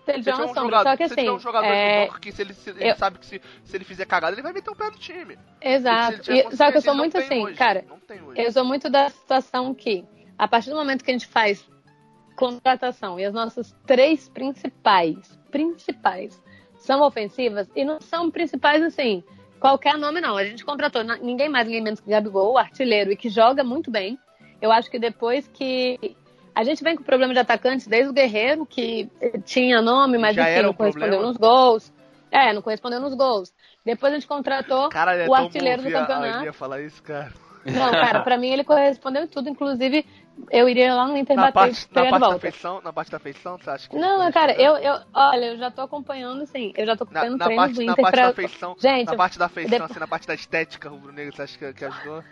Se 0.06 0.12
ele 0.12 0.20
tiver 0.20 0.32
tiver 0.34 0.44
uma 0.44 0.52
um 0.52 0.54
sombra. 0.56 0.78
jogador, 0.78 0.90
Só 0.90 0.98
que 0.98 1.04
se 1.10 1.16
tiver 1.16 1.22
assim. 1.28 1.36
um 1.36 1.40
jogador 1.40 1.66
é, 1.68 2.06
banco 2.08 2.20
que 2.20 2.32
se 2.32 2.42
ele, 2.42 2.54
se- 2.54 2.70
ele 2.70 2.92
eu- 2.92 2.96
sabe 2.96 3.20
que 3.20 3.26
se, 3.26 3.42
se 3.64 3.76
ele 3.78 3.84
fizer 3.86 4.06
cagada, 4.06 4.34
ele 4.36 4.42
vai 4.42 4.54
meter 4.54 4.70
o 4.70 4.76
pé 4.76 4.86
no 4.86 4.98
time. 4.98 5.38
Exato. 5.62 6.06
Se 6.08 6.14
ele 6.14 6.24
tiver 6.44 6.54
E- 6.54 6.56
só 6.58 6.72
que 6.72 6.78
eu 6.78 6.82
sou 6.82 6.94
ele 6.94 7.02
muito 7.02 7.18
assim, 7.18 7.44
hoje, 7.44 7.56
cara. 7.58 7.86
Eu 8.36 8.52
sou 8.52 8.64
muito 8.66 8.90
da 8.90 9.10
situação 9.10 9.74
que, 9.74 10.06
a 10.38 10.48
partir 10.48 10.70
do 10.70 10.76
momento 10.76 11.04
que 11.04 11.12
a 11.12 11.14
gente 11.14 11.28
faz 11.28 11.66
contratação 12.36 13.20
e 13.20 13.26
as 13.26 13.34
nossas 13.34 13.76
três 13.86 14.30
principais, 14.30 15.38
principais, 15.52 16.42
são 16.78 17.02
ofensivas, 17.02 17.70
e 17.76 17.84
não 17.84 18.00
são 18.00 18.30
principais 18.30 18.82
assim, 18.84 19.24
qualquer 19.60 19.98
nome 19.98 20.22
não. 20.22 20.38
A 20.38 20.44
gente 20.44 20.64
contratou 20.66 21.04
ninguém 21.04 21.50
mais, 21.50 21.66
ninguém 21.66 21.84
menos 21.84 22.00
que 22.00 22.10
Gabigol, 22.10 22.54
o 22.54 22.58
artilheiro, 22.58 23.12
e 23.12 23.16
que 23.16 23.30
joga 23.30 23.64
muito 23.64 23.90
bem. 23.92 24.18
Eu 24.62 24.72
acho 24.72 24.90
que 24.90 24.98
depois 25.00 25.48
que. 25.48 26.16
A 26.56 26.64
gente 26.64 26.84
vem 26.84 26.96
com 26.96 27.04
problema 27.04 27.34
de 27.34 27.40
atacantes 27.40 27.86
desde 27.86 28.10
o 28.10 28.14
Guerreiro, 28.14 28.66
que 28.66 29.08
tinha 29.46 29.80
nome, 29.80 30.18
mas 30.18 30.36
Já 30.36 30.52
enfim, 30.52 30.64
não 30.64 30.74
correspondeu 30.74 31.10
problema. 31.20 31.28
nos 31.28 31.38
gols. 31.38 31.94
É, 32.32 32.52
não 32.52 32.62
correspondeu 32.64 33.00
nos 33.00 33.14
gols. 33.14 33.54
Depois 33.86 34.12
a 34.12 34.16
gente 34.16 34.28
contratou 34.28 34.90
Cara, 34.90 35.16
é 35.16 35.28
o 35.30 35.34
artilheiro 35.36 35.82
do 35.84 35.86
ouvir 35.86 35.96
a- 35.96 36.00
a 36.04 36.08
campeonato. 36.08 36.38
Aninha 36.38 36.54
falar 36.54 36.82
isso, 36.82 37.02
cara. 37.04 37.32
Não, 37.72 37.92
cara, 37.92 38.22
pra 38.22 38.38
mim 38.38 38.50
ele 38.50 38.64
correspondeu 38.64 39.24
em 39.24 39.28
tudo. 39.28 39.50
Inclusive, 39.50 40.06
eu 40.52 40.70
iria 40.70 40.94
lá 40.94 41.08
no 41.08 41.18
Inter 41.18 41.36
Na 41.36 41.44
bater 41.52 41.54
parte, 41.54 41.88
na 41.92 42.10
parte 42.10 42.34
da 42.34 42.40
feição, 42.40 42.82
na 42.82 42.94
parte 42.94 43.12
da 43.12 43.20
feição, 43.20 43.58
você 43.58 43.70
acha 43.70 43.90
que. 43.90 43.96
Não, 43.96 44.32
cara, 44.32 44.54
eu, 44.54 44.78
eu, 44.78 45.00
olha, 45.14 45.46
eu 45.46 45.58
já 45.58 45.70
tô 45.72 45.82
acompanhando, 45.82 46.44
assim, 46.44 46.72
eu 46.76 46.86
já 46.86 46.96
tô 46.96 47.06
Na, 47.06 47.10
acompanhando 47.22 47.38
na 47.38 47.46
treinos 47.46 47.66
parte, 47.66 47.76
do 47.76 47.86
na 47.86 47.92
Inter 47.92 48.02
parte 48.04 48.16
pra... 48.16 48.28
da 48.28 48.34
feição, 48.34 48.76
Gente, 48.80 49.08
na 49.08 49.16
parte 49.16 49.40
da 49.40 49.50
feição, 49.50 49.70
depois- 49.72 49.92
assim, 49.92 50.00
na 50.00 50.08
parte 50.08 50.28
da 50.28 50.34
estética 50.34 50.90
rubro-negra, 50.90 51.36
você 51.36 51.42
acha 51.42 51.58
que, 51.58 51.74
que 51.74 51.86
ajudou? 51.86 52.24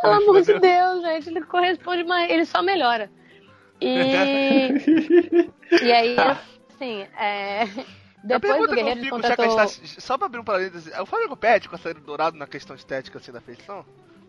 pelo 0.00 0.12
amor 0.12 0.42
de? 0.42 0.58
Deus, 0.58 1.02
gente, 1.02 1.28
ele 1.28 1.42
corresponde 1.42 2.04
mais, 2.04 2.30
ele 2.30 2.44
só 2.44 2.62
melhora. 2.62 3.10
E, 3.80 3.88
e 5.82 5.92
aí, 5.92 6.16
assim, 6.70 7.06
é... 7.18 7.62
A 8.24 8.26
Depois 8.26 8.52
pergunta 8.54 8.74
do 8.74 8.82
que 8.82 8.90
eu 8.90 8.96
fico, 8.96 9.22
já 9.22 9.36
que 9.36 9.42
a 9.42 9.46
contratou... 9.48 9.68
gente 9.68 9.94
tá, 9.96 10.00
só 10.00 10.16
pra 10.16 10.26
abrir 10.26 10.40
um 10.40 10.44
parênteses, 10.44 10.90
o 10.98 11.04
Flamengo 11.04 11.36
pede 11.36 11.68
com 11.68 11.74
a 11.76 11.78
saída 11.78 12.00
do 12.00 12.06
Dourado 12.06 12.38
na 12.38 12.46
questão 12.46 12.74
estética 12.74 13.18
assim 13.18 13.30
da 13.30 13.40
feição? 13.40 13.84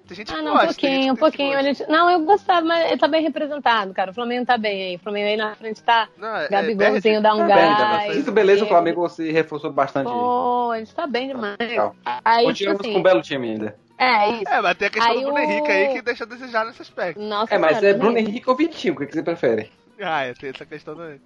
Tem 0.07 0.17
gente 0.17 0.31
que 0.31 0.37
Ah, 0.37 0.41
não, 0.41 0.51
gosta, 0.51 0.65
um 0.67 0.69
gente 0.69 0.79
pouquinho, 0.81 1.13
um 1.13 1.15
que 1.15 1.21
tem 1.31 1.47
pouquinho. 1.47 1.61
gente... 1.63 1.89
Não, 1.89 2.09
eu 2.11 2.19
gostava, 2.25 2.61
mas 2.65 2.91
ele 2.91 2.97
tá 2.99 3.07
bem 3.07 3.23
representado, 3.23 3.91
cara. 3.93 4.11
O 4.11 4.13
Flamengo 4.13 4.45
tá 4.45 4.55
bem 4.57 4.83
aí. 4.89 4.95
O 4.97 4.99
Flamengo 4.99 5.27
aí 5.27 5.35
na 5.37 5.55
frente 5.55 5.81
tá 5.81 6.07
Não, 6.17 6.35
é- 6.35 6.47
Gabigolzinho 6.47 7.01
perde- 7.01 7.19
dá 7.21 7.33
um 7.33 7.39
Tá 7.39 7.47
gás. 7.47 7.77
bem, 7.77 8.11
Ai, 8.11 8.17
Isso, 8.19 8.31
beleza, 8.31 8.65
o. 8.65 8.67
Flamengo 8.67 9.09
se 9.09 9.31
reforçou 9.31 9.71
bastante. 9.71 10.07
Pô, 10.11 10.73
ele 10.75 10.85
tá 10.85 11.07
bem 11.07 11.27
demais. 11.29 11.57
Legal. 11.59 11.95
Aí, 12.23 12.37
tipo 12.37 12.49
Continuamos 12.49 12.81
assim, 12.81 12.93
com 12.93 12.99
um 12.99 13.03
belo 13.03 13.21
time 13.23 13.49
ainda. 13.49 13.75
é 13.97 14.29
isso. 14.33 14.43
É, 14.47 14.61
mas 14.61 14.77
tem 14.77 14.87
a 14.87 14.91
questão 14.91 15.11
Aí 15.11 15.17
do 15.17 15.23
Bruno 15.23 15.39
o- 15.39 15.41
Henrique 15.41 15.71
aí 15.71 15.87
que 15.89 16.01
deixa 16.03 16.23
a 16.23 16.27
desejar 16.27 16.65
nesse 16.65 16.81
aspecto. 16.83 17.19
Nossa, 17.21 17.55
É, 17.55 17.57
mas 17.57 17.73
cara, 17.73 17.87
é 17.87 17.93
Bruno 17.93 18.09
também. 18.15 18.25
Henrique 18.27 18.49
ou 18.49 18.55
Vitinho, 18.55 18.93
o 18.93 18.97
que 18.97 19.07
que 19.07 19.13
você 19.13 19.23
prefere? 19.23 19.71
Ah, 19.99 20.23
é, 20.23 20.33
tem 20.35 20.49
essa 20.51 20.65
questão 20.67 20.95
também. 20.95 21.19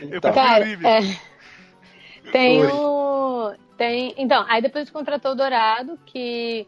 Eu 0.00 0.18
Então. 0.18 0.32
prefiro 0.32 0.34
Cara, 0.34 0.68
é, 0.88 2.30
tem 2.30 2.64
o. 2.66 3.52
Tem, 3.76 4.14
então, 4.16 4.44
aí 4.48 4.62
depois 4.62 4.88
contratou 4.88 5.32
o 5.32 5.34
Dourado, 5.34 5.98
que, 6.06 6.64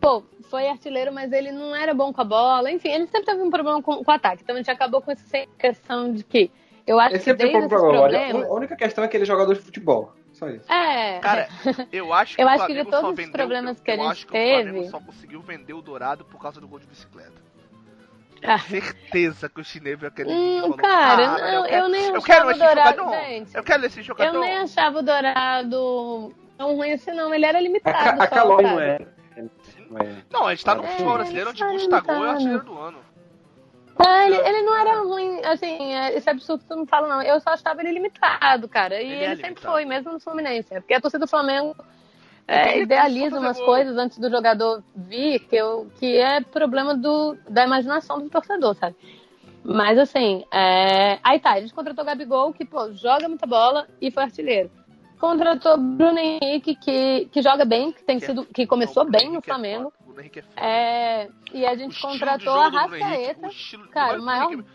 pô, 0.00 0.22
foi 0.50 0.68
artilheiro, 0.68 1.12
mas 1.12 1.32
ele 1.32 1.50
não 1.52 1.74
era 1.74 1.92
bom 1.94 2.12
com 2.12 2.20
a 2.20 2.24
bola. 2.24 2.70
Enfim, 2.70 2.88
ele 2.88 3.06
sempre 3.06 3.26
teve 3.26 3.42
um 3.42 3.50
problema 3.50 3.82
com, 3.82 4.02
com 4.04 4.10
o 4.10 4.14
ataque. 4.14 4.42
Então 4.42 4.54
a 4.54 4.58
gente 4.58 4.70
acabou 4.70 5.00
com 5.02 5.10
essa 5.12 5.46
questão 5.58 6.12
de 6.12 6.22
que. 6.24 6.50
Eu 6.86 6.98
acho 6.98 7.10
Ele 7.12 7.18
que 7.18 7.24
sempre 7.24 7.42
tem 7.50 7.52
desde 7.52 7.66
esses 7.74 7.78
problema. 7.80 8.04
Olha, 8.04 8.18
problemas. 8.20 8.50
a 8.50 8.54
única 8.54 8.76
questão 8.76 9.04
é 9.04 9.08
que 9.08 9.16
ele 9.16 9.24
é 9.24 9.26
jogador 9.26 9.54
de 9.54 9.60
futebol. 9.60 10.12
Só 10.32 10.48
isso. 10.48 10.70
É, 10.72 11.18
Cara, 11.18 11.48
eu 11.92 12.12
acho 12.14 12.36
que 12.36 12.42
Eu 12.42 12.48
acho 12.48 12.66
que 12.66 12.72
de 12.74 12.84
todos 12.84 13.18
os 13.18 13.30
problemas 13.30 13.80
que 13.80 13.90
a 13.90 13.94
eu 13.94 13.98
gente 13.98 14.10
acho 14.12 14.26
que 14.26 14.38
o 14.38 14.48
Flamengo 14.62 14.90
só 14.90 15.00
conseguiu 15.00 15.40
vender 15.42 15.72
o 15.74 15.82
Dourado 15.82 16.24
por 16.24 16.40
causa 16.40 16.60
do 16.60 16.68
gol 16.68 16.78
de 16.78 16.86
bicicleta. 16.86 17.32
Ah. 18.42 18.58
Certeza 18.60 19.48
que 19.48 19.60
o 19.60 19.64
chinês 19.64 19.98
viu 19.98 20.06
aquele 20.08 20.30
Hum, 20.32 20.60
falou, 20.60 20.76
cara, 20.76 21.24
"Ah, 21.26 21.52
não, 21.56 21.64
quero- 21.64 21.82
eu 21.84 21.88
nem 21.88 22.00
eu 22.04 22.08
achava 22.16 22.22
quero 22.24 22.46
o 22.46 22.50
esse 22.52 22.60
Dourado, 22.60 22.96
jogador. 22.98 23.24
gente. 23.26 23.56
Eu 23.56 23.64
quero 23.64 23.84
esse 23.86 24.02
jogador. 24.02 24.34
Eu 24.36 24.40
nem 24.40 24.58
achava 24.58 24.98
o 25.00 25.02
Dourado 25.02 26.34
tão 26.56 26.76
ruim 26.76 26.92
assim, 26.92 27.10
não. 27.12 27.34
Ele 27.34 27.44
era 27.44 27.58
A, 27.58 27.60
limitado. 27.60 27.98
Ca- 28.18 28.24
a 28.24 28.28
só, 28.28 28.34
Calói 28.34 28.62
não 28.62 28.80
é. 28.80 28.98
Não 29.90 29.98
é. 29.98 30.24
Não, 30.30 30.46
a 30.46 30.54
gente 30.54 30.64
tá 30.64 30.74
no 30.74 30.84
É, 30.84 30.88
futebol 30.88 31.14
brasileiro 31.14 31.50
onde 31.50 31.62
ele 31.62 31.72
Gustavo 31.72 32.06
tá 32.06 32.12
é 32.12 32.16
o 32.16 32.18
limitado. 32.20 32.36
artilheiro 32.36 32.64
do 32.64 32.78
ano. 32.78 32.98
Ah, 34.00 34.26
ele, 34.26 34.36
ele 34.36 34.62
não 34.62 34.76
era 34.76 35.00
ruim, 35.00 35.40
assim, 35.44 35.92
é, 35.92 36.16
esse 36.16 36.30
absurdo 36.30 36.62
que 36.62 36.68
tu 36.68 36.76
não 36.76 36.86
fala, 36.86 37.08
não. 37.08 37.20
Eu 37.22 37.40
só 37.40 37.50
achava 37.50 37.80
ele 37.80 37.92
limitado, 37.92 38.68
cara. 38.68 39.02
E 39.02 39.06
Ele 39.10 39.24
ele, 39.24 39.24
é 39.24 39.36
sempre 39.36 39.48
limitado. 39.48 39.72
foi, 39.72 39.84
mesmo 39.84 40.12
no 40.12 40.20
Fluminense. 40.20 40.72
É 40.72 40.80
Porque 40.80 40.94
a 40.94 41.00
torcida 41.00 41.24
do 41.26 41.28
Flamengo 41.28 41.74
é, 42.46 42.78
idealiza 42.80 43.38
umas 43.40 43.60
coisas 43.60 43.96
antes 43.96 44.18
do 44.18 44.30
jogador 44.30 44.84
vir, 44.94 45.40
que, 45.40 45.56
eu, 45.56 45.90
que 45.98 46.16
é 46.16 46.40
problema 46.40 46.94
do, 46.94 47.36
da 47.48 47.64
imaginação 47.64 48.20
do 48.20 48.30
torcedor, 48.30 48.74
sabe? 48.76 48.94
Mas 49.64 49.98
assim, 49.98 50.44
é... 50.52 51.18
aí 51.22 51.40
tá, 51.40 51.52
a 51.54 51.60
gente 51.60 51.74
contratou 51.74 52.04
o 52.04 52.06
Gabigol, 52.06 52.52
que, 52.52 52.64
pô, 52.64 52.92
joga 52.92 53.28
muita 53.28 53.46
bola 53.46 53.86
e 54.00 54.10
foi 54.12 54.22
artilheiro. 54.22 54.70
Contratou 55.18 55.74
o 55.74 55.78
Bruno 55.78 56.18
Henrique, 56.18 56.74
que, 56.76 57.26
que 57.32 57.42
joga 57.42 57.64
bem, 57.64 57.92
que 57.92 58.02
tem 58.04 58.18
Que 58.18 58.24
é- 58.24 58.28
sido, 58.28 58.44
que 58.46 58.66
começou 58.66 59.04
Não, 59.04 59.10
bem 59.10 59.30
no 59.30 59.38
é 59.38 59.42
Flamengo. 59.42 59.92
o 60.00 60.04
Bruno 60.04 60.20
Henrique 60.20 60.38
é 60.38 60.42
foda. 60.42 60.60
É, 60.60 61.28
e 61.52 61.66
a 61.66 61.74
gente 61.76 62.00
contratou 62.00 62.54
a 62.54 62.68
Rascaeta. 62.68 63.46
o 63.46 63.50
estilo- 63.50 63.88
Cara, 63.88 64.08
Bruno 64.12 64.22
o 64.22 64.26
maior- 64.26 64.52
Henrique- 64.52 64.68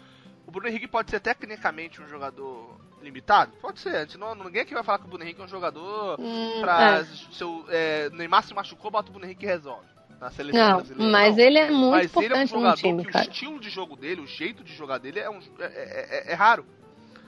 o 0.47 0.51
Bruno 0.51 0.67
Henrique 0.67 0.87
pode 0.87 1.09
ser 1.11 1.19
tecnicamente 1.21 2.01
um 2.01 2.07
jogador 2.07 2.77
limitado? 3.01 3.53
Pode 3.61 3.79
ser. 3.79 3.95
A 3.95 3.99
gente 4.01 4.17
não, 4.17 4.35
ninguém 4.35 4.61
aqui 4.61 4.73
vai 4.73 4.83
falar 4.83 4.99
que 4.99 5.05
o 5.05 5.07
Bruno 5.07 5.23
Henrique 5.23 5.41
é 5.41 5.43
um 5.45 5.47
jogador 5.47 6.17
Hum, 6.19 6.59
pra. 6.61 6.99
é. 6.99 7.03
Seu, 7.31 7.65
é, 7.69 8.09
Neymar 8.11 8.43
se 8.43 8.53
machucou, 8.53 8.91
bota 8.91 9.09
o 9.09 9.11
Bruno 9.11 9.25
Henrique 9.25 9.45
e 9.45 9.47
resolve. 9.47 9.87
Na 10.19 10.29
seleção 10.31 10.61
Não, 10.69 10.75
brasileira. 10.77 11.11
mas 11.11 11.35
Não. 11.35 11.43
ele 11.43 11.57
é 11.59 11.69
muito 11.71 11.91
Mas 11.91 12.15
ele 12.15 12.33
é 12.33 12.37
um 12.37 12.43
importante 12.43 12.53
no 12.53 12.59
jogador 12.59 12.77
time, 12.77 13.05
que 13.05 13.11
cara. 13.11 13.25
o 13.25 13.29
estilo 13.29 13.59
de 13.59 13.69
jogo 13.69 13.95
dele, 13.97 14.21
o 14.21 14.27
jeito 14.27 14.63
de 14.63 14.73
jogar 14.73 14.97
dele 14.97 15.19
é, 15.19 15.29
um, 15.29 15.39
é, 15.59 15.65
é- 15.65 16.23
é- 16.29 16.31
é 16.31 16.33
raro. 16.33 16.65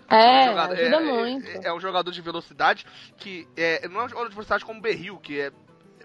É, 0.09 0.45
jogador- 0.49 0.73
ajuda 0.77 0.95
é- 0.95 0.99
muito. 0.99 1.47
É, 1.47 1.67
é 1.67 1.73
um 1.73 1.79
jogador 1.79 2.11
de 2.11 2.21
velocidade 2.21 2.85
que 3.17 3.47
é, 3.57 3.87
não 3.87 4.01
é 4.01 4.03
um 4.05 4.09
jogador 4.09 4.29
de 4.29 4.35
velocidade 4.35 4.63
como 4.65 4.79
o 4.79 4.81
Berril, 4.81 5.17
que 5.17 5.39
é 5.39 5.51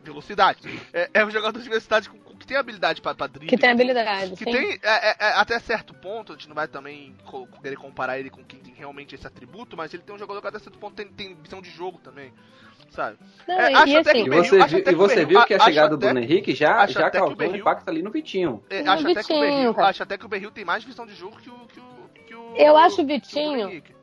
velocidade. 0.03 0.59
É, 0.93 1.11
é 1.15 1.25
um 1.25 1.31
jogador 1.31 1.61
de 1.61 1.69
velocidade 1.69 2.09
com- 2.09 2.19
com- 2.19 2.35
que 2.37 2.47
tem 2.47 2.57
habilidade 2.57 3.03
pra, 3.03 3.15
pra 3.15 3.27
drible. 3.27 3.49
Que 3.49 3.59
tem 3.59 3.69
que 3.77 3.83
habilidade, 3.83 4.31
que 4.31 4.45
sim. 4.45 4.51
tem 4.53 4.79
é, 4.83 5.11
é, 5.11 5.17
é, 5.19 5.33
até 5.35 5.59
certo 5.59 5.93
ponto, 5.93 6.33
a 6.33 6.37
gente 6.37 6.49
não 6.49 6.55
vai 6.55 6.67
também 6.67 7.15
querer 7.63 7.77
comparar 7.77 8.19
ele 8.19 8.31
com 8.31 8.43
quem 8.43 8.61
tem 8.61 8.73
realmente 8.75 9.15
esse 9.15 9.27
atributo, 9.27 9.77
mas 9.77 9.93
ele 9.93 10.03
tem 10.03 10.15
um 10.15 10.19
jogador 10.19 10.41
que 10.41 10.49
até 10.49 10.59
certo 10.59 10.79
ponto 10.79 10.95
tem, 10.95 11.07
tem 11.09 11.35
visão 11.35 11.61
de 11.61 11.69
jogo 11.69 11.99
também, 11.99 12.33
sabe? 12.89 13.19
Não, 13.47 13.55
É, 13.61 13.73
e, 13.73 13.75
acho 13.75 13.89
e 13.93 13.97
até 13.99 14.11
assim, 14.13 14.25
que 14.25 14.31
você, 14.31 14.51
Berril- 14.51 14.63
acho 14.65 14.71
viu, 14.75 14.81
até 14.81 14.91
e 14.91 14.95
que 14.95 14.95
o 14.95 14.97
você 14.99 15.15
Berril- 15.17 15.29
viu 15.29 15.45
que 15.45 15.55
a 15.55 15.61
chegada 15.61 15.89
do 15.91 15.95
até- 15.97 16.07
Bruno 16.15 16.21
Henrique 16.25 16.55
já, 16.55 16.87
já 16.87 17.07
até 17.07 17.11
que 17.11 17.17
o 17.19 17.21
causou 17.21 17.35
um 17.35 17.37
Berril- 17.37 17.57
impacto 17.61 17.89
ali 17.91 18.03
no 18.03 18.11
Vitinho. 18.11 18.65
É, 18.71 18.83
No 18.83 18.93
acho 18.93 19.03
até 19.03 19.13
que 19.13 19.21
o 19.21 19.23
Vitinho, 19.23 19.41
Berril, 19.41 19.75
cara. 19.75 19.89
acho 19.89 20.03
até 20.03 20.17
que 20.17 20.25
o 20.25 20.29
Berril 20.31 20.51
tem 20.51 20.65
mais 20.65 20.83
visão 20.83 21.05
de 21.05 21.15
jogo 21.15 21.37
que 21.37 21.43
que 21.43 21.51
o, 21.51 21.67
que 21.67 21.79
o 21.81 22.00
Eu 22.57 22.77
acho 22.77 22.95
o 22.97 22.99
que 22.99 23.05
Vitinho- 23.05 23.69
Henrique. 23.69 24.01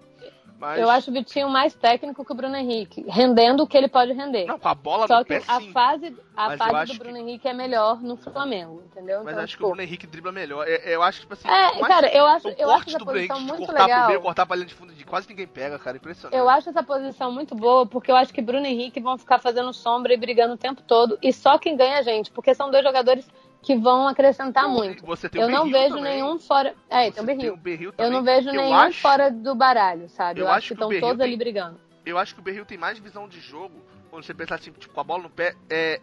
Mas, 0.59 0.79
eu 0.79 0.89
acho 0.89 1.11
o 1.11 1.13
Vitinho 1.13 1.47
mais 1.49 1.75
técnico 1.75 2.25
que 2.25 2.31
o 2.31 2.35
Bruno 2.35 2.55
Henrique, 2.55 3.05
rendendo 3.07 3.61
o 3.61 3.67
que 3.67 3.77
ele 3.77 3.87
pode 3.87 4.11
render. 4.13 4.47
não, 4.47 4.57
com 4.57 4.67
a 4.67 4.73
bola 4.73 5.05
Só 5.05 5.19
no 5.19 5.23
que 5.23 5.37
pé 5.37 5.43
a 5.47 5.59
sim. 5.61 5.71
fase, 5.71 6.17
a 6.35 6.53
eu 6.53 6.57
fase 6.57 6.85
do 6.87 6.91
que- 6.93 6.97
Bruno 6.97 7.17
Henrique 7.17 7.47
é 7.47 7.53
melhor 7.53 8.01
no 8.01 8.17
Flamengo, 8.17 8.81
entendeu? 8.87 9.19
Mas 9.23 9.33
então, 9.33 9.43
acho 9.43 9.53
que 9.53 9.57
tipo, 9.57 9.65
o 9.65 9.69
Bruno 9.69 9.81
Henrique 9.83 10.07
dribla 10.07 10.31
melhor. 10.31 10.67
É- 10.67 10.95
Eu 10.95 11.03
acho 11.03 11.19
que, 11.19 11.27
tipo 11.27 11.33
assim, 11.35 11.47
É, 11.47 11.79
cara, 11.87 12.09
que 12.09 12.17
eu 12.17 12.25
acho- 12.25 12.47
eu 12.47 12.71
acho 12.71 12.89
essa 12.89 12.97
Henrique 12.97 13.05
posição 13.05 13.37
de 13.37 13.43
muito 13.45 13.65
cortar 13.67 13.83
legal. 13.83 13.99
pro 13.99 14.07
meio, 14.07 14.21
cortar 14.21 14.45
pra 14.47 14.55
linha 14.55 14.67
de 14.67 14.73
fundo, 14.73 14.93
de 14.93 15.05
quase 15.05 15.29
ninguém 15.29 15.45
pega, 15.45 15.77
cara. 15.77 15.97
Impressionante. 15.97 16.35
Eu 16.35 16.49
acho 16.49 16.69
essa 16.71 16.81
posição 16.81 17.31
muito 17.31 17.53
boa, 17.53 17.85
porque 17.85 18.09
eu 18.11 18.15
acho 18.15 18.33
que 18.33 18.41
Bruno 18.41 18.65
Henrique 18.65 18.99
vão 18.99 19.15
ficar 19.15 19.37
fazendo 19.37 19.71
sombra 19.71 20.11
e 20.11 20.17
brigando 20.17 20.55
o 20.55 20.57
tempo 20.57 20.81
todo, 20.81 21.19
e 21.21 21.31
só 21.31 21.59
quem 21.59 21.77
ganha 21.77 21.97
é 21.97 21.99
a 21.99 22.01
gente, 22.01 22.31
porque 22.31 22.55
são 22.55 22.71
dois 22.71 22.83
jogadores 22.83 23.29
que 23.61 23.75
vão 23.75 24.07
acrescentar 24.07 24.67
muito. 24.69 25.05
Você 25.05 25.27
tem 25.29 25.41
Eu 25.41 25.49
não 25.49 25.69
vejo 25.69 25.95
também. 25.95 26.15
nenhum 26.21 26.39
fora. 26.39 26.73
É, 26.89 27.11
tem 27.11 27.21
o 27.23 27.25
Berril. 27.25 27.53
o 27.53 27.57
Berril 27.57 27.89
Eu 27.89 27.93
também, 27.93 28.11
não 28.13 28.23
vejo 28.23 28.49
eu 28.49 28.53
nenhum 28.53 28.73
acho- 28.75 29.01
fora 29.01 29.29
do 29.31 29.53
baralho, 29.55 30.09
sabe? 30.09 30.39
Eu 30.39 30.45
Eu, 30.45 30.49
acho 30.49 30.57
acho 30.57 30.67
que 30.69 30.75
que 30.75 30.83
estão 30.83 30.99
todos 31.01 31.17
tem- 31.17 31.25
ali 31.27 31.37
brigando. 31.37 31.79
Eu 32.05 32.17
acho 32.17 32.33
que 32.33 32.39
o 32.39 32.43
Berril 32.43 32.65
tem 32.65 32.77
mais 32.77 32.97
visão 32.99 33.27
de 33.27 33.39
jogo, 33.41 33.83
quando 34.09 34.23
você 34.23 34.33
pensar 34.33 34.55
assim, 34.55 34.71
tipo, 34.71 34.93
com 34.93 35.01
a 35.01 35.03
bola 35.03 35.23
no 35.23 35.29
pé, 35.29 35.55
é 35.69 35.99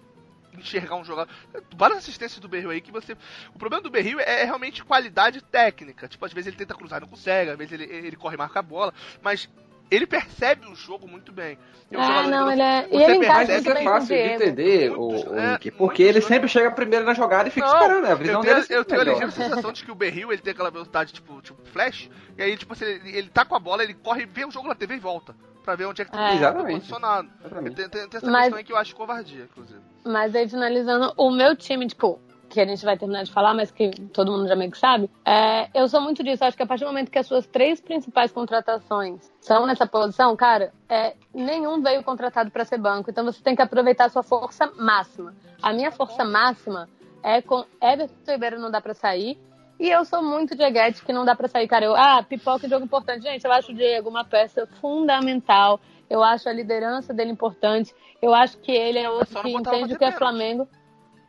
enxergar 0.56 0.94
um 0.96 1.04
jogador. 1.04 1.32
Várias 1.74 1.98
assistências 1.98 2.38
do 2.38 2.46
Berril 2.48 2.70
aí 2.70 2.80
que 2.80 2.92
você. 2.92 3.16
O 3.54 3.58
problema 3.58 3.82
do 3.82 3.90
Berril 3.90 4.20
é, 4.20 4.42
é 4.42 4.44
realmente 4.44 4.84
qualidade 4.84 5.40
técnica. 5.42 6.06
Tipo, 6.06 6.24
às 6.26 6.32
vezes 6.32 6.48
ele 6.48 6.56
tenta 6.56 6.74
cruzar 6.74 6.98
e 6.98 7.00
não 7.02 7.08
consegue, 7.08 7.50
às 7.50 7.56
vezes 7.58 7.72
ele, 7.72 7.84
ele 7.84 8.14
corre 8.16 8.34
e 8.34 8.38
marca 8.38 8.60
a 8.60 8.62
bola, 8.62 8.92
mas 9.22 9.48
ele 9.90 10.06
percebe 10.06 10.66
o 10.66 10.74
jogo 10.74 11.06
muito 11.08 11.32
bem. 11.32 11.58
É 11.90 11.98
um 11.98 12.00
Ah, 12.00 12.06
jogador 12.06 12.30
não, 12.30 12.50
ele 12.50 12.62
é. 12.62 12.88
E 12.90 13.02
ele 13.02 13.16
encaixa 13.16 13.52
muito 13.52 13.70
é 13.70 13.74
bem 13.74 13.84
fácil 13.84 14.08
de 14.08 14.14
entender, 14.22 14.90
o, 14.92 15.10
Muitos- 15.10 15.30
o 15.32 15.38
é, 15.38 15.58
porque 15.76 16.02
ele 16.02 16.20
sempre 16.20 16.48
chega 16.48 16.70
primeiro 16.70 17.04
na 17.04 17.14
jogada 17.14 17.48
e 17.48 17.52
fica 17.52 17.66
Não, 17.66 17.74
esperando, 17.74 18.02
né? 18.02 18.12
A 18.12 18.14
visão 18.14 18.34
eu 18.34 18.40
tenho, 18.42 18.54
dele 18.56 18.66
é 18.72 18.76
eu 18.78 18.84
tenho 18.84 19.00
a 19.00 19.04
ligeira 19.04 19.30
sensação 19.30 19.72
de 19.72 19.84
que 19.84 19.90
o 19.90 19.94
Berril 19.94 20.32
ele 20.32 20.42
tem 20.42 20.52
aquela 20.52 20.70
velocidade 20.70 21.12
tipo, 21.12 21.40
tipo 21.42 21.60
flash, 21.68 22.10
e 22.36 22.42
aí, 22.42 22.56
tipo 22.56 22.72
assim, 22.72 22.84
ele, 22.86 23.16
ele 23.18 23.28
tá 23.28 23.44
com 23.44 23.54
a 23.54 23.60
bola, 23.60 23.82
ele 23.84 23.94
corre, 23.94 24.26
vê 24.26 24.44
o 24.44 24.50
jogo 24.50 24.66
na 24.68 24.74
TV 24.74 24.96
e 24.96 24.98
volta. 25.00 25.34
Pra 25.62 25.76
ver 25.76 25.86
onde 25.86 26.02
é 26.02 26.04
que 26.04 26.10
É. 26.14 26.18
tá 26.18 26.34
Exatamente. 26.34 26.74
posicionado. 26.76 27.28
Exatamente. 27.40 27.76
Tem, 27.76 27.88
tem, 27.88 28.08
tem 28.08 28.18
essa 28.18 28.30
Mas- 28.30 28.42
questão 28.42 28.58
aí 28.58 28.64
que 28.64 28.72
eu 28.72 28.76
acho 28.76 28.94
covardia, 28.94 29.44
inclusive. 29.44 29.80
Mas 30.04 30.34
aí, 30.34 30.46
finalizando, 30.46 31.14
o 31.16 31.30
meu 31.30 31.56
time, 31.56 31.86
tipo, 31.86 32.20
que 32.54 32.60
a 32.60 32.66
gente 32.66 32.84
vai 32.84 32.96
terminar 32.96 33.24
de 33.24 33.32
falar, 33.32 33.52
mas 33.52 33.72
que 33.72 33.90
todo 34.12 34.30
mundo 34.30 34.46
já 34.46 34.54
meio 34.54 34.70
que 34.70 34.78
sabe, 34.78 35.10
é, 35.24 35.68
eu 35.74 35.88
sou 35.88 36.00
muito 36.00 36.22
disso. 36.22 36.44
Acho 36.44 36.56
que 36.56 36.62
a 36.62 36.66
partir 36.66 36.84
do 36.84 36.86
momento 36.86 37.10
que 37.10 37.18
as 37.18 37.26
suas 37.26 37.44
três 37.48 37.80
principais 37.80 38.30
contratações 38.30 39.28
são 39.40 39.66
nessa 39.66 39.86
posição, 39.86 40.36
cara, 40.36 40.72
é, 40.88 41.14
nenhum 41.34 41.82
veio 41.82 42.04
contratado 42.04 42.52
para 42.52 42.64
ser 42.64 42.78
banco. 42.78 43.10
Então 43.10 43.24
você 43.24 43.42
tem 43.42 43.56
que 43.56 43.62
aproveitar 43.62 44.04
a 44.04 44.08
sua 44.08 44.22
força 44.22 44.70
máxima. 44.76 45.34
A 45.60 45.72
minha 45.72 45.90
força 45.90 46.24
máxima 46.24 46.88
é 47.24 47.42
com 47.42 47.64
Everton 47.82 48.32
Ribeiro 48.32 48.60
não 48.60 48.70
dá 48.70 48.80
para 48.80 48.94
sair. 48.94 49.36
E 49.80 49.90
eu 49.90 50.04
sou 50.04 50.22
muito 50.22 50.56
Dieguete 50.56 51.04
que 51.04 51.12
não 51.12 51.24
dá 51.24 51.34
pra 51.34 51.48
sair, 51.48 51.66
cara. 51.66 51.84
Eu, 51.84 51.96
ah, 51.96 52.22
pipoca 52.22 52.68
jogo 52.68 52.84
importante. 52.84 53.22
Gente, 53.24 53.44
eu 53.44 53.52
acho 53.52 53.72
o 53.72 53.74
Diego 53.74 54.08
uma 54.08 54.24
peça 54.24 54.68
fundamental. 54.80 55.80
Eu 56.08 56.22
acho 56.22 56.48
a 56.48 56.52
liderança 56.52 57.12
dele 57.12 57.32
importante. 57.32 57.92
Eu 58.22 58.32
acho 58.32 58.56
que 58.58 58.70
ele 58.70 59.00
é 59.00 59.10
outro 59.10 59.32
Só 59.32 59.42
não 59.42 59.50
que 59.50 59.56
entende 59.56 59.94
o 59.94 59.98
que 59.98 60.04
é. 60.04 60.12
Flamengo. 60.12 60.68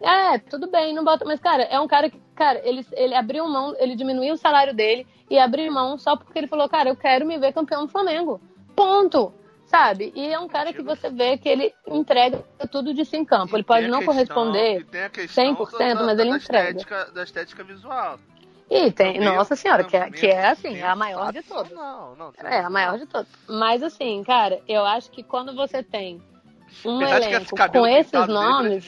É, 0.02 0.38
tudo 0.38 0.70
bem, 0.70 0.94
não 0.94 1.04
bota. 1.04 1.24
Mas, 1.26 1.40
cara, 1.40 1.64
é 1.64 1.80
um 1.80 1.88
cara 1.88 2.10
que, 2.10 2.20
cara, 2.36 2.62
ele, 2.68 2.86
ele 2.94 3.16
abriu 3.16 3.48
mão, 3.48 3.76
ele 3.80 3.96
diminuiu 3.96 4.34
o 4.34 4.38
salário 4.38 4.74
dele 4.74 5.08
e 5.30 5.40
abriu 5.40 5.72
mão 5.72 5.98
só 5.98 6.16
porque 6.16 6.38
ele 6.38 6.48
falou, 6.48 6.68
cara, 6.70 6.90
eu 6.90 6.96
quero 6.96 7.26
me 7.26 7.38
ver 7.38 7.54
campeão 7.54 7.86
do 7.86 7.92
Flamengo. 7.92 8.40
Ponto. 8.76 9.34
Sabe? 9.68 10.14
E 10.16 10.28
é 10.32 10.40
um 10.40 10.48
cara 10.48 10.72
que 10.72 10.84
você 10.84 11.10
vê 11.10 11.38
que 11.40 11.50
ele 11.50 11.74
entrega 11.88 12.44
tudo 12.72 12.94
de 12.94 13.04
si 13.04 13.18
em 13.18 13.26
campo. 13.26 13.56
Ele 13.58 13.64
pode 13.64 13.88
não 13.88 13.98
questão- 13.98 14.14
corresponder. 14.14 14.82
e 14.82 14.84
tem 14.84 15.04
a 15.04 15.10
questão 15.10 15.44
100%, 15.56 15.98
da- 15.98 16.04
mas 16.06 16.20
ele 16.20 16.30
da 16.30 16.38
entrega. 16.38 16.70
Estética, 16.70 17.12
da 17.12 17.24
estética 17.24 17.64
visual. 17.64 18.20
E 18.70 18.92
tem, 18.92 19.14
Também- 19.14 19.36
nossa 19.36 19.56
senhora, 19.56 19.84
que 19.84 19.98
é, 19.98 20.10
que 20.12 20.28
é 20.28 20.48
assim, 20.50 20.78
é 20.78 20.88
a 20.88 20.96
maior 20.96 21.34
de 21.34 21.42
todas. 21.42 21.72
Não, 21.72 22.16
não. 22.16 22.32
É, 22.44 22.60
a 22.60 22.70
maior 22.70 22.98
de 23.00 23.08
todas. 23.08 23.28
Mas 23.48 23.82
assim, 23.82 24.24
cara, 24.24 24.62
eu 24.68 24.86
acho 24.86 25.10
que 25.10 25.24
quando 25.24 25.56
você 25.56 25.82
tem 25.82 26.22
um 26.86 26.98
Apesar 26.98 27.22
elenco 27.24 27.56
com 27.72 27.88
esses 27.88 28.28
nomes. 28.28 28.86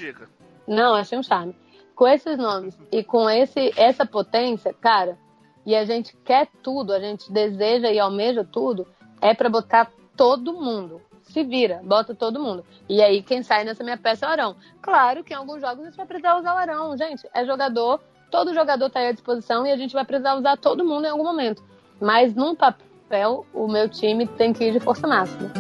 Não, 0.68 0.94
achei 0.94 1.18
um 1.18 1.24
charme. 1.24 1.56
Com 1.96 2.08
esses 2.08 2.38
nomes 2.38 2.78
e 2.92 3.04
com 3.04 3.30
esse 3.30 3.72
essa 3.78 4.06
potência, 4.06 4.74
cara, 4.74 5.18
e 5.66 5.76
a 5.76 5.86
gente 5.86 6.16
quer 6.24 6.48
tudo, 6.62 6.94
a 6.94 7.00
gente 7.00 7.32
deseja 7.32 7.92
e 7.92 8.00
almeja 8.00 8.44
tudo, 8.44 8.86
é 9.22 9.34
pra 9.34 9.50
botar 9.50 9.92
todo 10.16 10.54
mundo. 10.54 11.02
Se 11.24 11.44
vira, 11.44 11.82
bota 11.84 12.16
todo 12.16 12.40
mundo. 12.40 12.64
E 12.88 13.02
aí 13.02 13.22
quem 13.22 13.44
sai 13.44 13.64
nessa 13.64 13.84
minha 13.84 13.98
peça 13.98 14.26
é 14.26 14.30
o 14.30 14.32
Arão. 14.32 14.56
Claro 14.82 15.24
que 15.24 15.34
em 15.34 15.36
alguns 15.36 15.62
jogos 15.62 15.82
a 15.82 15.86
gente 15.86 15.98
vai 15.98 16.06
precisar 16.06 16.38
usar 16.38 16.54
o 16.54 16.58
Arão, 16.58 16.96
gente. 16.96 17.28
É 17.34 17.46
jogador, 17.46 18.00
todo 18.30 18.54
jogador 18.54 18.90
tá 18.90 19.00
aí 19.00 19.08
à 19.08 19.12
disposição 19.12 19.66
e 19.66 19.72
a 19.72 19.78
gente 19.78 19.94
vai 19.94 20.06
precisar 20.06 20.36
usar 20.36 20.58
todo 20.58 20.86
mundo 20.86 21.06
em 21.06 21.10
algum 21.10 21.24
momento. 21.24 21.64
Mas 22.00 22.34
num 22.34 22.56
papel, 22.56 23.46
o 23.54 23.68
meu 23.68 23.90
time 23.90 24.28
tem 24.28 24.54
que 24.54 24.66
ir 24.66 24.72
de 24.72 24.80
força 24.80 25.08
máxima. 25.08 25.52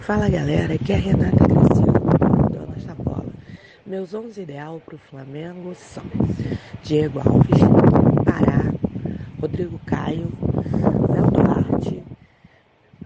Fala 0.00 0.28
galera, 0.28 0.74
aqui 0.74 0.92
é 0.92 0.96
a 0.96 0.98
Renata. 0.98 1.75
Meus 3.86 4.12
11 4.12 4.42
ideal 4.42 4.82
para 4.84 4.96
o 4.96 4.98
Flamengo 4.98 5.72
são 5.76 6.02
Diego 6.82 7.20
Alves, 7.20 7.60
Pará, 8.24 8.72
Rodrigo 9.40 9.78
Caio, 9.86 10.28
Léo 11.08 11.30
Duarte, 11.30 12.02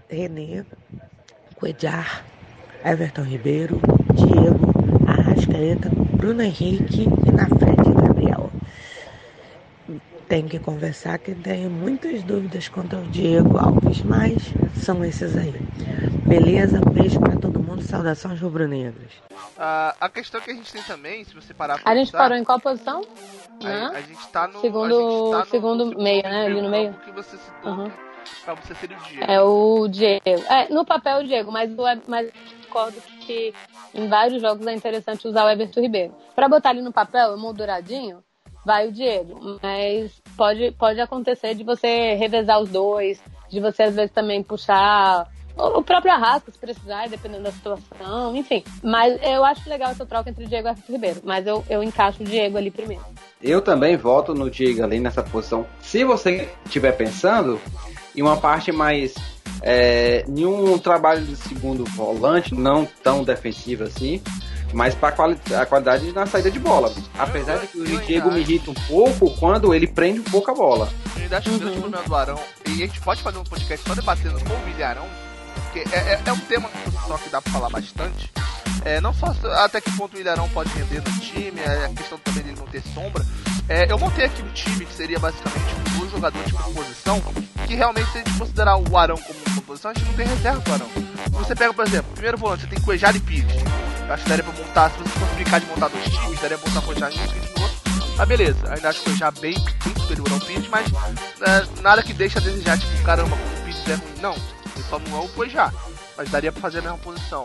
Renê, 0.09 0.65
Cuejar, 1.53 2.25
Everton 2.83 3.21
Ribeiro, 3.21 3.79
Diego, 4.15 4.73
Arrascaeta, 5.05 5.91
Bruno 6.17 6.41
Henrique 6.41 7.03
e 7.27 7.31
na 7.31 7.45
frente 7.45 7.93
Gabriel. 8.01 8.49
Tenho 10.27 10.47
que 10.49 10.57
conversar 10.57 11.19
que 11.19 11.35
tenho 11.35 11.69
muitas 11.69 12.23
dúvidas 12.23 12.67
quanto 12.69 12.95
ao 12.95 13.03
Diego 13.03 13.55
Alves, 13.59 14.01
mas 14.01 14.51
são 14.73 15.05
esses 15.05 15.37
aí. 15.37 15.53
Beleza? 16.35 16.79
Um 16.79 16.89
beijo 16.93 17.19
pra 17.19 17.35
todo 17.35 17.59
mundo. 17.59 17.81
Saudações 17.81 18.39
rubro-negras. 18.39 19.11
Ah, 19.59 19.93
a 19.99 20.07
questão 20.07 20.39
que 20.39 20.49
a 20.49 20.53
gente 20.53 20.71
tem 20.71 20.81
também, 20.83 21.25
se 21.25 21.35
você 21.35 21.53
parar 21.53 21.77
pra 21.77 21.91
A 21.91 21.93
gente 21.93 22.09
parou 22.09 22.37
em 22.37 22.43
qual 22.45 22.57
posição? 22.57 23.01
a, 23.65 23.89
a 23.97 24.01
gente 24.01 24.27
tá 24.29 24.47
no. 24.47 24.61
Segundo- 24.61 25.31
tá 25.31 25.39
no, 25.39 25.45
segundo 25.47 25.85
meio, 26.01 26.23
né? 26.23 26.45
Ali 26.45 26.61
no 26.61 26.69
meio. 26.69 26.93
que 27.03 27.11
você 27.11 27.35
citou, 27.35 27.69
Uhum. 27.73 27.89
que 27.89 28.41
pra 28.45 28.53
você 28.53 28.73
seria 28.75 28.97
o 28.97 29.01
Diego. 29.01 29.25
É 29.29 29.41
o 29.41 29.87
Diego. 29.89 30.21
É, 30.49 30.73
no 30.73 30.85
papel 30.85 31.19
o 31.19 31.23
Diego, 31.25 31.51
mas 31.51 31.69
eu 31.69 31.77
mas 32.07 32.27
eu 32.27 32.33
concordo 32.67 32.95
que 33.19 33.53
em 33.93 34.07
vários 34.07 34.41
jogos 34.41 34.65
é 34.67 34.73
interessante 34.73 35.27
usar 35.27 35.43
o 35.43 35.49
Everton 35.49 35.81
Ribeiro. 35.81 36.15
Pra 36.33 36.47
botar 36.47 36.69
ali 36.69 36.81
no 36.81 36.93
papel, 36.93 37.35
molduradinho, 37.37 38.23
vai 38.65 38.87
o 38.87 38.91
Diego. 38.93 39.59
Mas 39.61 40.13
pode, 40.37 40.71
pode 40.79 41.01
acontecer 41.01 41.55
de 41.55 41.65
você 41.65 42.13
revezar 42.13 42.61
os 42.61 42.69
dois, 42.69 43.21
de 43.49 43.59
você 43.59 43.83
às 43.83 43.95
vezes 43.95 44.11
também 44.13 44.41
puxar 44.41 45.27
o 45.79 45.83
próprio 45.83 46.11
Arrasca, 46.13 46.51
se 46.51 46.57
precisar, 46.57 47.07
dependendo 47.09 47.43
da 47.43 47.51
situação, 47.51 48.35
enfim. 48.35 48.63
Mas 48.83 49.17
eu 49.23 49.43
acho 49.45 49.67
legal 49.69 49.91
essa 49.91 50.05
troca 50.05 50.29
entre 50.29 50.45
o 50.45 50.47
Diego 50.47 50.67
e 50.67 50.69
o 50.69 50.73
Everton 50.73 50.91
Ribeiro. 50.93 51.21
Mas 51.23 51.45
eu, 51.47 51.63
eu 51.69 51.83
encaixo 51.83 52.21
o 52.21 52.25
Diego 52.25 52.57
ali 52.57 52.71
primeiro. 52.71 53.03
Eu 53.41 53.61
também 53.61 53.95
voto 53.97 54.33
no 54.33 54.49
Diego 54.49 54.83
ali 54.83 54.99
nessa 54.99 55.23
posição. 55.23 55.65
Se 55.81 56.03
você 56.03 56.49
estiver 56.65 56.91
pensando 56.93 57.59
em 58.15 58.21
uma 58.21 58.37
parte 58.37 58.71
mais. 58.71 59.13
É, 59.63 60.25
em 60.27 60.43
um 60.45 60.77
trabalho 60.79 61.23
de 61.23 61.35
segundo 61.35 61.83
volante, 61.85 62.55
não 62.55 62.83
tão 63.03 63.23
defensivo 63.23 63.83
assim, 63.83 64.19
mas 64.73 64.95
para 64.95 65.11
quali 65.11 65.37
a 65.55 65.65
qualidade 65.67 66.11
na 66.13 66.25
saída 66.25 66.49
de 66.49 66.57
bola. 66.57 66.91
Apesar 67.17 67.57
de 67.59 67.67
que 67.67 67.77
o 67.77 67.85
Eu- 67.85 67.99
eu 67.99 68.05
Diego 68.05 68.31
me 68.31 68.39
irrita 68.39 68.71
um 68.71 68.75
pouco 68.87 69.29
quando 69.37 69.71
ele 69.75 69.85
prende 69.85 70.19
um 70.21 70.23
pouco 70.23 70.49
a 70.49 70.53
bola. 70.55 70.89
Eu 71.15 71.21
ainda 71.23 71.37
acho 71.37 71.49
que 71.49 71.55
o 71.55 71.59
grande 71.59 71.77
Uhum. 71.79 71.89
do 71.91 72.15
Arão, 72.15 72.39
e 72.67 72.71
a 72.83 72.87
gente 72.87 72.99
pode 73.01 73.21
fazer 73.21 73.37
um 73.37 73.43
podcast 73.43 73.87
só 73.87 73.93
debatendo 73.93 74.39
com 74.43 74.53
o 74.53 74.57
Vilharão, 74.73 75.05
porque 75.71 75.87
é, 75.95 76.13
é, 76.13 76.21
é 76.23 76.33
um 76.33 76.39
tema 76.39 76.69
só 77.07 77.17
que 77.17 77.29
dá 77.29 77.41
pra 77.41 77.51
falar 77.53 77.69
bastante. 77.69 78.29
É, 78.83 78.99
não 78.99 79.13
só 79.13 79.27
até 79.63 79.79
que 79.79 79.91
ponto 79.95 80.17
o 80.17 80.19
Ilharão 80.19 80.49
pode 80.49 80.69
render 80.71 81.01
no 81.01 81.19
time, 81.19 81.59
é 81.59 81.85
a 81.85 81.89
questão 81.89 82.17
também 82.17 82.43
dele 82.43 82.57
não 82.59 82.67
ter 82.67 82.83
sombra. 82.93 83.25
É, 83.69 83.89
eu 83.89 83.97
montei 83.97 84.25
aqui 84.25 84.41
um 84.41 84.51
time 84.51 84.85
que 84.85 84.93
seria 84.93 85.17
basicamente 85.17 85.73
dois 85.97 86.11
jogadores 86.11 86.51
por 86.51 86.73
posição, 86.73 87.21
que 87.67 87.75
realmente, 87.75 88.11
se 88.11 88.17
a 88.17 88.23
gente 88.23 88.37
considerar 88.37 88.77
o 88.77 88.97
Arão 88.97 89.15
como 89.17 89.39
uma 89.47 89.61
posição, 89.61 89.91
a 89.91 89.93
gente 89.93 90.05
não 90.07 90.13
tem 90.13 90.27
reserva 90.27 90.61
pro 90.61 90.73
Arão. 90.73 90.87
Você 91.31 91.55
pega, 91.55 91.73
por 91.73 91.87
exemplo, 91.87 92.11
primeiro 92.13 92.37
volante, 92.37 92.63
você 92.63 92.67
tem 92.67 92.81
Cuejar 92.81 93.15
e 93.15 93.19
Pires. 93.19 93.53
Eu 94.07 94.13
acho 94.13 94.23
que 94.23 94.29
daria 94.29 94.43
pra 94.43 94.53
montar, 94.53 94.89
se 94.89 94.97
você 94.97 95.35
brincar 95.35 95.59
de 95.59 95.65
montar 95.67 95.87
dois 95.87 96.03
times, 96.03 96.41
daria 96.41 96.57
pra 96.57 96.69
montar 96.69 96.85
Cuejar 96.85 97.11
em 97.11 97.19
um 97.19 97.23
e 97.23 97.27
no 97.27 97.63
outro. 97.63 97.77
Ah, 98.17 98.25
beleza, 98.25 98.73
ainda 98.73 98.89
acho 98.89 98.99
o 99.01 99.03
Cuejar 99.03 99.31
bem, 99.39 99.53
bem 99.53 99.95
superior 100.01 100.33
ao 100.33 100.39
Pires, 100.39 100.67
mas 100.67 100.87
é, 101.41 101.81
nada 101.81 102.03
que 102.03 102.13
deixa 102.13 102.39
a 102.39 102.41
desejar, 102.41 102.77
tipo, 102.77 103.03
caramba, 103.03 103.37
como 103.37 103.57
o 103.57 103.63
Pires 103.63 103.87
é 103.87 103.93
ruim. 103.93 104.21
Não, 104.21 104.35
ele 104.81 104.89
só 104.89 104.99
não 104.99 105.17
é 105.17 105.21
o 105.21 105.29
mas 106.17 106.29
daria 106.29 106.51
pra 106.51 106.61
fazer 106.61 106.79
a 106.79 106.81
mesma 106.81 106.97
posição. 106.97 107.43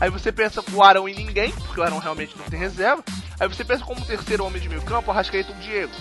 Aí 0.00 0.10
você 0.10 0.32
pensa 0.32 0.62
com 0.62 0.72
o 0.72 0.82
Arão 0.82 1.08
e 1.08 1.14
ninguém, 1.14 1.52
porque 1.52 1.80
o 1.80 1.82
Arão 1.82 1.98
realmente 1.98 2.36
não 2.36 2.44
tem 2.46 2.58
reserva. 2.58 3.02
Aí 3.38 3.48
você 3.48 3.64
pensa 3.64 3.84
como 3.84 4.04
terceiro 4.04 4.44
homem 4.44 4.60
de 4.60 4.68
meio 4.68 4.82
campo, 4.82 5.08
o 5.08 5.12
Arrascaeta 5.12 5.52
e 5.52 5.54
o 5.54 5.58
Diego. 5.58 5.92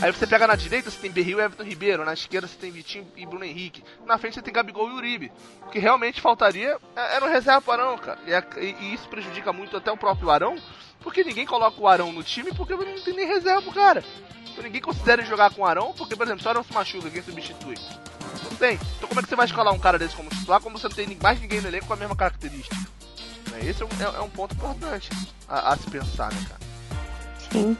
Aí 0.00 0.12
você 0.12 0.26
pega 0.26 0.46
na 0.46 0.54
direita, 0.54 0.90
você 0.90 0.98
tem 0.98 1.10
Berril 1.10 1.38
e 1.38 1.42
Everton 1.42 1.62
Ribeiro. 1.64 2.04
Na 2.04 2.12
esquerda 2.12 2.46
você 2.46 2.56
tem 2.56 2.70
Vitinho 2.70 3.06
e 3.16 3.24
Bruno 3.26 3.44
Henrique. 3.44 3.82
Na 4.04 4.18
frente 4.18 4.34
você 4.34 4.42
tem 4.42 4.52
Gabigol 4.52 4.90
e 4.90 4.92
Uribe. 4.92 5.32
O 5.66 5.70
que 5.70 5.78
realmente 5.78 6.20
faltaria 6.20 6.76
é- 6.94 7.16
era 7.16 7.24
um 7.24 7.28
reserva 7.30 7.60
pro 7.62 7.72
Arão, 7.72 7.96
cara. 7.98 8.18
E, 8.26 8.34
a- 8.34 8.44
e- 8.58 8.76
e 8.80 8.94
isso 8.94 9.08
prejudica 9.08 9.52
muito 9.52 9.76
até 9.76 9.90
o 9.90 9.96
próprio 9.96 10.30
Arão, 10.30 10.56
porque 11.00 11.24
ninguém 11.24 11.46
coloca 11.46 11.80
o 11.80 11.88
Arão 11.88 12.12
no 12.12 12.22
time 12.22 12.52
porque 12.52 12.74
não 12.76 13.00
tem 13.00 13.14
nem 13.14 13.26
reserva 13.26 13.62
pro 13.62 13.72
cara. 13.72 14.04
Então 14.50 14.62
ninguém 14.62 14.80
considera 14.82 15.24
jogar 15.24 15.50
com 15.50 15.62
o 15.62 15.66
Arão, 15.66 15.94
porque, 15.96 16.14
por 16.14 16.24
exemplo, 16.26 16.42
se 16.42 16.46
o 16.46 16.50
Arão 16.50 16.62
se 16.64 16.72
machuca, 16.72 17.10
quem 17.10 17.22
substitui? 17.22 17.76
Não 18.44 18.56
tem. 18.58 18.78
Então 18.96 19.08
como 19.08 19.20
é 19.20 19.22
que 19.22 19.28
você 19.28 19.36
vai 19.36 19.46
escalar 19.46 19.72
um 19.74 19.78
cara 19.78 19.98
desse 19.98 20.14
como 20.16 20.28
titular, 20.30 20.60
como 20.60 20.78
você 20.78 20.88
não 20.88 20.94
tem 20.96 21.16
mais 21.22 21.40
ninguém 21.40 21.60
no 21.60 21.68
elenco 21.68 21.86
com 21.86 21.92
a 21.92 21.96
mesma 21.96 22.16
característica? 22.16 22.76
Né, 23.50 23.60
Esse 23.62 23.82
é 23.82 23.86
um, 23.86 23.88
é- 24.00 24.16
é 24.18 24.20
um 24.20 24.28
ponto 24.30 24.54
importante 24.54 25.10
a, 25.48 25.72
a 25.72 25.76
se 25.76 25.88
pensar, 25.90 26.32
né, 26.32 26.46
cara? 26.48 26.60
Sim. 27.52 27.76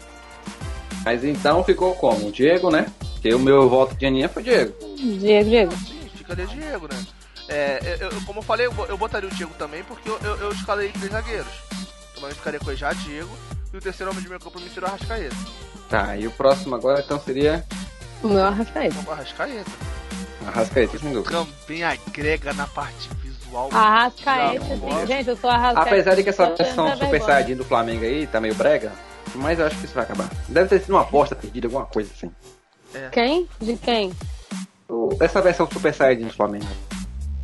Mas 1.05 1.24
então 1.24 1.62
ficou 1.62 1.94
como? 1.94 2.28
O 2.28 2.32
Diego, 2.32 2.70
né? 2.70 2.86
Porque 3.12 3.32
o 3.34 3.38
meu 3.38 3.68
voto 3.68 3.94
de 3.94 4.07
Aninha 4.07 4.28
foi 4.28 4.42
Diego. 4.42 4.74
Diego, 4.97 5.49
Diego. 5.51 5.72
Sim, 5.78 6.11
ficaria 6.14 6.47
Diego, 6.47 6.88
né? 6.92 7.07
É, 7.49 7.99
eu, 8.01 8.11
eu- 8.11 8.20
como 8.22 8.40
eu 8.40 8.42
falei, 8.42 8.66
eu, 8.66 8.74
eu 8.88 8.99
botaria 8.99 9.28
o 9.28 9.32
Diego 9.34 9.55
também, 9.55 9.84
porque 9.84 10.09
eu, 10.09 10.18
eu, 10.18 10.36
eu 10.36 10.53
escalei 10.53 10.90
três 10.90 11.12
zagueiros. 11.12 11.53
Então 12.16 12.28
eu 12.28 12.34
ficaria 12.34 12.59
com 12.59 12.66
o 12.66 12.72
Ejá, 12.72 12.92
Diego, 12.92 13.30
E 13.72 13.76
o 13.76 13.80
terceiro 13.80 14.11
homem 14.11 14.22
de 14.22 14.28
meio 14.28 14.40
campo 14.40 14.53
pra 14.53 14.61
mim 14.61 14.68
seria 14.72 14.88
o 14.88 14.92
Arrascaeta. 14.92 15.36
Tá, 15.88 16.16
e 16.16 16.26
o 16.26 16.30
próximo 16.32 16.74
agora 16.74 17.01
então 17.05 17.20
seria 17.20 17.64
O 18.22 18.28
meu 18.28 18.44
Arrascaeta. 18.44 18.97
Então, 18.99 19.05
o 19.05 19.12
Arrascaeta. 19.12 19.70
Arrascaeta, 20.47 20.99
sem 20.99 21.12
dúvida. 21.12 21.44
Também 21.44 21.84
agrega 21.84 22.53
na 22.53 22.66
parte 22.66 23.09
visual. 23.22 23.68
Arrascaeta, 23.72 24.64
sim. 24.64 25.07
Gente, 25.07 25.28
eu 25.28 25.36
sou 25.36 25.51
Arrascaeta. 25.51 25.90
Apesar 25.90 26.14
de 26.14 26.22
que 26.22 26.28
essa 26.30 26.47
versão 26.47 26.88
Super 26.92 26.99
vergonha. 27.11 27.24
Saiyajin 27.24 27.57
do 27.57 27.64
Flamengo 27.64 28.05
aí 28.05 28.26
tá 28.26 28.40
meio 28.40 28.55
brega, 28.55 28.92
mas 29.34 29.59
eu 29.59 29.66
acho 29.66 29.76
que 29.78 29.84
isso 29.86 29.94
vai 29.94 30.05
acabar. 30.05 30.28
Deve 30.49 30.68
ter 30.68 30.80
sido 30.80 30.90
uma 30.90 31.03
aposta 31.03 31.34
perdida, 31.34 31.66
alguma 31.66 31.86
coisa 31.86 32.11
assim. 32.14 32.30
Quem? 33.12 33.49
De 33.61 33.76
quem? 33.76 34.12
Essa 35.20 35.42
versão 35.42 35.68
Super 35.70 35.92
Saiyajin 35.92 36.26
do 36.26 36.32
Flamengo. 36.32 36.66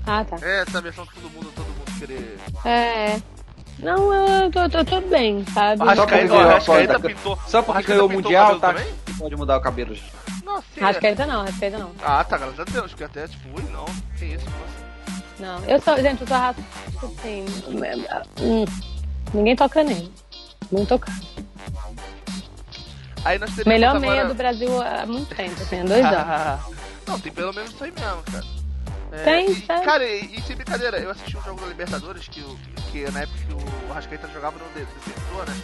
Ah, 0.07 0.25
tá. 0.25 0.37
É, 0.43 0.63
essa 0.63 0.81
versão 0.81 1.07
que 1.07 1.15
todo 1.15 1.31
mundo, 1.31 1.53
todo 1.55 1.67
mundo 1.67 1.99
querer. 1.99 2.39
É. 2.65 3.21
Não, 3.79 4.13
eu 4.13 4.51
tô, 4.51 4.69
tô, 4.69 4.85
tô 4.85 5.01
bem, 5.03 5.45
sabe? 5.53 5.83
O 5.83 5.87
Só 5.87 6.07
porque 6.07 6.15
Arrascaeta, 6.15 6.49
Arrascaeta 6.49 7.01
pintou. 7.01 7.39
Só 7.47 7.61
o 7.61 7.63
porque 7.63 7.71
Arrascaeta 7.71 7.89
ganhou 7.89 8.07
o 8.07 8.13
Mundial, 8.13 8.61
tá? 8.61 8.73
também? 8.73 8.95
Pode 9.19 9.37
mudar 9.37 9.59
o 9.59 9.61
cabelo. 9.61 9.97
Nossa, 10.45 10.65
sim. 10.75 10.81
Arrascaeta 10.81 11.27
não, 11.27 11.41
Arrascaeta 11.43 11.79
não. 11.79 11.93
Ah, 12.03 12.25
tá, 12.25 12.39
graças 12.39 12.61
a 12.61 12.65
Deus, 12.65 12.91
porque 12.91 13.05
até, 13.05 13.29
tipo, 13.29 13.49
ui, 13.57 13.63
não, 13.71 13.85
que 14.19 14.25
isso, 14.27 14.45
nossa. 14.47 14.83
Não, 15.39 15.65
eu 15.69 15.81
sou, 15.81 15.97
gente, 16.01 16.21
eu 16.23 16.27
sou 16.27 16.37
Arrascaeta, 16.37 16.69
assim, 17.03 17.45
hum, 18.41 18.65
ninguém 19.35 19.57
toca 19.57 19.83
nele. 19.83 20.13
Não 20.71 20.87
tocar. 20.87 21.15
Aí 23.25 23.39
nós 23.39 23.55
Melhor 23.65 23.97
agora... 23.97 24.11
meia 24.11 24.25
do 24.27 24.35
Brasil 24.35 24.83
há 24.83 25.07
muito 25.07 25.35
tempo, 25.35 25.63
assim, 25.63 25.81
há 25.81 25.85
dois 25.85 26.05
anos. 26.07 26.77
não, 27.07 27.21
tem 27.21 27.33
pelo 27.33 27.53
menos 27.53 27.71
isso 27.71 27.85
aí 27.85 27.93
mesmo, 27.93 28.23
cara. 28.31 28.62
É, 29.13 29.25
Tem, 29.25 29.51
e, 29.51 29.61
tem. 29.61 29.83
Cara, 29.85 30.05
e, 30.07 30.37
e 30.37 30.43
sem 30.43 30.57
brincadeira, 30.57 30.99
eu 30.99 31.11
assisti 31.11 31.37
um 31.37 31.43
jogo 31.43 31.61
da 31.61 31.67
Libertadores 31.67 32.27
que, 32.29 32.41
o- 32.41 32.59
que 32.91 33.11
na 33.11 33.21
época 33.21 33.39
que 33.47 33.53
o 33.53 33.93
Arrascaeta 33.93 34.27
jogava 34.29 34.59
no 34.59 34.65
de- 34.71 34.87
defensor, 34.87 35.47
né? 35.47 35.55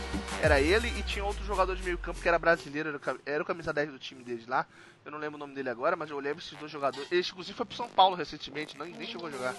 Era 0.42 0.60
ele 0.60 0.88
e 0.98 1.02
tinha 1.02 1.24
outro 1.24 1.44
jogador 1.44 1.74
de 1.74 1.82
meio 1.82 1.98
campo 1.98 2.20
que 2.20 2.28
era 2.28 2.38
brasileiro, 2.38 2.90
era 2.90 2.98
o, 2.98 3.20
era 3.26 3.42
o 3.42 3.46
camisa 3.46 3.72
10 3.72 3.90
do 3.90 3.98
time 3.98 4.22
deles 4.22 4.46
lá. 4.46 4.66
Eu 5.04 5.10
não 5.10 5.18
lembro 5.18 5.36
o 5.36 5.38
nome 5.38 5.54
dele 5.54 5.70
agora, 5.70 5.96
mas 5.96 6.10
eu 6.10 6.18
lembro 6.20 6.40
esses 6.40 6.56
dois 6.58 6.70
jogadores. 6.70 7.10
Ele 7.10 7.22
inclusive 7.26 7.56
foi 7.56 7.64
pro 7.64 7.74
São 7.76 7.88
Paulo 7.88 8.14
recentemente, 8.14 8.76
não, 8.76 8.84
nem 8.84 9.06
chegou 9.06 9.26
a 9.28 9.30
jogar. 9.30 9.54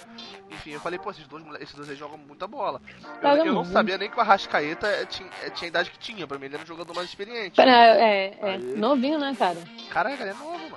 Enfim, 0.51 0.71
eu 0.71 0.79
falei, 0.79 0.99
pô, 0.99 1.09
esses 1.09 1.25
dois, 1.27 1.43
esses 1.59 1.73
dois 1.73 1.89
aí 1.89 1.95
jogam 1.95 2.17
muita 2.19 2.45
bola. 2.47 2.79
Eu, 3.21 3.29
eu 3.45 3.53
não 3.53 3.65
sabia 3.65 3.97
nem 3.97 4.09
que 4.09 4.17
o 4.17 4.21
Arrascaeta 4.21 4.85
eh, 4.87 5.05
tinha, 5.07 5.29
eh, 5.43 5.49
tinha 5.49 5.67
a 5.67 5.69
idade 5.69 5.89
que 5.89 5.97
tinha, 5.97 6.27
pra 6.27 6.37
mim 6.37 6.45
ele 6.45 6.55
era 6.55 6.63
um 6.63 6.67
jogador 6.67 6.93
mais 6.93 7.09
experiente. 7.09 7.55
Pera, 7.55 7.71
É, 7.71 8.37
é, 8.39 8.53
Aí. 8.53 8.77
novinho, 8.77 9.17
né, 9.17 9.35
cara? 9.37 9.57
Caraca, 9.91 10.21
ele 10.21 10.31
é 10.31 10.33
novo. 10.35 10.68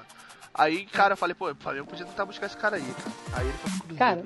Aí, 0.54 0.84
cara, 0.86 1.14
eu 1.14 1.16
falei, 1.16 1.34
pô, 1.34 1.54
Flamengo 1.54 1.86
podia 1.86 2.04
tentar 2.04 2.26
buscar 2.26 2.46
esse 2.46 2.56
cara 2.56 2.76
aí, 2.76 2.82
cara. 2.82 3.10
Aí 3.40 3.46
ele 3.46 3.56
foi. 3.58 3.96
Cara, 3.96 4.22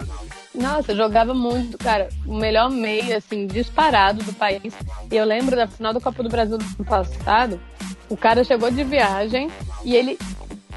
Nossa, 0.54 0.92
eu 0.92 0.96
jogava 0.96 1.32
muito, 1.34 1.78
cara, 1.78 2.08
o 2.26 2.34
melhor 2.34 2.68
meio, 2.70 3.16
assim, 3.16 3.46
disparado 3.46 4.22
do 4.24 4.32
país. 4.32 4.74
E 5.10 5.16
eu 5.16 5.24
lembro 5.24 5.54
da 5.54 5.66
final 5.68 5.92
da 5.92 6.00
Copa 6.00 6.22
do 6.22 6.28
Brasil 6.28 6.58
do 6.58 6.64
ano 6.64 6.84
passado, 6.84 7.60
o 8.08 8.16
cara 8.16 8.42
chegou 8.42 8.70
de 8.70 8.82
viagem 8.82 9.50
e 9.84 9.94
ele 9.94 10.18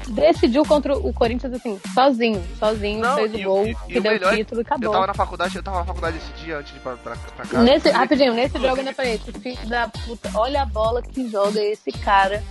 decidiu 0.08 0.64
contra 0.64 0.96
o 0.96 1.12
Corinthians, 1.12 1.52
assim, 1.52 1.80
sozinho, 1.94 2.42
sozinho, 2.58 3.00
Não, 3.00 3.14
fez 3.16 3.32
e 3.34 3.36
o 3.46 3.48
gol, 3.48 3.66
e- 3.66 3.70
e 3.70 3.74
que 3.92 3.98
o 3.98 4.02
deu 4.02 4.12
é 4.12 4.16
o 4.16 4.36
título 4.36 4.60
e 4.60 4.62
Eu 4.62 4.64
tava 4.64 4.76
acabou. 4.86 5.06
na 5.06 5.14
faculdade, 5.14 5.56
eu 5.56 5.62
tava 5.62 5.78
na 5.80 5.84
faculdade 5.84 6.16
esse 6.16 6.44
dia 6.44 6.58
antes 6.58 6.72
de 6.72 6.78
ir 6.78 6.82
pra, 6.82 6.96
pra, 6.96 7.16
pra 7.16 7.46
casa. 7.46 7.62
Nesse, 7.64 7.90
rapidinho, 7.90 8.34
nesse 8.34 8.54
jogo 8.54 8.68
eu 8.68 8.76
ainda 8.78 8.92
falei, 8.94 9.14
esse 9.14 9.32
filho 9.32 9.68
da 9.68 9.88
puta, 9.88 10.30
olha 10.34 10.62
a 10.62 10.66
bola 10.66 11.02
que 11.02 11.28
joga 11.28 11.60
esse 11.60 11.90
cara. 11.92 12.42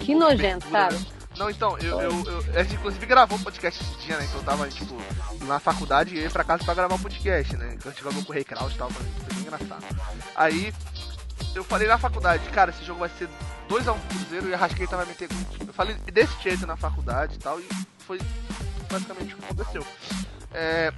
Que 0.00 0.14
nojento, 0.14 0.68
né? 0.70 0.88
Não, 1.36 1.50
então, 1.50 1.76
eu, 1.78 2.00
eu, 2.00 2.24
eu- 2.24 2.44
A 2.58 2.62
gente 2.62 2.74
inclusive 2.76 3.04
gravou 3.06 3.38
o 3.38 3.42
podcast 3.42 3.82
esse 3.82 4.06
dia, 4.06 4.16
né? 4.16 4.24
Então 4.24 4.40
eu 4.40 4.44
tava, 4.44 4.68
tipo, 4.68 4.96
na 5.44 5.58
faculdade 5.60 6.14
e 6.14 6.20
ia 6.20 6.30
pra 6.30 6.44
casa 6.44 6.64
pra 6.64 6.74
gravar 6.74 6.94
o 6.94 6.98
podcast, 6.98 7.56
né? 7.56 7.72
Então 7.74 7.90
a 7.90 7.94
gente 7.94 8.02
gravou 8.02 8.24
com 8.24 8.30
o 8.32 8.34
Ray 8.34 8.44
Kraus 8.44 8.72
e 8.72 8.76
tal, 8.76 8.90
foi 8.90 9.04
foi 9.04 9.34
bem 9.34 9.42
engraçado. 9.42 9.84
Aí 10.34 10.72
eu 11.54 11.62
falei 11.64 11.86
na 11.88 11.98
faculdade, 11.98 12.48
cara, 12.50 12.70
esse 12.70 12.84
jogo 12.84 13.00
vai 13.00 13.10
ser 13.18 13.28
2x1 13.68 13.98
pro 13.98 14.18
Cruzeiro 14.18 14.48
e 14.48 14.54
a 14.54 14.56
Rasqueta 14.56 14.96
vai 14.96 15.06
meter 15.06 15.28
gol. 15.28 15.38
Eu 15.66 15.72
falei 15.74 15.94
desse 16.12 16.32
jeito 16.42 16.66
na 16.66 16.76
faculdade 16.76 17.34
e 17.34 17.38
tal, 17.38 17.60
e 17.60 17.68
foi 18.06 18.18
basicamente 18.90 19.34
o 19.34 19.36
que 19.38 19.44
aconteceu. 19.44 19.86
É, 20.54 20.92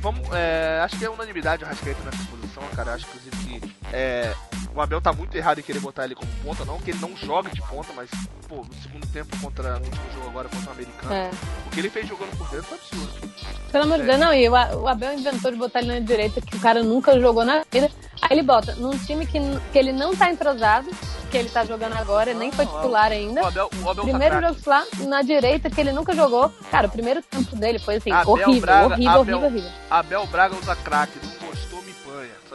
vamos, 0.00 0.28
é, 0.32 0.80
acho 0.84 0.98
que 0.98 1.04
é 1.04 1.10
unanimidade 1.10 1.64
o 1.64 1.66
Rascaeta 1.66 2.00
nessa 2.04 2.24
posição, 2.24 2.62
cara. 2.74 2.94
Acho 2.94 3.06
inclusive 3.06 3.36
que 3.60 3.74
é, 3.92 4.34
o 4.74 4.80
Abel 4.80 5.00
tá 5.00 5.12
muito 5.12 5.36
errado 5.36 5.58
em 5.58 5.62
querer 5.62 5.80
botar 5.80 6.04
ele 6.04 6.14
como 6.14 6.30
ponta, 6.44 6.64
não 6.64 6.78
que 6.78 6.90
ele 6.90 7.00
não 7.00 7.16
joga 7.16 7.50
de 7.50 7.60
ponta, 7.62 7.92
mas 7.94 8.08
pô, 8.48 8.56
no 8.56 8.74
segundo 8.82 9.06
tempo 9.12 9.36
contra 9.40 9.78
no 9.78 9.84
último 9.84 10.12
jogo 10.14 10.28
agora 10.28 10.48
contra 10.48 10.68
o 10.70 10.72
americano, 10.72 11.12
É. 11.14 11.30
o 11.66 11.70
que 11.70 11.80
ele 11.80 11.90
fez 11.90 12.06
jogando 12.08 12.36
por 12.36 12.48
dentro 12.48 12.64
foi 12.66 12.78
absurdo. 12.78 13.28
Pelo 13.70 13.84
amor 13.84 13.98
de 13.98 14.04
É. 14.04 14.06
Deus, 14.06 14.18
não, 14.20 14.32
e 14.34 14.48
o 14.48 14.88
Abel 14.88 15.12
inventou 15.14 15.50
de 15.50 15.56
botar 15.58 15.80
ele 15.80 15.88
na 15.92 16.00
direita, 16.00 16.40
que 16.40 16.56
o 16.56 16.60
cara 16.60 16.82
nunca 16.82 17.18
jogou 17.20 17.44
na 17.44 17.62
vida. 17.70 17.90
Aí 18.22 18.28
ele 18.32 18.42
bota 18.42 18.74
num 18.76 18.96
time 18.98 19.26
que, 19.26 19.38
que 19.72 19.78
ele 19.78 19.92
não 19.92 20.14
tá 20.14 20.30
entrosado, 20.30 20.88
que 21.30 21.36
ele 21.36 21.48
tá 21.48 21.64
jogando 21.64 21.94
agora, 21.96 22.34
nem 22.34 22.50
foi 22.50 22.64
Não, 22.64 22.74
titular 22.74 23.12
ainda. 23.12 23.42
O 23.42 23.46
Abel, 23.46 23.70
o 23.84 23.90
Abel 23.90 24.04
Primeiro 24.04 24.34
tá 24.34 24.40
jogo 24.42 24.54
titular 24.56 24.84
na 25.06 25.22
direita 25.22 25.70
que 25.70 25.80
ele 25.80 25.92
nunca 25.92 26.14
jogou. 26.14 26.52
Cara, 26.70 26.86
o 26.86 26.90
primeiro 26.90 27.22
tempo 27.22 27.54
dele 27.56 27.78
foi 27.78 27.96
assim, 27.96 28.10
Abel 28.10 28.32
horrível, 28.32 28.60
Braga, 28.60 28.94
horrível, 28.94 29.10
Abel- 29.10 29.20
horrível, 29.38 29.46
horrível. 29.48 29.70
Abel 29.90 30.26
Braga 30.26 30.56
usa 30.56 30.76
craque, 30.76 31.18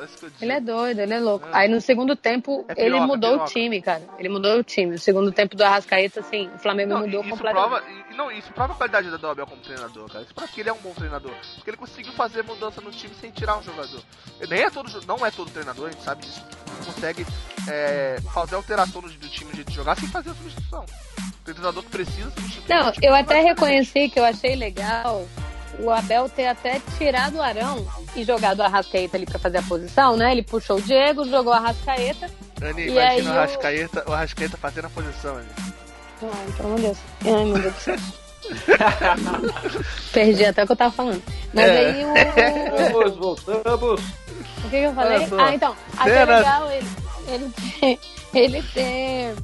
isso 0.06 0.18
que 0.18 0.26
eu 0.26 0.30
digo. 0.30 0.44
Ele 0.44 0.52
é 0.52 0.60
doido, 0.60 1.00
ele 1.00 1.14
é 1.14 1.20
louco. 1.20 1.48
É. 1.48 1.50
Aí 1.54 1.68
no 1.70 1.80
segundo 1.82 2.16
tempo, 2.16 2.66
É 2.68 2.74
ele 2.74 2.92
piroca, 2.92 3.08
mudou 3.08 3.30
piroca. 3.32 3.50
o 3.50 3.54
time, 3.54 3.82
cara. 3.82 4.04
Ele 4.20 4.30
mudou 4.30 4.58
o 4.60 4.64
time. 4.64 4.92
No 4.94 5.00
segundo 5.00 5.32
tempo 5.32 5.56
do 5.56 5.64
Arrascaeta, 5.64 6.20
assim, 6.20 6.50
o 6.56 6.60
Flamengo 6.60 6.94
Não, 6.94 7.02
mudou 7.02 7.22
isso 7.22 7.30
completamente. 7.30 7.70
prova, 7.70 7.84
não, 8.16 8.32
isso 8.32 8.52
prova 8.54 8.74
a 8.74 8.76
qualidade 8.76 9.10
do 9.10 9.28
Abel 9.28 9.48
como 9.48 9.62
treinador, 9.62 10.08
cara. 10.10 10.24
Isso 10.24 10.34
prova 10.34 10.52
que 10.52 10.60
ele 10.62 10.70
é 10.70 10.74
um 10.74 10.78
bom 10.80 10.94
treinador. 10.94 11.34
Porque 11.56 11.70
ele 11.70 11.78
conseguiu 11.78 12.14
fazer 12.14 12.44
mudança 12.44 12.82
no 12.82 12.92
time 12.92 13.14
sem 13.20 13.32
tirar 13.32 13.58
um 13.58 13.64
jogador. 13.64 14.02
Nem 14.50 14.62
é 14.62 14.70
todo, 14.70 14.90
não 15.08 15.26
é 15.26 15.32
todo 15.32 15.50
treinador, 15.52 15.88
a 15.88 15.92
gente 15.92 16.04
sabe 16.04 16.22
disso. 16.26 16.44
Ele 16.78 16.86
consegue 16.86 17.26
é, 17.70 18.18
fazer 18.34 18.56
alteração 18.56 19.02
do 19.02 19.10
time, 19.30 19.52
de 19.52 19.74
jogar, 19.74 19.96
sem 19.98 20.08
fazer 20.10 20.32
a 20.32 20.34
substituição. 20.36 20.86
Tem 21.46 21.54
treinador 21.54 21.84
que 21.84 21.90
precisa 21.90 22.30
substituir. 22.32 22.70
Não, 22.70 22.90
o 22.90 22.94
eu 23.02 23.14
até 23.14 23.42
reconheci 23.42 24.10
que 24.10 24.20
eu 24.20 24.24
achei 24.24 24.56
legal 24.56 25.28
o 25.80 25.90
Abel 25.90 26.30
ter 26.30 26.48
até 26.48 26.80
tirado 26.98 27.36
o 27.38 27.42
Arão 27.42 27.86
e 28.16 28.24
jogado 28.24 28.60
o 28.60 28.64
Arrascaeta 28.64 29.18
ali 29.18 29.26
pra 29.26 29.40
fazer 29.40 29.58
a 29.58 29.64
posição, 29.64 30.16
né? 30.16 30.32
Ele 30.32 30.44
puxou 30.44 30.78
o 30.78 30.82
Diego, 30.82 31.28
jogou 31.28 31.52
o 31.54 31.56
Arrascaeta. 31.56 32.30
Ani, 32.62 32.84
E 32.84 32.88
imagina 32.90 33.10
aí 33.12 33.22
o 33.22 33.26
eu- 33.26 33.32
Arrascaeta, 33.34 34.04
o 34.10 34.14
Arrascaeta 34.14 34.58
fazendo 34.58 34.86
a 34.86 34.90
posição 34.90 35.36
ali. 35.38 35.48
Ai, 36.22 36.54
pelo 36.56 36.68
amor 36.70 36.78
de 36.78 36.84
Deus. 36.86 36.98
Ai, 37.26 37.46
meu 37.46 37.60
Deus 37.60 37.74
do 37.74 37.80
céu. 37.80 37.96
Perdi 40.14 40.46
até 40.46 40.64
o 40.64 40.66
que 40.66 40.72
eu 40.74 40.76
tava 40.76 40.92
falando. 40.94 41.22
Mas 41.54 41.66
É. 41.66 41.78
aí 41.90 42.06
o. 42.06 42.94
Vamos, 42.94 43.16
voltamos. 43.18 44.02
O 44.02 44.70
que, 44.70 44.70
que 44.70 44.76
eu 44.78 44.94
falei? 44.94 45.28
Ah, 45.40 45.56
então. 45.56 45.76
Cenas. 46.04 46.38
legal 46.40 46.72
ele, 46.72 46.88
ele, 47.28 47.50
ter, 47.80 48.00
ele 48.34 48.64
ter 48.74 49.36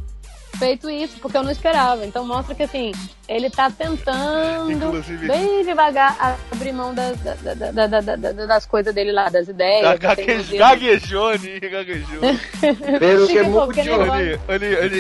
feito 0.60 0.89
isso, 0.89 1.18
porque 1.22 1.38
eu 1.38 1.43
não 1.43 1.51
esperava. 1.51 2.05
Então 2.05 2.28
mostra 2.28 2.53
que 2.53 2.64
assim, 2.64 2.91
ele 3.28 3.49
tá 3.49 3.72
tentando 3.72 4.70
Inclusive- 4.72 5.28
bem 5.28 5.64
devagar 5.66 6.38
abrir 6.51 6.74
mão 6.74 6.93
das, 6.93 7.18
da- 7.22 7.34
da- 7.36 7.53
da- 7.72 7.88
da- 7.88 8.01
da- 8.01 8.16
da- 8.16 8.45
das 8.45 8.66
coisas 8.66 8.93
dele 8.93 9.12
lá, 9.14 9.30
das 9.30 9.47
ideias. 9.47 9.84
da 9.84 9.95
Gague-. 9.95 10.57
Gaguejou, 10.57 11.32
gaguejou. 11.72 12.20
Pelo 12.99 13.28
que 13.28 13.38
é 13.38 13.43
muito 13.43 13.82
de 13.82 13.89
olho. 13.91 14.39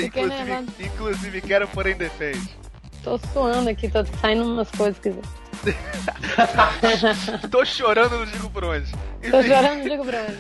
inclusive, 0.05 0.65
inclusive 0.79 1.41
quero 1.41 1.67
porém 1.67 1.95
defende. 1.95 2.57
Tô 3.03 3.17
suando 3.31 3.69
aqui, 3.69 3.87
tô 3.89 4.03
saindo 4.21 4.43
umas 4.45 4.69
coisas 4.71 4.97
que. 4.99 5.13
Tô 7.51 7.65
chorando, 7.65 8.17
não 8.19 8.25
digo 8.25 8.49
por 8.49 8.63
onde. 8.63 8.89
Tô 8.91 9.39
Enfim, 9.39 9.47
chorando, 9.49 9.77
não 9.79 9.83
digo 9.89 10.05
pra 10.05 10.21
onde. 10.21 10.37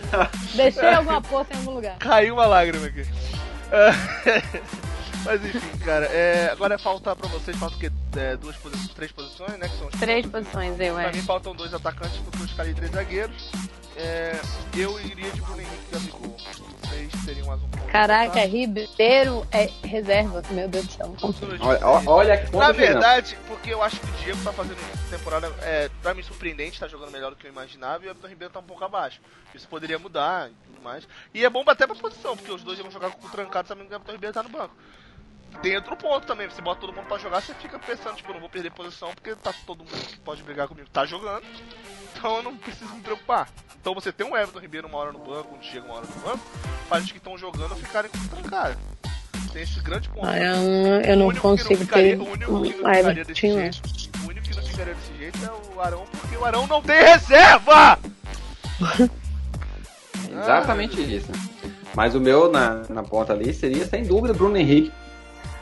Deixei 0.55 0.93
alguma 0.93 1.21
poça 1.21 1.53
em 1.53 1.57
algum 1.57 1.71
lugar. 1.71 1.97
Caiu 1.99 2.35
uma 2.35 2.45
lágrima 2.45 2.85
aqui. 2.87 3.05
Mas 5.25 5.43
enfim, 5.45 5.77
cara, 5.83 6.05
é, 6.05 6.49
agora 6.51 6.77
falta 6.79 7.15
pra 7.15 7.27
vocês, 7.29 7.55
falta 7.57 7.75
o 7.75 7.79
quê? 7.79 7.91
É, 8.15 8.35
duas 8.37 8.55
posições, 8.55 8.93
três 8.93 9.11
posições, 9.11 9.57
né? 9.57 9.67
Que 9.67 9.77
são 9.77 9.87
os 9.87 9.99
Três 9.99 10.25
posições, 10.25 10.79
eu, 10.79 10.93
Pra 10.95 11.09
é. 11.09 11.11
mim 11.11 11.21
faltam 11.21 11.53
dois 11.53 11.73
atacantes 11.73 12.17
porque 12.19 12.39
eu 12.41 12.45
escalei 12.45 12.73
três 12.73 12.91
zagueiros. 12.91 13.49
É, 13.97 14.39
eu 14.77 14.97
iria 15.01 15.29
de 15.31 15.41
Bruno 15.41 15.59
Henrique 15.61 15.83
e 15.89 15.93
Gabigol. 15.93 16.37
Vocês 16.83 17.11
teriam 17.25 17.47
mais 17.47 17.61
um 17.61 17.67
ponto. 17.67 17.85
Caraca, 17.87 18.31
tá? 18.33 18.45
Ribeiro 18.45 19.45
é 19.51 19.69
reserva. 19.83 20.41
Meu 20.51 20.69
Deus 20.69 20.87
do 20.87 20.93
céu. 20.93 21.15
Olha, 21.59 21.85
olha 22.09 22.37
que 22.37 22.45
ponto 22.49 22.59
Na 22.65 22.73
final. 22.73 22.87
verdade, 22.87 23.37
porque 23.45 23.73
eu 23.73 23.83
acho 23.83 23.99
que 23.99 24.05
o 24.05 24.11
Diego 24.23 24.41
tá 24.41 24.53
fazendo 24.53 24.77
essa 24.93 25.17
temporada, 25.17 25.53
é, 25.63 25.89
pra 26.01 26.13
mim, 26.13 26.23
surpreendente, 26.23 26.79
tá 26.79 26.87
jogando 26.87 27.11
melhor 27.11 27.31
do 27.31 27.35
que 27.35 27.45
eu 27.45 27.51
imaginava 27.51 28.05
e 28.05 28.07
o 28.07 28.11
Everton 28.11 28.27
Ribeiro 28.27 28.53
tá 28.53 28.59
um 28.61 28.63
pouco 28.63 28.85
abaixo. 28.85 29.19
Isso 29.53 29.67
poderia 29.67 29.99
mudar 29.99 30.49
e 30.49 30.53
tudo 30.67 30.81
mais. 30.81 31.05
E 31.33 31.43
é 31.43 31.49
bom 31.49 31.63
até 31.67 31.85
pra 31.85 31.95
posição, 31.95 32.37
porque 32.37 32.51
os 32.53 32.63
dois 32.63 32.79
iam 32.79 32.89
jogar 32.89 33.11
com 33.11 33.27
o 33.27 33.29
trancado, 33.29 33.67
sabendo 33.67 33.87
que 33.87 33.93
o 33.93 33.95
Everton 33.97 34.11
Ribeiro 34.13 34.33
tá 34.33 34.43
no 34.43 34.49
banco. 34.49 34.73
Tem 35.61 35.75
outro 35.75 35.95
ponto 35.97 36.25
também, 36.25 36.49
você 36.49 36.61
bota 36.61 36.79
todo 36.81 36.93
mundo 36.93 37.05
pra 37.07 37.17
jogar, 37.17 37.41
você 37.41 37.53
fica 37.55 37.77
pensando, 37.77 38.15
tipo, 38.15 38.29
eu 38.29 38.33
não 38.35 38.39
vou 38.39 38.49
perder 38.49 38.71
posição 38.71 39.11
porque 39.13 39.35
tá 39.35 39.53
todo 39.65 39.79
mundo 39.79 40.05
que 40.07 40.17
pode 40.19 40.41
brigar 40.43 40.67
comigo 40.67 40.87
tá 40.91 41.05
jogando. 41.05 41.43
Então 42.15 42.37
eu 42.37 42.43
não 42.43 42.55
preciso 42.55 42.93
me 42.93 43.01
preocupar. 43.01 43.49
Então 43.81 43.93
você 43.93 44.11
tem 44.11 44.25
um 44.25 44.35
Everton 44.37 44.59
Ribeiro 44.59 44.87
uma 44.87 44.97
hora 44.97 45.11
no 45.11 45.19
banco, 45.19 45.55
um 45.55 45.59
Diego 45.59 45.85
uma 45.87 45.95
hora 45.97 46.05
no 46.07 46.21
banco, 46.21 46.39
faz 46.87 47.03
os 47.05 47.11
que 47.11 47.17
estão 47.17 47.37
jogando 47.37 47.75
ficarem 47.75 48.09
com 48.09 48.17
o 48.17 48.27
trancado. 48.41 48.77
Tem 49.51 49.63
esse 49.63 49.79
grande 49.81 50.07
ponto. 50.09 50.27
Ah, 50.27 50.37
eu, 50.37 50.55
não- 50.55 51.01
eu 51.01 51.15
não 51.17 51.35
consigo 51.35 51.75
ficaria- 51.75 52.15
ter 52.17 52.21
o 52.23 52.27
único 52.29 52.61
que 52.61 52.69
não 52.81 52.93
ficaria 52.93 53.25
desse 53.25 53.45
Everton. 53.47 53.71
jeito, 53.81 54.19
o 54.23 54.27
único 54.29 54.47
que 54.47 54.55
não 54.55 54.63
ficaria 54.63 54.93
desse 54.95 55.17
jeito 55.17 55.39
é 55.45 55.75
o 55.75 55.81
Arão, 55.81 56.05
porque 56.11 56.37
o 56.37 56.45
Arão 56.45 56.67
não 56.67 56.81
tem 56.81 57.01
reserva! 57.03 57.99
Exatamente 60.31 61.01
isso. 61.01 61.31
Mas 61.95 62.15
o 62.15 62.19
meu 62.19 62.51
na, 62.51 62.83
na 62.89 63.03
ponta 63.03 63.33
ali 63.33 63.53
seria, 63.53 63.85
sem 63.85 64.03
dúvida, 64.03 64.33
Bruno 64.33 64.55
Henrique. 64.57 64.91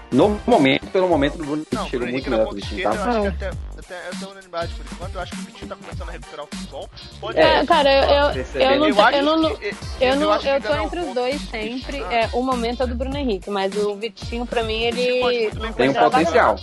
No 0.09 0.39
momento, 0.47 0.87
pelo 0.87 1.07
momento, 1.09 1.35
o 1.35 1.37
Bruno 1.39 1.55
Henrique 1.57 1.75
Não, 1.75 1.89
chegou 1.89 2.07
muito 2.07 2.29
melhor 2.29 2.45
que 2.47 2.51
o 2.53 2.55
Vitinho, 2.55 2.83
tá? 2.83 2.95
eu 2.95 3.01
acho 3.03 3.21
que 3.21 3.27
até, 3.27 3.47
até, 3.77 4.07
até 4.07 4.25
unanimidade 4.25 4.73
por 4.75 4.85
enquanto. 4.93 5.15
Eu 5.15 5.21
acho 5.21 5.31
que 5.33 5.37
o 5.37 5.41
Vitinho 5.45 5.67
tá 5.69 5.75
começando 5.75 6.09
a 6.09 6.11
recuperar 6.13 6.45
o 6.45 6.47
futebol. 6.55 6.89
Pode 7.19 7.39
É, 7.39 7.43
É, 7.59 7.65
cara, 7.65 7.93
eu, 7.93 8.03
eu, 8.03 8.15
eu 8.61 8.79
não, 8.79 8.87
eu 9.11 9.23
não, 9.41 9.55
que- 9.57 9.73
eu 9.99 10.15
não, 10.15 10.35
eu 10.41 10.61
tô 10.61 10.75
entre 10.75 10.99
os 10.99 11.05
ponto- 11.07 11.13
dois 11.15 11.41
sempre. 11.49 12.01
Ah. 12.03 12.13
É, 12.13 12.29
o 12.31 12.41
momento 12.41 12.83
é 12.83 12.87
do 12.87 12.95
Bruno 12.95 13.17
Henrique, 13.17 13.49
mas 13.49 13.75
o 13.75 13.95
Vitinho, 13.95 14.45
pra 14.45 14.63
mim, 14.63 14.79
ele 14.81 15.51
Tem 15.75 15.89
um 15.89 15.93
potencial. 15.93 16.55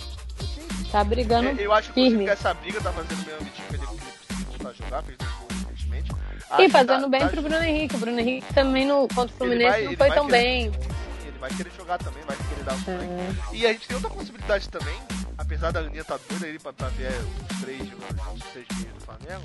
tá 0.91 1.03
brigando 1.03 1.49
É, 1.49 1.55
Eu 1.65 1.71
acho 1.71 1.93
que 1.93 2.27
essa 2.27 2.51
briga 2.55 2.81
tá 2.81 2.91
fazendo 2.91 3.25
bem 3.25 3.35
o 3.35 3.43
Vitinho 3.43 3.67
que 3.67 3.75
ele 3.75 3.85
precisa 3.85 4.45
voltar 4.49 4.69
a 4.69 4.73
jogar, 4.73 5.03
fez 5.03 5.17
recentemente. 5.69 6.11
E 6.57 6.69
fazendo 6.69 7.01
tá- 7.01 7.07
bem 7.09 7.19
tá- 7.21 7.27
pro 7.27 7.41
Bruno 7.43 7.63
Henrique. 7.63 7.95
O 7.95 7.99
Bruno 7.99 8.19
Henrique 8.19 8.53
também 8.55 8.85
no, 8.87 9.07
contra 9.09 9.25
o 9.35 9.37
Fluminense 9.37 9.69
vai- 9.71 9.83
não 9.83 9.93
foi 9.97 10.11
tão 10.11 10.25
querer- 10.25 10.41
bem. 10.41 10.71
Ele 11.35 11.39
vai 11.41 11.49
querer 11.49 11.71
jogar 11.75 11.97
também, 11.97 12.23
vai 12.23 12.37
querer 12.37 12.63
dar 12.63 12.73
um 12.75 12.81
play. 12.81 12.97
É. 12.97 13.55
E 13.55 13.67
a 13.67 13.73
gente 13.73 13.87
tem 13.87 13.95
outra 13.95 14.09
possibilidade 14.09 14.69
também, 14.69 14.97
apesar 15.37 15.71
da 15.71 15.81
Aninha 15.81 16.03
tá 16.05 16.17
doida 16.29 16.45
aí 16.45 16.57
pra, 16.57 16.71
pra 16.71 16.87
ver 16.89 17.11
os 17.51 17.59
três 17.59 17.81
os 17.81 18.43
três 18.51 18.67
times 18.69 18.93
do 18.93 19.01
Flamengo, 19.01 19.43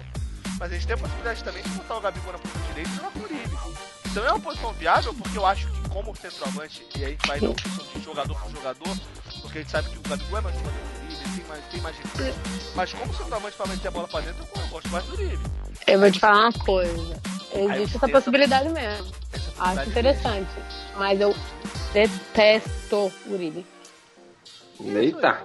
mas 0.56 0.70
a 0.70 0.74
gente 0.76 0.86
tem 0.86 0.94
a 0.94 0.98
possibilidade 0.98 1.42
também 1.42 1.62
de 1.64 1.68
botar 1.70 1.96
o 1.96 2.00
Gabigol 2.00 2.32
na 2.32 2.38
ponta 2.38 2.58
direita 2.68 2.90
e 2.90 2.94
jogar 2.94 3.10
com 3.10 3.18
o 3.18 3.22
Uribe. 3.24 3.58
Então 4.06 4.24
é 4.24 4.30
uma 4.30 4.40
posição 4.40 4.72
viável, 4.74 5.14
porque 5.14 5.36
eu 5.36 5.46
acho 5.46 5.66
que 5.66 5.88
como 5.88 6.16
centroavante, 6.16 6.86
e 6.96 7.04
aí 7.04 7.18
vai 7.26 7.40
não 7.40 7.54
questão 7.54 7.84
de 7.92 8.04
jogador 8.04 8.40
por 8.40 8.50
jogador, 8.52 8.96
porque 9.42 9.58
a 9.58 9.60
gente 9.62 9.70
sabe 9.70 9.90
que 9.90 9.98
o 9.98 10.02
Gabigol 10.02 10.38
é 10.38 10.40
mais 10.42 10.56
jogador 10.56 10.78
que 10.78 11.02
o 11.02 11.18
Uribe, 11.18 11.36
tem 11.36 11.44
mais, 11.48 11.64
tem 11.64 11.80
mais 11.80 11.96
recursos, 11.96 12.36
mas 12.76 12.92
como 12.92 13.14
centroavante 13.14 13.56
pra 13.56 13.66
meter 13.66 13.88
a 13.88 13.90
bola 13.90 14.06
pra 14.06 14.20
dentro, 14.20 14.46
eu, 14.56 14.68
gosto 14.68 14.88
mais 14.90 15.04
do 15.06 15.12
Uribe. 15.14 15.42
Eu 15.88 15.98
vou 15.98 16.10
te 16.12 16.20
falar 16.20 16.50
uma 16.50 16.52
coisa. 16.52 17.20
Existe 17.52 17.96
essa 17.96 18.08
possibilidade 18.08 18.68
mesmo. 18.68 19.12
Essa 19.32 19.48
Acho 19.48 19.54
possibilidade 19.56 19.90
interessante. 19.90 20.79
Mas 21.00 21.18
eu 21.18 21.34
detesto 21.94 23.10
o 23.26 23.32
Uribe. 23.32 23.64
Eita. 24.84 25.38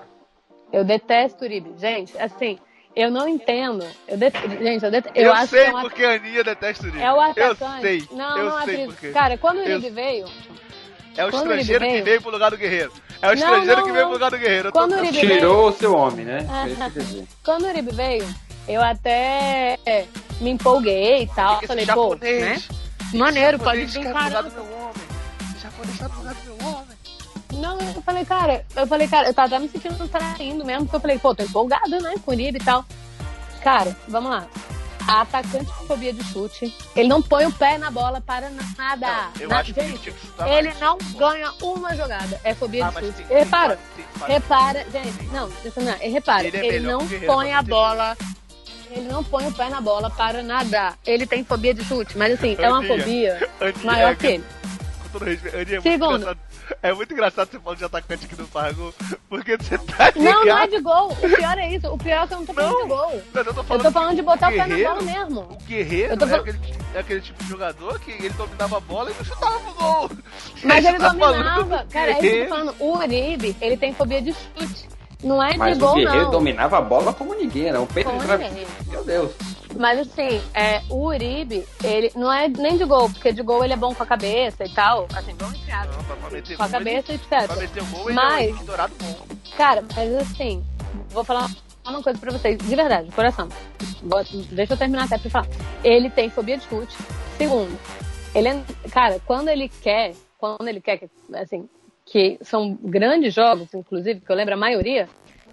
Eu 0.73 0.83
detesto 0.83 1.43
o 1.43 1.47
Uribe. 1.47 1.71
Gente, 1.79 2.17
assim, 2.17 2.59
eu 2.93 3.09
não 3.09 3.25
entendo. 3.25 3.85
Eu 4.05 4.17
det... 4.17 4.33
Gente, 4.61 4.83
eu 4.83 4.91
detesto. 4.91 5.17
Eu, 5.17 5.31
acho 5.31 5.47
sei 5.47 5.63
que 5.63 5.69
é 5.69 5.73
um 5.73 5.81
porque 5.81 6.03
a 6.03 6.11
Aninha 6.15 6.43
detesta 6.43 6.83
o 6.83 6.89
Uribe. 6.89 7.01
É 7.01 7.13
o 7.13 7.21
atacante. 7.21 7.63
Eu 7.63 7.81
sei, 7.81 8.03
Não, 8.11 8.37
eu 8.37 8.45
não 8.47 8.51
sei 8.51 8.59
acredito. 8.63 8.87
porque. 8.91 9.11
Cara, 9.11 9.37
quando 9.37 9.57
o 9.59 9.61
Eu- 9.61 9.77
Uribe 9.77 9.89
veio. 9.91 10.25
É 11.15 11.23
o 11.25 11.29
estrangeiro 11.29 11.85
que 11.85 11.91
veio- 11.91 12.03
veio 12.03 12.21
pro 12.21 12.31
lugar 12.31 12.51
do 12.51 12.57
guerreiro. 12.57 12.91
É 13.21 13.27
o 13.27 13.29
Não, 13.29 13.33
estrangeiro 13.35 13.77
não, 13.79 13.87
que 13.87 13.91
veio 13.93 14.03
não. 14.03 14.09
pro 14.09 14.13
lugar 14.19 14.31
do 14.31 14.37
guerreiro. 14.37 14.67
Eu 14.67 14.71
tô- 14.73 14.79
Quando 14.79 14.91
o 14.91 14.97
Uribe 14.97 15.17
veio. 15.21 15.33
Tirou 15.39 15.69
o 15.69 15.71
seu 15.71 15.95
homem, 15.95 16.25
né? 16.25 16.39
Ah. 16.51 16.65
Eu. 16.67 17.27
Quando 17.45 17.63
o 17.63 17.67
Uribe 17.69 17.93
veio, 17.95 18.27
eu 18.67 18.81
até 18.83 19.79
me 20.41 20.49
empolguei 20.49 21.23
e 21.23 21.27
tal. 21.27 21.61
Falei, 21.61 21.85
pô, 21.85 22.15
né? 22.15 22.55
japonês, 22.57 22.67
Maneiro, 23.13 23.57
pode 23.59 23.85
japonês 23.85 23.93
vir 23.93 24.13
homem. 25.79 26.97
Não, 27.53 27.79
eu 27.79 28.01
falei, 28.01 28.25
cara, 28.25 28.65
eu 28.75 28.87
falei, 28.87 29.07
cara, 29.07 29.27
eu 29.27 29.33
tava 29.33 29.47
até 29.55 29.59
me 29.59 29.69
sentindo 29.69 30.07
traindo 30.07 30.65
mesmo, 30.65 30.83
porque 30.85 30.95
eu 30.97 30.99
falei, 31.01 31.19
pô, 31.19 31.33
tô 31.33 31.43
empolgada, 31.43 31.99
né, 31.99 32.15
com 32.23 32.31
o 32.31 32.33
Uribe 32.33 32.59
e 32.59 32.63
tal. 32.63 32.83
Cara, 33.63 33.95
vamos 34.07 34.29
lá. 34.31 34.45
A 35.07 35.21
atacante 35.21 35.71
com 35.71 35.85
fobia 35.85 36.11
de 36.11 36.23
chute, 36.23 36.75
ele 36.95 37.07
não 37.07 37.21
põe 37.21 37.45
o 37.45 37.51
pé 37.51 37.77
na 37.77 37.91
bola 37.91 38.19
para 38.19 38.49
nada. 38.75 39.07
Não, 39.35 39.41
eu 39.41 39.49
Na- 39.49 39.59
acho 39.59 39.71
que 39.73 39.79
ele 39.79 39.89
gente, 39.91 40.11
que 40.11 40.43
ele 40.49 40.67
mais. 40.69 40.79
não 40.79 40.97
ganha 41.15 41.53
uma 41.61 41.95
jogada. 41.95 42.41
É 42.43 42.55
fobia 42.55 42.87
Ah, 42.87 42.89
de 42.89 42.99
chute. 43.05 43.13
tem- 43.17 43.25
tem 43.27 43.37
repara, 43.37 43.79
tem 43.95 44.05
fase. 44.15 44.31
repara, 44.31 44.85
gente, 44.91 45.23
não, 45.25 45.47
não 45.47 45.91
é, 45.91 46.07
repara, 46.07 46.47
Ele 46.47 46.57
ele, 46.57 46.67
é 46.67 46.71
melhor 46.79 46.99
não 47.03 47.07
põe 47.27 47.53
a 47.53 47.61
bola. 47.61 48.17
Ele 48.89 49.07
não 49.07 49.23
põe 49.23 49.45
o 49.47 49.51
pé 49.51 49.69
na 49.69 49.79
bola 49.81 50.09
para 50.09 50.41
nada. 50.41 50.93
Ele 51.05 51.27
tem 51.27 51.43
fobia 51.43 51.73
de 51.73 51.83
chute, 51.85 52.17
mas 52.17 52.33
assim, 52.33 52.55
é 52.57 52.67
uma 52.69 52.81
fobia 52.83 53.47
maior 53.83 54.11
é- 54.13 54.15
que 54.15 54.27
ele. 54.27 54.45
Todo 55.15 55.23
respeito, 55.23 55.55
é 55.55 55.65
muito 55.65 55.81
Segundo. 55.83 56.15
engraçado. 56.17 56.39
É 56.83 56.93
muito 56.93 57.13
engraçado 57.13 57.49
você 57.49 57.59
falando 57.59 57.77
de 57.77 57.85
atacante 57.85 58.27
que 58.27 58.35
não 58.35 58.47
faz 58.47 58.75
gol, 58.75 58.93
porque 59.29 59.55
você 59.55 59.77
tá 59.77 60.11
ligado. 60.13 60.19
Não, 60.19 60.45
não 60.45 60.57
é 60.57 60.67
de 60.67 60.81
gol. 60.81 61.11
O 61.13 61.15
pior 61.15 61.57
é 61.57 61.73
isso. 61.73 61.87
O 61.87 61.97
pior 61.97 62.23
é 62.23 62.27
que 62.27 62.33
eu 62.33 62.37
não 62.39 62.45
tô 62.45 62.53
falando 62.53 62.71
Não, 62.73 62.81
de 62.81 62.87
gol. 62.89 63.21
Não, 63.33 63.41
eu 63.41 63.53
tô 63.53 63.59
Eu 63.61 63.63
falando, 63.63 63.83
tô 63.83 63.91
falando 63.91 64.15
de 64.17 64.21
botar 64.21 64.49
o 64.49 64.51
pé 64.51 64.67
na 64.67 64.77
bola 64.77 65.01
mesmo. 65.03 65.39
O 65.39 65.57
guerreiro 65.65 66.13
Eu 66.13 66.17
tô 66.17 66.25
é, 66.25 66.35
aquele, 66.35 66.59
é 66.93 66.99
aquele 66.99 67.21
tipo 67.21 67.43
de 67.43 67.49
jogador 67.49 67.99
que 68.01 68.11
ele 68.11 68.29
dominava 68.31 68.77
a 68.77 68.79
bola 68.81 69.09
e 69.09 69.13
não 69.13 69.23
chutava 69.23 69.59
pro 69.59 69.73
gol. 69.75 70.11
Mas 70.65 70.85
ele 70.85 70.97
tá 70.97 71.09
dominava. 71.09 71.77
do 71.85 71.93
Cara, 71.93 72.11
é 72.11 72.11
isso 72.11 72.19
que 72.21 72.27
eu 72.27 72.43
tô 72.43 72.49
falando. 72.49 72.75
O 72.79 72.97
Uribe, 72.97 73.55
ele 73.61 73.77
tem 73.77 73.93
fobia 73.93 74.21
de 74.21 74.33
chute. 74.33 74.89
Não 75.23 75.41
é 75.41 75.53
de 75.53 75.57
Mas 75.57 75.77
o 75.77 75.79
gol, 75.79 75.95
Guerreiro 75.95 76.25
não. 76.25 76.31
dominava 76.31 76.77
a 76.77 76.81
bola 76.81 77.13
como 77.13 77.33
ninguém, 77.35 77.69
era 77.69 77.79
um 77.79 77.87
peito 77.87 78.09
Como 78.09 78.21
de. 78.21 78.91
Meu 78.91 79.03
Deus. 79.05 79.31
Mas 79.75 79.99
assim, 79.99 80.41
é, 80.53 80.81
o 80.89 81.07
Uribe, 81.07 81.65
ele 81.83 82.11
não 82.15 82.31
é 82.31 82.47
nem 82.47 82.77
de 82.77 82.85
gol, 82.85 83.09
porque 83.09 83.31
de 83.33 83.41
gol 83.41 83.63
ele 83.63 83.73
é 83.73 83.77
bom 83.77 83.93
com 83.93 84.03
a 84.03 84.05
cabeça 84.05 84.63
e 84.65 84.69
tal. 84.69 85.07
Assim, 85.13 85.35
bom 85.35 85.47
entre 85.49 85.71
aspas. 85.71 86.55
Com 86.55 86.63
a 86.63 86.69
cabeça, 86.69 87.11
ele, 87.11 87.21
etc. 87.21 87.47
pra 87.47 87.55
meter 87.57 87.83
o 87.83 87.85
gol, 87.87 88.05
ele 88.09 88.13
Mas- 88.13 88.49
é 88.49 88.53
um 88.61 88.65
dourado 88.65 88.93
bom. 88.99 89.15
Cara, 89.57 89.83
mas 89.95 90.13
assim, 90.15 90.63
vou 91.09 91.23
falar 91.23 91.49
uma 91.85 92.01
coisa 92.01 92.17
pra 92.19 92.31
vocês, 92.31 92.57
de 92.57 92.75
verdade, 92.75 93.07
de 93.09 93.15
coração. 93.15 93.49
Vou- 94.01 94.23
deixa 94.51 94.73
eu 94.73 94.77
terminar 94.77 95.05
até 95.05 95.17
pra 95.17 95.29
falar. 95.29 95.47
Ele 95.83 96.09
tem 96.09 96.29
fobia 96.29 96.57
de 96.57 96.63
chute. 96.65 96.95
Segundo, 97.37 97.77
ele 98.33 98.47
é. 98.47 98.63
Cara, 98.91 99.19
quando 99.25 99.49
ele 99.49 99.67
quer, 99.69 100.13
quando 100.37 100.67
ele 100.67 100.79
quer, 100.81 100.97
que, 100.97 101.09
assim, 101.35 101.67
que 102.05 102.37
são 102.41 102.77
grandes 102.81 103.33
jogos, 103.33 103.73
inclusive, 103.73 104.21
que 104.21 104.31
eu 104.31 104.35
lembro 104.35 104.53
a 104.53 104.57
maioria, 104.57 105.07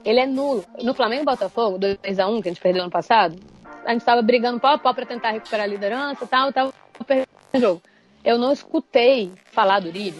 ele 0.04 0.20
é 0.20 0.26
nulo. 0.26 0.64
No 0.82 0.94
Flamengo 0.94 1.22
e 1.22 1.26
Botafogo, 1.26 1.78
2x1, 1.78 2.40
que 2.42 2.48
a 2.48 2.52
gente 2.52 2.60
perdeu 2.62 2.82
ano 2.82 2.90
passado, 2.90 3.36
a 3.84 3.92
gente 3.92 4.04
tava 4.04 4.22
brigando 4.22 4.60
pau 4.60 4.74
a 4.74 4.78
pau 4.78 4.94
pra 4.94 5.06
tentar 5.06 5.30
recuperar 5.30 5.64
a 5.64 5.68
liderança 5.68 6.24
e 6.24 6.28
tal, 6.28 6.52
tava 6.52 6.72
perdendo 7.06 7.28
o 7.54 7.58
jogo. 7.58 7.82
Eu 8.24 8.38
não 8.38 8.52
escutei 8.52 9.32
falar 9.52 9.80
do 9.80 9.88
Uribe 9.88 10.18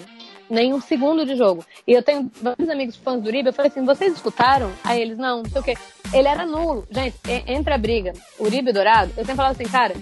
nem 0.53 0.75
um 0.75 0.81
segundo 0.83 1.25
de 1.25 1.35
jogo. 1.35 1.65
E 1.87 1.93
eu 1.93 2.03
tenho 2.03 2.31
vários 2.43 2.69
amigos 2.69 2.95
fãs 2.95 3.23
do 3.23 3.27
Uribe, 3.27 3.49
eu 3.49 3.53
falei 3.55 3.71
assim, 3.71 3.87
vocês 3.87 4.13
escutaram? 4.13 4.71
Aí 4.85 5.01
eles, 5.01 5.17
não, 5.17 5.43
não 5.43 5.51
sei 5.51 5.61
o 5.63 5.65
quê. 5.65 5.75
Ele 6.13 6.29
era 6.29 6.45
nulo. 6.45 6.87
Gente, 6.91 7.17
entre 7.47 7.73
a 7.73 7.79
briga, 7.79 8.13
Uribe 8.39 8.69
e 8.69 8.73
Dourado, 8.73 9.11
eu 9.17 9.25
sempre 9.25 9.37
falava 9.37 9.55
assim, 9.55 9.65
cara, 9.65 9.95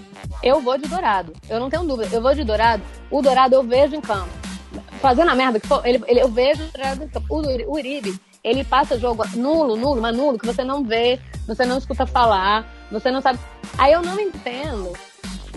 eu 0.43 0.59
vou 0.59 0.77
de 0.77 0.89
Dourado. 0.89 1.31
Eu 1.49 1.57
não 1.57 1.69
tenho 1.69 1.85
dúvida, 1.85 2.13
eu 2.13 2.21
vou 2.21 2.35
de 2.35 2.43
Dourado. 2.43 2.83
O 3.09 3.21
Dourado 3.21 3.55
eu 3.55 3.63
vejo 3.63 3.95
em 3.95 4.01
campo. 4.01 4.29
Fazendo 4.99 5.31
a 5.31 5.35
merda 5.35 5.57
que 5.57 5.67
for, 5.67 5.85
ele, 5.85 6.03
ele, 6.05 6.21
eu 6.21 6.27
vejo 6.27 6.63
o 6.63 6.67
Dourado 6.67 7.03
em 7.03 7.65
o 7.65 7.71
Uribe, 7.71 8.19
ele 8.43 8.63
passa 8.65 8.99
jogo 8.99 9.23
nulo, 9.35 9.77
nulo, 9.77 10.01
mas 10.01 10.15
nulo, 10.15 10.37
que 10.37 10.45
você 10.45 10.65
não 10.65 10.83
vê, 10.83 11.17
você 11.47 11.65
não 11.65 11.77
escuta 11.77 12.05
falar, 12.05 12.67
você 12.91 13.09
não 13.11 13.21
sabe. 13.21 13.39
Aí 13.77 13.93
eu 13.93 14.01
não 14.01 14.19
entendo 14.19 14.93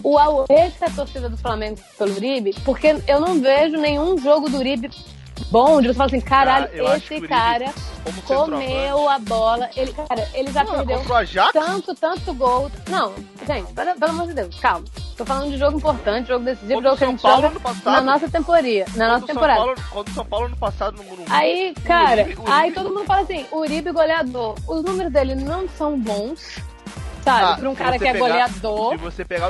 o 0.02 0.18
auê 0.18 0.70
que 0.70 0.84
a 0.84 0.90
torcida 0.90 1.28
do 1.28 1.36
Flamengo 1.36 1.78
pelo 1.98 2.14
Uribe, 2.14 2.54
porque 2.64 2.96
eu 3.08 3.20
não 3.20 3.40
vejo 3.40 3.76
nenhum 3.76 4.16
jogo 4.18 4.48
do 4.50 4.58
Uribe 4.58 4.90
bom, 5.50 5.80
de 5.80 5.88
você 5.88 5.94
falar 5.94 6.06
assim, 6.06 6.20
caralho, 6.20 6.68
Ah, 6.86 6.96
esse 6.96 7.12
Uribe, 7.14 7.28
cara 7.28 7.72
Como 8.04 8.22
comeu 8.50 9.08
a 9.08 9.18
bola. 9.18 9.70
Ele, 9.74 9.92
cara, 9.94 10.28
ele 10.34 10.52
já 10.52 10.62
Não, 10.62 10.74
perdeu 10.74 11.00
tanto, 11.52 11.94
tanto 11.94 12.34
gol. 12.34 12.70
Não, 12.88 13.14
gente, 13.46 13.72
pelo, 13.72 13.94
pelo 13.98 14.10
amor 14.12 14.26
de 14.28 14.34
Deus, 14.34 14.54
calma. 14.60 14.84
Tô 15.16 15.24
falando 15.24 15.50
de 15.52 15.56
jogo 15.58 15.78
importante, 15.78 16.26
jogo 16.28 16.44
decisivo, 16.44 16.82
jogo 16.82 16.96
que 16.96 17.04
a 17.04 17.06
São 17.06 17.10
gente 17.12 17.22
Paulo 17.22 17.42
joga 17.42 17.60
passado. 17.60 17.84
na 17.94 18.00
nossa 18.02 18.28
temporada. 18.28 18.84
Na 18.96 19.08
nossa 19.08 19.20
contra 19.20 19.24
o 19.24 19.26
São 19.26 19.26
temporada. 19.26 19.58
Paulo, 19.60 19.74
contra 19.90 20.10
o 20.10 20.14
São 20.14 20.26
Paulo 20.26 20.48
no 20.50 20.56
passado 20.56 20.96
no 20.98 21.04
Morumbi. 21.04 21.30
Aí, 21.30 21.74
cara, 21.84 22.22
Uribe- 22.24 22.40
o 22.40 22.52
aí 22.52 22.60
Uribe- 22.70 22.74
todo 22.74 22.94
mundo 22.94 23.04
fala 23.06 23.22
assim, 23.22 23.46
Uribe 23.52 23.90
goleador. 23.92 24.54
Os 24.68 24.82
números 24.84 25.12
dele 25.12 25.34
não 25.36 25.66
são 25.68 25.98
bons, 25.98 26.58
sabe? 27.24 27.52
Ah, 27.52 27.56
pra 27.56 27.70
um 27.70 27.74
cara 27.74 27.98
que 27.98 28.06
é 28.06 28.14
goleador. 28.18 28.94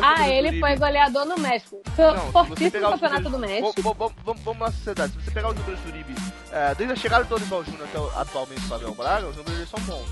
Ah, 0.02 0.28
ele 0.28 0.60
foi 0.60 0.76
goleador 0.76 1.24
no 1.26 1.36
México. 1.38 1.82
Não, 1.98 2.32
Fortíssimo 2.32 2.90
campeonato 2.90 3.28
do 3.30 3.38
México. 3.38 3.96
Vamos, 4.24 4.58
na 4.58 4.70
sociedade. 4.70 5.12
Se 5.12 5.18
você 5.24 5.30
pegar 5.30 5.48
os 5.50 5.56
números 5.56 5.80
do 5.80 5.88
Uribe, 5.88 6.14
é, 6.52 6.74
desde 6.74 6.92
a 6.92 6.96
chegada 6.96 7.24
do 7.24 7.28
Dorival 7.30 7.64
Júnior 7.64 7.86
até 7.92 8.20
atualmente 8.20 8.60
o 8.60 8.68
Fabião 8.68 8.92
Braga, 8.92 9.26
os 9.28 9.36
números 9.36 9.54
dele 9.58 9.68
são 9.68 9.80
bons. 9.80 10.06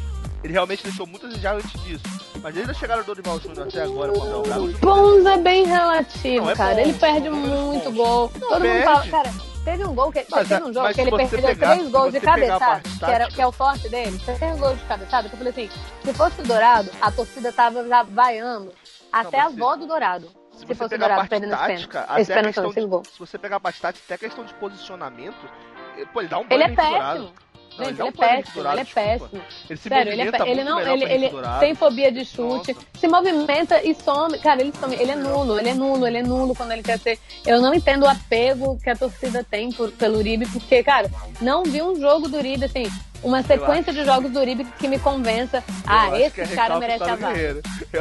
Ele 0.45 0.53
realmente 0.53 0.83
deixou 0.83 1.07
muito 1.07 1.25
a 1.27 1.29
desejar 1.29 1.55
antes 1.55 1.81
disso. 1.85 2.03
Mas 2.43 2.53
desde 2.55 2.73
a 2.73 2.75
chegada 2.75 3.03
do 3.03 3.07
Dorival 3.07 3.39
Júnior 3.41 3.69
até 3.69 3.83
agora, 3.83 4.11
o 4.13 4.19
Fabião 4.19 4.43
Braga, 4.43 4.79
Bons 4.81 5.27
é 5.27 5.37
bem 5.39 5.65
relativo, 5.65 6.45
Não, 6.45 6.51
é 6.51 6.57
cara. 6.57 6.75
bom, 6.75 6.81
ele 6.81 6.93
perde 6.95 7.29
são 7.29 7.37
números 7.37 7.61
muito 7.65 7.91
bons. 7.93 7.97
gol. 7.97 8.33
Não, 8.41 8.49
Todo 8.49 8.51
mundo 8.61 8.63
perde. 8.63 8.85
fala, 8.85 9.07
cara, 9.09 9.31
teve 9.65 9.85
um 9.85 9.95
gol 9.95 10.13
que 10.13 10.25
Mas, 10.31 10.49
teve 10.49 10.65
um 10.65 10.73
jogo 10.73 10.93
que 10.95 11.01
ele 11.01 11.11
perdeu 11.17 11.41
pegar- 11.43 11.75
três 11.75 11.91
gols 11.91 12.13
de 12.13 12.21
cabeçada, 12.21 12.83
que, 12.99 13.05
era, 13.05 13.29
que 13.29 13.43
é 13.43 13.47
o 13.47 13.53
forte 13.53 13.89
dele. 13.89 14.19
Três 14.19 14.59
gols 14.59 14.79
de 14.79 14.85
cabeçada, 14.87 15.29
que 15.29 15.35
eu 15.35 15.39
falei 15.39 15.53
assim, 15.53 15.71
se 16.05 16.15
fosse 16.15 16.41
o 16.41 16.45
Dourado, 16.45 16.91
a 17.01 17.11
torcida 17.13 17.53
tava 17.53 17.87
já 17.87 18.03
vaiando 18.03 18.73
até 19.13 19.39
mas 19.39 19.47
a 19.47 19.47
avó 19.47 19.77
do 19.77 19.87
Dourado. 19.87 20.27
Se 20.53 20.59
Se, 20.61 20.67
você 20.67 20.75
fosse 20.75 20.87
o 20.87 20.89
pegar 20.91 21.07
a 21.07 21.09
Dourado 21.09 21.21
parte 21.29 21.31
perdendo 21.31 21.51
tática, 21.59 22.01
até 22.03 22.21
Esse 22.21 22.31
pênalti 22.33 22.47
questão 22.47 22.65
não, 22.65 22.71
esse 22.71 22.81
de, 22.81 22.87
gol. 22.87 23.03
se 23.11 23.19
você 23.19 23.39
pegar 23.39 23.57
a 23.57 23.61
parte 23.61 23.81
tática, 23.81 24.05
até 24.05 24.15
a 24.15 24.19
questão 24.19 24.45
de 24.45 24.55
posicionamento, 24.55 25.49
eh, 25.99 26.05
pô, 26.13 26.21
ele 26.21 26.29
dá 26.29 26.39
um 26.39 26.43
Ele 26.43 26.49
banho 26.51 26.63
é 26.65 26.69
no 26.69 26.77
Dourado. 26.77 27.33
Não, 27.79 27.85
Gente, 27.87 27.89
é 27.89 27.93
ele 27.95 28.03
é 28.03 28.05
um 28.05 28.13
planeta 28.13 28.43
péssimo, 28.43 28.61
ele 28.61 28.69
é 28.81 28.85
desculpa. 28.85 29.01
péssimo. 29.09 29.43
Ele 29.71 29.77
se 29.81 29.89
Sério, 29.89 30.13
ele, 30.13 30.23
é, 30.23 30.51
ele 30.51 30.65
não, 30.65 30.81
ele, 30.81 31.05
ele 31.05 31.31
tem 31.61 31.75
fobia 31.75 32.13
de 32.13 32.25
chute, 32.25 32.73
Nossa. 32.75 32.87
se 32.99 33.09
movimenta 33.09 33.83
e 33.83 33.95
some. 33.95 34.39
Cara, 34.39 34.61
ele 34.61 34.73
some, 34.79 34.95
ele 34.95 35.11
é 35.11 35.17
nulo, 35.17 35.59
ele 35.59 35.69
é 35.71 35.75
nulo, 35.75 36.07
ele 36.07 36.19
é 36.19 36.23
nulo 36.23 36.55
quando 36.55 36.73
ele 36.73 36.83
quer 36.83 36.99
ser. 36.99 37.19
Eu 37.47 37.61
não 37.61 37.73
entendo 37.75 38.03
o 38.05 38.09
apego 38.09 38.79
que 38.83 38.91
a 38.91 38.97
torcida 38.97 39.43
tem 39.45 39.71
por- 39.73 39.91
pelo 39.93 40.19
Uribe, 40.19 40.47
porque, 40.47 40.83
cara, 40.83 41.11
não 41.41 41.63
vi 41.65 41.81
um 41.83 41.99
jogo 41.99 42.29
do 42.29 42.37
Uribe, 42.37 42.65
assim, 42.67 42.85
uma 43.23 43.43
sequência 43.43 43.93
de 43.93 44.05
jogos 44.05 44.31
do 44.31 44.41
Uribe 44.41 44.65
que 44.79 44.89
me 44.89 44.99
convença. 44.99 45.63
Ah, 45.87 46.09
acho 46.09 46.17
esse 46.17 46.41
é 46.41 46.47
cara 46.49 46.79
merece 46.79 47.05
a 47.05 47.15
vaga. 47.17 47.39
É 47.41 47.55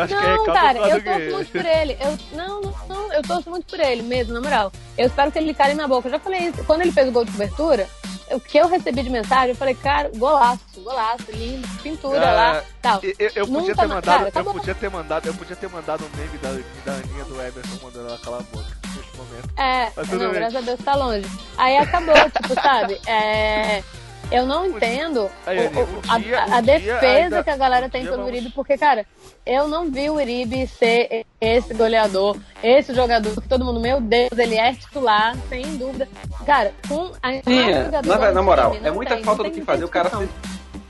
Não, 0.08 0.46
cara, 0.46 0.80
eu 0.90 1.04
torço 1.04 1.32
muito 1.32 1.52
por 1.52 1.66
ele. 1.66 1.98
Eu, 2.02 2.18
não, 2.36 2.62
não, 2.90 3.14
eu 3.14 3.22
torço 3.22 3.50
muito 3.50 3.66
por 3.66 3.80
ele 3.80 4.02
mesmo, 4.02 4.34
na 4.34 4.42
moral. 4.42 4.72
Eu 4.98 5.08
espero 5.08 5.32
que 5.32 5.38
ele 5.40 5.54
cale 5.54 5.74
na 5.76 5.88
boca. 5.88 6.08
Eu 6.08 6.12
já 6.12 6.20
falei 6.20 6.42
isso. 6.50 6.64
Quando 6.66 6.82
ele 6.82 6.92
fez 6.92 7.08
o 7.08 7.12
gol 7.12 7.24
de 7.24 7.32
cobertura, 7.32 7.88
o 8.34 8.40
que 8.40 8.58
eu 8.58 8.68
recebi 8.68 9.04
de 9.04 9.10
mensagem, 9.10 9.50
eu 9.50 9.56
falei, 9.56 9.76
cara, 9.76 10.10
golaço, 10.16 10.62
golaço, 10.78 11.26
lindo, 11.32 11.68
pintura 11.82 12.30
Ah, 12.30 12.34
lá, 12.34 12.64
tal. 12.82 13.00
Eu, 13.04 13.32
eu- 13.36 13.48
podia 13.48 13.76
ter 13.76 13.88
mandado, 13.88 14.04
cara, 14.06 14.24
eu 14.24 14.28
acabou. 14.28 14.54
podia 14.54 14.76
ter 14.76 14.90
mandado, 14.90 15.28
eu 15.28 15.34
podia 15.34 15.56
ter 15.56 15.70
mandado 15.70 16.04
um 16.06 16.18
meme 16.18 16.38
da, 16.38 16.50
da 16.86 16.98
Aninha 16.98 17.26
do 17.26 17.42
Everton 17.42 17.80
mandando 17.84 18.08
ela 18.10 18.18
calar 18.20 18.40
a 18.40 18.44
boca 18.44 18.78
nesse 18.96 19.18
momento. 19.18 19.50
É, 19.58 19.92
não, 20.16 20.20
bem. 20.20 20.34
graças 20.34 20.56
a 20.56 20.62
Deus 20.62 20.80
tá 20.84 20.96
longe. 20.96 21.28
Aí 21.58 21.78
acabou, 21.78 22.16
tipo, 22.16 22.54
sabe? 22.62 23.00
É, 23.08 23.84
eu 24.32 24.46
não 24.46 24.66
entendo 24.66 25.24
o- 25.24 25.28
o- 25.28 26.02
a, 26.08 26.18
dia- 26.20 26.40
a- 26.40 26.44
a 26.58 26.62
dia 26.62 26.62
defesa 26.62 27.06
ainda- 27.06 27.44
que 27.44 27.50
a 27.50 27.58
galera 27.58 27.90
tem 27.90 28.04
pelo 28.04 28.18
vamos- 28.18 28.32
Uribe, 28.32 28.50
porque, 28.52 28.78
cara, 28.78 29.06
eu 29.46 29.68
não 29.68 29.92
vi 29.92 30.10
o 30.10 30.16
Uribe 30.16 30.66
ser 30.68 31.26
esse 31.40 31.74
goleador, 31.74 32.38
esse 32.64 32.94
jogador 32.94 33.42
que 33.42 33.48
todo 33.48 33.66
mundo, 33.66 33.80
meu 33.80 34.00
Deus, 34.00 34.32
ele 34.38 34.56
é 34.58 34.74
titular, 34.74 35.36
sem 35.50 35.78
dúvida. 35.78 36.08
Cara, 36.46 36.72
com 36.88 37.12
a 37.22 37.32
Sim, 37.34 37.70
é. 37.72 37.90
na, 38.06 38.32
na 38.32 38.42
moral, 38.42 38.72
time, 38.72 38.88
é 38.88 38.92
muita 38.92 39.16
tem, 39.16 39.24
falta 39.24 39.44
do 39.44 39.52
que 39.52 39.62
fazer 39.62 39.84
o 39.84 39.90
cara 39.90 40.10
se- 40.10 40.30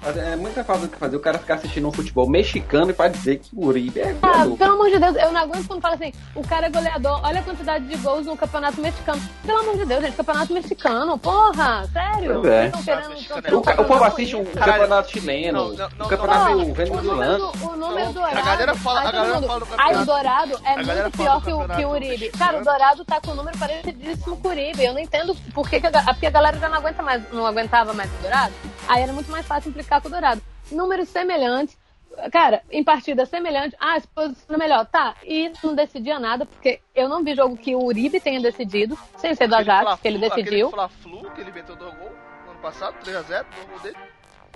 É 0.03 0.35
muita 0.35 0.63
falta 0.63 0.81
do 0.83 0.89
que 0.89 0.97
fazer 0.97 1.15
o 1.15 1.19
cara 1.19 1.37
ficar 1.37 1.55
assistindo 1.55 1.87
um 1.87 1.91
futebol 1.91 2.27
mexicano 2.27 2.89
e 2.89 2.93
pra 2.93 3.07
dizer 3.07 3.37
que 3.37 3.49
o 3.55 3.67
Uribe 3.67 3.99
é 3.99 4.15
Ah, 4.21 4.27
goleador. 4.31 4.57
pelo 4.57 4.73
amor 4.73 4.89
de 4.89 4.97
Deus, 4.99 5.15
eu 5.15 5.31
não 5.31 5.41
aguento 5.41 5.67
quando 5.67 5.81
fala 5.81 5.93
assim, 5.95 6.11
o 6.33 6.41
cara 6.47 6.65
é 6.65 6.69
goleador, 6.71 7.19
olha 7.23 7.39
a 7.39 7.43
quantidade 7.43 7.85
de 7.85 7.95
gols 7.97 8.25
no 8.25 8.35
campeonato 8.35 8.81
mexicano. 8.81 9.21
Pelo 9.45 9.59
amor 9.59 9.77
de 9.77 9.85
Deus, 9.85 10.01
gente, 10.03 10.15
campeonato 10.15 10.53
mexicano, 10.53 11.17
porra, 11.19 11.87
sério? 11.93 12.39
Pois 12.41 12.45
é. 12.51 12.71
Querendo, 12.83 13.47
é 13.47 13.55
O, 13.55 13.61
ca- 13.61 13.81
o 13.81 13.85
povo 13.85 14.03
assiste 14.03 14.35
um 14.35 14.43
campeonato 14.43 15.11
chileno, 15.11 15.69
Não, 15.69 15.75
não, 15.75 15.89
não, 15.97 16.05
um 16.05 16.09
campeonato 16.09 16.51
Porra, 16.51 16.73
venezuelano. 16.73 17.51
O 17.51 17.67
número, 17.67 17.73
o 17.73 17.75
número 17.77 18.05
Não, 18.05 18.13
do 18.13 18.19
a 18.19 18.23
Dourado. 18.25 18.45
galera 18.45 18.75
fala- 18.75 18.99
a 19.01 19.11
galera 19.11 19.35
mundo, 19.35 19.47
fala 19.47 19.59
do 19.59 19.67
Ai, 19.77 19.95
o 20.01 20.05
Dourado 20.05 20.59
é 20.65 20.71
a 20.73 20.77
muito 20.77 21.17
pior 21.17 21.43
que 21.43 21.53
o, 21.53 21.67
que 21.67 21.85
o 21.85 21.89
Uribe. 21.91 22.09
mexicano. 22.09 22.39
Cara, 22.39 22.59
o 22.59 22.63
Dourado 22.63 23.05
tá 23.05 23.21
com 23.21 23.31
um 23.31 23.35
número 23.35 23.57
parecidíssimo 23.59 24.37
com 24.37 24.47
o 24.47 24.51
Uribe. 24.51 24.83
Eu 24.83 24.93
não 24.93 24.99
entendo 24.99 25.35
por 25.53 25.69
que, 25.69 25.79
que 25.79 25.85
a, 25.87 25.91
porque 26.05 26.25
a 26.25 26.31
galera 26.31 26.57
já 26.57 26.67
não 26.69 26.77
aguenta 26.77 27.03
mais, 27.03 27.21
não 27.31 27.45
aguentava 27.45 27.93
mais 27.93 28.09
o 28.11 28.21
Dourado. 28.23 28.53
Aí 28.87 29.03
era 29.03 29.13
muito 29.13 29.29
mais 29.31 29.45
fácil 29.45 29.69
implicar 29.69 29.90
com 29.99 30.07
o 30.07 30.11
Dourado. 30.11 30.41
Números 30.71 31.09
semelhantes. 31.09 31.77
Cara, 32.31 32.61
em 32.69 32.83
partida 32.83 33.25
semelhante, 33.25 33.75
ah, 33.79 33.99
se 33.99 34.07
posiciona 34.07 34.57
melhor. 34.57 34.85
Tá, 34.85 35.15
e 35.23 35.51
não 35.63 35.73
decidia 35.73 36.19
nada, 36.19 36.45
porque 36.45 36.81
eu 36.93 37.07
não 37.07 37.23
vi 37.23 37.33
jogo 37.33 37.57
que 37.57 37.73
o 37.73 37.83
Uribe 37.83 38.19
tenha 38.19 38.39
decidido, 38.41 38.97
sem 39.17 39.33
ser 39.33 39.47
do 39.47 39.55
Ajax, 39.55 39.99
que 40.01 40.07
ele 40.07 40.17
decidiu. 40.17 40.67
Aquele 40.67 40.71
Fla-Flu 40.71 41.31
que 41.31 41.41
ele 41.41 41.51
meteu 41.51 41.75
dois 41.75 41.93
gols 41.95 42.11
no 42.45 42.51
ano 42.51 42.59
passado, 42.61 42.95
3x0, 43.03 43.27
dois 43.27 43.67
gols 43.69 43.81
dele. 43.81 43.97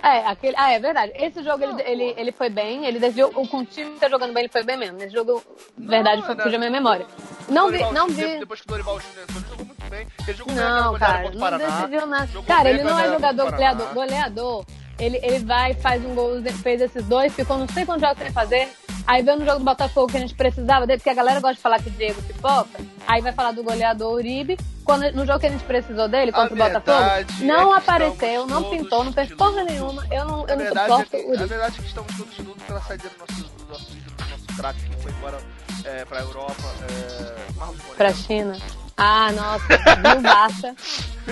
É, 0.02 0.18
aquele, 0.26 0.54
ah, 0.58 0.72
é 0.72 0.78
verdade. 0.78 1.12
Esse 1.14 1.42
jogo 1.42 1.64
ele, 1.64 1.72
Não, 1.72 1.80
ele, 1.80 2.14
pô. 2.14 2.20
ele 2.20 2.32
foi 2.32 2.50
bem, 2.50 2.84
ele 2.84 2.98
decidiu. 2.98 3.28
O, 3.28 3.48
com 3.48 3.58
o 3.58 3.64
time 3.64 3.92
que 3.92 4.00
tá 4.00 4.08
jogando 4.08 4.32
bem, 4.32 4.42
ele 4.42 4.52
foi 4.52 4.62
bem 4.62 4.76
mesmo. 4.76 4.98
Esse 4.98 5.14
jogo, 5.14 5.42
verdade, 5.76 6.22
foi 6.22 6.34
não. 6.34 6.44
fugiu 6.44 6.56
a 6.56 6.60
minha 6.60 6.70
memória. 6.70 7.06
Não 7.48 7.70
vi, 7.70 7.82
não 7.92 8.08
vi. 8.08 8.38
Depois 8.38 8.60
que 8.60 8.66
o 8.66 8.70
Dorival 8.70 9.00
ele 9.00 9.44
jogou 9.48 9.66
muito 9.66 9.90
bem. 9.90 10.06
Ele 10.26 10.36
jogou 10.36 10.54
bem 10.54 10.64
Não, 10.64 10.92
goleada 10.92 11.30
cara, 11.30 11.50
não 11.50 11.58
decidiu 11.58 12.06
nada. 12.06 12.28
Cara, 12.46 12.64
bem 12.64 12.74
ele 12.74 12.84
não 12.84 12.98
é 12.98 13.08
jogador 13.08 13.50
goleador. 13.50 13.94
Goleador. 13.94 14.66
Ele, 14.98 15.18
ele 15.22 15.40
vai, 15.40 15.74
faz 15.74 16.04
um 16.04 16.14
gol, 16.14 16.42
fez 16.62 16.80
esses 16.80 17.04
dois, 17.04 17.34
ficou 17.34 17.58
não 17.58 17.68
sei 17.68 17.84
quantos 17.84 18.02
jogos 18.02 18.22
sem 18.22 18.32
fazer. 18.32 18.68
Aí 19.06 19.22
veio 19.22 19.38
no 19.38 19.44
jogo 19.44 19.58
do 19.58 19.64
Botafogo 19.64 20.08
que 20.08 20.16
a 20.16 20.20
gente 20.20 20.34
precisava 20.34 20.86
dele, 20.86 20.98
porque 20.98 21.10
a 21.10 21.14
galera 21.14 21.38
gosta 21.38 21.54
de 21.54 21.60
falar 21.60 21.80
que 21.80 21.90
Diego 21.90 22.20
pipoca. 22.22 22.80
Aí 23.06 23.22
vai 23.22 23.32
falar 23.32 23.52
do 23.52 23.62
goleador 23.62 24.14
Uribe. 24.14 24.58
Quando, 24.84 25.10
no 25.12 25.26
jogo 25.26 25.40
que 25.40 25.46
a 25.46 25.50
gente 25.50 25.64
precisou 25.64 26.08
dele, 26.08 26.30
contra 26.32 26.54
o 26.54 26.56
verdade 26.56 26.84
Botafogo, 26.84 27.44
não 27.44 27.74
é 27.74 27.78
apareceu, 27.78 28.46
não 28.46 28.70
pintou, 28.70 29.04
não 29.04 29.12
fez 29.12 29.32
porra 29.34 29.64
nenhuma. 29.64 30.06
Eu 30.10 30.24
não, 30.24 30.44
A 30.44 30.50
eu 30.50 30.56
não 30.56 30.64
é 30.64 30.68
suporto 30.68 31.10
que, 31.10 31.16
o 31.16 31.20
a 31.20 31.28
Uribe. 31.30 31.44
verdade 31.46 31.76
é 31.78 31.82
que 31.82 31.88
estamos 31.88 32.16
todos 32.16 32.38
luto 32.38 32.64
pela 32.64 32.80
saída 32.80 33.08
do 33.08 33.18
nosso, 33.18 33.50
do 33.56 33.66
nosso 33.72 33.96
ídolo, 33.96 34.16
do 34.16 34.28
nosso 34.30 34.46
craque 34.56 34.80
que 34.88 34.96
foi 35.02 35.12
embora 35.12 35.38
é, 35.84 36.04
pra 36.04 36.20
Europa. 36.20 36.62
É, 36.88 37.52
Moreno. 37.58 37.96
Pra 37.96 38.12
China. 38.12 38.56
Ah, 38.96 39.30
nossa, 39.32 39.66
viúvaça. 40.02 40.74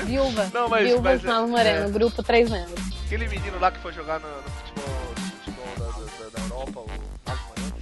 Viúva. 0.04 0.50
Não, 0.52 0.68
mas- 0.68 0.86
Viúva 0.86 1.02
mas, 1.02 1.22
Marlon 1.22 1.48
Moreno, 1.48 1.86
é. 1.86 1.90
grupo 1.90 2.22
três 2.22 2.50
membros. 2.50 2.74
Aquele 3.06 3.28
menino 3.28 3.58
lá 3.60 3.70
que 3.70 3.78
foi 3.78 3.92
jogar 3.92 4.20
no, 4.20 4.28
no 4.28 4.42
futebol, 4.50 5.14
no 5.16 5.22
futebol 5.22 5.66
da, 5.78 5.84
da, 6.24 6.30
da- 6.30 6.54
Europa, 6.54 6.80
o 6.80 6.86
Marlon 7.26 7.42
Moreno. 7.48 7.74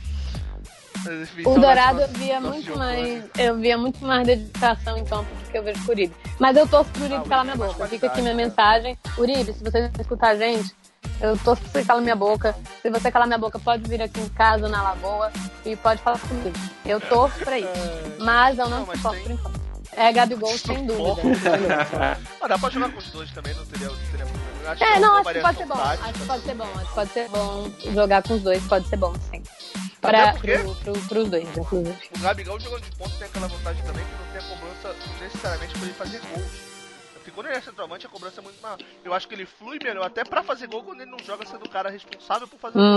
Mas, 1.04 1.22
enfim, 1.22 1.42
O 1.48 1.54
Dourado 1.58 2.00
eu 2.00 2.06
nossos- 2.06 2.16
via 2.18 2.40
muito 2.40 2.78
mais. 2.78 3.24
Eu 3.36 3.56
via 3.58 3.76
muito 3.78 4.04
mais 4.04 4.26
dedicação 4.26 4.96
em 4.98 5.04
campo 5.04 5.34
do 5.34 5.50
que 5.50 5.58
eu 5.58 5.62
vejo 5.64 5.80
com 5.84 5.88
o 5.88 5.94
Uribe. 5.94 6.14
Mas 6.38 6.56
eu 6.56 6.68
torço 6.68 6.90
pro 6.92 7.02
Ah, 7.02 7.06
Uribe 7.06 7.22
o 7.22 7.28
calar 7.28 7.44
minha 7.44 7.56
mais 7.56 7.72
boca. 7.72 7.88
Fica 7.88 8.06
aqui 8.06 8.20
minha 8.22 8.34
qualidade, 8.34 8.84
mensagem. 8.84 8.98
Uribe, 9.18 9.52
se 9.52 9.64
você 9.64 9.90
escutar 9.98 10.28
a 10.28 10.36
gente, 10.36 10.72
eu 11.20 11.36
torço 11.38 11.60
pra 11.64 11.72
você 11.72 11.84
calar 11.84 12.02
minha 12.02 12.14
boca. 12.16 12.54
Se 12.82 12.88
você 12.90 13.10
calar 13.10 13.26
minha 13.26 13.38
boca, 13.38 13.58
pode 13.58 13.88
vir 13.88 14.00
aqui 14.00 14.20
em 14.20 14.28
casa, 14.28 14.68
na 14.68 14.80
lagoa, 14.82 15.32
e 15.64 15.74
pode 15.74 16.00
falar 16.02 16.20
comigo. 16.20 16.52
Eu 16.86 17.00
torço 17.00 17.38
pra 17.40 17.58
isso. 17.58 17.68
Mas 18.20 18.56
eu 18.58 18.68
não, 18.68 18.80
Não, 18.86 18.94
suporto 18.94 19.10
tem- 19.16 19.22
por 19.24 19.32
enquanto. 19.32 19.61
É 19.94 20.10
Gabigol, 20.12 20.56
sem 20.56 20.86
dúvida. 20.86 22.16
Ah, 22.40 22.48
dá 22.48 22.58
pra 22.58 22.70
jogar 22.70 22.90
com 22.90 22.98
os 22.98 23.10
dois 23.10 23.30
também, 23.32 23.54
não 23.54 23.64
teria, 23.66 23.88
não 23.88 23.96
teria 24.10 24.26
problema. 24.26 24.52
Eu 24.64 24.70
Acho 24.70 24.84
É, 24.84 24.98
não, 25.00 25.16
acho 25.16 25.32
que 25.32 25.40
pode 25.40 25.58
ser 25.58 25.66
bom. 25.66 25.74
Acho 25.74 26.12
que 26.12 26.26
pode 26.26 26.44
ser 26.44 26.54
bom. 26.54 26.64
Acho 26.74 26.88
que 26.88 26.94
pode 26.94 27.10
ser 27.10 27.28
bom 27.28 27.70
jogar 27.92 28.22
com 28.22 28.34
os 28.34 28.42
dois. 28.42 28.62
Pode 28.64 28.88
ser 28.88 28.96
bom, 28.96 29.14
sim. 29.30 29.42
Pra, 30.00 30.32
porque- 30.32 30.58
pro, 30.58 30.74
pro, 30.76 30.92
pros 31.08 31.28
dois, 31.28 31.56
inclusive. 31.56 31.96
O 32.16 32.20
Gabigol 32.20 32.58
jogando 32.58 32.82
de 32.82 32.96
ponta 32.96 33.10
tem 33.18 33.26
aquela 33.28 33.48
vantagem 33.48 33.82
também 33.84 34.04
que 34.04 34.10
não 34.12 34.32
tem 34.32 34.40
a 34.40 34.56
cobrança 34.56 34.96
necessariamente 35.20 35.72
pra 35.74 35.82
ele 35.82 35.92
fazer 35.94 36.20
gols. 36.20 36.72
Porque 37.14 37.30
quando 37.30 37.46
ele 37.46 37.56
é 37.56 37.60
centroavante, 37.60 38.06
a 38.06 38.08
cobrança 38.08 38.40
é 38.40 38.42
muito 38.42 38.60
maior. 38.60 38.78
Eu 39.04 39.14
acho 39.14 39.28
que 39.28 39.34
ele 39.34 39.46
flui 39.46 39.78
melhor 39.82 40.04
até 40.06 40.24
pra 40.24 40.42
fazer 40.42 40.66
gol 40.66 40.82
quando 40.82 41.02
ele 41.02 41.10
não 41.10 41.18
joga 41.20 41.46
sendo 41.46 41.64
o 41.64 41.68
cara 41.68 41.88
responsável 41.90 42.48
por 42.48 42.58
fazer 42.58 42.78
Hum. 42.80 42.94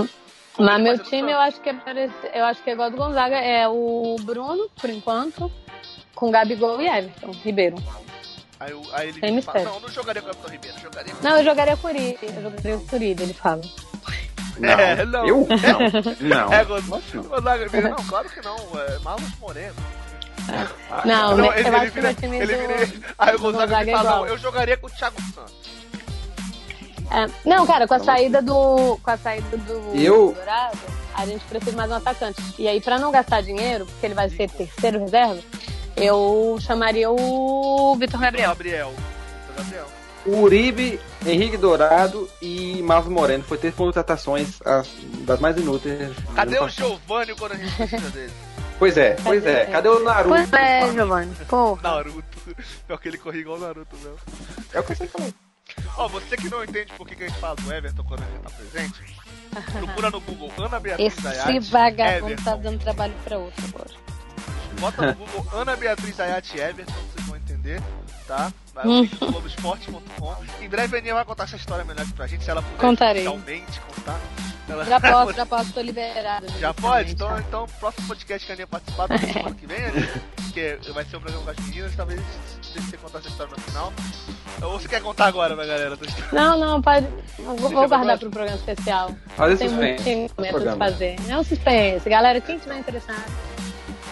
gol. 0.57 0.65
Mas 0.65 0.81
meu 0.81 0.97
time 0.99 1.31
eu 1.31 1.37
acho 1.39 1.59
que 1.61 1.69
é 1.69 1.75
eu 2.33 2.45
acho 2.45 2.63
que 2.63 2.69
é 2.69 2.73
igual 2.73 2.89
do 2.89 2.97
Gonzaga, 2.97 3.35
é 3.35 3.67
o 3.67 4.15
Bruno, 4.21 4.67
por 4.79 4.89
enquanto, 4.89 5.51
com 6.15 6.31
Gabigol 6.31 6.81
e 6.81 6.87
Everton 6.87 7.31
Ribeiro. 7.43 7.75
Aí, 8.59 8.73
o- 8.73 8.83
aí 8.93 9.09
ele 9.09 9.19
Sem 9.19 9.41
fala, 9.41 9.63
não, 9.65 9.79
não 9.81 9.89
jogaria 9.89 10.21
com 10.21 10.27
o 10.29 10.31
Everton 10.31 10.49
Ribeiro, 10.51 10.79
jogaria 10.79 11.13
com 11.13 11.23
Não, 11.23 11.37
eu 11.37 11.43
jogaria 11.43 11.77
com 11.77 11.87
o 11.87 11.91
Uribe, 11.91 12.17
eu 12.23 12.41
jogaria 12.41 12.77
com 12.77 12.83
o 12.83 12.95
Uribe, 12.95 13.23
ele 13.23 13.33
fala. 13.33 13.61
Não, 14.57 14.69
É, 14.69 15.05
não. 15.05 15.27
eu? 15.27 15.47
Não, 16.21 16.45
não. 16.47 16.53
É, 16.53 16.63
Gonzaga. 16.63 17.03
Não. 17.13 17.23
Gonzaga 17.23 17.63
Ribeiro, 17.65 17.89
não, 17.89 18.05
claro 18.05 18.29
que 18.29 18.41
não. 18.41 18.55
É 18.79 18.99
Marlos 18.99 19.29
Moreno. 19.39 19.75
Não, 21.03 21.35
Não, 21.35 21.37
né, 21.37 21.47
ele, 21.59 21.67
eu 21.67 21.67
ele 21.67 21.75
acho 21.75 21.85
que 21.85 21.91
vira, 21.91 22.07
meu 22.07 22.15
time 22.15 22.37
ele 22.37 22.55
do... 22.55 22.59
vira, 22.59 23.13
Aí 23.17 23.35
o 23.35 23.39
Gonzaga 23.39 23.65
Gonzaga 23.65 23.85
me 23.85 23.91
é 23.91 23.93
fala, 23.95 24.09
igual. 24.09 24.19
não, 24.21 24.27
eu 24.27 24.37
jogaria 24.37 24.77
com 24.77 24.87
o 24.87 24.89
Thiago 24.89 25.17
Santos. 25.33 25.53
É, 27.11 27.29
não, 27.49 27.65
cara, 27.67 27.87
com 27.87 27.93
a 27.93 27.99
saída 27.99 28.41
do. 28.41 28.97
Com 29.03 29.11
a 29.11 29.17
saída 29.17 29.57
do 29.57 29.73
Eu- 29.95 30.33
Dourado, 30.33 30.77
a 31.13 31.25
gente 31.25 31.43
precisa 31.45 31.71
de 31.71 31.77
mais 31.77 31.91
um 31.91 31.95
atacante. 31.95 32.41
E 32.57 32.67
aí, 32.67 32.81
pra 32.81 32.97
não 32.97 33.11
gastar 33.11 33.41
dinheiro, 33.41 33.85
porque 33.85 34.05
ele 34.07 34.15
vai 34.15 34.29
ser 34.29 34.49
terceiro 34.49 34.99
reserva, 34.99 35.39
eu 35.95 36.57
chamaria 36.61 37.09
o 37.09 37.95
Vitor 37.99 38.19
Gabriel. 38.19 38.49
Gabriel. 38.49 38.93
Vitor 39.47 39.63
Gabriel. 39.63 39.85
O 40.25 40.37
Uribe, 40.41 40.99
Henrique 41.25 41.55
Dourado 41.55 42.27
e 42.41 42.81
Marlos 42.81 43.11
Moreno 43.13 43.43
foi 43.43 43.59
ter 43.59 43.71
contratações 43.73 44.59
as- 44.65 44.89
das 45.19 45.39
mais 45.39 45.55
inúteis. 45.57 46.15
Cadê 46.35 46.59
o. 46.59 46.67
Giovanni 46.67 47.35
quando 47.35 47.51
a 47.51 47.55
gente 47.55 47.75
precisa 47.75 48.09
dele? 48.09 48.33
Pois 48.77 48.97
é, 48.97 49.15
pois 49.23 49.45
é. 49.45 49.59
Cadê? 49.61 49.71
Cadê 49.71 49.87
o 49.87 50.03
Naruto? 50.03 50.27
Pois 50.35 50.51
é, 50.51 50.91
Giovanni. 50.91 51.33
Pô. 51.47 51.79
Naruto. 51.81 52.25
Pior 52.85 52.97
que 52.99 53.07
ele 53.07 53.17
corria 53.17 53.39
igual 53.39 53.55
o 53.55 53.59
Naruto 53.61 53.95
mesmo. 54.03 54.17
É 54.73 54.79
o 54.81 54.83
que 54.83 54.93
você 54.95 55.07
falou. 55.07 55.33
Ó, 55.95 56.07
você 56.09 56.35
que 56.35 56.49
não 56.49 56.61
entende 56.61 56.91
por 56.97 57.07
que, 57.07 57.15
que 57.15 57.23
a 57.23 57.27
gente 57.29 57.39
fala 57.39 57.55
do 57.55 57.71
Everton 57.71 58.03
quando 58.03 58.21
ele 58.23 58.39
tá 58.43 58.49
presente, 58.49 59.15
procura 59.79 60.09
no 60.11 60.19
Google 60.19 60.51
Ana 60.57 60.77
Beatriz 60.81 61.13
Esse 61.13 61.21
Zayat. 61.21 61.69
vagabundo 61.71 62.33
Everton. 62.33 62.43
tá 62.43 62.55
dando 62.57 62.79
trabalho 62.79 63.13
pra 63.23 63.37
outro 63.37 63.63
agora. 63.65 63.89
Bota 64.79 65.01
no 65.01 65.15
Google 65.15 65.45
Ana 65.53 65.75
Beatriz 65.75 66.15
Zayat 66.15 66.53
Everton, 66.55 66.93
vocês 66.93 67.27
vão 67.27 67.37
entender, 67.37 67.81
tá? 68.27 68.51
Vai 68.73 68.85
o 68.85 69.01
link 69.01 69.15
do 69.15 69.31
Globoesporte.com. 69.31 70.35
Em 70.61 70.69
breve 70.69 70.95
a 70.95 70.99
Aninha 70.99 71.13
vai 71.13 71.25
contar 71.25 71.43
essa 71.43 71.55
história 71.55 71.85
melhor 71.85 72.01
aqui 72.01 72.13
pra 72.13 72.27
gente, 72.27 72.43
se 72.43 72.49
ela 72.49 72.61
puder 72.61 72.77
Contarei. 72.77 73.23
realmente 73.23 73.79
contar. 73.81 74.19
Ela... 74.67 74.85
Já 74.85 74.99
posso, 74.99 75.33
já 75.33 75.45
posso, 75.45 75.73
tô 75.73 75.81
liberada. 75.81 76.47
Já 76.59 76.73
pode? 76.73 77.11
Então, 77.11 77.27
tá? 77.27 77.39
então 77.39 77.67
próximo 77.79 78.07
podcast 78.07 78.45
que 78.45 78.51
a 78.51 78.55
Aninha 78.55 78.67
participar 78.67 79.07
da 79.07 79.17
semana 79.17 79.55
que 79.55 79.67
vem, 79.67 79.85
Aninha, 79.85 80.21
que 80.81 80.91
vai 80.91 81.05
ser 81.05 81.17
o 81.17 81.21
programa 81.21 81.45
com 81.45 81.51
as 81.51 81.67
meninas, 81.67 81.95
talvez 81.95 82.21
deixe 82.73 82.89
você 82.89 82.97
contar 82.97 83.19
essa 83.19 83.29
história 83.29 83.53
no 83.55 83.61
final. 83.61 83.93
Ou 84.61 84.79
você 84.79 84.87
quer 84.87 85.01
contar 85.01 85.25
agora 85.27 85.55
pra 85.55 85.65
galera? 85.65 85.97
Não, 86.31 86.57
não, 86.57 86.81
pode. 86.81 87.07
Vou, 87.37 87.55
vou 87.57 87.71
guardar 87.71 87.99
guardar. 87.99 88.19
pro 88.19 88.29
programa 88.29 88.57
especial. 88.57 89.11
Fazer 89.35 89.57
Tem 89.57 89.69
muito 89.69 90.03
de 90.03 90.77
fazer. 90.77 91.15
É 91.29 91.37
um 91.37 91.43
suspense, 91.43 92.09
galera. 92.09 92.39
Quem 92.39 92.57
tiver 92.57 92.77
interessado. 92.79 93.23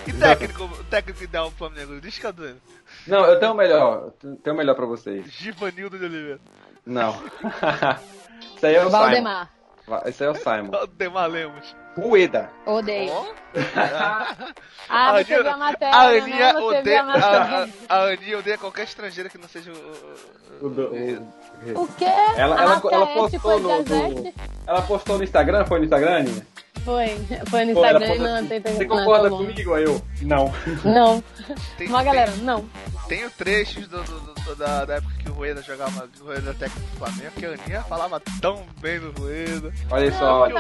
E 0.07 0.13
técnico, 0.13 0.63
o 0.65 0.83
técnico 0.85 1.23
ideal 1.23 1.49
do 1.49 1.55
Flamengo? 1.55 1.99
Diz 2.01 2.17
que 2.19 2.25
é 2.25 2.29
o 2.29 2.33
Dani. 2.33 2.61
Não, 3.07 3.25
eu 3.25 3.39
tenho 3.39 3.51
o 3.53 3.55
melhor. 3.55 4.11
Tenho 4.43 4.53
o 4.53 4.57
melhor 4.57 4.75
pra 4.75 4.85
vocês. 4.85 5.25
Givanildo 5.31 5.97
de 5.97 6.05
Oliveira. 6.05 6.39
Não. 6.85 7.11
Isso 8.55 8.65
aí 8.65 8.75
é 8.75 8.85
o 8.85 8.89
Valdemar. 8.89 9.49
Simon. 9.85 10.01
Esse 10.05 10.23
aí 10.23 10.29
é 10.29 10.31
o 10.31 10.35
Simon. 10.35 10.71
Valdemar 10.71 11.29
Lemos. 11.29 11.75
Rueda. 11.95 12.49
Odeio. 12.65 13.11
Ó. 13.11 13.25
Ah, 13.75 14.35
A 14.89 15.23
você 15.23 15.33
Aninha- 15.35 15.43
viu 15.43 15.51
a 15.51 15.57
matéria, 15.57 15.95
A 15.95 16.11
né? 16.11 16.19
Aninha 16.19 16.53
Você 16.53 16.59
odeia. 16.79 17.01
a 17.01 17.03
matéria. 17.03 17.69
A, 17.89 17.95
a, 17.95 18.03
Aninha 18.11 18.39
odeia 18.39 18.57
qualquer 18.57 18.83
estrangeira 18.83 19.29
que 19.29 19.37
não 19.37 19.47
seja 19.47 19.71
o. 19.71 19.75
o- 19.75 20.33
O 20.61 20.67
o- 20.67 21.83
O 21.83 21.87
quê? 21.95 22.05
Ela, 22.37 22.61
ela, 22.61 22.81
ela 22.91 23.07
postou 23.07 23.59
no, 23.59 23.69
Gazette? 23.69 24.15
no- 24.21 24.33
Ela 24.67 24.81
postou 24.83 25.17
no 25.17 25.23
Instagram? 25.23 25.65
Foi 25.65 25.79
no 25.79 25.85
Instagram, 25.85 26.17
Aninha? 26.19 26.47
Foi. 26.83 27.07
Foi 27.49 27.65
no 27.65 27.73
Pô, 27.73 27.85
Instagram 27.85 28.15
e 28.15 28.19
não, 28.19 28.35
assim, 28.35 28.47
tem 28.47 28.61
Você 28.61 28.85
não, 28.85 28.97
concorda 28.97 29.29
bom. 29.29 29.37
comigo? 29.37 29.73
Aí 29.73 29.83
eu, 29.83 30.01
não. 30.21 30.53
Não. 30.83 31.23
Tem, 31.77 31.87
Uma 31.87 32.03
galera, 32.03 32.31
não. 32.37 32.65
Tem, 33.07 33.25
o 33.25 33.31
trechos 33.31 33.87
do, 33.87 34.03
do- 34.03 34.19
do- 34.33 34.55
da, 34.55 34.85
da 34.85 34.95
época 34.95 35.13
que 35.19 35.29
o 35.29 35.33
Rueda 35.33 35.61
jogava, 35.61 36.09
o 36.19 36.23
Rueda 36.25 36.53
técnico 36.53 36.87
do 36.91 36.97
Flamengo, 36.97 37.31
que 37.37 37.45
a 37.45 37.49
Aninha 37.53 37.81
falava 37.83 38.21
tão 38.41 38.63
bem 38.81 38.99
do 38.99 39.11
Rueda. 39.19 39.71
Olha 39.89 40.09
Não, 40.11 40.19
só, 40.19 40.47
eu 40.47 40.53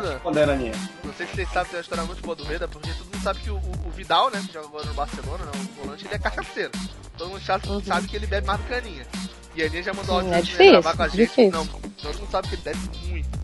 tô 0.00 0.08
respondendo, 0.08 0.50
Aninha. 0.50 0.72
Não 1.04 1.12
sei 1.14 1.26
se 1.26 1.34
vocês 1.36 1.48
sabem, 1.52 1.70
tem 1.70 1.76
uma 1.78 1.82
história 1.82 2.04
muito 2.04 2.22
boa 2.22 2.34
do 2.36 2.44
Rueda, 2.44 2.66
porque 2.68 2.90
todo 2.92 3.04
mundo 3.06 3.22
sabe 3.22 3.40
que 3.40 3.50
o, 3.50 3.56
o- 3.56 3.86
o 3.86 3.90
Vidal, 3.90 4.30
né, 4.30 4.42
que 4.46 4.52
joga 4.52 4.66
agora 4.66 4.86
no 4.86 4.94
Barcelona, 4.94 5.44
né, 5.44 5.52
o 5.54 5.82
volante, 5.84 6.04
ele 6.06 6.14
é 6.14 6.18
cachaceiro. 6.18 6.70
Todo 7.16 7.30
mundo 7.30 7.42
sabe, 7.42 7.68
Uhum. 7.68 7.82
sabe 7.84 8.08
que 8.08 8.16
ele 8.16 8.26
bebe 8.26 8.46
mais 8.46 8.58
do 8.60 8.66
que 8.66 8.74
a 8.74 8.78
Aninha. 8.78 9.06
E 9.54 9.62
a 9.62 9.66
Aninha 9.66 9.82
já 9.82 9.92
mandou 9.94 10.14
áudio 10.16 10.28
é 10.28 10.32
pra 10.32 10.40
difícil, 10.42 10.70
gravar 10.72 10.96
com 10.96 11.02
a 11.02 11.08
gente. 11.08 11.16
difícil. 11.16 11.50
Não, 11.52 11.66
todo 11.66 12.18
mundo 12.18 12.30
sabe 12.30 12.48
que 12.48 12.54
ele 12.54 12.62
bebe 12.62 12.78
muito. 13.08 13.39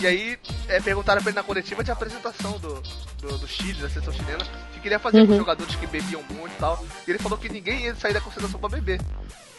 E 0.00 0.06
aí, 0.06 0.38
é, 0.68 0.80
perguntaram 0.80 1.22
pra 1.22 1.30
ele 1.30 1.36
na 1.36 1.42
coletiva 1.42 1.82
de 1.82 1.90
apresentação 1.90 2.58
do, 2.58 2.82
do, 3.20 3.38
do 3.38 3.48
Chile, 3.48 3.80
da 3.80 3.88
seleção 3.88 4.12
chilena, 4.12 4.44
o 4.44 4.74
que 4.74 4.80
que 4.80 4.88
ele 4.88 4.94
ia 4.94 4.98
fazer 4.98 5.18
com 5.20 5.24
os 5.24 5.30
Uhum. 5.30 5.38
jogadores 5.38 5.74
que 5.74 5.86
bebiam 5.86 6.22
muito 6.30 6.52
e 6.52 6.58
tal. 6.58 6.84
E 7.06 7.10
ele 7.10 7.18
falou 7.18 7.38
que 7.38 7.48
ninguém 7.48 7.84
ia 7.84 7.94
sair 7.94 8.12
da 8.12 8.20
concentração 8.20 8.60
pra 8.60 8.68
beber. 8.68 9.00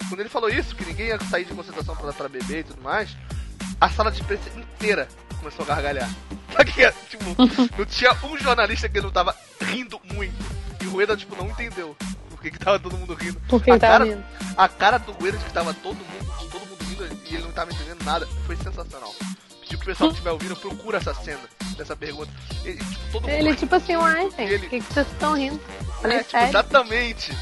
Quando 0.07 0.19
ele 0.19 0.29
falou 0.29 0.47
isso, 0.49 0.75
que 0.75 0.85
ninguém 0.85 1.07
ia 1.07 1.19
sair 1.25 1.45
de 1.45 1.53
concentração 1.53 1.95
pra, 1.95 2.13
pra 2.13 2.29
beber 2.29 2.59
e 2.59 2.63
tudo 2.63 2.81
mais, 2.81 3.09
a 3.81 3.89
sala 3.89 4.11
de 4.11 4.21
imprensa 4.21 4.49
inteira 4.55 5.07
começou 5.39 5.63
a 5.63 5.67
gargalhar. 5.67 6.09
Sabe 6.53 6.71
que, 6.71 6.91
tipo, 7.09 7.23
não 7.77 7.85
tinha 7.85 8.13
um 8.23 8.37
jornalista 8.37 8.87
que 8.87 9.01
não 9.01 9.11
tava 9.11 9.35
rindo 9.61 9.99
muito. 10.13 10.35
E 10.81 10.85
o 10.85 10.91
Rueda, 10.91 11.17
tipo, 11.17 11.35
não 11.35 11.49
entendeu 11.49 11.97
por 12.29 12.39
que, 12.41 12.51
que 12.51 12.59
tava 12.59 12.77
todo 12.79 12.95
mundo 12.95 13.15
rindo. 13.15 13.39
Por 13.49 13.61
que 13.61 13.71
a, 13.71 13.79
cara, 13.79 14.05
rindo? 14.05 14.23
a 14.55 14.69
cara 14.69 14.97
do 14.99 15.11
Rueda 15.13 15.37
de 15.39 15.43
que 15.45 15.51
tava 15.51 15.73
todo 15.73 15.95
mundo, 15.95 16.49
todo 16.51 16.59
mundo 16.67 16.77
rindo 16.87 17.19
e 17.25 17.33
ele 17.35 17.43
não 17.43 17.51
tava 17.51 17.71
entendendo 17.73 18.03
nada 18.05 18.27
foi 18.45 18.55
sensacional. 18.57 19.13
Pessoal 19.87 20.09
que 20.09 20.15
estiver 20.15 20.31
ouvindo, 20.31 20.55
procura 20.57 20.97
essa 20.97 21.13
cena 21.13 21.39
dessa 21.77 21.95
pergunta. 21.95 22.29
Ele, 22.65 22.77
tipo, 22.77 23.13
mundo 23.13 23.29
Ele, 23.29 23.55
tipo 23.55 23.73
assim, 23.73 23.95
uai, 23.95 24.29
Ele- 24.37 24.59
por 24.59 24.69
que, 24.69 24.81
que 24.81 24.93
vocês 24.93 25.07
estão 25.07 25.33
rindo? 25.33 25.61
Falei, 26.01 26.17
É, 26.17 26.23
tipo, 26.23 26.37
exatamente. 26.37 27.37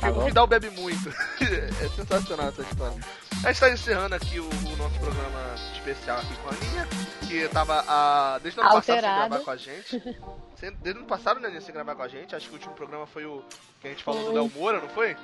Tá 0.00 0.10
o. 0.12 0.24
Vidal 0.24 0.46
bebe 0.46 0.70
muito. 0.70 1.08
é 1.42 1.88
sensacional 1.96 2.50
essa 2.50 2.62
história. 2.62 2.96
A 3.42 3.48
gente 3.48 3.60
tá 3.60 3.70
encerrando 3.70 4.14
aqui 4.14 4.38
o, 4.38 4.44
o 4.44 4.76
nosso 4.76 4.96
programa 5.00 5.54
especial 5.74 6.18
aqui 6.18 6.34
com 6.36 6.48
a 6.48 6.52
Aninha, 6.52 6.88
que 7.26 7.48
tava 7.48 7.84
a, 7.88 8.38
desde 8.44 8.60
o 8.60 8.62
ano 8.62 8.72
passado 8.74 8.84
sem 8.84 9.00
gravar 9.00 9.38
com 9.40 9.50
a 9.50 9.56
gente. 9.56 10.02
Desde 10.60 10.98
o 10.98 11.02
ano 11.02 11.06
passado, 11.06 11.38
né, 11.38 11.46
Aninha, 11.46 11.60
sem 11.60 11.72
gravar 11.72 11.94
com 11.94 12.02
a 12.02 12.08
gente. 12.08 12.34
Acho 12.34 12.46
que 12.46 12.52
o 12.52 12.54
último 12.54 12.74
programa 12.74 13.06
foi 13.06 13.24
o 13.24 13.44
que 13.80 13.86
a 13.86 13.90
gente 13.90 14.02
falou 14.02 14.24
do. 14.24 14.32
Léo 14.32 14.50
Moura, 14.54 14.80
não 14.80 14.88
foi? 14.88 15.16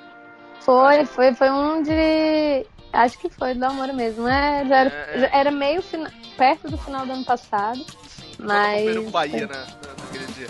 Foi, 0.61 1.05
foi, 1.05 1.33
foi 1.33 1.49
um 1.51 1.83
de. 1.83 2.65
Acho 2.91 3.17
que 3.19 3.29
foi 3.29 3.53
do 3.53 3.65
amor 3.65 3.91
mesmo. 3.93 4.27
É, 4.27 4.65
já 4.65 4.75
era, 4.77 4.89
É, 4.89 5.11
é. 5.15 5.19
já 5.19 5.27
era 5.37 5.51
meio 5.51 5.81
fina- 5.81 6.11
perto 6.37 6.69
do 6.69 6.77
final 6.77 7.05
do 7.05 7.11
ano 7.11 7.25
passado. 7.25 7.85
Sim. 8.07 8.33
Mas- 8.39 8.95
o 8.97 9.09
Bahia, 9.09 9.47
né, 9.47 9.53
na- 9.55 10.03
naquele 10.03 10.25
dia. 10.33 10.47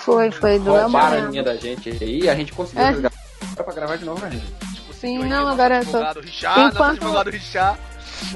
Foi, 0.00 0.30
foi 0.30 0.58
do 0.58 0.70
Roubaram 0.72 1.06
a 1.06 1.16
amor. 1.18 1.28
Aninha 1.28 1.42
da 1.42 1.56
gente 1.56 1.88
aí 1.90 2.20
e 2.22 2.30
a 2.30 2.34
gente 2.34 2.52
conseguiu 2.52 2.82
É. 2.84 2.90
resgatar 2.90 3.64
pra 3.64 3.72
gravar 3.74 3.96
de 3.96 4.04
novo, 4.04 4.20
né, 4.24 4.30
gente? 4.30 4.54
Sim, 4.94 5.18
não, 5.24 5.48
agora 5.48 5.76
eu 5.76 5.80
tô- 5.82 5.88
advogado 5.96 6.20
Richard, 6.20 6.60
nosso 6.60 6.74
Enquanto- 6.76 6.90
advogado 7.02 7.30
Richard. 7.30 7.80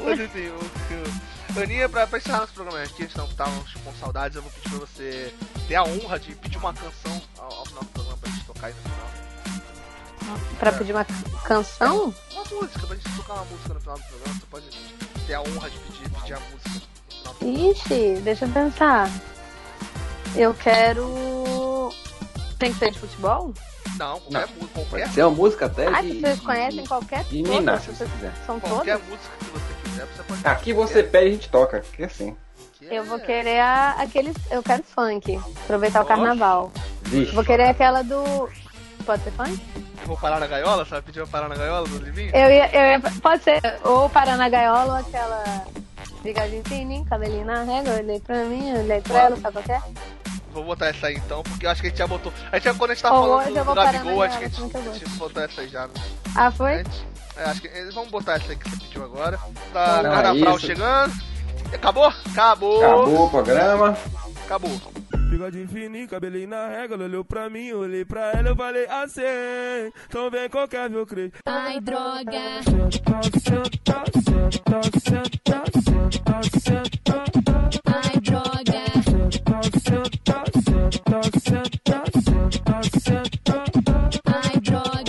Mas 0.04 0.20
enfim, 0.20 0.48
o- 0.48 1.60
Aninha, 1.60 1.88
pra, 1.88 2.06
pra 2.06 2.18
encerrar 2.18 2.40
nosso 2.40 2.52
programa 2.54 2.82
aqui, 2.82 3.02
a 3.02 3.06
gente 3.06 3.18
não 3.18 3.28
tava 3.28 3.50
com 3.84 3.92
saudades, 4.00 4.36
eu 4.36 4.42
vou 4.42 4.50
pedir 4.52 4.70
pra 4.70 4.78
você 4.78 5.34
ter 5.68 5.74
a 5.74 5.82
honra 5.84 6.18
de 6.18 6.34
pedir 6.36 6.56
uma 6.56 6.72
canção 6.72 7.20
ao, 7.38 7.52
ao 7.58 7.66
final 7.66 7.82
do 7.82 7.88
programa 7.90 8.18
pra 8.18 8.30
gente 8.30 8.44
tocar 8.46 8.66
aí 8.68 8.72
no 8.74 8.90
final. 8.90 9.21
Pra 10.58 10.72
pedir 10.72 10.92
uma 10.92 11.04
canção? 11.44 12.14
Uma 12.32 12.44
música, 12.60 12.86
pra 12.86 12.96
gente 12.96 13.16
tocar 13.16 13.34
uma 13.34 13.44
música 13.44 13.74
no 13.74 13.80
final 13.80 13.96
do 13.98 14.04
programa, 14.04 14.34
você 14.40 14.46
pode 14.50 14.64
ter 15.26 15.34
a 15.34 15.40
honra 15.40 15.70
de 15.70 15.78
pedir, 15.78 16.10
pedir 16.10 16.34
a 16.34 16.40
música. 16.40 16.82
Ixi, 17.42 18.20
deixa 18.22 18.44
eu 18.44 18.48
pensar. 18.50 19.10
Eu 20.36 20.54
quero. 20.54 21.90
Tem 22.58 22.72
que 22.72 22.78
ser 22.78 22.92
de 22.92 22.98
futebol? 22.98 23.52
Não, 23.98 24.20
qualquer 24.20 24.48
música, 24.48 24.66
qualquer, 24.74 25.00
Pode 25.02 25.14
ser 25.14 25.22
uma 25.24 25.30
música 25.36 25.66
até 25.66 25.86
Ah, 25.88 26.00
de... 26.00 26.20
vocês 26.20 26.40
conhecem 26.40 26.86
qualquer 26.86 27.24
de 27.24 27.42
todas? 27.42 27.58
Minas, 27.60 27.82
se 27.82 27.90
você 27.90 28.04
quiser. 28.06 28.32
São 28.46 28.60
qualquer 28.60 28.98
todas? 28.98 29.08
música 29.10 29.34
que 29.38 29.44
você 29.46 29.74
quiser, 29.84 30.06
você 30.06 30.22
pode 30.22 30.46
Aqui 30.48 30.72
você 30.72 31.02
pede 31.02 31.26
e 31.26 31.28
a 31.28 31.32
gente 31.32 31.48
toca, 31.50 31.80
que 31.80 32.02
é 32.02 32.06
assim. 32.06 32.36
Eu 32.80 33.04
vou 33.04 33.18
querer 33.20 33.60
a, 33.60 33.90
aqueles. 33.98 34.34
Eu 34.50 34.62
quero 34.62 34.82
funk. 34.82 35.38
Aproveitar 35.64 36.00
o 36.00 36.04
Ó. 36.04 36.06
carnaval. 36.06 36.72
Vixe. 37.02 37.32
Vou 37.32 37.44
querer 37.44 37.68
aquela 37.68 38.02
do. 38.02 38.48
Pode 39.02 39.22
ser 39.24 39.32
funk? 39.32 39.60
Eu 40.00 40.06
vou 40.06 40.16
parar 40.16 40.40
na 40.40 40.46
gaiola, 40.46 40.84
sabe? 40.84 41.02
Pedir 41.02 41.20
pra 41.20 41.28
parar 41.28 41.48
na 41.48 41.54
gaiola 41.56 41.86
do 41.86 41.98
Livinho? 41.98 42.34
Eu 42.34 42.50
ia, 42.50 42.70
eu 42.72 42.90
ia. 42.92 43.00
Pode 43.20 43.42
ser. 43.44 43.60
Ou 43.84 44.08
parar 44.08 44.36
na 44.36 44.48
gaiola 44.48 44.94
ou 44.94 44.98
aquela. 45.00 45.64
Bigodinho 46.22 46.62
fininho, 46.64 47.04
cabelinho 47.04 47.44
na 47.44 47.64
régua, 47.64 47.94
eu 47.94 48.04
olhei 48.04 48.20
pra 48.20 48.44
mim, 48.44 48.70
eu 48.70 48.80
olhei 48.80 49.00
pra 49.00 49.22
ela, 49.22 49.36
sabe 49.36 49.52
qual 49.54 49.64
que 49.64 49.72
é? 49.72 49.82
Vou 50.52 50.64
botar 50.64 50.86
essa 50.86 51.08
aí 51.08 51.16
então, 51.16 51.42
porque 51.42 51.66
eu 51.66 51.70
acho 51.70 51.80
que 51.80 51.88
a 51.88 51.90
gente 51.90 51.98
já 51.98 52.06
botou. 52.06 52.32
A 52.52 52.56
gente 52.56 52.64
já, 52.64 52.74
quando 52.74 52.90
a 52.90 52.94
gente 52.94 53.02
tá 53.02 53.12
Ou 53.12 53.22
falando 53.22 53.52
do, 53.52 53.58
eu 53.58 53.64
vou 53.64 53.74
do 53.74 53.82
Gabigol, 53.82 54.22
acho 54.22 54.38
que 54.38 54.44
a 54.44 54.48
gente 54.48 55.08
botar 55.16 55.42
essa 55.42 55.60
aí 55.62 55.68
já. 55.68 55.86
Né? 55.86 55.94
Ah, 56.36 56.50
foi? 56.50 56.76
Gente, 56.76 57.06
é, 57.36 57.44
acho 57.44 57.60
que 57.60 57.66
eles 57.68 57.94
vão 57.94 58.06
botar 58.06 58.34
essa 58.34 58.52
aí 58.52 58.56
que 58.56 58.70
você 58.70 58.76
pediu 58.76 59.04
agora. 59.04 59.38
Tá 59.72 60.02
Não, 60.02 60.10
Carnaval 60.10 60.56
isso. 60.56 60.66
chegando. 60.66 61.12
Acabou? 61.72 62.12
Acabou! 62.30 62.84
Acabou 62.84 63.26
o 63.26 63.30
programa. 63.30 63.96
Acabou. 64.44 64.80
Bigodinho 65.32 65.66
fininho, 65.66 66.06
cabelinho 66.06 66.46
na 66.46 66.68
régua, 66.68 66.94
ela 66.94 67.04
olhou 67.04 67.24
pra 67.24 67.48
mim, 67.48 67.72
olhei 67.72 68.04
pra 68.04 68.32
ela, 68.32 68.50
eu 68.50 68.54
falei 68.56 68.86
assim, 68.86 69.22
então 70.06 70.30
vem 70.30 70.46
qualquer 70.50 70.90
meu 70.90 71.06
crente. 71.06 71.32
Ai, 71.46 71.80
droga. 71.80 72.62
Senta, 72.62 73.22
senta, 73.40 74.04
senta, 74.20 74.82
senta, 75.00 75.70
senta, 75.80 76.60
senta. 76.60 77.24
Ai, 77.86 78.20
droga. 78.20 78.82
Senta, 79.08 79.62
senta, 79.80 80.34
senta, 80.60 81.00
senta, 81.40 82.20
senta, 82.20 83.00
senta. 83.00 83.54
Ai, 84.26 84.60
droga. 84.60 85.01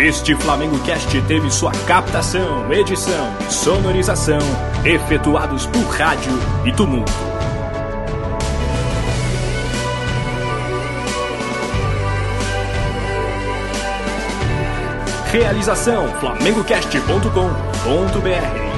Este 0.00 0.34
Flamengo 0.34 0.78
Cast 0.78 1.20
teve 1.28 1.50
sua 1.50 1.72
captação, 1.86 2.72
edição 2.72 3.36
sonorização 3.50 4.38
efetuados 4.82 5.66
por 5.66 5.82
rádio 5.88 6.32
e 6.64 6.72
tumulto. 6.72 7.12
Realização 15.30 16.08
flamengocast.com.br 16.14 18.69